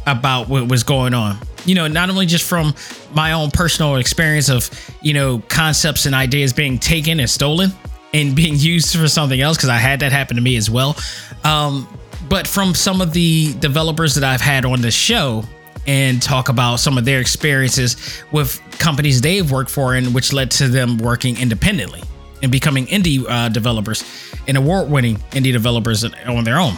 about 0.06 0.48
what 0.48 0.68
was 0.68 0.82
going 0.82 1.14
on. 1.14 1.38
You 1.64 1.74
know, 1.74 1.86
not 1.88 2.10
only 2.10 2.26
just 2.26 2.48
from 2.48 2.74
my 3.14 3.32
own 3.32 3.50
personal 3.50 3.96
experience 3.96 4.48
of, 4.48 4.70
you 5.02 5.12
know, 5.12 5.40
concepts 5.48 6.06
and 6.06 6.14
ideas 6.14 6.52
being 6.52 6.78
taken 6.78 7.20
and 7.20 7.28
stolen 7.28 7.70
and 8.14 8.34
being 8.36 8.54
used 8.56 8.96
for 8.96 9.08
something 9.08 9.40
else, 9.40 9.56
because 9.56 9.68
I 9.68 9.76
had 9.76 10.00
that 10.00 10.12
happen 10.12 10.36
to 10.36 10.42
me 10.42 10.56
as 10.56 10.70
well. 10.70 10.96
Um, 11.44 11.86
but 12.28 12.46
from 12.46 12.74
some 12.74 13.00
of 13.00 13.12
the 13.12 13.54
developers 13.54 14.14
that 14.14 14.24
I've 14.24 14.40
had 14.40 14.64
on 14.64 14.80
the 14.80 14.90
show 14.90 15.44
and 15.86 16.20
talk 16.22 16.48
about 16.48 16.76
some 16.76 16.98
of 16.98 17.04
their 17.04 17.20
experiences 17.20 18.22
with 18.32 18.60
companies 18.78 19.20
they've 19.20 19.50
worked 19.50 19.70
for 19.70 19.94
and 19.94 20.14
which 20.14 20.32
led 20.32 20.50
to 20.52 20.68
them 20.68 20.98
working 20.98 21.38
independently 21.38 22.02
and 22.42 22.52
becoming 22.52 22.86
indie 22.86 23.24
uh, 23.28 23.48
developers 23.48 24.04
and 24.46 24.56
award-winning 24.56 25.16
indie 25.32 25.52
developers 25.52 26.04
on 26.04 26.44
their 26.44 26.58
own. 26.58 26.74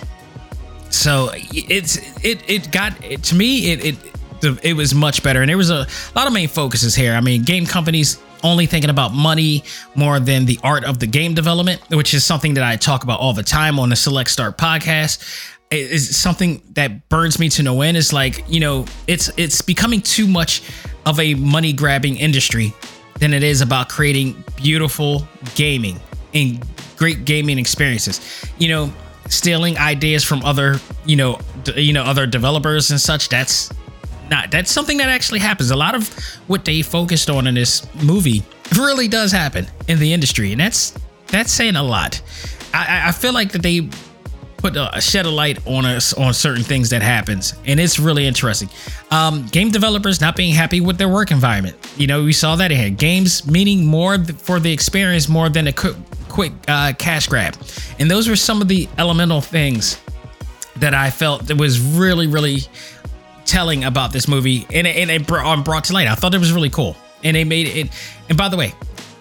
So 0.93 1.31
it's 1.35 1.97
it 2.24 2.43
it 2.48 2.70
got 2.70 3.01
to 3.01 3.35
me 3.35 3.73
it 3.73 3.85
it 3.85 4.64
it 4.64 4.74
was 4.74 4.94
much 4.94 5.23
better 5.23 5.40
and 5.40 5.48
there 5.48 5.56
was 5.56 5.70
a 5.70 5.86
lot 6.14 6.27
of 6.27 6.32
main 6.32 6.48
focuses 6.48 6.94
here. 6.94 7.14
I 7.14 7.20
mean, 7.20 7.43
game 7.43 7.66
companies 7.66 8.19
only 8.43 8.66
thinking 8.66 8.90
about 8.90 9.12
money 9.12 9.64
more 9.94 10.20
than 10.20 10.44
the 10.44 10.59
art 10.62 10.85
of 10.85 10.98
the 10.98 11.06
game 11.06 11.35
development, 11.35 11.81
which 11.90 12.12
is 12.12 12.24
something 12.24 12.55
that 12.55 12.64
I 12.64 12.77
talk 12.77 13.05
about 13.05 13.20
all 13.20 13.32
the 13.32 13.43
time 13.43 13.78
on 13.78 13.89
the 13.89 13.97
Select 13.97 14.31
Start 14.31 14.59
podcast. 14.59 15.48
It's 15.70 16.14
something 16.16 16.60
that 16.73 17.09
burns 17.09 17.39
me 17.39 17.48
to 17.51 17.62
no 17.62 17.81
end. 17.81 17.97
It's 17.97 18.12
like, 18.12 18.44
you 18.47 18.60
know, 18.60 18.85
it's 19.06 19.31
it's 19.39 19.62
becoming 19.62 20.02
too 20.02 20.27
much 20.27 20.62
of 21.06 21.19
a 21.19 21.35
money 21.35 21.73
grabbing 21.73 22.16
industry 22.16 22.74
than 23.19 23.32
it 23.32 23.43
is 23.43 23.60
about 23.60 23.89
creating 23.89 24.44
beautiful 24.56 25.27
gaming 25.55 25.98
and 26.35 26.62
great 26.97 27.24
gaming 27.24 27.59
experiences. 27.59 28.20
You 28.59 28.69
know, 28.69 28.93
stealing 29.32 29.78
ideas 29.78 30.22
from 30.22 30.44
other, 30.44 30.78
you 31.06 31.16
know, 31.16 31.38
d- 31.64 31.80
you 31.80 31.92
know, 31.92 32.02
other 32.02 32.26
developers 32.26 32.90
and 32.90 33.00
such. 33.00 33.28
That's 33.28 33.72
not 34.30 34.50
that's 34.50 34.70
something 34.70 34.98
that 34.98 35.09
actually 35.09 35.40
happens. 35.40 35.70
A 35.70 35.76
lot 35.76 35.94
of 35.94 36.09
what 36.46 36.64
they 36.64 36.82
focused 36.82 37.30
on 37.30 37.46
in 37.46 37.54
this 37.54 37.86
movie 38.02 38.42
really 38.76 39.09
does 39.09 39.32
happen 39.32 39.66
in 39.88 39.98
the 39.98 40.12
industry, 40.12 40.52
and 40.52 40.60
that's 40.60 40.94
that's 41.28 41.50
saying 41.50 41.76
a 41.76 41.82
lot. 41.82 42.20
I, 42.74 43.09
I 43.09 43.12
feel 43.12 43.32
like 43.32 43.52
that 43.52 43.62
they 43.62 43.88
put 44.62 44.76
a 44.76 45.01
shed 45.01 45.26
a 45.26 45.30
light 45.30 45.59
on 45.66 45.84
us 45.84 46.14
on 46.14 46.32
certain 46.32 46.62
things 46.62 46.89
that 46.90 47.02
happens. 47.02 47.55
And 47.66 47.80
it's 47.80 47.98
really 47.98 48.26
interesting. 48.26 48.70
Um, 49.10 49.44
game 49.48 49.70
developers 49.70 50.20
not 50.20 50.36
being 50.36 50.55
happy 50.55 50.80
with 50.80 50.97
their 50.97 51.09
work 51.09 51.32
environment. 51.32 51.76
You 51.97 52.06
know 52.06 52.22
we 52.22 52.32
saw 52.32 52.56
that 52.56 52.70
in 52.70 52.94
games 52.94 53.47
meaning 53.47 53.84
more 53.84 54.22
for 54.24 54.60
the 54.60 54.72
experience 54.72 55.28
more 55.28 55.48
than 55.48 55.66
a 55.66 55.72
quick, 55.72 55.97
quick 56.28 56.52
uh, 56.68 56.93
cash 56.97 57.26
grab. 57.26 57.56
And 57.98 58.10
those 58.10 58.28
were 58.28 58.36
some 58.36 58.62
of 58.62 58.68
the 58.68 58.89
elemental 58.98 59.40
things 59.40 60.01
that 60.76 60.94
i 60.94 61.10
felt 61.10 61.47
that 61.48 61.59
was 61.59 61.78
really 61.78 62.26
really 62.26 62.60
telling 63.44 63.84
about 63.84 64.12
this 64.12 64.26
movie. 64.26 64.66
And 64.72 64.86
it, 64.86 64.97
and 64.97 65.10
it 65.10 65.26
brought, 65.26 65.64
brought 65.64 65.84
to 65.84 65.93
light. 65.93 66.06
I 66.06 66.14
thought 66.14 66.32
it 66.32 66.39
was 66.39 66.52
really 66.52 66.70
cool. 66.70 66.97
And 67.24 67.36
they 67.36 67.44
made 67.44 67.66
it 67.66 67.90
and 68.28 68.39
by 68.39 68.48
the 68.48 68.56
way 68.56 68.72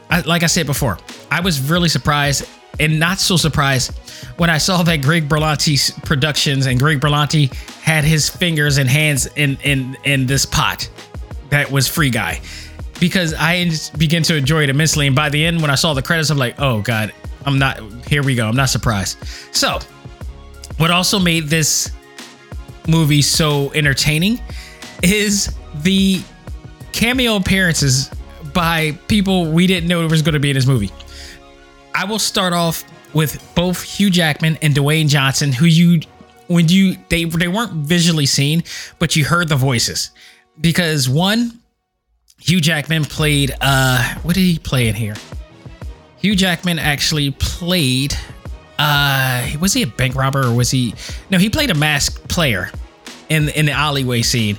I, 0.09 0.21
like 0.21 0.43
i 0.43 0.47
said 0.47 0.65
before 0.65 0.97
i 1.29 1.39
was 1.41 1.61
really 1.69 1.89
surprised 1.89 2.47
and 2.81 2.99
not 2.99 3.19
so 3.19 3.37
surprised 3.37 3.91
when 4.37 4.49
I 4.49 4.57
saw 4.57 4.81
that 4.83 4.97
Greg 5.01 5.29
Berlanti 5.29 6.03
Productions 6.03 6.65
and 6.65 6.79
Greg 6.79 6.99
Berlanti 6.99 7.53
had 7.81 8.03
his 8.03 8.27
fingers 8.27 8.77
and 8.77 8.89
hands 8.89 9.27
in 9.35 9.57
in 9.63 9.95
in 10.03 10.25
this 10.25 10.45
pot 10.45 10.89
that 11.49 11.71
was 11.71 11.87
Free 11.87 12.09
Guy, 12.09 12.41
because 12.99 13.33
I 13.37 13.69
began 13.97 14.23
to 14.23 14.35
enjoy 14.35 14.63
it 14.63 14.69
immensely. 14.69 15.07
And 15.07 15.15
by 15.15 15.29
the 15.29 15.45
end, 15.45 15.61
when 15.61 15.69
I 15.69 15.75
saw 15.75 15.93
the 15.93 16.01
credits, 16.01 16.29
I'm 16.29 16.37
like, 16.37 16.55
oh 16.59 16.81
god, 16.81 17.13
I'm 17.45 17.59
not. 17.59 17.79
Here 18.07 18.23
we 18.23 18.35
go. 18.35 18.47
I'm 18.49 18.55
not 18.55 18.69
surprised. 18.69 19.23
So, 19.55 19.79
what 20.77 20.91
also 20.91 21.19
made 21.19 21.45
this 21.45 21.91
movie 22.87 23.21
so 23.21 23.71
entertaining 23.73 24.41
is 25.03 25.55
the 25.83 26.21
cameo 26.93 27.35
appearances 27.35 28.09
by 28.53 28.91
people 29.07 29.51
we 29.51 29.67
didn't 29.67 29.87
know 29.87 30.05
was 30.07 30.21
going 30.21 30.33
to 30.33 30.39
be 30.39 30.49
in 30.49 30.55
this 30.55 30.65
movie. 30.65 30.91
I 32.01 32.03
will 32.03 32.17
start 32.17 32.51
off 32.51 32.83
with 33.13 33.53
both 33.53 33.83
Hugh 33.83 34.09
Jackman 34.09 34.57
and 34.63 34.73
Dwayne 34.73 35.07
Johnson, 35.07 35.51
who 35.51 35.65
you 35.65 36.01
when 36.47 36.67
you 36.67 36.97
they 37.09 37.25
they 37.25 37.47
weren't 37.47 37.73
visually 37.73 38.25
seen, 38.25 38.63
but 38.97 39.15
you 39.15 39.23
heard 39.23 39.49
the 39.49 39.55
voices 39.55 40.09
because 40.59 41.07
one 41.07 41.59
Hugh 42.39 42.59
Jackman 42.59 43.05
played 43.05 43.55
uh 43.61 44.15
what 44.23 44.33
did 44.33 44.41
he 44.41 44.57
play 44.57 44.87
in 44.87 44.95
here? 44.95 45.13
Hugh 46.17 46.35
Jackman 46.35 46.79
actually 46.79 47.35
played 47.37 48.15
uh 48.79 49.47
was 49.59 49.73
he 49.73 49.83
a 49.83 49.87
bank 49.87 50.15
robber 50.15 50.47
or 50.47 50.55
was 50.55 50.71
he 50.71 50.95
no 51.29 51.37
he 51.37 51.51
played 51.51 51.69
a 51.69 51.75
masked 51.75 52.27
player 52.27 52.71
in 53.29 53.49
in 53.49 53.67
the 53.67 53.73
alleyway 53.73 54.23
scene. 54.23 54.57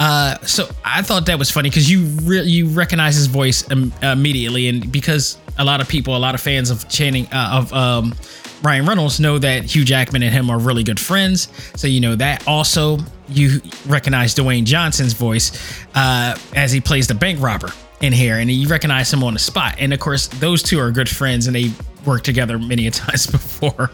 Uh, 0.00 0.36
so 0.40 0.68
I 0.84 1.02
thought 1.02 1.26
that 1.26 1.38
was 1.38 1.50
funny 1.50 1.70
because 1.70 1.90
you 1.90 2.04
re- 2.24 2.42
you 2.42 2.66
recognize 2.66 3.14
his 3.14 3.26
voice 3.26 3.70
Im- 3.70 3.92
immediately, 4.02 4.66
and 4.66 4.90
because 4.90 5.38
a 5.58 5.64
lot 5.64 5.80
of 5.80 5.88
people, 5.88 6.16
a 6.16 6.18
lot 6.18 6.34
of 6.34 6.40
fans 6.40 6.70
of 6.70 6.88
Channing 6.88 7.26
uh, 7.32 7.60
of 7.62 7.72
um, 7.72 8.14
Ryan 8.62 8.86
Reynolds 8.86 9.20
know 9.20 9.38
that 9.38 9.64
Hugh 9.64 9.84
Jackman 9.84 10.22
and 10.22 10.32
him 10.32 10.50
are 10.50 10.58
really 10.58 10.82
good 10.82 10.98
friends. 10.98 11.48
So 11.76 11.86
you 11.86 12.00
know 12.00 12.16
that. 12.16 12.46
Also, 12.48 12.98
you 13.28 13.60
recognize 13.86 14.34
Dwayne 14.34 14.64
Johnson's 14.64 15.12
voice 15.12 15.84
uh, 15.94 16.36
as 16.56 16.72
he 16.72 16.80
plays 16.80 17.06
the 17.06 17.14
bank 17.14 17.40
robber 17.40 17.70
in 18.00 18.12
here, 18.12 18.38
and 18.38 18.50
you 18.50 18.68
recognize 18.68 19.12
him 19.12 19.22
on 19.22 19.34
the 19.34 19.38
spot. 19.38 19.76
And 19.78 19.92
of 19.92 20.00
course, 20.00 20.26
those 20.26 20.62
two 20.62 20.78
are 20.80 20.90
good 20.90 21.08
friends, 21.08 21.46
and 21.46 21.54
they 21.54 21.70
worked 22.04 22.24
together 22.24 22.58
many 22.58 22.86
a 22.86 22.90
times 22.90 23.26
before, 23.26 23.90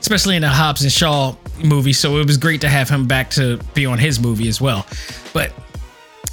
especially 0.00 0.36
in 0.36 0.42
the 0.42 0.48
Hobbs 0.48 0.82
and 0.82 0.92
Shaw 0.92 1.34
movie. 1.62 1.92
So 1.92 2.18
it 2.18 2.26
was 2.26 2.36
great 2.36 2.60
to 2.62 2.68
have 2.68 2.88
him 2.88 3.06
back 3.06 3.30
to 3.30 3.58
be 3.74 3.86
on 3.86 3.98
his 3.98 4.20
movie 4.20 4.48
as 4.48 4.60
well. 4.60 4.86
But 5.32 5.52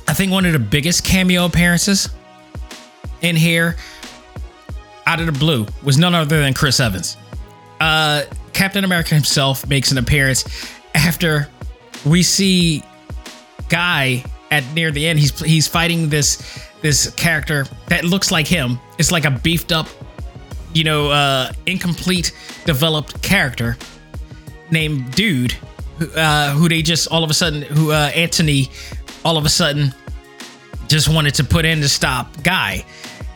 I 0.07 0.13
think 0.13 0.31
one 0.31 0.45
of 0.45 0.53
the 0.53 0.59
biggest 0.59 1.03
cameo 1.03 1.45
appearances 1.45 2.09
in 3.21 3.35
here 3.35 3.75
out 5.05 5.19
of 5.19 5.25
the 5.25 5.31
blue 5.31 5.65
was 5.83 5.97
none 5.97 6.13
other 6.13 6.41
than 6.41 6.53
Chris 6.53 6.79
Evans. 6.79 7.17
Uh, 7.79 8.23
Captain 8.53 8.83
America 8.83 9.13
himself 9.13 9.67
makes 9.67 9.91
an 9.91 9.97
appearance 9.97 10.45
after 10.93 11.49
we 12.05 12.23
see 12.23 12.83
Guy 13.69 14.23
at 14.51 14.63
near 14.73 14.91
the 14.91 15.05
end. 15.07 15.19
He's 15.19 15.37
he's 15.39 15.67
fighting 15.67 16.09
this 16.09 16.63
this 16.81 17.09
character 17.11 17.65
that 17.87 18.05
looks 18.05 18.31
like 18.31 18.47
him. 18.47 18.79
It's 18.97 19.11
like 19.11 19.25
a 19.25 19.31
beefed 19.31 19.71
up, 19.71 19.87
you 20.73 20.83
know, 20.83 21.09
uh, 21.09 21.51
incomplete 21.65 22.31
developed 22.65 23.21
character 23.21 23.77
named 24.71 25.11
Dude, 25.15 25.55
uh, 26.15 26.51
who 26.51 26.69
they 26.69 26.81
just 26.81 27.07
all 27.11 27.23
of 27.23 27.29
a 27.29 27.33
sudden 27.33 27.63
who 27.63 27.91
uh, 27.91 28.11
Anthony 28.15 28.69
all 29.23 29.37
of 29.37 29.45
a 29.45 29.49
sudden 29.49 29.93
just 30.87 31.09
wanted 31.09 31.33
to 31.35 31.43
put 31.43 31.65
in 31.65 31.81
to 31.81 31.89
stop 31.89 32.41
Guy 32.43 32.85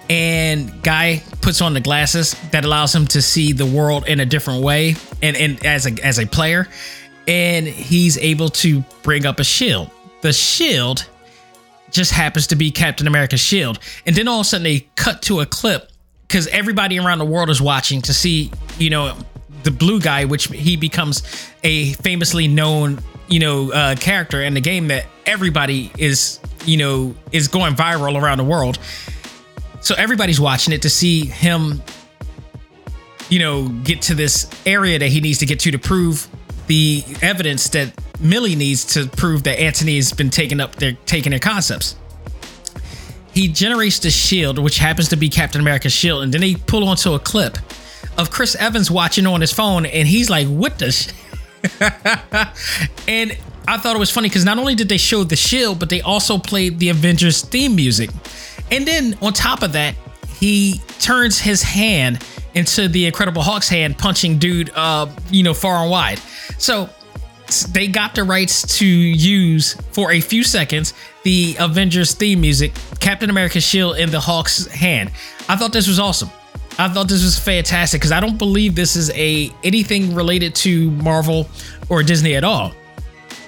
and 0.09 0.81
guy 0.81 1.21
puts 1.41 1.61
on 1.61 1.73
the 1.73 1.79
glasses 1.79 2.35
that 2.51 2.65
allows 2.65 2.93
him 2.93 3.05
to 3.07 3.21
see 3.21 3.53
the 3.53 3.65
world 3.65 4.07
in 4.07 4.19
a 4.19 4.25
different 4.25 4.63
way 4.63 4.95
and, 5.21 5.37
and 5.37 5.65
as 5.65 5.85
a 5.85 5.91
as 6.03 6.19
a 6.19 6.25
player. 6.25 6.67
And 7.27 7.67
he's 7.67 8.17
able 8.17 8.49
to 8.49 8.81
bring 9.03 9.25
up 9.25 9.39
a 9.39 9.43
shield. 9.43 9.91
The 10.21 10.33
shield 10.33 11.07
just 11.91 12.11
happens 12.11 12.47
to 12.47 12.55
be 12.55 12.71
captain 12.71 13.07
america's 13.07 13.39
shield. 13.39 13.79
And 14.05 14.15
then 14.15 14.27
all 14.27 14.39
of 14.39 14.45
a 14.45 14.49
sudden 14.49 14.63
they 14.63 14.87
cut 14.95 15.21
to 15.23 15.41
a 15.41 15.45
clip 15.45 15.91
because 16.27 16.47
everybody 16.47 16.99
around 16.99 17.17
the 17.19 17.25
world 17.25 17.49
is 17.49 17.61
watching 17.61 18.01
to 18.03 18.13
see 18.13 18.51
you 18.77 18.89
know 18.89 19.17
the 19.63 19.71
blue 19.71 19.99
guy 19.99 20.25
which 20.25 20.47
he 20.47 20.77
becomes 20.77 21.23
a 21.63 21.93
famously 21.93 22.47
known 22.47 22.99
you 23.27 23.39
know 23.39 23.71
uh, 23.71 23.95
character 23.95 24.41
in 24.41 24.53
the 24.53 24.61
game 24.61 24.87
that 24.87 25.05
everybody 25.25 25.91
is 25.97 26.39
you 26.65 26.77
know 26.77 27.15
is 27.31 27.47
going 27.47 27.75
viral 27.75 28.19
around 28.19 28.37
the 28.37 28.43
world 28.43 28.79
so 29.81 29.95
everybody's 29.97 30.39
watching 30.39 30.73
it 30.73 30.81
to 30.83 30.89
see 30.89 31.25
him, 31.25 31.81
you 33.29 33.39
know, 33.39 33.67
get 33.69 34.01
to 34.03 34.15
this 34.15 34.49
area 34.65 34.99
that 34.99 35.09
he 35.09 35.21
needs 35.21 35.39
to 35.39 35.45
get 35.45 35.59
to 35.61 35.71
to 35.71 35.79
prove 35.79 36.27
the 36.67 37.03
evidence 37.21 37.69
that 37.69 37.93
Millie 38.19 38.55
needs 38.55 38.85
to 38.93 39.07
prove 39.07 39.43
that 39.43 39.59
Anthony 39.59 39.95
has 39.95 40.11
been 40.11 40.29
taking 40.29 40.59
up 40.59 40.75
their 40.75 40.93
taking 41.05 41.31
their 41.31 41.39
concepts. 41.39 41.95
He 43.33 43.47
generates 43.47 43.99
the 43.99 44.09
shield, 44.09 44.59
which 44.59 44.77
happens 44.77 45.09
to 45.09 45.15
be 45.15 45.29
Captain 45.29 45.61
America's 45.61 45.93
shield, 45.93 46.23
and 46.23 46.33
then 46.33 46.41
they 46.41 46.55
pull 46.55 46.87
onto 46.87 47.13
a 47.13 47.19
clip 47.19 47.57
of 48.17 48.31
Chris 48.31 48.55
Evans 48.55 48.91
watching 48.91 49.25
on 49.25 49.39
his 49.41 49.53
phone, 49.53 49.85
and 49.85 50.07
he's 50.07 50.29
like, 50.29 50.47
"What 50.47 50.77
the?" 50.77 50.91
Sh-? 50.91 51.09
and 53.07 53.37
I 53.67 53.77
thought 53.77 53.95
it 53.95 53.99
was 53.99 54.11
funny 54.11 54.29
because 54.29 54.45
not 54.45 54.57
only 54.57 54.75
did 54.75 54.89
they 54.89 54.97
show 54.97 55.23
the 55.23 55.35
shield, 55.35 55.79
but 55.79 55.89
they 55.89 56.01
also 56.01 56.37
played 56.37 56.79
the 56.79 56.89
Avengers 56.89 57.41
theme 57.41 57.75
music, 57.75 58.09
and 58.71 58.87
then 58.87 59.17
on 59.21 59.33
top 59.33 59.63
of 59.63 59.73
that, 59.73 59.95
he 60.39 60.81
turns 60.99 61.39
his 61.39 61.61
hand 61.61 62.23
into 62.53 62.87
the 62.87 63.05
Incredible 63.05 63.41
Hulk's 63.41 63.69
hand, 63.69 63.97
punching 63.97 64.37
dude, 64.37 64.71
uh, 64.75 65.07
you 65.29 65.43
know, 65.43 65.53
far 65.53 65.81
and 65.81 65.91
wide. 65.91 66.19
So 66.57 66.89
they 67.71 67.87
got 67.87 68.15
the 68.15 68.23
rights 68.23 68.77
to 68.79 68.85
use 68.85 69.73
for 69.91 70.11
a 70.11 70.21
few 70.21 70.43
seconds 70.43 70.93
the 71.23 71.55
Avengers 71.59 72.13
theme 72.13 72.41
music, 72.41 72.73
Captain 72.99 73.29
America's 73.29 73.63
shield 73.63 73.97
in 73.97 74.09
the 74.09 74.19
Hulk's 74.19 74.67
hand. 74.67 75.11
I 75.47 75.55
thought 75.55 75.73
this 75.73 75.87
was 75.87 75.99
awesome. 75.99 76.29
I 76.77 76.87
thought 76.87 77.09
this 77.09 77.23
was 77.23 77.37
fantastic 77.37 77.99
because 77.99 78.13
I 78.13 78.21
don't 78.21 78.37
believe 78.37 78.73
this 78.73 78.95
is 78.95 79.11
a 79.11 79.51
anything 79.63 80.15
related 80.15 80.55
to 80.55 80.91
Marvel 80.91 81.49
or 81.89 82.03
Disney 82.03 82.35
at 82.35 82.45
all. 82.45 82.73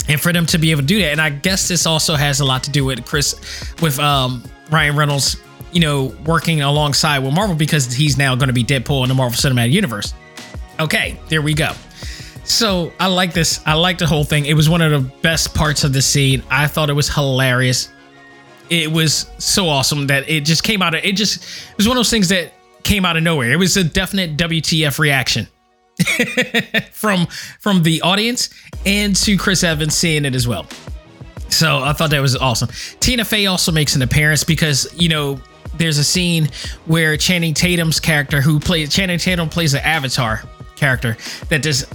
And 0.07 0.19
for 0.19 0.33
them 0.33 0.45
to 0.47 0.57
be 0.57 0.71
able 0.71 0.81
to 0.81 0.87
do 0.87 0.99
that, 0.99 1.11
and 1.11 1.21
I 1.21 1.29
guess 1.29 1.67
this 1.67 1.85
also 1.85 2.15
has 2.15 2.39
a 2.39 2.45
lot 2.45 2.63
to 2.63 2.71
do 2.71 2.85
with 2.85 3.05
Chris, 3.05 3.35
with 3.81 3.99
um, 3.99 4.43
Ryan 4.69 4.95
Reynolds, 4.95 5.37
you 5.71 5.79
know, 5.79 6.13
working 6.25 6.61
alongside 6.61 7.19
with 7.19 7.33
Marvel 7.33 7.55
because 7.55 7.93
he's 7.93 8.17
now 8.17 8.35
going 8.35 8.47
to 8.47 8.53
be 8.53 8.63
Deadpool 8.63 9.03
in 9.03 9.09
the 9.09 9.15
Marvel 9.15 9.37
Cinematic 9.37 9.71
Universe. 9.71 10.13
Okay, 10.79 11.19
there 11.29 11.41
we 11.41 11.53
go. 11.53 11.71
So 12.43 12.91
I 12.99 13.07
like 13.07 13.33
this. 13.33 13.61
I 13.65 13.75
like 13.75 13.97
the 13.97 14.07
whole 14.07 14.23
thing. 14.23 14.45
It 14.45 14.55
was 14.55 14.67
one 14.67 14.81
of 14.81 14.91
the 14.91 15.09
best 15.21 15.53
parts 15.53 15.83
of 15.83 15.93
the 15.93 16.01
scene. 16.01 16.43
I 16.49 16.67
thought 16.67 16.89
it 16.89 16.93
was 16.93 17.07
hilarious. 17.07 17.89
It 18.69 18.91
was 18.91 19.29
so 19.37 19.69
awesome 19.69 20.07
that 20.07 20.27
it 20.29 20.45
just 20.45 20.63
came 20.63 20.81
out 20.81 20.95
of 20.95 21.03
it. 21.03 21.15
Just 21.15 21.43
it 21.71 21.77
was 21.77 21.87
one 21.87 21.97
of 21.97 21.99
those 21.99 22.09
things 22.09 22.29
that 22.29 22.53
came 22.83 23.05
out 23.05 23.15
of 23.15 23.23
nowhere. 23.23 23.51
It 23.51 23.57
was 23.57 23.77
a 23.77 23.83
definite 23.83 24.37
WTF 24.37 24.97
reaction 24.97 25.47
from 26.91 27.25
from 27.59 27.83
the 27.83 28.01
audience 28.01 28.49
and 28.85 29.15
to 29.15 29.37
Chris 29.37 29.63
Evans 29.63 29.95
seeing 29.95 30.25
it 30.25 30.35
as 30.35 30.47
well. 30.47 30.67
So 31.49 31.79
I 31.79 31.93
thought 31.93 32.11
that 32.11 32.21
was 32.21 32.35
awesome. 32.35 32.69
Tina 32.99 33.25
Fey 33.25 33.45
also 33.45 33.71
makes 33.71 33.95
an 33.95 34.01
appearance 34.01 34.43
because 34.43 34.87
you 34.95 35.09
know 35.09 35.39
there's 35.75 35.97
a 35.97 36.03
scene 36.03 36.49
where 36.85 37.17
Channing 37.17 37.53
Tatum's 37.53 37.99
character, 37.99 38.41
who 38.41 38.59
plays 38.59 38.93
Channing 38.93 39.19
Tatum, 39.19 39.49
plays 39.49 39.73
an 39.73 39.81
Avatar 39.81 40.43
character 40.75 41.17
that 41.49 41.63
this 41.63 41.85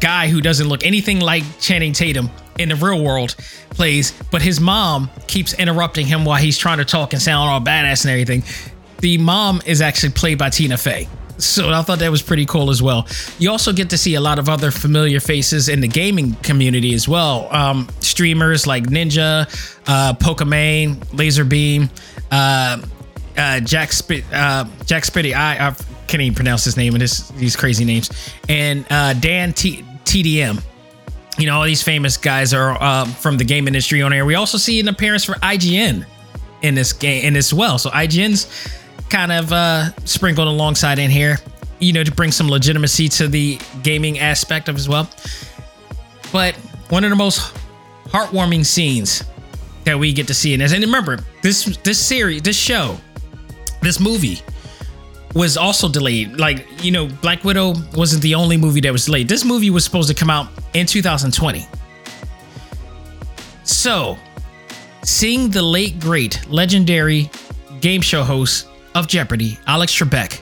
guy 0.00 0.28
who 0.28 0.40
doesn't 0.40 0.68
look 0.68 0.84
anything 0.84 1.20
like 1.20 1.44
Channing 1.60 1.92
Tatum 1.92 2.30
in 2.58 2.68
the 2.68 2.76
real 2.76 3.02
world 3.02 3.34
plays, 3.70 4.12
but 4.30 4.42
his 4.42 4.60
mom 4.60 5.10
keeps 5.26 5.54
interrupting 5.54 6.06
him 6.06 6.24
while 6.24 6.38
he's 6.38 6.58
trying 6.58 6.78
to 6.78 6.84
talk 6.84 7.12
and 7.12 7.22
sound 7.22 7.48
all 7.48 7.60
badass 7.60 8.04
and 8.04 8.10
everything. 8.10 8.42
The 8.98 9.18
mom 9.18 9.62
is 9.64 9.80
actually 9.80 10.12
played 10.12 10.38
by 10.38 10.50
Tina 10.50 10.76
Fey. 10.76 11.08
So 11.42 11.70
I 11.70 11.82
thought 11.82 11.98
that 11.98 12.10
was 12.10 12.22
pretty 12.22 12.46
cool 12.46 12.70
as 12.70 12.82
well. 12.82 13.06
You 13.38 13.50
also 13.50 13.72
get 13.72 13.90
to 13.90 13.98
see 13.98 14.14
a 14.14 14.20
lot 14.20 14.38
of 14.38 14.48
other 14.48 14.70
familiar 14.70 15.20
faces 15.20 15.68
in 15.68 15.80
the 15.80 15.88
gaming 15.88 16.34
community 16.36 16.94
as 16.94 17.08
well. 17.08 17.48
Um, 17.54 17.88
streamers 18.00 18.66
like 18.66 18.84
Ninja, 18.84 19.42
uh, 19.86 20.14
Pokimane, 20.14 20.96
Lazarbeam, 21.12 21.90
uh, 22.30 22.80
uh, 23.36 23.60
Jack 23.60 23.90
uh, 24.32 24.64
Jack 24.84 25.02
Spitty. 25.04 25.34
I, 25.34 25.68
I 25.68 25.74
can't 26.06 26.22
even 26.22 26.34
pronounce 26.34 26.64
his 26.64 26.76
name 26.76 26.94
and 26.94 27.02
this, 27.02 27.28
these 27.30 27.56
crazy 27.56 27.84
names. 27.84 28.10
And 28.48 28.86
uh, 28.90 29.14
Dan 29.14 29.52
T- 29.52 29.84
TDM. 30.04 30.62
You 31.38 31.46
know, 31.46 31.56
all 31.56 31.64
these 31.64 31.82
famous 31.82 32.18
guys 32.18 32.52
are 32.52 32.76
uh, 32.80 33.06
from 33.06 33.38
the 33.38 33.44
game 33.44 33.66
industry 33.66 34.02
on 34.02 34.12
air. 34.12 34.26
We 34.26 34.34
also 34.34 34.58
see 34.58 34.78
an 34.80 34.88
appearance 34.88 35.24
for 35.24 35.32
IGN 35.36 36.04
in 36.60 36.74
this 36.74 36.92
game 36.92 37.36
as 37.36 37.52
well. 37.54 37.78
So 37.78 37.90
IGN's 37.90 38.46
kind 39.12 39.30
of 39.30 39.52
uh, 39.52 39.94
sprinkled 40.06 40.48
alongside 40.48 40.98
in 40.98 41.10
here, 41.10 41.36
you 41.80 41.92
know, 41.92 42.02
to 42.02 42.10
bring 42.10 42.32
some 42.32 42.48
legitimacy 42.48 43.08
to 43.10 43.28
the 43.28 43.60
gaming 43.82 44.18
aspect 44.18 44.70
of 44.70 44.76
as 44.76 44.88
well. 44.88 45.08
But 46.32 46.54
one 46.88 47.04
of 47.04 47.10
the 47.10 47.16
most 47.16 47.54
heartwarming 48.06 48.64
scenes 48.64 49.22
that 49.84 49.98
we 49.98 50.14
get 50.14 50.26
to 50.28 50.34
see 50.34 50.54
in 50.54 50.60
this, 50.60 50.72
and 50.72 50.82
remember, 50.82 51.18
this 51.42 51.76
this 51.84 51.98
series, 51.98 52.40
this 52.40 52.56
show, 52.56 52.96
this 53.82 54.00
movie 54.00 54.40
was 55.34 55.58
also 55.58 55.90
delayed. 55.90 56.38
Like, 56.38 56.66
you 56.82 56.90
know, 56.90 57.06
Black 57.06 57.44
Widow 57.44 57.74
wasn't 57.94 58.22
the 58.22 58.34
only 58.34 58.56
movie 58.56 58.80
that 58.80 58.92
was 58.92 59.04
delayed. 59.04 59.28
This 59.28 59.44
movie 59.44 59.68
was 59.68 59.84
supposed 59.84 60.08
to 60.08 60.14
come 60.14 60.30
out 60.30 60.48
in 60.72 60.86
2020. 60.86 61.66
So, 63.64 64.16
seeing 65.04 65.50
the 65.50 65.62
late, 65.62 66.00
great, 66.00 66.46
legendary 66.48 67.30
game 67.80 68.00
show 68.00 68.22
host 68.22 68.68
of 68.94 69.06
Jeopardy, 69.06 69.58
Alex 69.66 69.92
Trebek, 69.96 70.40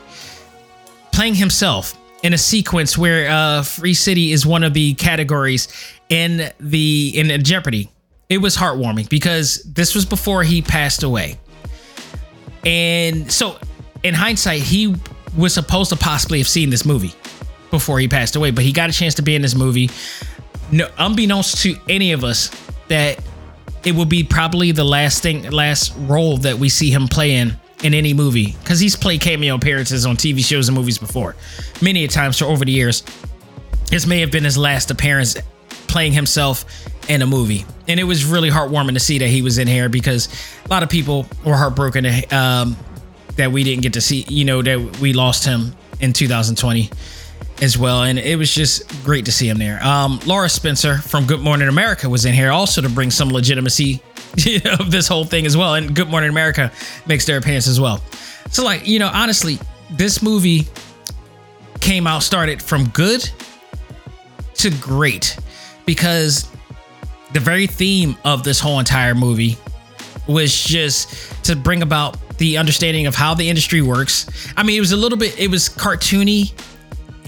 playing 1.13 1.35
himself 1.35 1.97
in 2.23 2.33
a 2.33 2.39
sequence 2.39 2.99
where 2.99 3.31
uh, 3.31 3.63
Free 3.63 3.95
City 3.95 4.33
is 4.33 4.47
one 4.47 4.63
of 4.63 4.75
the 4.75 4.95
categories 4.95 5.69
in 6.09 6.51
the 6.61 7.13
in 7.15 7.43
Jeopardy. 7.45 7.91
It 8.29 8.39
was 8.39 8.57
heartwarming 8.57 9.09
because 9.09 9.63
this 9.65 9.95
was 9.95 10.05
before 10.05 10.43
he 10.43 10.63
passed 10.63 11.03
away. 11.03 11.39
And 12.65 13.31
so 13.31 13.59
in 14.03 14.15
hindsight, 14.15 14.63
he 14.63 14.95
was 15.37 15.55
supposed 15.55 15.91
to 15.91 15.97
possibly 15.97 16.39
have 16.39 16.49
seen 16.49 16.71
this 16.71 16.85
movie 16.85 17.15
before 17.71 17.99
he 17.99 18.09
passed 18.09 18.37
away, 18.37 18.51
but 18.51 18.65
he 18.65 18.73
got 18.73 18.91
a 18.91 18.93
chance 18.93 19.15
to 19.15 19.23
be 19.23 19.35
in 19.35 19.43
this 19.43 19.55
movie. 19.55 19.91
No, 20.71 20.89
unbeknownst 20.99 21.63
to 21.63 21.77
any 21.89 22.13
of 22.13 22.25
us, 22.25 22.51
that 22.89 23.23
it 23.85 23.95
will 23.95 24.05
be 24.05 24.23
probably 24.23 24.73
the 24.73 24.85
last 24.85 25.23
thing, 25.23 25.51
last 25.51 25.95
role 25.97 26.37
that 26.39 26.59
we 26.59 26.69
see 26.69 26.91
him 26.91 27.09
play 27.09 27.37
in 27.83 27.95
any 27.95 28.15
movie, 28.15 28.57
because 28.63 28.81
he's 28.81 28.97
played 28.97 29.21
cameo 29.21 29.55
appearances 29.55 30.07
on 30.07 30.17
TV 30.17 30.45
shows 30.45 30.69
and 30.69 30.77
movies 30.77 30.99
before, 30.99 31.37
many 31.81 32.05
a 32.05 32.09
times 32.09 32.39
for 32.39 32.45
over 32.47 32.65
the 32.65 32.73
years. 32.73 33.03
This 33.87 34.07
may 34.07 34.21
have 34.21 34.31
been 34.31 34.45
his 34.45 34.57
last 34.57 34.91
appearance 34.91 35.37
playing 35.89 36.13
himself 36.13 36.65
in 37.09 37.23
a 37.23 37.27
movie, 37.27 37.65
and 37.89 37.99
it 37.99 38.05
was 38.05 38.25
really 38.25 38.51
heartwarming 38.51 38.95
to 38.95 39.01
see 39.01 39.19
that 39.19 39.29
he 39.29 39.43
was 39.43 39.59
in 39.59 39.67
here 39.67 39.89
because 39.89 40.29
a 40.65 40.69
lot 40.69 40.83
of 40.83 40.89
people 40.89 41.27
were 41.45 41.57
heartbroken 41.57 42.07
um, 42.33 42.77
that 43.37 43.51
we 43.51 43.65
didn't 43.65 43.83
get 43.83 43.95
to 43.95 44.01
see, 44.01 44.25
you 44.29 44.45
know, 44.45 44.63
that 44.63 44.99
we 45.01 45.13
lost 45.13 45.45
him 45.45 45.75
in 46.01 46.13
2020 46.13 46.91
as 47.63 47.77
well. 47.77 48.03
And 48.03 48.19
it 48.19 48.37
was 48.37 48.55
just 48.55 48.89
great 49.05 49.25
to 49.27 49.33
see 49.33 49.49
him 49.49 49.59
there. 49.59 49.83
Um, 49.85 50.21
Lara 50.27 50.49
Spencer 50.49 50.99
from 50.99 51.27
Good 51.27 51.41
Morning 51.41 51.69
America 51.69 52.09
was 52.09 52.25
in 52.25 52.35
here 52.35 52.51
also 52.51 52.81
to 52.81 52.89
bring 52.89 53.11
some 53.11 53.31
legitimacy 53.31 54.03
of 54.79 54.91
this 54.91 55.09
whole 55.09 55.25
thing 55.25 55.47
as 55.47 55.57
well. 55.57 55.75
And 55.75 55.95
Good 55.95 56.09
Morning 56.09 56.31
America 56.31 56.73
makes 57.07 57.25
their 57.27 57.39
appearance 57.39 57.67
as 57.67 57.81
well. 57.81 58.03
So, 58.51 58.65
like, 58.65 58.87
you 58.87 58.99
know, 58.99 59.11
honestly, 59.13 59.59
this 59.91 60.23
movie 60.23 60.67
came 61.81 62.07
out, 62.07 62.23
started 62.23 62.63
from 62.63 62.89
good 62.89 63.29
to 64.55 64.71
great 64.71 65.39
because 65.87 66.49
the 67.33 67.41
very 67.41 67.67
theme 67.67 68.17
of 68.25 68.45
this 68.45 68.61
whole 68.61 68.79
entire 68.79 69.15
movie 69.15 69.57
was 70.27 70.63
just 70.63 71.45
to 71.45 71.57
bring 71.57 71.83
about 71.83 72.17
the 72.39 72.59
understanding 72.59 73.07
of 73.07 73.15
how 73.15 73.35
the 73.35 73.49
industry 73.49 73.83
works. 73.83 74.53
I 74.57 74.63
mean, 74.63 74.77
it 74.77 74.81
was 74.81 74.93
a 74.93 74.97
little 74.97 75.19
bit, 75.19 75.39
it 75.39 75.51
was 75.51 75.69
cartoony 75.69 76.53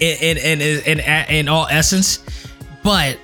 in 0.01 0.39
in 0.39 0.61
in, 0.61 1.01
in, 1.01 1.31
in 1.31 1.49
all 1.49 1.67
essence, 1.71 2.25
but 2.83 3.19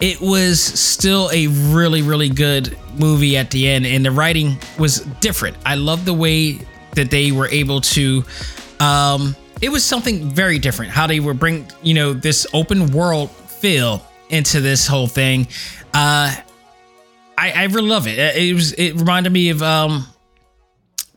it 0.00 0.20
was 0.20 0.60
still 0.60 1.30
a 1.32 1.46
really 1.46 2.02
really 2.02 2.28
good 2.28 2.76
movie 2.98 3.36
at 3.36 3.50
the 3.50 3.68
end, 3.68 3.86
and 3.86 4.04
the 4.04 4.10
writing 4.10 4.58
was 4.78 5.00
different. 5.20 5.56
I 5.64 5.74
love 5.74 6.04
the 6.04 6.14
way 6.14 6.58
that 6.92 7.10
they 7.10 7.32
were 7.32 7.48
able 7.48 7.80
to. 7.80 8.24
Um, 8.80 9.36
it 9.60 9.68
was 9.68 9.84
something 9.84 10.30
very 10.30 10.58
different 10.58 10.90
how 10.90 11.06
they 11.06 11.20
were 11.20 11.34
bring 11.34 11.66
you 11.82 11.94
know 11.94 12.12
this 12.14 12.46
open 12.54 12.92
world 12.92 13.30
feel 13.30 14.06
into 14.30 14.60
this 14.60 14.86
whole 14.86 15.06
thing. 15.06 15.46
Uh, 15.92 16.34
I, 17.36 17.52
I 17.52 17.64
really 17.64 17.88
love 17.88 18.06
it. 18.06 18.18
It 18.18 18.54
was 18.54 18.72
it 18.72 18.94
reminded 18.94 19.32
me 19.32 19.50
of 19.50 19.62
um, 19.62 20.06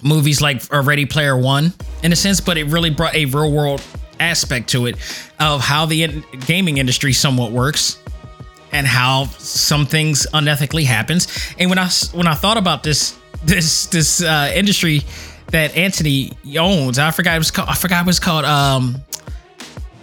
movies 0.02 0.42
like 0.42 0.62
Ready 0.72 1.06
Player 1.06 1.38
One 1.38 1.74
in 2.02 2.12
a 2.12 2.16
sense, 2.16 2.42
but 2.42 2.58
it 2.58 2.66
really 2.66 2.90
brought 2.90 3.16
a 3.16 3.26
real 3.26 3.52
world 3.52 3.82
aspect 4.20 4.70
to 4.70 4.86
it 4.86 4.96
of 5.40 5.62
how 5.62 5.86
the 5.86 6.04
in- 6.04 6.24
gaming 6.46 6.78
industry 6.78 7.14
somewhat 7.14 7.52
works 7.52 7.98
and 8.74 8.88
how 8.88 9.26
some 9.38 9.86
things 9.86 10.28
unethically 10.34 10.84
happens. 10.84 11.28
And 11.58 11.70
when 11.70 11.80
I 11.80 11.88
when 12.12 12.28
I 12.28 12.34
thought 12.34 12.58
about 12.58 12.84
this 12.84 13.18
this 13.46 13.86
this 13.88 14.22
uh, 14.22 14.52
industry 14.54 15.02
that 15.52 15.78
Anthony 15.78 16.34
owns, 16.58 17.00
I 17.00 17.12
forgot 17.12 17.36
it 17.36 17.40
was 17.40 17.52
called. 17.52 17.70
I 17.70 17.76
forgot 17.76 18.04
it 18.04 18.08
was 18.08 18.20
called. 18.20 18.46
Um, 18.46 18.98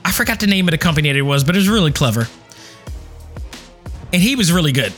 I 0.05 0.13
forgot 0.13 0.41
the 0.41 0.47
name 0.47 0.67
of 0.67 0.73
the 0.73 0.79
company 0.79 1.11
that 1.11 1.19
it 1.19 1.23
was, 1.23 1.45
but 1.45 1.55
it 1.55 1.59
was 1.59 1.69
really 1.69 1.93
clever. 1.93 2.27
And 4.13 4.21
he 4.21 4.35
was 4.35 4.51
really 4.51 4.73
good. 4.73 4.93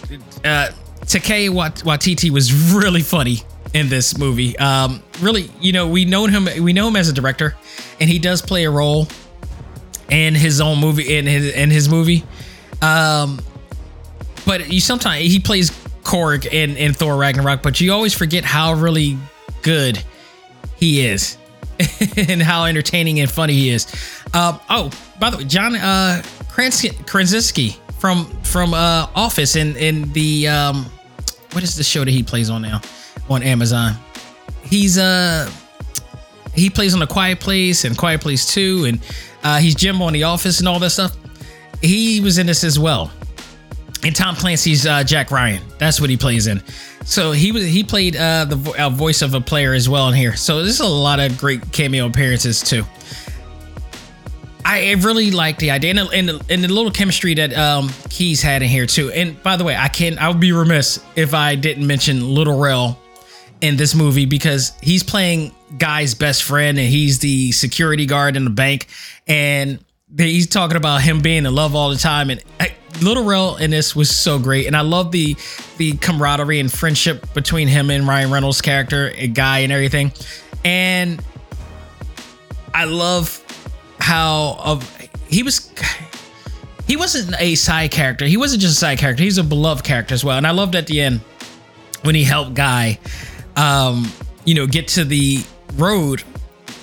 Uh, 0.45 0.71
Taika 1.03 1.51
Waititi 1.51 2.31
was 2.31 2.73
really 2.73 3.03
funny 3.03 3.43
in 3.75 3.89
this 3.89 4.17
movie. 4.17 4.59
Um, 4.59 5.03
really, 5.21 5.51
you 5.61 5.73
know, 5.73 5.89
we 5.89 6.05
know 6.05 6.27
him. 6.27 6.49
We 6.63 6.73
know 6.73 6.89
him 6.89 6.97
as 6.97 7.09
a 7.09 7.13
director, 7.13 7.57
and 8.01 8.09
he 8.09 8.19
does 8.19 8.43
play 8.43 8.65
a 8.65 8.71
role 8.71 9.09
in 10.11 10.35
his 10.35 10.61
own 10.61 10.79
movie 10.79 11.17
in 11.17 11.27
his 11.27 11.53
in 11.55 11.71
his 11.71 11.89
movie. 11.89 12.25
Um, 12.81 13.41
but 14.47 14.73
you 14.73 14.81
sometimes 14.81 15.25
he 15.25 15.39
plays 15.39 15.71
Korg 16.03 16.47
in 16.47 16.77
in 16.77 16.93
Thor 16.93 17.17
Ragnarok, 17.17 17.63
but 17.63 17.81
you 17.81 17.93
always 17.93 18.15
forget 18.15 18.45
how 18.45 18.75
really 18.75 19.19
good 19.63 20.03
he 20.77 21.07
is 21.07 21.37
and 22.17 22.43
how 22.43 22.65
entertaining 22.65 23.21
and 23.21 23.31
funny 23.31 23.55
he 23.55 23.71
is. 23.71 23.87
Uh, 24.35 24.59
oh, 24.69 24.91
by 25.21 25.31
the 25.31 25.39
way, 25.39 25.45
John 25.45 25.77
uh, 25.77 26.23
Krasinski 26.49 27.77
from 27.99 28.27
from 28.43 28.75
uh, 28.75 29.07
Office 29.15 29.57
in 29.57 29.77
in 29.77 30.13
the 30.13 30.49
um, 30.49 30.87
what 31.53 31.63
is 31.63 31.77
the 31.77 31.85
show 31.85 32.05
that 32.05 32.11
he 32.11 32.23
plays 32.23 32.51
on 32.51 32.63
now 32.63 32.81
on 33.29 33.43
Amazon? 33.43 33.95
He's 34.65 34.99
uh 34.99 35.51
he 36.55 36.69
plays 36.69 36.95
on 36.95 37.01
the 37.01 37.07
Quiet 37.07 37.41
Place 37.41 37.85
and 37.85 37.97
Quiet 37.97 38.21
Place 38.21 38.53
Two, 38.53 38.85
and 38.87 39.01
uh, 39.43 39.59
he's 39.59 39.75
Jim 39.75 40.03
on 40.03 40.13
The 40.13 40.25
Office 40.25 40.59
and 40.59 40.69
all 40.69 40.79
that 40.81 40.91
stuff. 40.91 41.17
He 41.81 42.21
was 42.21 42.39
in 42.39 42.47
this 42.47 42.65
as 42.65 42.79
well. 42.79 43.11
And 44.05 44.17
Tom 44.17 44.35
Clancy's 44.35 44.87
uh, 44.87 45.05
Jack 45.05 45.31
Ryan. 45.31 45.63
That's 45.79 46.01
what 46.01 46.11
he 46.11 46.17
plays 46.17 46.49
in. 46.49 46.61
So 47.05 47.33
he 47.33 47.53
was 47.53 47.65
he 47.65 47.85
played 47.85 48.17
uh, 48.17 48.45
the 48.47 48.75
uh, 48.79 48.91
voice 48.91 49.23
of 49.23 49.35
a 49.35 49.41
player 49.41 49.75
as 49.75 49.89
well 49.89 50.09
in 50.09 50.15
here. 50.15 50.35
So 50.37 50.63
there's 50.63 50.81
a 50.81 50.87
lot 50.87 51.21
of 51.21 51.39
great 51.39 51.73
cameo 51.73 52.07
appearances 52.07 52.61
too. 52.61 52.85
I 54.65 54.93
really 55.01 55.31
like 55.31 55.59
the 55.59 55.73
idea 55.73 55.91
and 55.91 55.99
the, 55.99 56.09
and 56.11 56.31
and 56.51 56.65
the 56.65 56.69
little 56.69 56.91
chemistry 56.91 57.35
that 57.35 57.57
um, 57.57 57.91
Keys 58.09 58.43
had 58.43 58.63
in 58.63 58.69
here 58.69 58.87
too. 58.87 59.11
And 59.11 59.41
by 59.43 59.57
the 59.57 59.65
way, 59.65 59.77
I 59.77 59.89
can 59.89 60.19
I 60.19 60.29
would 60.29 60.41
be 60.41 60.53
remiss 60.53 61.05
if 61.17 61.35
I 61.35 61.57
didn't 61.57 61.87
mention 61.87 62.35
Lil 62.35 62.59
Rel 62.59 62.99
in 63.61 63.77
this 63.77 63.95
movie 63.95 64.27
because 64.27 64.73
he's 64.81 65.03
playing 65.03 65.53
Guy's 65.79 66.15
best 66.15 66.43
friend 66.43 66.79
and 66.79 66.89
he's 66.89 67.21
the 67.21 67.53
security 67.53 68.07
guard 68.07 68.37
in 68.37 68.45
the 68.45 68.51
bank 68.51 68.89
and 69.27 69.85
he's 70.17 70.49
talking 70.49 70.77
about 70.77 71.01
him 71.01 71.21
being 71.21 71.47
in 71.47 71.55
love 71.55 71.75
all 71.75 71.91
the 71.91 71.97
time 71.97 72.31
and 72.31 72.43
Lil 73.01 73.25
Rel 73.25 73.57
in 73.57 73.71
this 73.71 73.97
was 73.97 74.15
so 74.15 74.39
great 74.39 74.67
and 74.67 74.77
I 74.77 74.83
love 74.83 75.13
the 75.13 75.37
the 75.79 75.97
camaraderie 75.97 76.61
and 76.61 76.71
friendship 76.71 77.33
between 77.35 77.69
him 77.69 77.91
and 77.91 78.07
Ryan 78.07 78.31
Reynolds 78.31 78.61
character, 78.61 79.13
a 79.17 79.27
guy 79.27 79.61
and 79.61 79.73
everything. 79.73 80.13
And 80.65 81.23
I 82.75 82.85
love 82.85 83.43
how 83.99 84.57
of 84.63 84.89
he 85.29 85.43
was 85.43 85.73
he 86.87 86.97
wasn't 86.97 87.35
a 87.41 87.55
side 87.55 87.91
character. 87.91 88.27
He 88.27 88.37
wasn't 88.37 88.63
just 88.63 88.77
a 88.77 88.79
side 88.79 88.99
character. 88.99 89.23
He's 89.23 89.39
a 89.39 89.45
beloved 89.45 89.85
character 89.85 90.15
as 90.15 90.25
well. 90.25 90.37
And 90.37 90.47
I 90.47 90.51
loved 90.51 90.75
at 90.75 90.87
the 90.87 91.01
end 91.01 91.21
when 92.03 92.15
he 92.15 92.25
helped 92.25 92.55
Guy 92.55 92.99
um, 93.57 94.11
you 94.45 94.55
know, 94.55 94.67
get 94.67 94.89
to 94.89 95.05
the 95.05 95.45
road 95.75 96.23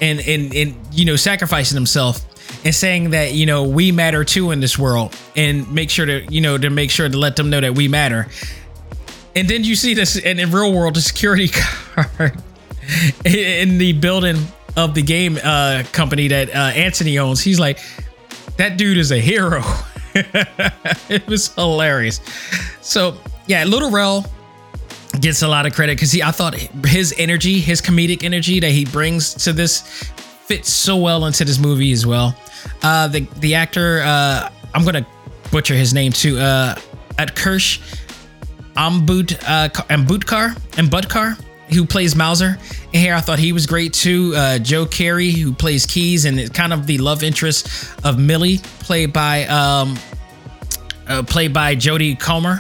and 0.02 0.20
and 0.22 0.54
and 0.56 0.76
you 0.92 1.06
know, 1.06 1.16
sacrificing 1.16 1.76
himself 1.76 2.26
and 2.64 2.76
saying 2.76 3.12
that, 3.12 3.34
you 3.34 3.46
know, 3.46 3.64
we 3.64 3.92
matter 3.92 4.24
too 4.24 4.52
in 4.52 4.60
this 4.60 4.78
world 4.78 5.16
and 5.36 5.72
make 5.74 5.90
sure 5.90 6.06
to, 6.06 6.26
you 6.32 6.42
know, 6.42 6.58
to 6.58 6.70
make 6.70 6.92
sure 6.92 7.08
to 7.08 7.18
let 7.18 7.36
them 7.36 7.50
know 7.50 7.62
that 7.62 7.76
we 7.76 7.88
matter. 7.88 8.28
And 9.36 9.48
then 9.48 9.64
you 9.64 9.76
see 9.76 9.94
this 9.94 10.18
in 10.18 10.38
real 10.52 10.74
world, 10.74 10.96
the 10.96 11.02
security 11.02 11.50
guard 11.96 12.42
in 13.26 13.78
the 13.78 13.94
building 13.94 14.38
of 14.76 14.96
the 14.96 15.02
game 15.02 15.38
uh, 15.44 15.84
company 15.92 16.28
that 16.30 16.50
uh, 16.50 16.72
Anthony 16.76 17.20
owns. 17.20 17.42
He's 17.42 17.60
like, 17.60 17.80
that 18.58 18.78
dude 18.78 18.98
is 18.98 19.12
a 19.12 19.20
hero. 19.20 19.64
it 20.14 21.26
was 21.28 21.54
hilarious. 21.54 22.20
So 22.82 23.18
yeah, 23.48 23.64
Lil 23.64 23.92
Rel 23.92 24.26
gets 25.22 25.42
a 25.42 25.48
lot 25.48 25.66
of 25.66 25.74
credit 25.74 25.98
because 25.98 26.12
he 26.12 26.24
I 26.24 26.32
thought 26.32 26.56
his 26.56 27.14
energy, 27.18 27.60
his 27.60 27.82
comedic 27.82 28.24
energy 28.24 28.60
that 28.60 28.72
he 28.72 28.86
brings 28.86 29.34
to 29.46 29.54
this 29.54 30.12
fits 30.50 30.74
so 30.74 30.98
well 30.98 31.28
into 31.28 31.46
this 31.46 31.60
movie 31.60 31.92
as 31.92 32.08
well. 32.08 32.36
Uh, 32.82 33.08
the 33.08 33.22
the 33.40 33.54
actor, 33.54 34.02
uh, 34.04 34.50
I'm 34.74 34.84
gonna 34.84 35.06
butcher 35.52 35.76
his 35.76 35.94
name 35.94 36.12
too. 36.12 36.40
Uh, 36.40 36.74
Utkarsh, 37.20 37.80
Ambud 38.76 39.38
uh, 39.48 39.70
Ambudkar 39.90 40.56
Ambudkar, 40.72 41.40
who 41.72 41.86
plays 41.86 42.16
Mouser. 42.16 42.58
And 42.86 42.96
here 42.96 43.14
I 43.14 43.22
thought 43.22 43.38
he 43.38 43.54
was 43.54 43.68
great 43.68 43.94
too. 43.94 44.34
Uh, 44.36 44.58
Joe 44.58 44.88
Keery, 44.88 45.32
who 45.32 45.54
plays 45.54 45.86
Keys, 45.86 46.26
and 46.26 46.52
kind 46.52 46.74
of 46.74 46.88
the 46.88 46.98
love 46.98 47.22
interest 47.22 47.96
of 48.04 48.18
Millie, 48.18 48.58
played 48.80 49.14
by 49.14 49.46
um, 49.46 50.00
uh, 51.08 51.22
played 51.22 51.54
by 51.54 51.76
Jodie 51.76 52.20
Comer, 52.20 52.60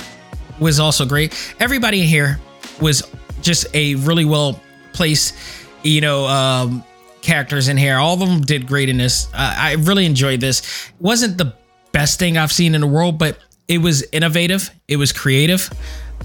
was 0.60 0.80
also 0.80 1.08
great. 1.08 1.34
Everybody 1.60 2.02
in 2.02 2.08
here 2.08 2.40
was 2.80 3.02
just 3.42 3.66
a 3.74 3.96
really 3.96 4.26
well 4.26 4.62
placed, 4.94 5.34
you 5.82 6.02
know, 6.02 6.28
um, 6.28 6.84
characters 7.22 7.68
in 7.68 7.78
here. 7.78 7.98
All 7.98 8.14
of 8.14 8.20
them 8.20 8.42
did 8.42 8.68
great 8.68 8.90
in 8.90 8.98
this. 8.98 9.28
Uh, 9.34 9.54
I 9.58 9.74
really 9.74 10.06
enjoyed 10.06 10.40
this. 10.40 10.62
It 10.90 11.02
wasn't 11.02 11.38
the 11.38 11.54
best 11.92 12.20
thing 12.20 12.38
I've 12.38 12.52
seen 12.52 12.76
in 12.76 12.82
the 12.82 12.88
world, 12.88 13.18
but 13.18 13.38
it 13.68 13.80
was 13.80 14.04
innovative. 14.12 14.70
It 14.88 14.98
was 14.98 15.12
creative, 15.12 15.70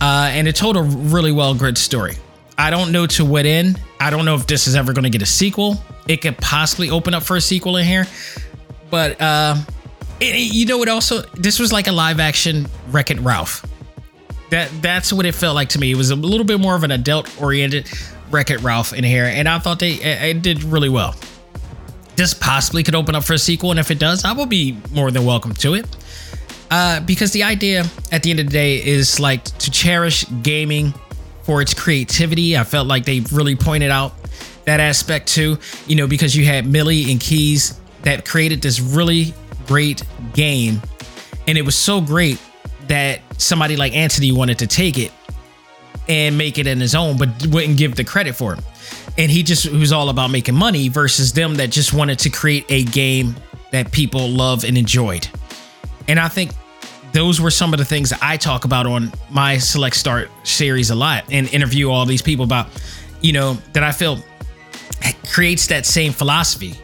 uh, 0.00 0.30
and 0.32 0.48
it 0.48 0.56
told 0.56 0.76
a 0.76 0.82
really 0.82 1.32
well 1.32 1.54
good 1.54 1.76
story. 1.76 2.16
I 2.56 2.70
don't 2.70 2.92
know 2.92 3.06
to 3.06 3.24
what 3.24 3.46
end. 3.46 3.80
I 4.00 4.10
don't 4.10 4.24
know 4.24 4.34
if 4.34 4.46
this 4.46 4.66
is 4.66 4.76
ever 4.76 4.92
going 4.92 5.04
to 5.04 5.10
get 5.10 5.22
a 5.22 5.26
sequel. 5.26 5.76
It 6.08 6.18
could 6.18 6.38
possibly 6.38 6.90
open 6.90 7.14
up 7.14 7.22
for 7.22 7.36
a 7.36 7.40
sequel 7.40 7.76
in 7.76 7.86
here, 7.86 8.06
but 8.90 9.20
uh, 9.20 9.56
it, 10.20 10.54
you 10.54 10.66
know 10.66 10.78
what? 10.78 10.88
Also, 10.88 11.22
this 11.34 11.58
was 11.58 11.72
like 11.72 11.86
a 11.86 11.92
live 11.92 12.20
action 12.20 12.66
Wreck 12.90 13.10
It 13.10 13.20
Ralph. 13.20 13.64
That 14.50 14.70
that's 14.80 15.12
what 15.12 15.26
it 15.26 15.34
felt 15.34 15.54
like 15.54 15.70
to 15.70 15.78
me. 15.78 15.90
It 15.90 15.96
was 15.96 16.10
a 16.10 16.16
little 16.16 16.46
bit 16.46 16.60
more 16.60 16.76
of 16.76 16.84
an 16.84 16.92
adult 16.92 17.42
oriented 17.42 17.90
Wreck 18.34 18.50
It 18.50 18.60
Ralph 18.62 18.92
in 18.92 19.04
here, 19.04 19.26
and 19.26 19.48
I 19.48 19.60
thought 19.60 19.78
they 19.78 19.92
it 19.92 20.42
did 20.42 20.64
really 20.64 20.88
well. 20.88 21.14
This 22.16 22.34
possibly 22.34 22.82
could 22.82 22.96
open 22.96 23.14
up 23.14 23.24
for 23.24 23.34
a 23.34 23.38
sequel, 23.38 23.70
and 23.70 23.78
if 23.78 23.90
it 23.92 23.98
does, 24.00 24.24
I 24.24 24.32
will 24.32 24.46
be 24.46 24.76
more 24.92 25.10
than 25.12 25.24
welcome 25.24 25.54
to 25.54 25.74
it. 25.74 25.86
Uh, 26.70 26.98
because 27.00 27.32
the 27.32 27.44
idea 27.44 27.84
at 28.10 28.24
the 28.24 28.30
end 28.30 28.40
of 28.40 28.46
the 28.46 28.52
day 28.52 28.84
is 28.84 29.20
like 29.20 29.44
to 29.44 29.70
cherish 29.70 30.24
gaming 30.42 30.92
for 31.44 31.62
its 31.62 31.74
creativity. 31.74 32.58
I 32.58 32.64
felt 32.64 32.88
like 32.88 33.04
they 33.04 33.20
really 33.32 33.54
pointed 33.54 33.92
out 33.92 34.14
that 34.64 34.80
aspect 34.80 35.28
too, 35.28 35.58
you 35.86 35.94
know, 35.94 36.08
because 36.08 36.34
you 36.34 36.44
had 36.44 36.66
Millie 36.66 37.12
and 37.12 37.20
Keys 37.20 37.78
that 38.02 38.24
created 38.24 38.60
this 38.62 38.80
really 38.80 39.32
great 39.66 40.02
game. 40.32 40.82
And 41.46 41.56
it 41.56 41.62
was 41.62 41.76
so 41.76 42.00
great 42.00 42.40
that 42.88 43.20
somebody 43.38 43.76
like 43.76 43.94
Anthony 43.94 44.32
wanted 44.32 44.58
to 44.58 44.66
take 44.66 44.98
it 44.98 45.12
and 46.08 46.36
make 46.36 46.58
it 46.58 46.66
in 46.66 46.80
his 46.80 46.94
own, 46.94 47.16
but 47.16 47.28
wouldn't 47.48 47.78
give 47.78 47.94
the 47.94 48.04
credit 48.04 48.34
for 48.34 48.54
it. 48.54 48.60
And 49.16 49.30
he 49.30 49.42
just 49.42 49.70
was 49.70 49.92
all 49.92 50.08
about 50.08 50.30
making 50.30 50.54
money 50.54 50.88
versus 50.88 51.32
them 51.32 51.56
that 51.56 51.70
just 51.70 51.92
wanted 51.92 52.18
to 52.20 52.30
create 52.30 52.66
a 52.68 52.84
game 52.84 53.36
that 53.70 53.92
people 53.92 54.28
love 54.28 54.64
and 54.64 54.76
enjoyed. 54.76 55.28
And 56.08 56.18
I 56.18 56.28
think 56.28 56.52
those 57.12 57.40
were 57.40 57.50
some 57.50 57.72
of 57.72 57.78
the 57.78 57.84
things 57.84 58.10
that 58.10 58.18
I 58.22 58.36
talk 58.36 58.64
about 58.64 58.86
on 58.86 59.12
my 59.30 59.58
Select 59.58 59.96
Start 59.96 60.30
series 60.42 60.90
a 60.90 60.94
lot 60.94 61.24
and 61.30 61.52
interview 61.54 61.90
all 61.90 62.06
these 62.06 62.22
people 62.22 62.44
about, 62.44 62.68
you 63.20 63.32
know, 63.32 63.54
that 63.72 63.82
I 63.82 63.92
feel 63.92 64.18
creates 65.30 65.66
that 65.68 65.86
same 65.86 66.12
philosophy 66.12 66.74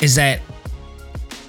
is 0.00 0.14
that 0.16 0.40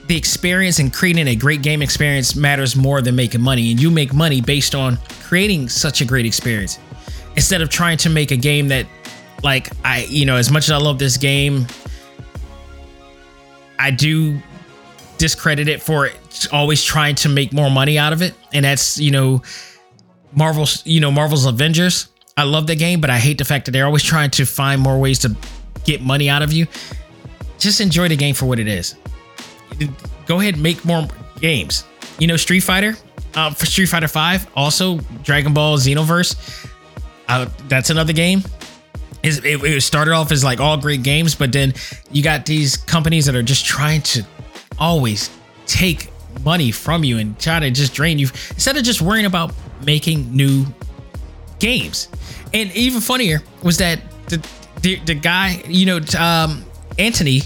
the 0.08 0.16
experience 0.16 0.80
and 0.80 0.94
creating 0.94 1.28
a 1.28 1.36
great 1.36 1.62
game 1.62 1.82
experience 1.82 2.36
matters 2.36 2.76
more 2.76 3.02
than 3.02 3.16
making 3.16 3.42
money. 3.42 3.72
And 3.72 3.82
you 3.82 3.92
make 3.92 4.14
money 4.14 4.40
based 4.40 4.74
on 4.74 4.98
creating 5.24 5.68
such 5.68 6.02
a 6.02 6.06
great 6.06 6.26
experience 6.26 6.80
instead 7.38 7.62
of 7.62 7.70
trying 7.70 7.98
to 8.00 8.10
make 8.10 8.32
a 8.32 8.36
game 8.36 8.68
that, 8.68 8.88
like, 9.44 9.70
I, 9.86 10.06
you 10.10 10.26
know, 10.26 10.36
as 10.36 10.52
much 10.52 10.66
as 10.66 10.72
I 10.72 10.78
love 10.78 11.00
this 11.00 11.16
game, 11.16 11.68
I 13.80 13.92
do 13.92 14.42
discredit 15.20 15.68
it 15.68 15.82
for 15.82 16.10
always 16.52 16.84
trying 16.84 17.16
to 17.16 17.30
make 17.30 17.54
more 17.54 17.70
money 17.70 17.98
out 17.98 18.12
of 18.12 18.22
it. 18.22 18.34
And 18.54 18.66
that's, 18.66 18.98
you 18.98 19.12
know, 19.12 19.44
Marvel's, 20.34 20.86
you 20.86 21.00
know, 21.00 21.12
Marvel's 21.12 21.46
Avengers. 21.46 22.10
I 22.36 22.44
love 22.44 22.68
the 22.68 22.76
game, 22.76 23.02
but 23.02 23.10
I 23.10 23.18
hate 23.18 23.38
the 23.38 23.46
fact 23.46 23.66
that 23.66 23.72
they're 23.72 23.86
always 23.86 24.04
trying 24.04 24.32
to 24.32 24.46
find 24.46 24.82
more 24.82 25.00
ways 25.00 25.20
to 25.20 25.36
get 25.86 26.02
money 26.02 26.30
out 26.30 26.42
of 26.42 26.52
you. 26.52 26.68
Just 27.60 27.82
enjoy 27.82 28.08
the 28.08 28.16
game 28.16 28.36
for 28.36 28.46
what 28.46 28.60
it 28.60 28.68
is. 28.68 28.96
Go 30.26 30.40
ahead 30.40 30.58
make 30.58 30.84
more 30.84 31.08
games. 31.40 31.86
You 32.20 32.28
know, 32.28 32.36
Street 32.36 32.62
Fighter, 32.62 32.96
uh, 33.36 33.52
for 33.52 33.68
Street 33.68 33.88
Fighter 33.88 34.08
5, 34.08 34.48
also 34.56 35.00
Dragon 35.24 35.54
Ball 35.54 35.78
Xenoverse. 35.78 36.67
Uh, 37.28 37.48
that's 37.68 37.90
another 37.90 38.14
game. 38.14 38.42
It, 39.24 39.44
it 39.44 39.82
started 39.82 40.14
off 40.14 40.32
as 40.32 40.44
like 40.44 40.60
all 40.60 40.78
great 40.78 41.04
games, 41.04 41.36
but 41.36 41.52
then 41.52 41.74
you 42.12 42.24
got 42.24 42.46
these 42.46 42.78
companies 42.78 43.26
that 43.26 43.36
are 43.36 43.44
just 43.44 43.66
trying 43.66 44.02
to 44.04 44.26
always 44.80 45.30
take 45.66 46.10
money 46.46 46.72
from 46.72 47.04
you 47.04 47.18
and 47.18 47.38
try 47.40 47.60
to 47.60 47.72
just 47.72 47.94
drain 47.94 48.20
you 48.20 48.28
instead 48.52 48.78
of 48.78 48.84
just 48.84 49.02
worrying 49.02 49.26
about 49.26 49.54
making 49.84 50.34
new 50.34 50.66
games. 51.60 52.08
And 52.54 52.72
even 52.74 53.02
funnier 53.02 53.42
was 53.64 53.78
that 53.78 54.00
the 54.28 54.46
the, 54.82 54.96
the 55.00 55.16
guy, 55.16 55.62
you 55.68 55.86
know, 55.86 56.00
um, 56.18 56.64
Anthony 57.00 57.42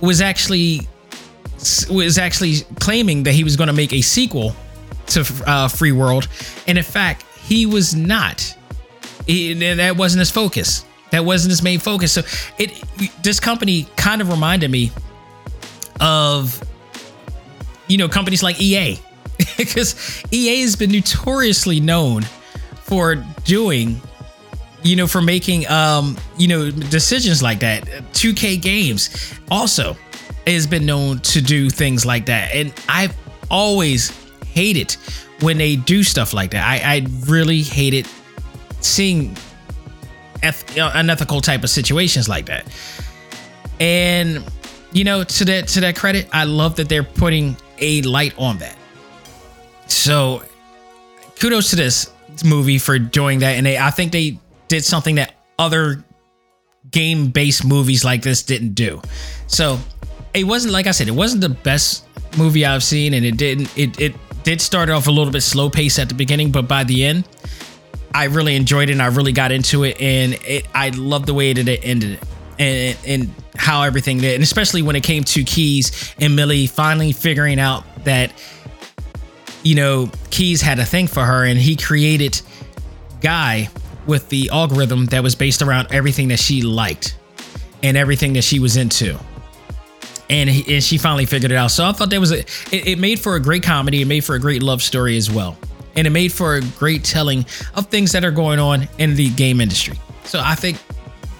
was 0.00 0.20
actually 0.20 0.86
was 1.90 2.16
actually 2.18 2.60
claiming 2.80 3.24
that 3.24 3.32
he 3.32 3.42
was 3.42 3.56
going 3.56 3.66
to 3.66 3.72
make 3.72 3.92
a 3.92 4.00
sequel 4.00 4.54
to 5.08 5.24
uh, 5.46 5.68
Free 5.68 5.92
World, 5.92 6.28
and 6.66 6.78
in 6.78 6.84
fact, 6.84 7.25
he 7.46 7.66
was 7.66 7.94
not. 7.94 8.54
He, 9.26 9.52
that 9.54 9.96
wasn't 9.96 10.20
his 10.20 10.30
focus. 10.30 10.84
That 11.10 11.24
wasn't 11.24 11.50
his 11.50 11.62
main 11.62 11.78
focus. 11.78 12.12
So 12.12 12.22
it 12.58 12.72
this 13.22 13.40
company 13.40 13.86
kind 13.96 14.20
of 14.20 14.28
reminded 14.28 14.70
me 14.70 14.90
of 16.00 16.62
you 17.86 17.98
know 17.98 18.08
companies 18.08 18.42
like 18.42 18.60
EA 18.60 18.98
because 19.56 20.24
EA 20.32 20.62
has 20.62 20.76
been 20.76 20.90
notoriously 20.90 21.80
known 21.80 22.22
for 22.82 23.16
doing 23.44 24.00
you 24.82 24.96
know 24.96 25.06
for 25.06 25.22
making 25.22 25.66
um 25.68 26.16
you 26.36 26.48
know 26.48 26.70
decisions 26.70 27.42
like 27.42 27.60
that 27.60 27.82
2k 28.12 28.60
games 28.60 29.34
also 29.50 29.96
has 30.46 30.66
been 30.66 30.86
known 30.86 31.18
to 31.20 31.40
do 31.40 31.68
things 31.68 32.06
like 32.06 32.26
that 32.26 32.54
and 32.54 32.72
i've 32.88 33.16
always 33.50 34.10
hated 34.44 34.96
when 35.40 35.58
they 35.58 35.76
do 35.76 36.02
stuff 36.02 36.32
like 36.32 36.50
that 36.50 36.66
i 36.66 36.96
i 36.96 37.06
really 37.26 37.62
hated 37.62 38.06
seeing 38.80 39.36
eth- 40.42 40.76
unethical 40.76 41.40
type 41.40 41.64
of 41.64 41.70
situations 41.70 42.28
like 42.28 42.46
that. 42.46 42.66
And 43.80 44.44
you 44.92 45.04
know 45.04 45.24
to 45.24 45.44
that 45.44 45.68
to 45.68 45.80
that 45.80 45.96
credit 45.96 46.28
i 46.32 46.44
love 46.44 46.76
that 46.76 46.88
they're 46.88 47.02
putting 47.02 47.56
a 47.78 48.02
light 48.02 48.34
on 48.38 48.58
that. 48.58 48.76
So 49.86 50.42
kudos 51.38 51.70
to 51.70 51.76
this 51.76 52.12
movie 52.44 52.78
for 52.78 52.98
doing 52.98 53.40
that. 53.40 53.56
And 53.56 53.66
they 53.66 53.78
i 53.78 53.90
think 53.90 54.12
they 54.12 54.38
did 54.68 54.84
something 54.84 55.16
that 55.16 55.34
other 55.58 56.04
game 56.90 57.28
based 57.28 57.64
movies 57.64 58.04
like 58.04 58.22
this 58.22 58.42
didn't 58.42 58.74
do. 58.74 59.02
So 59.46 59.78
it 60.32 60.44
wasn't 60.44 60.72
like 60.72 60.86
i 60.86 60.90
said 60.90 61.08
it 61.08 61.14
wasn't 61.14 61.40
the 61.40 61.48
best 61.48 62.04
movie 62.36 62.66
i've 62.66 62.84
seen 62.84 63.14
and 63.14 63.24
it 63.24 63.38
didn't 63.38 63.74
it, 63.78 63.98
it 63.98 64.14
did 64.46 64.60
start 64.60 64.88
off 64.88 65.06
a 65.06 65.10
little 65.10 65.32
bit 65.32 65.42
slow 65.42 65.68
pace 65.68 65.98
at 65.98 66.08
the 66.08 66.14
beginning 66.14 66.50
but 66.50 66.66
by 66.66 66.84
the 66.84 67.04
end 67.04 67.28
i 68.14 68.24
really 68.24 68.56
enjoyed 68.56 68.88
it 68.88 68.92
and 68.92 69.02
i 69.02 69.06
really 69.06 69.32
got 69.32 69.52
into 69.52 69.84
it 69.84 70.00
and 70.00 70.34
it, 70.46 70.66
i 70.74 70.88
love 70.90 71.26
the 71.26 71.34
way 71.34 71.52
that 71.52 71.68
it 71.68 71.80
ended 71.84 72.18
and, 72.58 72.96
and 73.06 73.30
how 73.56 73.82
everything 73.82 74.18
did 74.18 74.34
and 74.34 74.42
especially 74.42 74.80
when 74.80 74.96
it 74.96 75.02
came 75.02 75.22
to 75.24 75.44
Keys 75.44 76.14
and 76.18 76.34
millie 76.34 76.66
finally 76.66 77.12
figuring 77.12 77.60
out 77.60 77.84
that 78.04 78.32
you 79.66 79.74
know, 79.74 80.08
Keys 80.30 80.62
had 80.62 80.78
a 80.78 80.84
thing 80.84 81.08
for 81.08 81.24
her 81.24 81.44
and 81.44 81.58
he 81.58 81.74
created 81.74 82.40
Guy 83.20 83.68
with 84.06 84.28
the 84.28 84.48
algorithm 84.52 85.06
that 85.06 85.24
was 85.24 85.34
based 85.34 85.60
around 85.60 85.88
everything 85.90 86.28
that 86.28 86.38
she 86.38 86.62
liked 86.62 87.18
and 87.82 87.96
everything 87.96 88.34
that 88.34 88.44
she 88.44 88.60
was 88.60 88.76
into. 88.76 89.18
And, 90.28 90.50
he, 90.50 90.74
and 90.74 90.82
she 90.82 90.98
finally 90.98 91.26
figured 91.26 91.52
it 91.52 91.56
out. 91.56 91.70
So 91.70 91.84
I 91.84 91.92
thought 91.92 92.10
that 92.10 92.20
was 92.20 92.32
a, 92.32 92.40
it, 92.40 92.86
it 92.86 92.98
made 92.98 93.20
for 93.20 93.36
a 93.36 93.40
great 93.40 93.62
comedy. 93.62 94.02
It 94.02 94.06
made 94.06 94.24
for 94.24 94.34
a 94.34 94.40
great 94.40 94.62
love 94.62 94.82
story 94.82 95.16
as 95.16 95.30
well. 95.30 95.56
And 95.94 96.06
it 96.06 96.10
made 96.10 96.32
for 96.32 96.56
a 96.56 96.60
great 96.60 97.04
telling 97.04 97.46
of 97.74 97.86
things 97.86 98.12
that 98.12 98.24
are 98.24 98.30
going 98.30 98.58
on 98.58 98.88
in 98.98 99.14
the 99.14 99.30
game 99.30 99.60
industry. 99.60 99.98
So 100.24 100.40
I 100.44 100.54
think, 100.54 100.78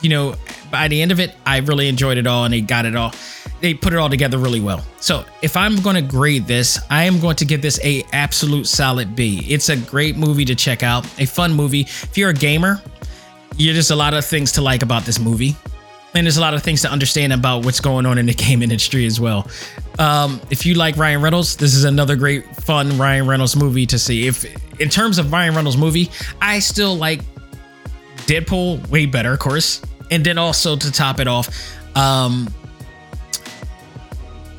you 0.01 0.09
know, 0.09 0.37
by 0.71 0.89
the 0.89 1.03
end 1.03 1.13
of 1.13 1.21
it, 1.21 1.35
I 1.45 1.59
really 1.59 1.89
enjoyed 1.89 2.17
it 2.17 2.27
all 2.27 2.45
and 2.45 2.55
they 2.55 2.61
got 2.61 2.87
it 2.87 2.97
all 2.97 3.13
they 3.61 3.75
put 3.75 3.93
it 3.93 3.97
all 3.97 4.11
together 4.11 4.39
really 4.39 4.61
well. 4.61 4.85
So 5.01 5.25
if 5.43 5.57
I'm 5.57 5.81
going 5.81 5.97
to 5.97 6.03
grade 6.03 6.47
this, 6.47 6.79
I 6.91 7.05
am 7.05 7.21
going 7.21 7.37
to 7.37 7.45
give 7.45 7.63
this 7.63 7.81
a 7.83 8.05
absolute 8.13 8.67
solid 8.67 9.17
B. 9.17 9.45
It's 9.49 9.69
a 9.69 9.77
great 9.77 10.17
movie 10.17 10.45
to 10.45 10.55
check 10.55 10.83
out, 10.83 11.05
a 11.21 11.27
fun 11.27 11.53
movie. 11.55 11.83
If 11.83 12.17
you're 12.17 12.31
a 12.31 12.35
gamer, 12.35 12.83
you're 13.57 13.75
just 13.75 13.91
a 13.91 13.97
lot 13.97 14.15
of 14.15 14.25
things 14.25 14.53
to 14.53 14.63
like 14.63 14.83
about 14.83 15.05
this 15.05 15.19
movie. 15.19 15.57
And 16.17 16.27
there's 16.27 16.39
a 16.39 16.41
lot 16.41 16.55
of 16.55 16.63
things 16.63 16.81
to 16.81 16.91
understand 16.91 17.35
about 17.35 17.67
what's 17.67 17.79
going 17.79 18.07
on 18.07 18.17
in 18.17 18.25
the 18.25 18.33
game 18.35 18.63
industry 18.63 19.05
as 19.05 19.21
well. 19.21 19.49
Um, 19.99 20.41
if 20.51 20.65
you 20.65 20.75
like 20.75 20.97
Ryan 20.97 21.21
Reynolds, 21.21 21.57
this 21.57 21.75
is 21.75 21.85
another 21.85 22.17
great, 22.17 22.47
fun 22.57 22.97
Ryan 22.97 23.27
Reynolds 23.27 23.55
movie 23.55 23.85
to 23.87 23.99
see. 23.99 24.27
If 24.27 24.45
in 24.81 24.89
terms 24.89 25.19
of 25.19 25.31
Ryan 25.31 25.55
Reynolds 25.55 25.77
movie, 25.77 26.11
I 26.41 26.59
still 26.59 26.97
like 26.97 27.21
Deadpool 28.27 28.89
way 28.89 29.05
better, 29.05 29.35
of 29.35 29.41
course. 29.41 29.83
And 30.11 30.25
then 30.25 30.39
also 30.39 30.75
to 30.77 30.91
top 30.91 31.21
it 31.21 31.29
off, 31.29 31.49
um, 31.97 32.49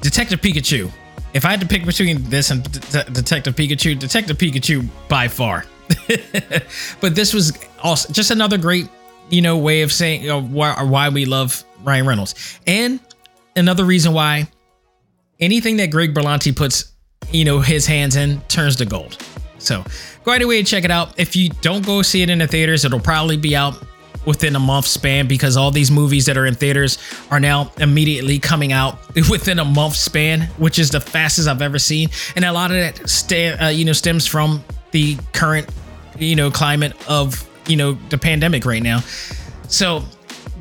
Detective 0.01 0.41
Pikachu. 0.41 0.91
If 1.33 1.43
I 1.43 1.49
had 1.49 1.61
to 1.61 1.67
pick 1.67 1.85
between 1.85 2.23
this 2.29 2.51
and 2.51 2.63
De- 2.91 3.03
Detective 3.11 3.55
Pikachu, 3.55 3.97
Detective 3.97 4.37
Pikachu 4.37 4.87
by 5.09 5.27
far. 5.27 5.65
but 7.01 7.15
this 7.15 7.33
was 7.33 7.57
also 7.81 8.11
just 8.13 8.31
another 8.31 8.57
great, 8.57 8.87
you 9.29 9.41
know, 9.41 9.57
way 9.57 9.81
of 9.81 9.91
saying 9.91 10.29
uh, 10.29 10.39
why, 10.39 10.81
why 10.83 11.09
we 11.09 11.25
love 11.25 11.63
Ryan 11.83 12.07
Reynolds, 12.07 12.59
and 12.65 12.99
another 13.55 13.85
reason 13.85 14.13
why 14.13 14.47
anything 15.39 15.77
that 15.77 15.91
Greg 15.91 16.13
Berlanti 16.13 16.55
puts, 16.55 16.93
you 17.31 17.45
know, 17.45 17.59
his 17.59 17.85
hands 17.85 18.15
in 18.15 18.41
turns 18.41 18.75
to 18.77 18.85
gold. 18.85 19.17
So 19.59 19.83
go 20.23 20.31
right 20.31 20.41
away 20.41 20.59
and 20.59 20.67
check 20.67 20.83
it 20.83 20.91
out. 20.91 21.19
If 21.19 21.35
you 21.35 21.49
don't 21.61 21.85
go 21.85 22.01
see 22.01 22.21
it 22.21 22.29
in 22.29 22.39
the 22.39 22.47
theaters, 22.47 22.85
it'll 22.85 22.99
probably 22.99 23.37
be 23.37 23.55
out 23.55 23.83
within 24.25 24.55
a 24.55 24.59
month 24.59 24.85
span 24.85 25.25
because 25.27 25.55
all 25.55 25.71
these 25.71 25.89
movies 25.89 26.25
that 26.25 26.37
are 26.37 26.45
in 26.45 26.53
theaters 26.53 26.97
are 27.31 27.39
now 27.39 27.71
immediately 27.79 28.37
coming 28.37 28.73
out 28.73 28.99
within 29.29 29.57
a 29.57 29.65
month 29.65 29.95
span, 29.95 30.41
which 30.57 30.77
is 30.77 30.91
the 30.91 30.99
fastest 30.99 31.47
I've 31.47 31.61
ever 31.61 31.79
seen. 31.79 32.09
And 32.35 32.43
a 32.43 32.51
lot 32.51 32.71
of 32.71 32.77
that, 32.77 33.09
st- 33.09 33.61
uh, 33.61 33.67
you 33.67 33.85
know, 33.85 33.93
stems 33.93 34.27
from 34.27 34.63
the 34.91 35.17
current, 35.33 35.69
you 36.19 36.35
know, 36.35 36.51
climate 36.51 36.93
of 37.09 37.46
you 37.67 37.75
know 37.75 37.93
the 38.09 38.17
pandemic 38.17 38.65
right 38.65 38.83
now. 38.83 38.99
So 39.67 40.03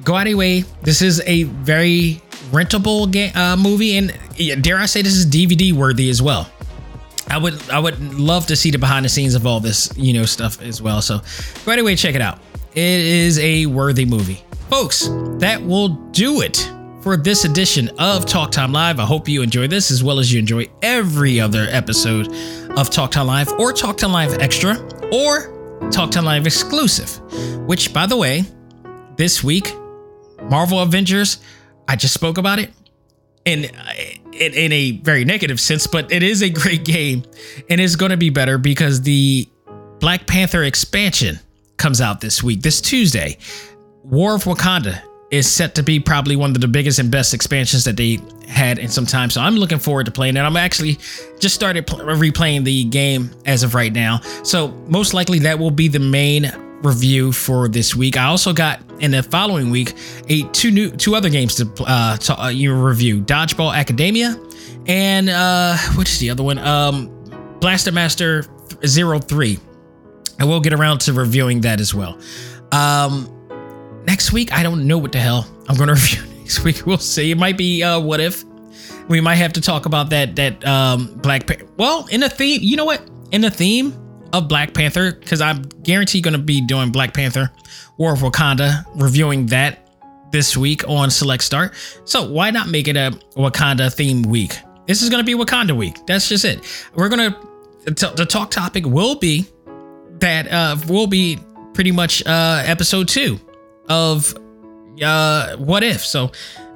go 0.04 0.14
out 0.14 0.22
of 0.22 0.30
your 0.30 0.38
way. 0.38 0.64
This 0.82 1.02
is 1.02 1.20
a 1.26 1.44
very 1.44 2.20
rentable 2.50 3.10
ga- 3.10 3.32
uh, 3.34 3.56
movie, 3.56 3.96
and 3.96 4.12
dare 4.62 4.78
I 4.78 4.86
say, 4.86 5.02
this 5.02 5.14
is 5.14 5.26
DVD 5.26 5.72
worthy 5.72 6.10
as 6.10 6.22
well. 6.22 6.50
I 7.28 7.38
would 7.38 7.70
I 7.70 7.78
would 7.78 8.14
love 8.14 8.46
to 8.46 8.56
see 8.56 8.70
the 8.70 8.78
behind 8.78 9.04
the 9.04 9.08
scenes 9.08 9.34
of 9.34 9.46
all 9.46 9.60
this, 9.60 9.92
you 9.96 10.12
know, 10.12 10.24
stuff 10.24 10.62
as 10.62 10.80
well. 10.80 11.02
So 11.02 11.18
go 11.18 11.24
right 11.66 11.78
away, 11.78 11.96
check 11.96 12.14
it 12.14 12.20
out. 12.20 12.38
It 12.72 13.00
is 13.00 13.38
a 13.38 13.66
worthy 13.66 14.04
movie. 14.04 14.42
Folks, 14.70 15.08
that 15.38 15.60
will 15.62 15.88
do 15.88 16.40
it 16.42 16.70
for 17.02 17.16
this 17.16 17.44
edition 17.44 17.88
of 17.98 18.26
Talk 18.26 18.50
Time 18.52 18.72
Live. 18.72 19.00
I 19.00 19.04
hope 19.04 19.28
you 19.28 19.42
enjoy 19.42 19.66
this 19.66 19.90
as 19.90 20.04
well 20.04 20.18
as 20.18 20.32
you 20.32 20.38
enjoy 20.38 20.68
every 20.82 21.40
other 21.40 21.66
episode 21.70 22.32
of 22.76 22.90
Talk 22.90 23.12
Time 23.12 23.26
Live 23.26 23.50
or 23.54 23.72
Talk 23.72 23.96
Time 23.96 24.12
Live 24.12 24.38
Extra 24.38 24.76
or 25.12 25.55
Talk 25.90 26.10
Time 26.10 26.24
Live 26.24 26.46
Exclusive, 26.46 27.20
which, 27.66 27.92
by 27.92 28.06
the 28.06 28.16
way, 28.16 28.44
this 29.16 29.42
week, 29.42 29.74
Marvel 30.42 30.80
Avengers, 30.80 31.38
I 31.88 31.96
just 31.96 32.14
spoke 32.14 32.38
about 32.38 32.58
it 32.58 32.70
in, 33.44 33.64
in, 34.32 34.52
in 34.54 34.72
a 34.72 34.92
very 34.98 35.24
negative 35.24 35.60
sense, 35.60 35.86
but 35.86 36.10
it 36.12 36.22
is 36.22 36.42
a 36.42 36.50
great 36.50 36.84
game 36.84 37.24
and 37.70 37.80
it's 37.80 37.96
going 37.96 38.10
to 38.10 38.16
be 38.16 38.30
better 38.30 38.58
because 38.58 39.02
the 39.02 39.48
Black 40.00 40.26
Panther 40.26 40.64
expansion 40.64 41.38
comes 41.76 42.00
out 42.00 42.20
this 42.20 42.42
week, 42.42 42.62
this 42.62 42.80
Tuesday. 42.80 43.38
War 44.02 44.34
of 44.34 44.44
Wakanda 44.44 45.02
is 45.30 45.50
set 45.50 45.74
to 45.74 45.82
be 45.82 45.98
probably 45.98 46.36
one 46.36 46.50
of 46.50 46.60
the 46.60 46.68
biggest 46.68 46.98
and 46.98 47.10
best 47.10 47.34
expansions 47.34 47.84
that 47.84 47.96
they 47.96 48.20
had 48.46 48.78
in 48.78 48.88
some 48.88 49.06
time. 49.06 49.28
So 49.30 49.40
I'm 49.40 49.56
looking 49.56 49.78
forward 49.78 50.06
to 50.06 50.12
playing 50.12 50.36
it. 50.36 50.40
I'm 50.40 50.56
actually 50.56 50.98
just 51.40 51.54
started 51.54 51.86
pl- 51.86 51.98
replaying 52.00 52.64
the 52.64 52.84
game 52.84 53.30
as 53.44 53.62
of 53.62 53.74
right 53.74 53.92
now. 53.92 54.20
So 54.44 54.68
most 54.86 55.14
likely 55.14 55.40
that 55.40 55.58
will 55.58 55.72
be 55.72 55.88
the 55.88 55.98
main 55.98 56.52
review 56.82 57.32
for 57.32 57.68
this 57.68 57.96
week. 57.96 58.16
I 58.16 58.24
also 58.24 58.52
got 58.52 58.80
in 59.00 59.10
the 59.10 59.22
following 59.22 59.70
week 59.70 59.94
a 60.28 60.42
two 60.50 60.70
new 60.70 60.90
two 60.90 61.16
other 61.16 61.28
games 61.28 61.56
to 61.56 61.84
uh 61.84 62.16
to 62.18 62.40
uh, 62.40 62.48
you 62.48 62.74
review: 62.74 63.20
Dodgeball 63.20 63.74
Academia 63.74 64.36
and 64.86 65.28
uh 65.28 65.76
the 66.20 66.30
other 66.30 66.42
one? 66.42 66.58
Um 66.58 67.12
Blaster 67.60 67.90
Master 67.90 68.44
03 68.84 69.58
and 70.38 70.48
we'll 70.48 70.60
get 70.60 70.72
around 70.72 71.00
to 71.00 71.12
reviewing 71.12 71.62
that 71.62 71.80
as 71.80 71.94
well. 71.94 72.18
Um, 72.72 73.32
next 74.06 74.32
week, 74.32 74.52
I 74.52 74.62
don't 74.62 74.86
know 74.86 74.98
what 74.98 75.12
the 75.12 75.18
hell 75.18 75.46
I'm 75.68 75.76
going 75.76 75.88
to 75.94 75.94
review 75.94 76.22
next 76.38 76.64
week. 76.64 76.86
We'll 76.86 76.98
see. 76.98 77.30
It 77.30 77.38
might 77.38 77.58
be 77.58 77.82
uh, 77.82 78.00
what 78.00 78.20
if. 78.20 78.44
We 79.08 79.20
might 79.20 79.36
have 79.36 79.52
to 79.52 79.60
talk 79.60 79.86
about 79.86 80.10
that 80.10 80.34
that 80.36 80.66
um, 80.66 81.14
Black 81.16 81.46
Panther. 81.46 81.66
Well, 81.76 82.06
in 82.10 82.20
the 82.20 82.28
theme, 82.28 82.60
you 82.62 82.76
know 82.76 82.84
what? 82.84 83.08
In 83.30 83.40
the 83.40 83.50
theme 83.50 83.96
of 84.32 84.48
Black 84.48 84.74
Panther, 84.74 85.12
because 85.12 85.40
I'm 85.40 85.62
guaranteed 85.82 86.24
going 86.24 86.32
to 86.32 86.42
be 86.42 86.60
doing 86.60 86.90
Black 86.90 87.14
Panther, 87.14 87.52
War 87.98 88.12
of 88.12 88.20
Wakanda, 88.20 88.84
reviewing 88.96 89.46
that 89.46 89.88
this 90.32 90.56
week 90.56 90.86
on 90.88 91.10
Select 91.10 91.44
Start. 91.44 91.74
So 92.04 92.28
why 92.28 92.50
not 92.50 92.68
make 92.68 92.88
it 92.88 92.96
a 92.96 93.12
Wakanda 93.36 93.94
theme 93.94 94.22
week? 94.22 94.58
This 94.86 95.02
is 95.02 95.08
going 95.08 95.24
to 95.24 95.26
be 95.26 95.40
Wakanda 95.40 95.76
week. 95.76 96.04
That's 96.06 96.28
just 96.28 96.44
it. 96.44 96.64
We're 96.94 97.08
going 97.08 97.32
to 97.32 98.12
the 98.16 98.26
talk 98.28 98.50
topic 98.50 98.84
will 98.84 99.14
be 99.14 99.46
that 100.18 100.50
uh, 100.50 100.76
will 100.88 101.06
be 101.06 101.38
pretty 101.74 101.92
much 101.92 102.26
uh, 102.26 102.62
episode 102.66 103.06
two 103.06 103.38
of 103.88 104.34
uh, 105.02 105.56
What 105.56 105.82
If. 105.82 106.04
So 106.04 106.30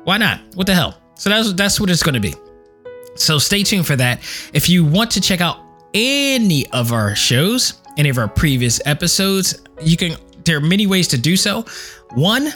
why 0.05 0.19
not? 0.19 0.41
What 0.55 0.67
the 0.67 0.75
hell? 0.75 1.01
So 1.15 1.31
that's 1.31 1.53
that's 1.53 1.81
what 1.81 1.91
it's 1.91 2.03
going 2.03 2.15
to 2.15 2.21
be. 2.21 2.35
So 3.17 3.39
stay 3.39 3.63
tuned 3.63 3.87
for 3.87 3.97
that. 3.97 4.21
If 4.53 4.69
you 4.69 4.85
want 4.85 5.11
to 5.13 5.21
check 5.21 5.41
out 5.41 5.59
any 5.95 6.67
of 6.71 6.93
our 6.93 7.15
shows, 7.15 7.75
any 7.99 8.09
of 8.09 8.19
our 8.19 8.29
previous 8.29 8.81
episodes, 8.87 9.63
you 9.83 9.97
can. 9.97 10.17
There 10.45 10.57
are 10.57 10.63
many 10.63 10.87
ways 10.87 11.07
to 11.09 11.19
do 11.19 11.37
so. 11.37 11.67
One, 12.15 12.51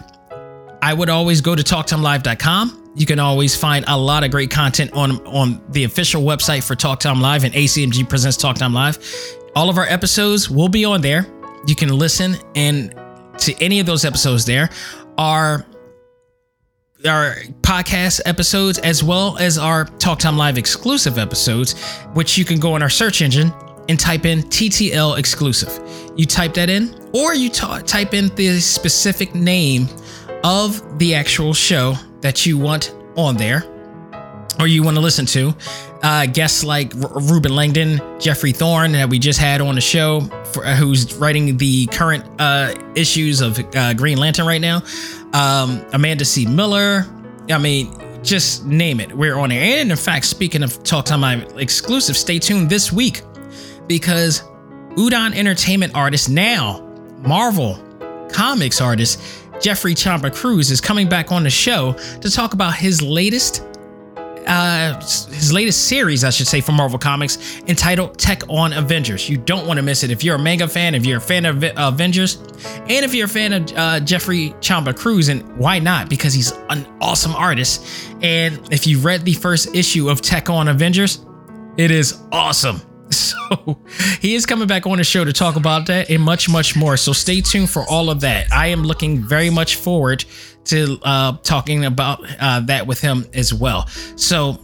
I 0.81 0.95
would 0.95 1.11
always 1.11 1.41
go 1.41 1.55
to 1.55 1.63
talktimelive.com. 1.63 2.93
You 2.97 3.07
can 3.07 3.19
always 3.19 3.55
find 3.55 3.85
a 3.89 3.97
lot 3.97 4.25
of 4.25 4.31
great 4.31 4.51
content 4.51 4.93
on 4.95 5.25
on 5.27 5.63
the 5.71 5.85
official 5.85 6.23
website 6.23 6.67
for 6.67 6.75
Talk 6.75 7.01
Time 7.01 7.21
Live 7.21 7.45
and 7.45 7.53
ACMG 7.53 8.09
presents 8.09 8.37
Talk 8.37 8.57
Time 8.57 8.73
Live. 8.73 8.99
All 9.55 9.69
of 9.69 9.77
our 9.77 9.87
episodes 9.87 10.49
will 10.49 10.69
be 10.69 10.85
on 10.85 11.01
there. 11.01 11.27
You 11.67 11.75
can 11.75 11.91
listen 11.91 12.37
and 12.55 12.95
to 13.39 13.55
any 13.63 13.81
of 13.81 13.87
those 13.87 14.05
episodes 14.05 14.45
there 14.45 14.71
are 15.19 15.65
our 17.07 17.35
podcast 17.61 18.23
episodes 18.25 18.79
as 18.79 19.05
well 19.05 19.37
as 19.39 19.59
our 19.59 19.85
Talk 19.85 20.19
Time 20.19 20.39
Live 20.39 20.57
exclusive 20.57 21.19
episodes, 21.19 21.79
which 22.15 22.39
you 22.39 22.45
can 22.45 22.59
go 22.59 22.75
on 22.75 22.83
our 22.83 22.89
search 22.89 23.21
engine 23.21 23.53
and 23.89 24.01
type 24.01 24.25
in 24.25 24.41
TTL 24.45 25.19
exclusive. 25.19 25.79
You 26.17 26.25
type 26.25 26.55
that 26.55 26.71
in, 26.71 26.95
or 27.13 27.35
you 27.35 27.51
t- 27.51 27.83
type 27.83 28.15
in 28.15 28.35
the 28.37 28.59
specific 28.61 29.35
name 29.35 29.89
of 30.45 30.99
the 30.99 31.15
actual 31.15 31.53
show 31.53 31.95
that 32.21 32.47
you 32.47 32.57
want 32.57 32.95
on 33.17 33.37
there 33.37 33.65
or 34.59 34.67
you 34.67 34.83
want 34.83 34.97
to 34.97 35.01
listen 35.01 35.27
to. 35.27 35.55
Uh, 36.05 36.27
guests 36.27 36.63
like 36.63 36.95
R- 36.97 37.19
Ruben 37.19 37.57
Langdon, 37.57 37.99
Geoffrey 38.21 38.53
Thorne 38.53 38.93
that 38.93 39.09
we 39.09 39.19
just 39.19 39.41
had 39.41 39.63
on 39.63 39.75
the 39.75 39.81
show, 39.81 40.21
for, 40.53 40.65
uh, 40.65 40.77
who's 40.77 41.15
writing 41.15 41.57
the 41.57 41.87
current 41.87 42.27
uh, 42.39 42.75
issues 42.95 43.41
of 43.41 43.59
uh, 43.75 43.95
Green 43.95 44.19
Lantern 44.19 44.47
right 44.47 44.61
now. 44.61 44.83
Um, 45.33 45.83
Amanda 45.95 46.27
C. 46.27 46.45
Miller. 46.45 47.07
I 47.49 47.57
mean, 47.57 47.91
just 48.23 48.67
name 48.67 49.01
it. 49.01 49.17
We're 49.17 49.39
on 49.39 49.49
there. 49.49 49.81
And 49.81 49.91
in 49.91 49.97
fact, 49.97 50.27
speaking 50.27 50.63
of 50.63 50.83
Talk 50.83 51.07
Time 51.07 51.23
Live 51.23 51.59
exclusive, 51.59 52.19
stay 52.19 52.39
tuned 52.39 52.69
this 52.69 52.93
week 52.93 53.23
because 53.87 54.43
Udon 54.97 55.35
Entertainment 55.35 55.95
artist 55.95 56.29
now, 56.29 56.81
Marvel 57.23 57.83
Comics 58.31 58.81
artist 58.81 59.21
Jeffrey 59.61 59.95
Chamba 59.95 60.35
Cruz 60.35 60.71
is 60.71 60.81
coming 60.81 61.09
back 61.09 61.33
on 61.33 61.43
the 61.43 61.51
show 61.51 61.95
to 62.21 62.31
talk 62.31 62.53
about 62.53 62.75
his 62.75 63.01
latest 63.01 63.63
uh, 64.47 65.01
his 65.01 65.53
latest 65.53 65.89
series, 65.89 66.25
I 66.25 66.31
should 66.31 66.47
say, 66.47 66.61
from 66.61 66.77
Marvel 66.77 66.99
Comics, 66.99 67.61
entitled 67.67 68.19
Tech-On 68.19 68.73
Avengers. 68.73 69.29
You 69.29 69.37
don't 69.37 69.67
want 69.67 69.79
to 69.79 69.83
miss 69.83 70.03
it. 70.03 70.11
If 70.11 70.23
you're 70.25 70.37
a 70.37 70.39
manga 70.39 70.69
fan, 70.69 70.95
if 70.95 71.05
you're 71.07 71.19
a 71.19 71.21
fan 71.21 71.45
of 71.45 71.65
Avengers, 71.77 72.37
and 72.67 73.05
if 73.05 73.15
you're 73.15 73.27
a 73.27 73.29
fan 73.29 73.53
of 73.53 73.73
uh, 73.77 74.01
Jeffrey 74.01 74.51
Chamba 74.61 74.97
Cruz, 74.97 75.29
and 75.29 75.57
why 75.57 75.79
not? 75.79 76.09
Because 76.09 76.33
he's 76.35 76.53
an 76.71 76.87
awesome 77.01 77.35
artist. 77.35 77.87
And 78.23 78.61
if 78.73 78.87
you 78.87 78.99
read 78.99 79.25
the 79.25 79.35
first 79.35 79.75
issue 79.75 80.09
of 80.09 80.21
Tech-On 80.21 80.69
Avengers, 80.69 81.25
it 81.77 81.91
is 81.91 82.23
awesome. 82.33 82.81
He 84.21 84.35
is 84.35 84.47
coming 84.47 84.67
back 84.67 84.87
on 84.87 84.99
the 84.99 85.05
show 85.05 85.25
to 85.25 85.33
talk 85.33 85.57
about 85.57 85.87
that 85.87 86.11
and 86.11 86.23
much, 86.23 86.49
much 86.49 86.77
more. 86.77 86.97
So 86.97 87.13
stay 87.13 87.41
tuned 87.41 87.71
for 87.71 87.85
all 87.89 88.11
of 88.11 88.21
that. 88.21 88.51
I 88.53 88.69
am 88.69 88.83
looking 88.83 89.23
very 89.23 89.51
much 89.51 89.77
forward 89.77 90.25
to 90.67 90.99
uh, 91.03 91.37
talking 91.43 91.85
about 91.85 92.21
uh, 92.41 92.61
that 92.61 92.87
with 92.87 93.01
him 93.01 93.27
as 93.35 93.53
well. 93.53 93.87
So 94.17 94.61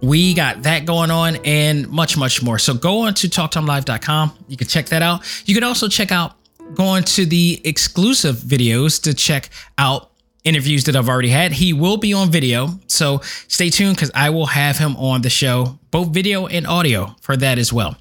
we 0.00 0.34
got 0.34 0.62
that 0.62 0.86
going 0.86 1.10
on 1.10 1.36
and 1.44 1.88
much, 1.88 2.16
much 2.16 2.42
more. 2.42 2.58
So 2.58 2.74
go 2.74 3.00
on 3.00 3.14
to 3.14 3.28
talktimelive.com. 3.28 4.44
You 4.48 4.56
can 4.56 4.68
check 4.68 4.86
that 4.86 5.02
out. 5.02 5.22
You 5.46 5.54
can 5.54 5.64
also 5.64 5.88
check 5.88 6.12
out 6.12 6.34
going 6.74 7.02
to 7.02 7.24
the 7.24 7.60
exclusive 7.64 8.36
videos 8.36 9.02
to 9.02 9.14
check 9.14 9.50
out 9.78 10.10
interviews 10.48 10.84
that 10.84 10.96
I've 10.96 11.08
already 11.08 11.28
had. 11.28 11.52
He 11.52 11.72
will 11.72 11.96
be 11.96 12.14
on 12.14 12.30
video, 12.30 12.80
so 12.86 13.20
stay 13.48 13.70
tuned 13.70 13.96
because 13.96 14.10
I 14.14 14.30
will 14.30 14.46
have 14.46 14.78
him 14.78 14.96
on 14.96 15.22
the 15.22 15.30
show, 15.30 15.78
both 15.90 16.08
video 16.08 16.46
and 16.46 16.66
audio 16.66 17.14
for 17.20 17.36
that 17.36 17.58
as 17.58 17.72
well. 17.72 17.96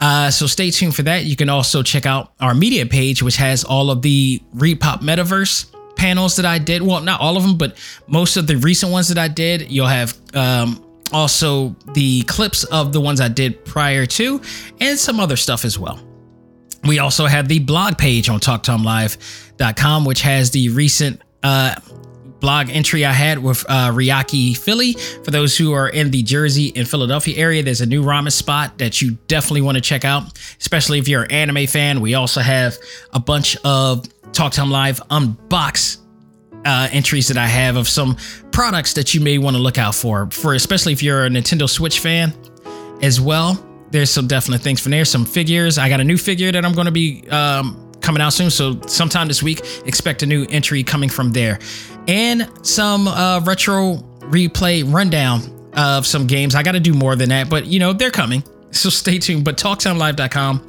Uh, 0.00 0.30
so 0.30 0.46
stay 0.46 0.70
tuned 0.70 0.94
for 0.94 1.02
that. 1.02 1.24
You 1.24 1.36
can 1.36 1.48
also 1.48 1.82
check 1.82 2.06
out 2.06 2.32
our 2.40 2.54
media 2.54 2.86
page, 2.86 3.22
which 3.22 3.36
has 3.36 3.64
all 3.64 3.90
of 3.90 4.02
the 4.02 4.42
Repop 4.54 5.00
Metaverse 5.00 5.72
panels 5.96 6.36
that 6.36 6.46
I 6.46 6.58
did. 6.58 6.82
Well, 6.82 7.00
not 7.00 7.20
all 7.20 7.36
of 7.36 7.42
them, 7.42 7.56
but 7.56 7.78
most 8.06 8.36
of 8.36 8.46
the 8.46 8.56
recent 8.56 8.90
ones 8.90 9.08
that 9.08 9.18
I 9.18 9.28
did. 9.28 9.70
You'll 9.70 9.86
have 9.86 10.18
um, 10.34 10.84
also 11.12 11.76
the 11.94 12.22
clips 12.22 12.64
of 12.64 12.92
the 12.92 13.00
ones 13.00 13.20
I 13.20 13.28
did 13.28 13.64
prior 13.64 14.04
to, 14.06 14.40
and 14.80 14.98
some 14.98 15.20
other 15.20 15.36
stuff 15.36 15.64
as 15.64 15.78
well. 15.78 16.00
We 16.84 16.98
also 16.98 17.26
have 17.26 17.48
the 17.48 17.60
blog 17.60 17.96
page 17.96 18.28
on 18.28 18.40
TalkTimeLive.com, 18.40 20.04
which 20.04 20.20
has 20.20 20.50
the 20.50 20.68
recent 20.70 21.22
uh, 21.44 21.76
blog 22.40 22.68
entry 22.68 23.04
I 23.04 23.12
had 23.12 23.38
with 23.38 23.64
uh, 23.68 23.90
Ryaki 23.90 24.56
Philly. 24.56 24.94
For 24.94 25.30
those 25.30 25.56
who 25.56 25.72
are 25.72 25.88
in 25.88 26.10
the 26.10 26.22
Jersey 26.22 26.72
and 26.74 26.88
Philadelphia 26.88 27.36
area, 27.38 27.62
there's 27.62 27.80
a 27.80 27.86
new 27.86 28.02
ramen 28.02 28.32
spot 28.32 28.78
that 28.78 29.00
you 29.00 29.12
definitely 29.28 29.62
want 29.62 29.76
to 29.76 29.80
check 29.80 30.04
out, 30.04 30.36
especially 30.60 30.98
if 30.98 31.08
you're 31.08 31.22
an 31.22 31.30
anime 31.30 31.66
fan. 31.66 32.00
We 32.00 32.14
also 32.14 32.40
have 32.40 32.76
a 33.12 33.20
bunch 33.20 33.56
of 33.64 34.06
Talk 34.32 34.52
Time 34.52 34.70
Live 34.70 35.00
unbox 35.08 35.98
uh, 36.64 36.88
entries 36.90 37.28
that 37.28 37.36
I 37.36 37.46
have 37.46 37.76
of 37.76 37.88
some 37.88 38.16
products 38.50 38.94
that 38.94 39.14
you 39.14 39.20
may 39.20 39.38
want 39.38 39.56
to 39.56 39.62
look 39.62 39.78
out 39.78 39.94
for, 39.94 40.30
for 40.30 40.54
especially 40.54 40.92
if 40.92 41.02
you're 41.02 41.26
a 41.26 41.28
Nintendo 41.28 41.68
Switch 41.68 42.00
fan 42.00 42.32
as 43.02 43.20
well. 43.20 43.64
There's 43.90 44.10
some 44.10 44.26
definite 44.26 44.60
things 44.60 44.80
from 44.80 44.90
there. 44.90 45.04
Some 45.04 45.24
figures. 45.24 45.78
I 45.78 45.88
got 45.88 46.00
a 46.00 46.04
new 46.04 46.18
figure 46.18 46.50
that 46.50 46.64
I'm 46.64 46.72
going 46.72 46.86
to 46.86 46.92
be 46.92 47.28
um, 47.30 47.83
coming 48.04 48.22
out 48.22 48.32
soon. 48.32 48.50
So 48.50 48.80
sometime 48.86 49.26
this 49.26 49.42
week, 49.42 49.60
expect 49.86 50.22
a 50.22 50.26
new 50.26 50.46
entry 50.50 50.84
coming 50.84 51.08
from 51.08 51.32
there, 51.32 51.58
and 52.06 52.48
some 52.62 53.08
uh, 53.08 53.40
retro 53.40 53.96
replay 54.20 54.84
rundown 54.90 55.40
of 55.76 56.06
some 56.06 56.26
games. 56.26 56.54
I 56.54 56.62
got 56.62 56.72
to 56.72 56.80
do 56.80 56.94
more 56.94 57.16
than 57.16 57.30
that, 57.30 57.50
but 57.50 57.66
you 57.66 57.80
know 57.80 57.92
they're 57.92 58.10
coming. 58.10 58.44
So 58.74 58.90
stay 58.90 59.20
tuned. 59.20 59.44
But 59.44 59.56
TalkTimeLive.com 59.56 60.66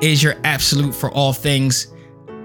is 0.00 0.22
your 0.22 0.36
absolute 0.44 0.94
for 0.94 1.10
all 1.10 1.32
things 1.32 1.88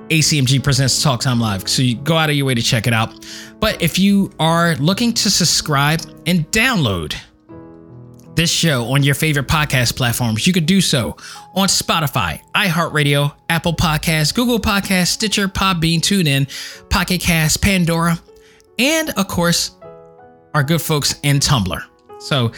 ACMG 0.10 0.64
presents 0.64 1.03
Talk 1.03 1.22
Time 1.22 1.40
Live. 1.40 1.70
So 1.70 1.84
you 1.84 1.95
go 1.95 2.18
out 2.18 2.32
of 2.32 2.36
your 2.36 2.48
way 2.48 2.56
to 2.56 2.64
check 2.64 2.88
it 2.88 2.94
out. 2.94 3.26
But 3.60 3.80
if 3.82 3.99
you 3.99 4.32
are 4.40 4.76
looking 4.78 5.14
to 5.14 5.30
subscribe 5.30 6.02
and 6.26 6.49
download 6.49 7.15
this 8.35 8.51
show 8.51 8.85
on 8.93 9.03
your 9.03 9.15
favorite 9.15 9.47
podcast 9.47 9.95
platforms, 9.95 10.47
you 10.47 10.53
could 10.53 10.65
do 10.65 10.81
so 10.81 11.15
on 11.53 11.68
Spotify, 11.68 12.41
iHeartRadio, 12.53 13.34
Apple 13.49 13.73
Podcasts, 13.73 14.34
Google 14.34 14.60
Podcasts, 14.60 15.07
Stitcher, 15.07 15.47
Podbean, 15.47 15.99
TuneIn, 15.99 16.47
Pocket 16.89 17.22
Cast, 17.22 17.61
Pandora, 17.61 18.19
and 18.80 19.10
of 19.11 19.27
course, 19.27 19.77
our 20.53 20.64
good 20.64 20.81
folks 20.81 21.19
in 21.23 21.39
Tumblr. 21.39 21.81
So, 22.19 22.51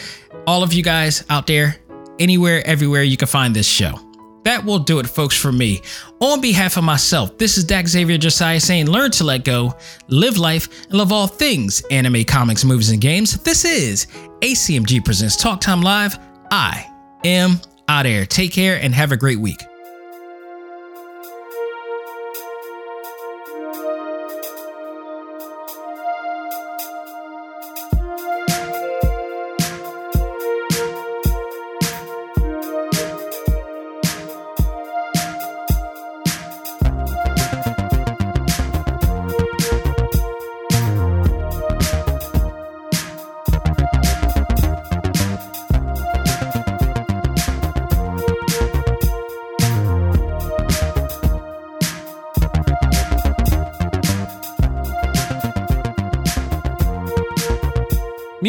all 0.46 0.62
of 0.62 0.72
you 0.72 0.82
guys 0.82 1.24
out 1.28 1.46
there, 1.46 1.76
anywhere, 2.18 2.64
everywhere 2.66 3.02
you 3.02 3.16
can 3.16 3.28
find 3.28 3.54
this 3.54 3.66
show. 3.66 4.05
That 4.46 4.64
will 4.64 4.78
do 4.78 5.00
it, 5.00 5.08
folks, 5.08 5.36
for 5.36 5.50
me. 5.50 5.82
On 6.20 6.40
behalf 6.40 6.76
of 6.76 6.84
myself, 6.84 7.36
this 7.36 7.58
is 7.58 7.64
Dak 7.64 7.88
Xavier 7.88 8.16
Josiah 8.16 8.60
saying, 8.60 8.86
learn 8.86 9.10
to 9.10 9.24
let 9.24 9.44
go, 9.44 9.74
live 10.06 10.38
life, 10.38 10.84
and 10.84 10.94
love 10.94 11.10
all 11.10 11.26
things 11.26 11.82
anime, 11.90 12.22
comics, 12.22 12.64
movies, 12.64 12.90
and 12.90 13.00
games. 13.00 13.42
This 13.42 13.64
is 13.64 14.06
ACMG 14.42 15.04
Presents 15.04 15.34
Talk 15.34 15.60
Time 15.60 15.82
Live. 15.82 16.16
I 16.52 16.88
am 17.24 17.60
out 17.88 18.04
there. 18.04 18.24
Take 18.24 18.52
care 18.52 18.80
and 18.80 18.94
have 18.94 19.10
a 19.10 19.16
great 19.16 19.40
week. 19.40 19.60